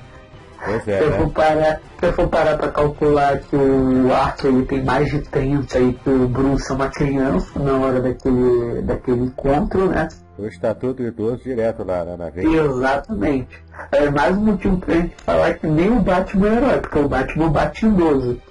Pois 0.63 0.87
é, 0.87 0.97
se, 0.97 1.03
eu 1.03 1.09
né? 1.09 1.17
for 1.17 1.31
parar, 1.31 1.81
se 1.99 2.05
eu 2.05 2.13
for 2.13 2.27
parar 2.27 2.57
pra 2.57 2.69
calcular 2.69 3.39
que 3.39 3.55
o 3.55 4.13
Arthur 4.13 4.47
ele 4.49 4.65
tem 4.65 4.83
mais 4.83 5.09
de 5.09 5.19
30 5.19 5.79
e 5.79 5.93
que 5.93 6.09
o 6.09 6.27
Bruce 6.27 6.71
é 6.71 6.75
uma 6.75 6.89
criança 6.89 7.59
na 7.59 7.73
hora 7.77 7.99
daquele, 7.99 8.81
daquele 8.83 9.21
encontro, 9.21 9.87
né? 9.87 10.07
O 10.37 10.45
estatuto 10.45 11.01
do 11.01 11.07
idoso 11.07 11.43
direto 11.43 11.83
lá 11.83 12.03
né, 12.03 12.15
na 12.17 12.29
veia. 12.29 12.63
Exatamente. 12.63 13.63
É 13.91 14.09
mais 14.09 14.37
um 14.37 14.41
motivo 14.41 14.77
pra 14.77 14.95
gente 14.95 15.15
falar 15.23 15.53
que 15.55 15.67
nem 15.67 15.91
o 15.91 15.99
Batman 15.99 16.47
é 16.47 16.55
herói, 16.55 16.77
porque 16.79 16.99
o 16.99 17.07
Batman 17.07 17.49
bate 17.49 17.85
idoso. 17.85 18.41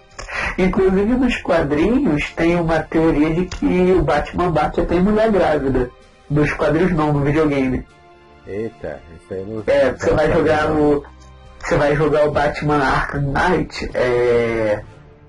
Inclusive 0.59 1.17
nos 1.17 1.37
quadrinhos 1.43 2.31
tem 2.33 2.57
uma 2.57 2.81
teoria 2.81 3.35
de 3.35 3.47
que 3.47 3.93
o 3.93 4.03
Batman 4.03 4.51
bate 4.51 4.81
até 4.81 4.97
em 4.97 5.03
mulher 5.03 5.31
grávida. 5.31 5.91
Dos 6.29 6.53
quadrinhos 6.53 6.93
não, 6.93 7.13
no 7.13 7.21
videogame. 7.21 7.85
Eita, 8.47 9.01
isso 9.17 9.35
aí 9.35 9.45
não. 9.47 9.63
É, 9.67 9.93
você 9.93 10.11
vai 10.13 10.33
jogar 10.33 10.71
o. 10.73 11.05
Você 11.63 11.77
vai 11.77 11.95
jogar 11.95 12.27
o 12.27 12.33
Batman 12.33 12.83
Arkham 12.83 13.33
Knight, 13.33 13.91
é, 13.95 14.83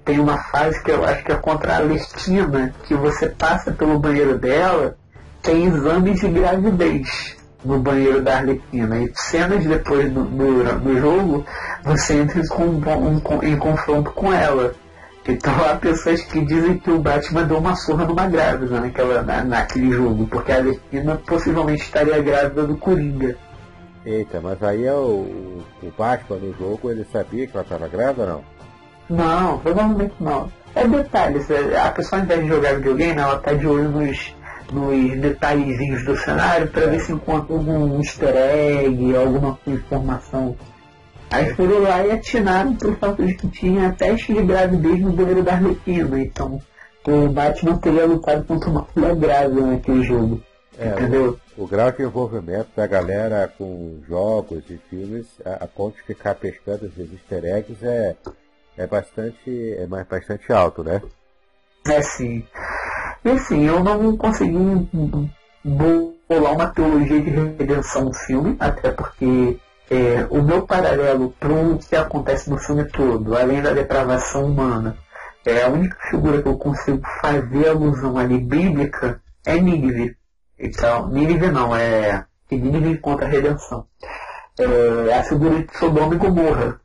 tem 0.04 0.20
uma 0.20 0.38
fase 0.38 0.82
que 0.82 0.92
eu 0.92 1.06
acho 1.06 1.24
que 1.24 1.32
é 1.32 1.36
contra 1.36 1.76
a 1.76 1.80
Lestina, 1.80 2.74
que 2.84 2.96
você 2.96 3.30
passa 3.30 3.72
pelo 3.72 4.00
banheiro 4.00 4.38
dela, 4.38 4.96
tem 5.42 5.66
exames 5.66 6.20
de 6.20 6.28
gravidez 6.30 7.38
no 7.64 7.80
banheiro 7.80 8.22
da 8.22 8.38
Arlequina. 8.38 8.98
E 9.00 9.12
cenas 9.16 9.64
depois 9.66 10.12
do, 10.12 10.24
do, 10.24 10.80
do 10.80 11.00
jogo, 11.00 11.46
você 11.84 12.16
entra 12.16 12.40
em, 12.40 12.48
com, 13.20 13.44
em 13.44 13.56
confronto 13.58 14.12
com 14.12 14.34
ela. 14.34 14.74
Então 15.28 15.54
há 15.70 15.76
pessoas 15.76 16.22
que 16.24 16.44
dizem 16.44 16.80
que 16.80 16.90
o 16.90 17.00
Batman 17.00 17.44
deu 17.44 17.60
uma 17.60 17.76
surra 17.76 18.06
numa 18.06 18.28
grávida 18.28 18.82
naquela, 18.82 19.22
na, 19.22 19.44
naquele 19.44 19.92
jogo, 19.92 20.26
porque 20.28 20.52
a 20.52 20.58
Arlequina 20.58 21.22
possivelmente 21.28 21.84
estaria 21.84 22.20
grávida 22.22 22.66
do 22.66 22.76
Coringa. 22.76 23.36
Eita, 24.06 24.42
mas 24.42 24.62
aí 24.64 24.86
é 24.86 24.94
o, 24.94 25.64
o 25.84 25.94
Batman 25.98 26.38
no 26.38 26.54
jogo, 26.54 26.90
ele 26.90 27.06
sabia 27.12 27.46
que 27.46 27.56
ela 27.56 27.64
estava 27.64 27.88
grávida 27.88 28.24
ou 28.24 28.28
não? 28.28 29.18
Não, 29.18 29.60
provavelmente 29.60 30.16
não. 30.20 30.52
É 30.74 30.88
detalhes, 30.88 31.48
a 31.52 31.92
pessoa 31.92 32.20
ao 32.20 32.26
invés 32.26 32.42
de 32.42 32.48
jogar 32.48 32.76
videogame, 32.76 33.20
ela 33.20 33.38
tá 33.38 33.54
de 33.54 33.68
olho 33.68 33.90
nos, 33.90 34.34
nos 34.72 35.20
detalhezinhos 35.20 36.04
do 36.06 36.16
cenário 36.16 36.68
para 36.68 36.88
ver 36.88 37.02
se 37.02 37.12
encontra 37.12 37.54
algum 37.54 38.00
easter 38.00 38.36
egg, 38.36 39.16
alguma 39.16 39.60
informação. 39.68 40.56
Aí 41.30 41.54
foram 41.54 41.82
lá 41.82 42.06
e 42.06 42.12
atinaram 42.12 42.76
por 42.76 42.96
fato 42.98 43.26
de 43.26 43.36
que 43.36 43.48
tinha 43.50 43.92
teste 43.92 44.34
de 44.34 44.42
gravidez 44.44 45.00
no 45.00 45.12
banheiro 45.12 45.44
da 45.44 45.54
Arlequina. 45.54 46.20
Então 46.20 46.60
o 47.06 47.30
Batman 47.30 47.78
teria 47.78 48.06
lutado 48.06 48.44
contra 48.46 48.70
uma 48.70 48.88
mulher 48.96 49.16
grávida 49.16 49.62
naquele 49.62 50.04
jogo. 50.04 50.42
É, 50.78 50.88
entendeu? 50.88 51.40
O, 51.58 51.64
o, 51.64 51.68
grau 51.68 51.92
de 51.92 52.02
envolvimento 52.02 52.70
da 52.76 52.88
galera 52.88 53.52
com 53.58 54.00
jogos 54.08 54.64
e 54.70 54.78
filmes, 54.90 55.28
a, 55.46 55.66
a 55.66 55.68
ponto 55.68 55.96
de 55.98 56.04
ficar 56.04 56.36
pescando 56.36 56.86
esses 56.86 57.12
easter 57.12 57.44
eggs 57.44 57.86
é, 57.86 58.16
é 58.78 58.88
bastante, 58.88 59.76
é 59.78 59.86
mais, 59.86 60.08
bastante 60.08 60.52
alto, 60.52 60.84
né? 60.84 61.02
É 61.88 62.02
sim. 62.02 62.46
E 63.24 63.30
assim, 63.30 63.66
eu 63.66 63.84
não 63.84 64.16
consegui 64.18 64.56
bolar 65.64 66.54
uma 66.54 66.68
teologia 66.68 67.22
de 67.22 67.30
redenção 67.30 68.06
no 68.06 68.14
filme, 68.14 68.56
até 68.60 68.92
porque 68.92 69.60
é, 69.90 70.26
o 70.30 70.42
meu 70.42 70.66
paralelo 70.66 71.34
para 71.40 71.52
o 71.52 71.78
que 71.78 71.96
acontece 71.96 72.50
no 72.50 72.58
filme 72.58 72.86
todo, 72.86 73.36
além 73.36 73.62
da 73.62 73.74
depravação 73.74 74.46
humana, 74.46 74.98
é 75.46 75.64
a 75.64 75.70
única 75.70 75.98
figura 76.10 76.42
que 76.42 76.48
eu 76.48 76.58
consigo 76.58 77.02
fazer 77.20 77.68
alusão 77.68 78.18
ali 78.18 78.40
bíblica 78.40 79.22
é 79.46 79.60
Nínive. 79.60 80.16
Então, 80.62 81.10
Nínive 81.10 81.50
não, 81.50 81.76
é 81.76 82.26
que 82.48 82.56
Nínive 82.56 82.98
contra 83.00 83.26
a 83.26 83.30
redenção. 83.30 83.88
É 84.60 85.14
a 85.14 85.24
figura 85.24 85.64
de 85.64 85.78
Sodoma 85.78 86.16
e 86.16 86.18
Gomorra. 86.18 86.80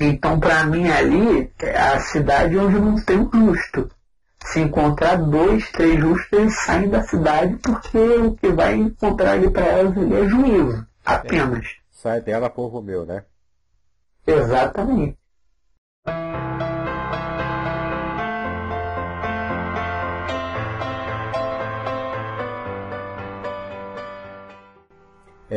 Então, 0.00 0.40
para 0.40 0.64
mim 0.64 0.88
ali, 0.88 1.52
é 1.60 1.78
a 1.78 2.00
cidade 2.00 2.58
onde 2.58 2.78
não 2.78 2.96
tem 3.04 3.18
o 3.18 3.30
justo 3.32 3.90
se 4.44 4.60
encontrar 4.60 5.16
dois, 5.16 5.70
três 5.72 5.98
justos, 5.98 6.32
eles 6.32 6.54
saem 6.64 6.88
da 6.88 7.02
cidade 7.02 7.56
porque 7.56 7.98
o 7.98 8.34
que 8.34 8.48
vai 8.52 8.74
encontrar 8.74 9.32
ali 9.32 9.50
para 9.50 9.66
elas 9.66 9.96
é 9.96 10.28
juízo. 10.28 10.86
Apenas. 11.04 11.66
Sai 11.90 12.20
dela, 12.20 12.50
povo 12.50 12.82
meu, 12.82 13.06
né? 13.06 13.24
Exatamente. 14.26 15.18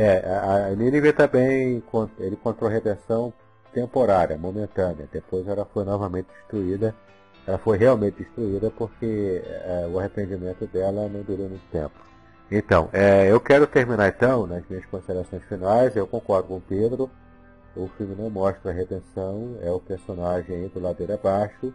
É, 0.00 0.22
a 0.70 0.76
Nínive 0.76 1.12
também 1.12 1.82
ele 2.20 2.34
encontrou 2.34 2.70
redenção 2.70 3.32
temporária, 3.72 4.38
momentânea. 4.38 5.08
Depois 5.12 5.48
ela 5.48 5.64
foi 5.64 5.84
novamente 5.84 6.28
destruída. 6.38 6.94
Ela 7.44 7.58
foi 7.58 7.76
realmente 7.78 8.22
destruída 8.22 8.70
porque 8.70 9.42
é, 9.44 9.88
o 9.92 9.98
arrependimento 9.98 10.68
dela 10.68 11.08
não 11.08 11.22
durou 11.22 11.48
muito 11.48 11.68
tempo. 11.72 11.94
Então, 12.48 12.88
é, 12.92 13.28
eu 13.28 13.40
quero 13.40 13.66
terminar 13.66 14.08
então, 14.08 14.46
nas 14.46 14.62
minhas 14.68 14.86
considerações 14.86 15.42
finais, 15.44 15.96
eu 15.96 16.06
concordo 16.06 16.46
com 16.46 16.56
o 16.58 16.60
Pedro, 16.60 17.10
o 17.76 17.88
filme 17.98 18.14
não 18.14 18.30
mostra 18.30 18.70
a 18.70 18.74
redenção, 18.74 19.58
é 19.60 19.70
o 19.70 19.80
personagem 19.80 20.64
indo 20.64 20.80
ladeira 20.80 21.14
abaixo, 21.14 21.74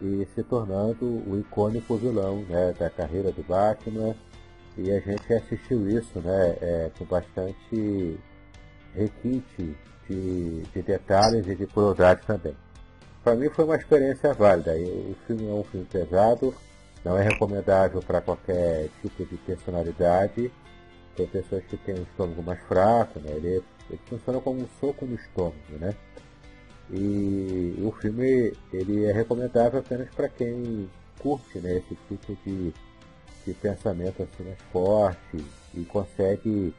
e 0.00 0.26
se 0.34 0.42
tornando 0.44 1.04
o 1.04 1.36
icônico 1.38 1.96
vilão 1.96 2.44
né, 2.48 2.72
da 2.78 2.88
carreira 2.88 3.32
do 3.32 3.42
Batman. 3.42 4.14
E 4.76 4.90
a 4.90 5.00
gente 5.00 5.32
assistiu 5.32 5.88
isso 5.90 6.20
né, 6.20 6.56
é, 6.60 6.90
com 6.96 7.04
bastante 7.04 8.18
requinte 8.94 9.76
de, 10.08 10.62
de 10.62 10.82
detalhes 10.82 11.46
e 11.46 11.54
de 11.54 11.66
crueldade 11.66 12.22
também. 12.26 12.56
Para 13.22 13.34
mim 13.34 13.48
foi 13.50 13.64
uma 13.64 13.76
experiência 13.76 14.32
válida. 14.32 14.74
O 14.74 15.14
filme 15.26 15.48
é 15.48 15.52
um 15.52 15.64
filme 15.64 15.86
pesado, 15.86 16.54
não 17.04 17.18
é 17.18 17.22
recomendável 17.22 18.00
para 18.00 18.20
qualquer 18.20 18.88
tipo 19.02 19.24
de 19.24 19.36
personalidade. 19.38 20.50
Tem 21.16 21.26
pessoas 21.26 21.64
que 21.64 21.76
têm 21.76 21.96
um 21.96 22.02
estômago 22.02 22.42
mais 22.42 22.60
fraco, 22.60 23.20
né? 23.20 23.32
ele, 23.32 23.62
ele 23.90 24.00
funciona 24.06 24.40
como 24.40 24.62
um 24.62 24.68
soco 24.80 25.04
no 25.04 25.16
estômago. 25.16 25.56
Né? 25.78 25.94
E 26.90 27.74
o 27.82 27.92
filme 27.92 28.52
ele 28.72 29.04
é 29.04 29.12
recomendável 29.12 29.80
apenas 29.80 30.08
para 30.14 30.28
quem 30.28 30.88
curte 31.18 31.58
né, 31.58 31.76
esse 31.76 31.96
tipo 32.08 32.36
de, 32.44 32.72
de 33.46 33.54
pensamento 33.54 34.22
assim 34.22 34.44
mais 34.44 34.58
forte 34.72 35.44
e 35.74 35.84
consegue 35.84 36.74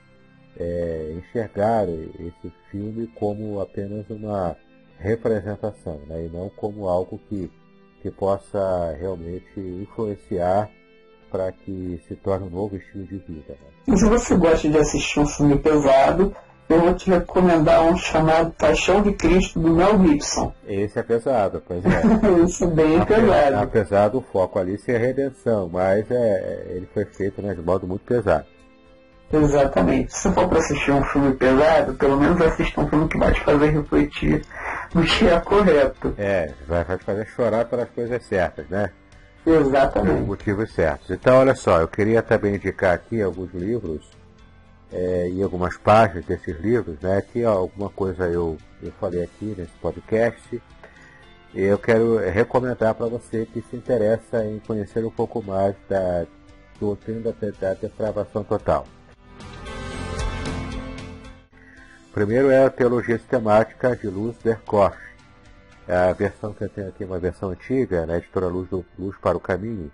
é, 0.58 1.16
enxergar 1.18 1.88
esse 1.88 2.52
filme 2.70 3.08
como 3.08 3.60
apenas 3.60 4.10
uma 4.10 4.56
representação, 5.00 6.00
né? 6.08 6.26
e 6.26 6.30
não 6.30 6.50
como 6.50 6.88
algo 6.88 7.20
que, 7.28 7.50
que 8.02 8.12
possa 8.12 8.96
realmente 9.00 9.60
influenciar 9.60 10.70
para 11.32 11.52
que 11.52 12.00
se 12.08 12.16
torne 12.16 12.48
um 12.48 12.50
novo 12.50 12.76
estilo 12.76 13.06
de 13.06 13.18
vida. 13.18 13.56
Né? 13.88 13.96
Se 13.96 14.06
você 14.06 14.36
gosta 14.36 14.70
de 14.70 14.78
assistir 14.78 15.20
um 15.20 15.26
filme 15.26 15.58
pesado, 15.58 16.36
eu 16.70 16.80
vou 16.80 16.94
te 16.94 17.10
recomendar 17.10 17.84
um 17.84 17.98
chamado 17.98 18.52
Paixão 18.52 19.02
de 19.02 19.12
Cristo 19.14 19.60
do 19.60 19.72
Mel 19.72 20.00
Gibson. 20.02 20.54
Esse 20.66 21.00
é 21.00 21.04
pesado, 21.04 21.62
pois 21.68 21.84
é. 21.86 22.02
Esse 22.44 22.64
é 22.64 22.68
bem 22.68 23.00
apesar, 23.00 23.26
pesado. 23.26 23.64
Apesar 23.64 24.08
do 24.10 24.22
foco 24.22 24.58
ali 24.60 24.78
ser 24.78 24.98
redenção, 24.98 25.70
mas 25.70 26.10
é, 26.10 26.68
ele 26.70 26.88
foi 26.94 27.06
feito 27.06 27.42
né, 27.42 27.54
de 27.54 27.62
modo 27.62 27.88
muito 27.88 28.06
pesado. 28.06 28.46
Exatamente. 29.34 30.14
Se 30.14 30.32
for 30.32 30.48
para 30.48 30.60
assistir 30.60 30.92
um 30.92 31.04
filme 31.06 31.34
pesado, 31.36 31.94
pelo 31.94 32.18
menos 32.18 32.42
assista 32.42 32.82
um 32.82 32.88
filme 32.88 33.08
que 33.08 33.18
vai 33.18 33.32
te 33.34 33.42
fazer 33.42 33.70
refletir 33.70 34.42
no 34.94 35.04
que 35.04 35.28
é 35.28 35.40
correto. 35.40 36.14
É, 36.18 36.52
vai 36.68 36.84
te 36.84 37.04
fazer 37.04 37.26
chorar 37.28 37.66
pelas 37.66 37.90
coisas 37.90 38.24
certas, 38.26 38.68
né? 38.70 38.92
Exatamente. 39.46 40.14
Pelos 40.14 40.28
motivos 40.28 40.74
certos. 40.74 41.10
Então, 41.10 41.40
olha 41.40 41.56
só, 41.56 41.80
eu 41.80 41.88
queria 41.88 42.22
também 42.22 42.56
indicar 42.56 42.94
aqui 42.94 43.22
alguns 43.22 43.54
livros 43.54 44.21
é, 44.92 45.30
e 45.30 45.42
algumas 45.42 45.78
páginas 45.78 46.26
desses 46.26 46.60
livros, 46.60 47.00
né? 47.00 47.22
Que 47.22 47.44
alguma 47.44 47.90
coisa 47.90 48.28
eu, 48.28 48.58
eu 48.82 48.92
falei 48.94 49.24
aqui 49.24 49.56
nesse 49.58 49.74
podcast. 49.82 50.62
Eu 51.54 51.78
quero 51.78 52.18
recomendar 52.18 52.96
para 52.96 53.08
você 53.08 53.46
que 53.46 53.62
se 53.62 53.76
interessa 53.76 54.46
em 54.46 54.60
conhecer 54.60 55.04
um 55.06 55.12
pouco 55.12 55.42
mais 55.44 55.76
da 55.90 56.26
doutrina 56.80 57.34
da, 57.34 57.52
da 57.60 57.74
depravação 57.74 58.44
total. 58.44 58.86
Primeiro 62.14 62.50
é 62.50 62.66
a 62.66 62.70
Teologia 62.70 63.18
Sistemática 63.18 63.96
de 63.96 64.08
Luz 64.08 64.36
Verkoff. 64.44 64.98
A 65.88 66.12
versão 66.14 66.54
que 66.54 66.64
eu 66.64 66.70
tenho 66.70 66.90
aqui 66.90 67.04
é 67.04 67.06
uma 67.06 67.20
versão 67.20 67.50
antiga, 67.50 68.06
na 68.06 68.18
editora 68.18 68.48
Luz, 68.48 68.70
do, 68.70 68.86
Luz 68.98 69.18
para 69.18 69.38
o 69.38 69.42
Caminho, 69.42 69.92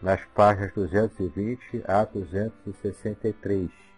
nas 0.00 0.20
páginas 0.34 0.72
220 0.74 1.82
a 1.86 2.04
263. 2.04 3.89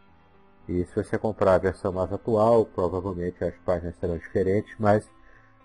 E 0.68 0.84
se 0.84 0.94
você 0.94 1.18
comprar 1.18 1.54
a 1.54 1.58
versão 1.58 1.92
mais 1.92 2.12
atual, 2.12 2.64
provavelmente 2.64 3.42
as 3.44 3.54
páginas 3.64 3.96
serão 3.96 4.16
diferentes, 4.16 4.74
mas 4.78 5.08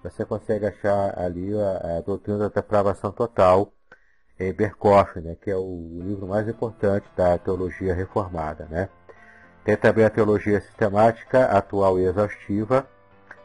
você 0.04 0.26
consegue 0.26 0.66
achar 0.66 1.18
ali 1.20 1.54
a, 1.60 1.98
a 1.98 2.02
doutrina 2.02 2.38
da 2.38 2.48
depravação 2.50 3.12
total 3.12 3.72
em 4.40 4.54
Berkoff, 4.54 5.20
né, 5.20 5.36
que 5.42 5.50
é 5.50 5.56
o 5.56 6.00
livro 6.04 6.28
mais 6.28 6.48
importante 6.48 7.08
da 7.16 7.38
teologia 7.38 7.94
reformada. 7.94 8.66
Né? 8.70 8.90
Tem 9.64 9.76
também 9.76 10.06
a 10.06 10.10
Teologia 10.10 10.62
Sistemática 10.62 11.46
Atual 11.46 12.00
e 12.00 12.06
Exaustiva, 12.06 12.88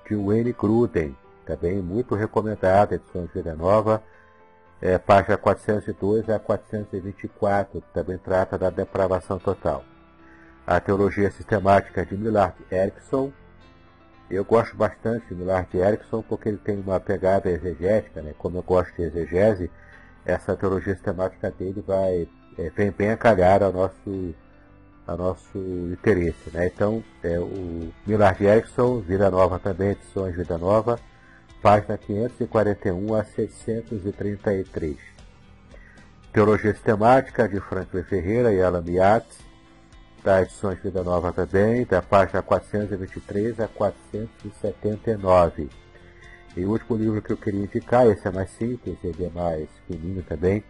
de 0.08 0.14
Wayne 0.14 0.52
Gruden, 0.52 1.16
também 1.44 1.80
muito 1.80 2.14
recomendada, 2.14 2.94
edição 2.94 3.24
de 3.26 3.32
Vida 3.32 3.54
Nova, 3.54 4.02
é, 4.80 4.98
página 4.98 5.36
402 5.36 6.28
a 6.28 6.38
424, 6.38 7.82
também 7.92 8.18
trata 8.18 8.58
da 8.58 8.68
depravação 8.68 9.38
total. 9.38 9.84
A 10.66 10.78
Teologia 10.78 11.30
Sistemática 11.30 12.06
de 12.06 12.16
Millard 12.16 12.54
Erickson, 12.70 13.32
eu 14.30 14.44
gosto 14.44 14.76
bastante 14.76 15.26
de 15.26 15.34
Millard 15.34 15.76
Erickson 15.76 16.22
porque 16.22 16.48
ele 16.48 16.58
tem 16.58 16.78
uma 16.78 17.00
pegada 17.00 17.50
exegética, 17.50 18.22
né? 18.22 18.32
como 18.38 18.58
eu 18.58 18.62
gosto 18.62 18.94
de 18.94 19.02
exegese, 19.02 19.70
essa 20.24 20.56
teologia 20.56 20.94
sistemática 20.94 21.50
dele 21.50 21.82
vai, 21.84 22.28
é, 22.56 22.70
vem 22.70 22.92
bem 22.92 23.10
a 23.10 23.16
calhar 23.16 23.62
ao 23.62 23.72
nosso 23.72 24.34
a 25.06 25.16
nosso 25.16 25.58
interesse. 25.92 26.50
Né? 26.52 26.66
Então, 26.66 27.02
é, 27.24 27.38
o 27.38 27.92
Millard 28.06 28.42
Erickson, 28.44 29.00
Vida 29.00 29.30
Nova 29.30 29.58
também, 29.58 29.90
edições 29.90 30.36
Vida 30.36 30.56
Nova, 30.56 30.98
página 31.60 31.98
541 31.98 33.14
a 33.14 33.24
633. 33.24 34.96
Teologia 36.32 36.72
Sistemática, 36.72 37.48
de 37.48 37.60
Franklin 37.60 38.04
Ferreira 38.04 38.52
e 38.52 38.62
Alan 38.62 38.80
Miatz, 38.80 39.38
da 40.22 40.42
edições 40.42 40.78
Vida 40.80 41.02
Nova 41.02 41.32
também, 41.32 41.84
da 41.84 42.00
página 42.00 42.40
423 42.42 43.58
a 43.60 43.68
479. 43.68 45.68
E 46.56 46.64
o 46.64 46.70
último 46.70 46.96
livro 46.96 47.20
que 47.22 47.32
eu 47.32 47.36
queria 47.36 47.64
indicar, 47.64 48.06
esse 48.06 48.28
é 48.28 48.30
mais 48.30 48.50
simples, 48.50 48.96
ele 49.02 49.24
é 49.24 49.30
mais 49.30 49.68
fininho 49.86 50.22
também, 50.22 50.62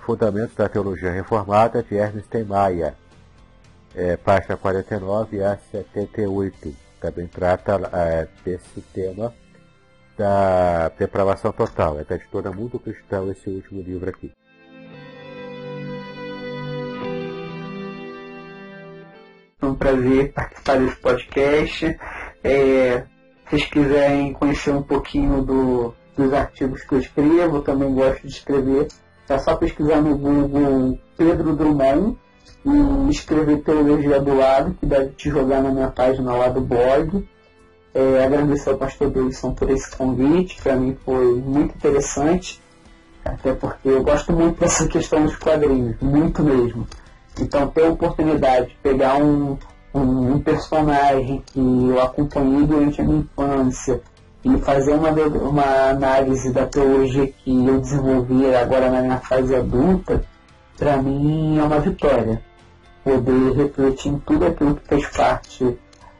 Fundamentos 0.00 0.54
da 0.54 0.68
Teologia 0.68 1.10
Reformada, 1.10 1.82
de 1.82 1.94
Ernest 1.94 2.44
Maia, 2.44 2.94
é, 3.94 4.18
página 4.18 4.56
49 4.56 5.42
a 5.42 5.56
78. 5.56 6.76
Também 7.00 7.26
trata 7.26 7.80
é, 7.92 8.28
desse 8.44 8.82
tema 8.92 9.32
da 10.16 10.90
depravação 10.90 11.52
total. 11.52 11.98
É 11.98 12.04
da 12.04 12.16
editora 12.16 12.52
Mundo 12.52 12.78
Cristão 12.78 13.30
esse 13.30 13.48
último 13.48 13.80
livro 13.80 14.10
aqui. 14.10 14.30
É 19.64 19.66
um 19.66 19.74
prazer 19.74 20.30
participar 20.34 20.78
desse 20.78 20.96
podcast. 20.96 21.98
É, 22.44 23.04
se 23.44 23.50
vocês 23.50 23.64
quiserem 23.64 24.34
conhecer 24.34 24.72
um 24.72 24.82
pouquinho 24.82 25.42
do, 25.42 25.94
dos 26.14 26.34
artigos 26.34 26.84
que 26.84 26.92
eu 26.92 26.98
escrevo, 26.98 27.62
também 27.62 27.94
gosto 27.94 28.26
de 28.26 28.34
escrever. 28.34 28.88
É 29.26 29.38
só 29.38 29.56
pesquisar 29.56 30.02
no 30.02 30.18
Google 30.18 30.98
Pedro 31.16 31.56
Drummond 31.56 32.18
e 32.66 33.10
escrever 33.10 33.62
Teologia 33.62 34.20
do 34.20 34.36
Lado, 34.36 34.74
que 34.74 34.84
deve 34.84 35.12
te 35.12 35.30
jogar 35.30 35.62
na 35.62 35.70
minha 35.70 35.88
página 35.88 36.34
lá 36.34 36.48
do 36.48 36.60
blog. 36.60 37.26
É, 37.94 38.22
agradecer 38.22 38.68
ao 38.68 38.76
pastor 38.76 39.10
Davidson 39.10 39.54
por 39.54 39.70
esse 39.70 39.96
convite, 39.96 40.60
para 40.62 40.76
mim 40.76 40.94
foi 41.06 41.36
muito 41.36 41.74
interessante, 41.74 42.60
até 43.24 43.54
porque 43.54 43.88
eu 43.88 44.02
gosto 44.02 44.30
muito 44.30 44.60
dessa 44.60 44.86
questão 44.88 45.24
dos 45.24 45.36
quadrinhos, 45.36 45.96
muito 46.02 46.42
mesmo. 46.42 46.86
Então 47.40 47.68
ter 47.68 47.86
a 47.86 47.90
oportunidade 47.90 48.68
de 48.68 48.76
pegar 48.76 49.16
um, 49.16 49.58
um, 49.92 50.34
um 50.34 50.40
personagem 50.40 51.42
que 51.46 51.60
eu 51.60 52.00
acompanhei 52.00 52.66
durante 52.66 53.00
a 53.00 53.04
minha 53.04 53.18
infância 53.20 54.00
e 54.44 54.58
fazer 54.58 54.92
uma, 54.92 55.10
uma 55.10 55.90
análise 55.90 56.52
da 56.52 56.66
teologia 56.66 57.26
que 57.26 57.66
eu 57.66 57.80
desenvolvi 57.80 58.54
agora 58.54 58.90
na 58.90 59.00
minha 59.00 59.18
fase 59.18 59.54
adulta, 59.54 60.22
para 60.76 60.98
mim 60.98 61.58
é 61.58 61.62
uma 61.62 61.80
vitória 61.80 62.42
poder 63.02 63.52
refletir 63.54 64.12
em 64.12 64.18
tudo 64.18 64.46
aquilo 64.46 64.74
que 64.76 64.88
fez 64.88 65.06
parte 65.08 65.76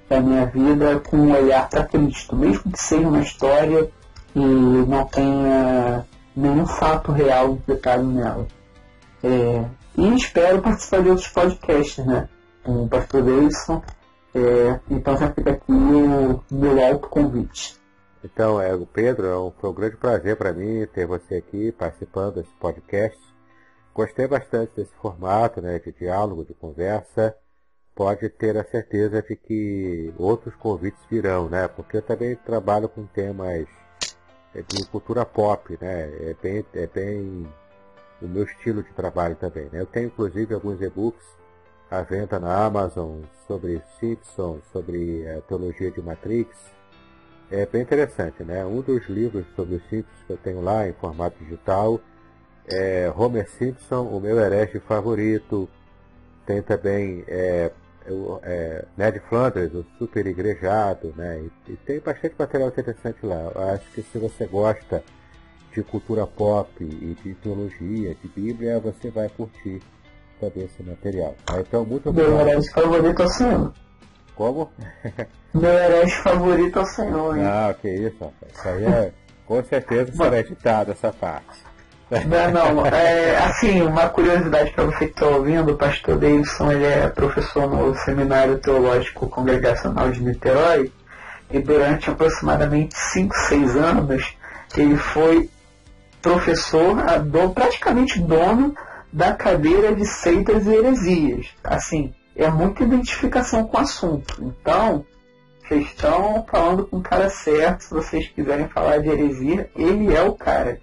da 0.09 0.21
minha 0.21 0.47
vida 0.47 1.01
com 1.01 1.17
um 1.17 1.35
olhar 1.35 1.69
para 1.69 1.85
Cristo, 1.85 2.37
mesmo 2.37 2.71
que 2.71 2.79
seja 2.79 3.09
uma 3.09 3.21
história 3.21 3.91
e 4.35 4.41
não 4.41 5.05
tenha 5.07 6.05
nenhum 6.37 6.67
fato 6.67 7.13
real 7.13 7.53
implicado 7.53 8.05
nela. 8.05 8.47
É, 9.23 9.65
e 9.97 10.15
espero 10.15 10.61
participar 10.61 11.03
de 11.03 11.11
outros 11.11 11.29
podcasts, 11.29 12.05
né? 12.05 12.29
Com 12.63 12.85
o 12.85 12.89
pastor 12.89 13.23
Davidson. 13.23 13.83
É, 14.35 14.81
então 14.91 15.17
já 15.17 15.31
fica 15.31 15.53
aqui 15.53 15.71
o 15.71 16.43
meu 16.51 16.85
alto 16.85 17.09
convite. 17.09 17.77
Então, 18.25 18.61
é, 18.61 18.71
Pedro, 18.93 19.27
é 19.27 19.61
foi 19.61 19.71
um 19.71 19.75
grande 19.75 19.97
prazer 19.97 20.37
para 20.37 20.53
mim 20.53 20.87
ter 20.93 21.07
você 21.07 21.37
aqui 21.37 21.71
participando 21.73 22.37
desse 22.37 22.53
podcast. 22.59 23.19
Gostei 23.95 24.27
bastante 24.27 24.75
desse 24.75 24.93
formato 24.95 25.61
né, 25.61 25.79
de 25.79 25.93
diálogo, 25.93 26.45
de 26.45 26.55
conversa. 26.55 27.37
Pode 27.95 28.29
ter 28.31 28.57
a 28.57 28.65
certeza 28.65 29.23
de 29.23 29.37
que 29.37 30.13
outros 30.19 30.55
convites 30.57 31.01
virão, 31.09 31.49
né? 31.49 31.69
Porque 31.69 31.99
eu 31.99 32.03
também 32.03 32.35
trabalho 32.35 32.89
com 32.89 33.07
temas 33.07 33.69
de 34.53 34.87
cultura 34.87 35.25
pop, 35.25 35.79
né? 35.81 36.03
É 36.31 36.37
bem, 36.43 36.65
é 36.75 36.87
bem 36.89 37.47
o 38.25 38.29
meu 38.29 38.45
estilo 38.45 38.83
de 38.83 38.93
trabalho 38.93 39.37
também. 39.37 39.69
Né? 39.73 39.81
Eu 39.81 39.87
tenho 39.87 40.07
inclusive 40.07 40.55
alguns 40.55 40.81
e-books 40.81 41.25
à 41.91 42.03
venda 42.03 42.39
na 42.39 42.65
Amazon 42.65 43.21
sobre 43.47 43.83
Simpsons, 44.01 44.63
sobre 44.73 45.29
a 45.29 45.41
teologia 45.43 45.91
de 45.91 46.01
Matrix, 46.01 46.57
é 47.51 47.67
bem 47.67 47.83
interessante, 47.83 48.43
né? 48.43 48.65
Um 48.65 48.81
dos 48.81 49.07
livros 49.09 49.45
sobre 49.55 49.81
Simpsons 49.91 50.25
que 50.27 50.33
eu 50.33 50.37
tenho 50.39 50.61
lá 50.61 50.89
em 50.89 50.93
formato 50.95 51.37
digital 51.39 52.01
é 52.67 53.13
Homer 53.15 53.49
Simpson, 53.49 54.03
o 54.03 54.19
meu 54.19 54.39
herege 54.41 54.81
favorito. 54.81 55.69
Tem 56.47 56.63
também 56.63 57.25
é, 57.29 57.71
é, 58.43 58.85
Ned 58.97 59.21
Flanders, 59.29 59.75
o 59.75 59.85
super 59.99 60.27
igrejado, 60.27 61.15
né? 61.17 61.49
E, 61.69 61.73
e, 61.73 61.77
tem 61.77 62.01
bastante 62.01 62.35
material 62.39 62.71
interessante 62.71 63.25
lá. 63.25 63.53
Eu 63.55 63.63
acho 63.75 63.91
que 63.93 64.03
se 64.03 64.19
você 64.19 64.47
gosta 64.47 65.03
de 65.75 65.83
cultura 65.83 66.27
pop 66.27 66.71
e 66.81 67.17
de 67.23 67.35
teologia, 67.35 68.15
de 68.23 68.29
Bíblia, 68.29 68.79
você 68.79 69.11
vai 69.11 69.29
curtir 69.29 69.83
também 70.41 70.65
esse 70.65 70.83
material. 70.83 71.35
Ah, 71.47 71.61
então, 71.61 71.85
muito 71.85 72.09
obrigado. 72.09 72.33
Meu 72.33 72.49
herege 72.49 72.71
favorito 72.71 73.23
é 73.23 73.25
o 73.25 73.29
Senhor. 73.29 73.73
Como? 74.37 74.71
Meu 75.53 75.73
herege 75.73 76.15
favorito 76.17 76.79
é 76.79 76.83
o 76.83 76.87
Senhor. 76.87 77.37
Hein? 77.37 77.45
Ah, 77.45 77.75
que 77.81 77.89
isso, 77.89 78.17
rapaz. 78.21 78.53
Isso 78.53 78.69
aí 78.69 78.85
é, 78.85 79.13
com 79.47 79.65
certeza 79.65 80.13
será 80.13 80.41
editado 80.41 80.93
essa 80.93 81.13
parte. 81.13 81.75
Não, 82.11 82.75
não. 82.75 82.87
É, 82.87 83.37
assim, 83.39 83.83
uma 83.83 84.09
curiosidade 84.09 84.71
para 84.73 84.85
você 84.85 85.07
que 85.07 85.13
está 85.13 85.27
ouvindo, 85.27 85.73
o 85.73 85.77
pastor 85.77 86.19
Davidson 86.19 86.71
ele 86.71 86.85
é 86.85 87.09
professor 87.09 87.69
no 87.69 87.95
Seminário 87.97 88.59
Teológico 88.59 89.29
Congregacional 89.29 90.11
de 90.11 90.23
Niterói 90.23 90.93
e 91.51 91.59
durante 91.59 92.11
aproximadamente 92.11 92.95
5, 92.97 93.35
6 93.35 93.77
anos 93.77 94.37
ele 94.77 94.97
foi 94.97 95.49
professor, 96.25 96.97
do, 97.27 97.51
praticamente 97.51 98.19
dono 98.19 98.75
da 99.13 99.35
cadeira 99.35 99.95
de 99.95 100.07
seitas 100.07 100.67
e 100.67 100.75
heresias. 100.75 101.55
Assim, 101.63 102.15
é 102.35 102.49
muita 102.49 102.83
identificação 102.83 103.67
com 103.67 103.77
o 103.77 103.81
assunto. 103.81 104.43
Então, 104.43 105.05
vocês 105.61 105.85
estão 105.85 106.45
falando 106.51 106.87
com 106.87 106.97
o 106.97 107.03
cara 107.03 107.29
certo, 107.29 107.83
se 107.83 107.91
vocês 107.91 108.27
quiserem 108.29 108.69
falar 108.69 108.99
de 108.99 109.09
heresia, 109.11 109.71
ele 109.77 110.15
é 110.15 110.23
o 110.23 110.33
cara. 110.33 110.81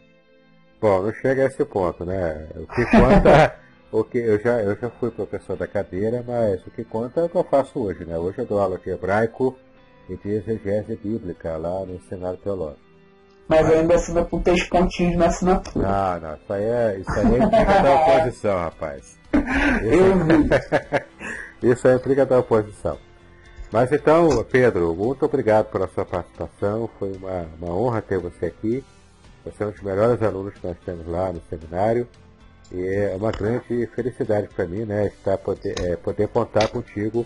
Bom, 0.80 1.01
não 1.01 1.13
chega 1.13 1.43
a 1.43 1.47
esse 1.47 1.65
ponto, 1.65 2.05
né? 2.05 2.47
O 2.55 2.68
que 2.68 2.85
conta. 2.85 3.55
o 3.91 4.03
que, 4.03 4.19
eu, 4.19 4.39
já, 4.39 4.61
eu 4.61 4.77
já 4.80 4.91
fui 4.91 5.09
professor 5.09 5.57
da 5.57 5.68
cadeira, 5.68 6.23
mas 6.26 6.65
o 6.68 6.72
que 6.72 6.84
conta 6.84 7.19
é 7.19 7.23
o 7.23 7.30
que 7.30 7.35
eu 7.35 7.43
faço 7.43 7.80
hoje, 7.80 8.05
né? 8.05 8.15
Hoje 8.15 8.38
eu 8.38 8.45
dou 8.45 8.59
aula 8.59 8.77
de 8.77 8.91
hebraico 8.91 9.57
e 10.07 10.15
de 10.15 10.30
exegese 10.30 10.95
bíblica 10.95 11.57
lá 11.57 11.84
no 11.84 11.99
cenário 12.01 12.38
teológico. 12.38 12.90
Mas 13.52 13.69
eu 13.69 13.80
ainda 13.80 13.95
assina 13.95 14.23
com 14.23 14.41
três 14.41 14.64
pontinhos 14.64 15.18
na 15.18 15.26
assinatura. 15.26 15.86
Não, 15.86 16.22
não, 16.22 16.36
isso 16.36 16.53
aí 16.53 16.64
é, 16.64 16.98
isso 16.99 17.11
aí 17.11 17.36
é 17.36 17.44
implica 17.44 17.82
da 17.84 17.95
oposição, 17.95 18.60
rapaz. 18.60 19.19
Isso, 19.84 19.94
eu 19.94 20.15
vi. 21.61 21.72
isso 21.72 21.88
é 21.88 21.95
implica 21.95 22.26
da 22.26 22.40
oposição. 22.40 22.98
Mas 23.69 23.91
então, 23.91 24.45
Pedro, 24.49 24.95
muito 24.95 25.26
obrigado 25.26 25.65
pela 25.65 25.88
sua 25.90 26.06
participação. 26.06 26.90
Foi 26.98 27.11
uma, 27.11 27.45
uma 27.61 27.76
honra 27.76 28.02
ter 28.02 28.19
você 28.19 28.45
aqui. 28.45 28.84
Você 29.44 29.64
é 29.64 29.68
um 29.68 29.72
dos 29.72 29.82
melhores 29.82 30.22
alunos 30.22 30.53
que 30.53 30.65
nós 30.65 30.78
temos 30.86 31.06
lá 31.07 31.34
no 31.34 31.41
seminário. 31.49 32.07
E 32.72 32.82
é 32.86 33.15
uma 33.18 33.32
grande 33.32 33.86
felicidade 33.88 34.48
para 34.48 34.65
mim, 34.65 34.86
né, 34.86 35.07
estar 35.07 35.38
poder, 35.38 35.76
é, 35.78 35.98
poder 35.98 36.30
contar 36.30 36.69
contigo 36.69 37.26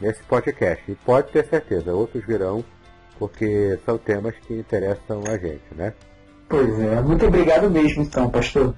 nesse 0.00 0.22
podcast. 0.24 0.90
E 0.90 0.96
pode 0.96 1.30
ter 1.30 1.46
certeza, 1.46 1.92
outros 1.92 2.24
virão, 2.24 2.64
porque 3.18 3.78
são 3.84 3.98
temas 3.98 4.34
que 4.40 4.54
interessam 4.54 5.22
a 5.26 5.36
gente, 5.36 5.74
né? 5.74 5.94
Pois 6.48 6.78
é, 6.80 7.00
muito 7.00 7.26
obrigado 7.26 7.70
mesmo 7.70 8.02
então, 8.02 8.30
pastor. 8.30 8.74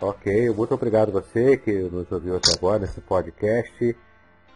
Ok, 0.00 0.50
muito 0.50 0.74
obrigado 0.74 1.10
a 1.10 1.20
você 1.20 1.58
que 1.58 1.72
nos 1.72 2.10
ouviu 2.10 2.36
até 2.36 2.52
agora 2.56 2.78
nesse 2.78 3.00
podcast. 3.02 3.96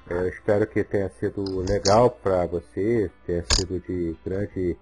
Eu 0.08 0.28
espero 0.28 0.66
que 0.66 0.82
tenha 0.82 1.10
sido 1.20 1.60
legal 1.60 2.10
para 2.10 2.46
você, 2.46 3.10
tenha 3.26 3.44
sido 3.52 3.78
de 3.80 4.16
grande 4.24 4.76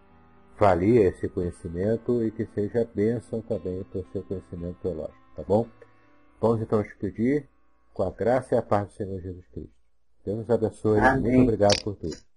valia 0.58 1.08
esse 1.08 1.28
conhecimento 1.28 2.22
e 2.22 2.30
que 2.30 2.46
seja 2.54 2.88
bênção 2.94 3.40
também 3.42 3.82
para 3.84 4.00
o 4.00 4.06
seu 4.12 4.22
conhecimento 4.22 4.76
teológico, 4.80 5.18
tá 5.34 5.42
bom? 5.42 5.66
Vamos 6.40 6.60
então 6.60 6.80
despedir 6.82 7.48
com 7.92 8.02
a 8.02 8.10
graça 8.10 8.54
e 8.54 8.58
a 8.58 8.62
paz 8.62 8.88
do 8.88 8.92
Senhor 8.94 9.20
Jesus 9.20 9.46
Cristo. 9.48 9.74
Deus 10.24 10.38
nos 10.38 10.50
abençoe. 10.50 11.00
Amém. 11.00 11.32
Muito 11.32 11.42
obrigado 11.42 11.82
por 11.82 11.96
tudo. 11.96 12.31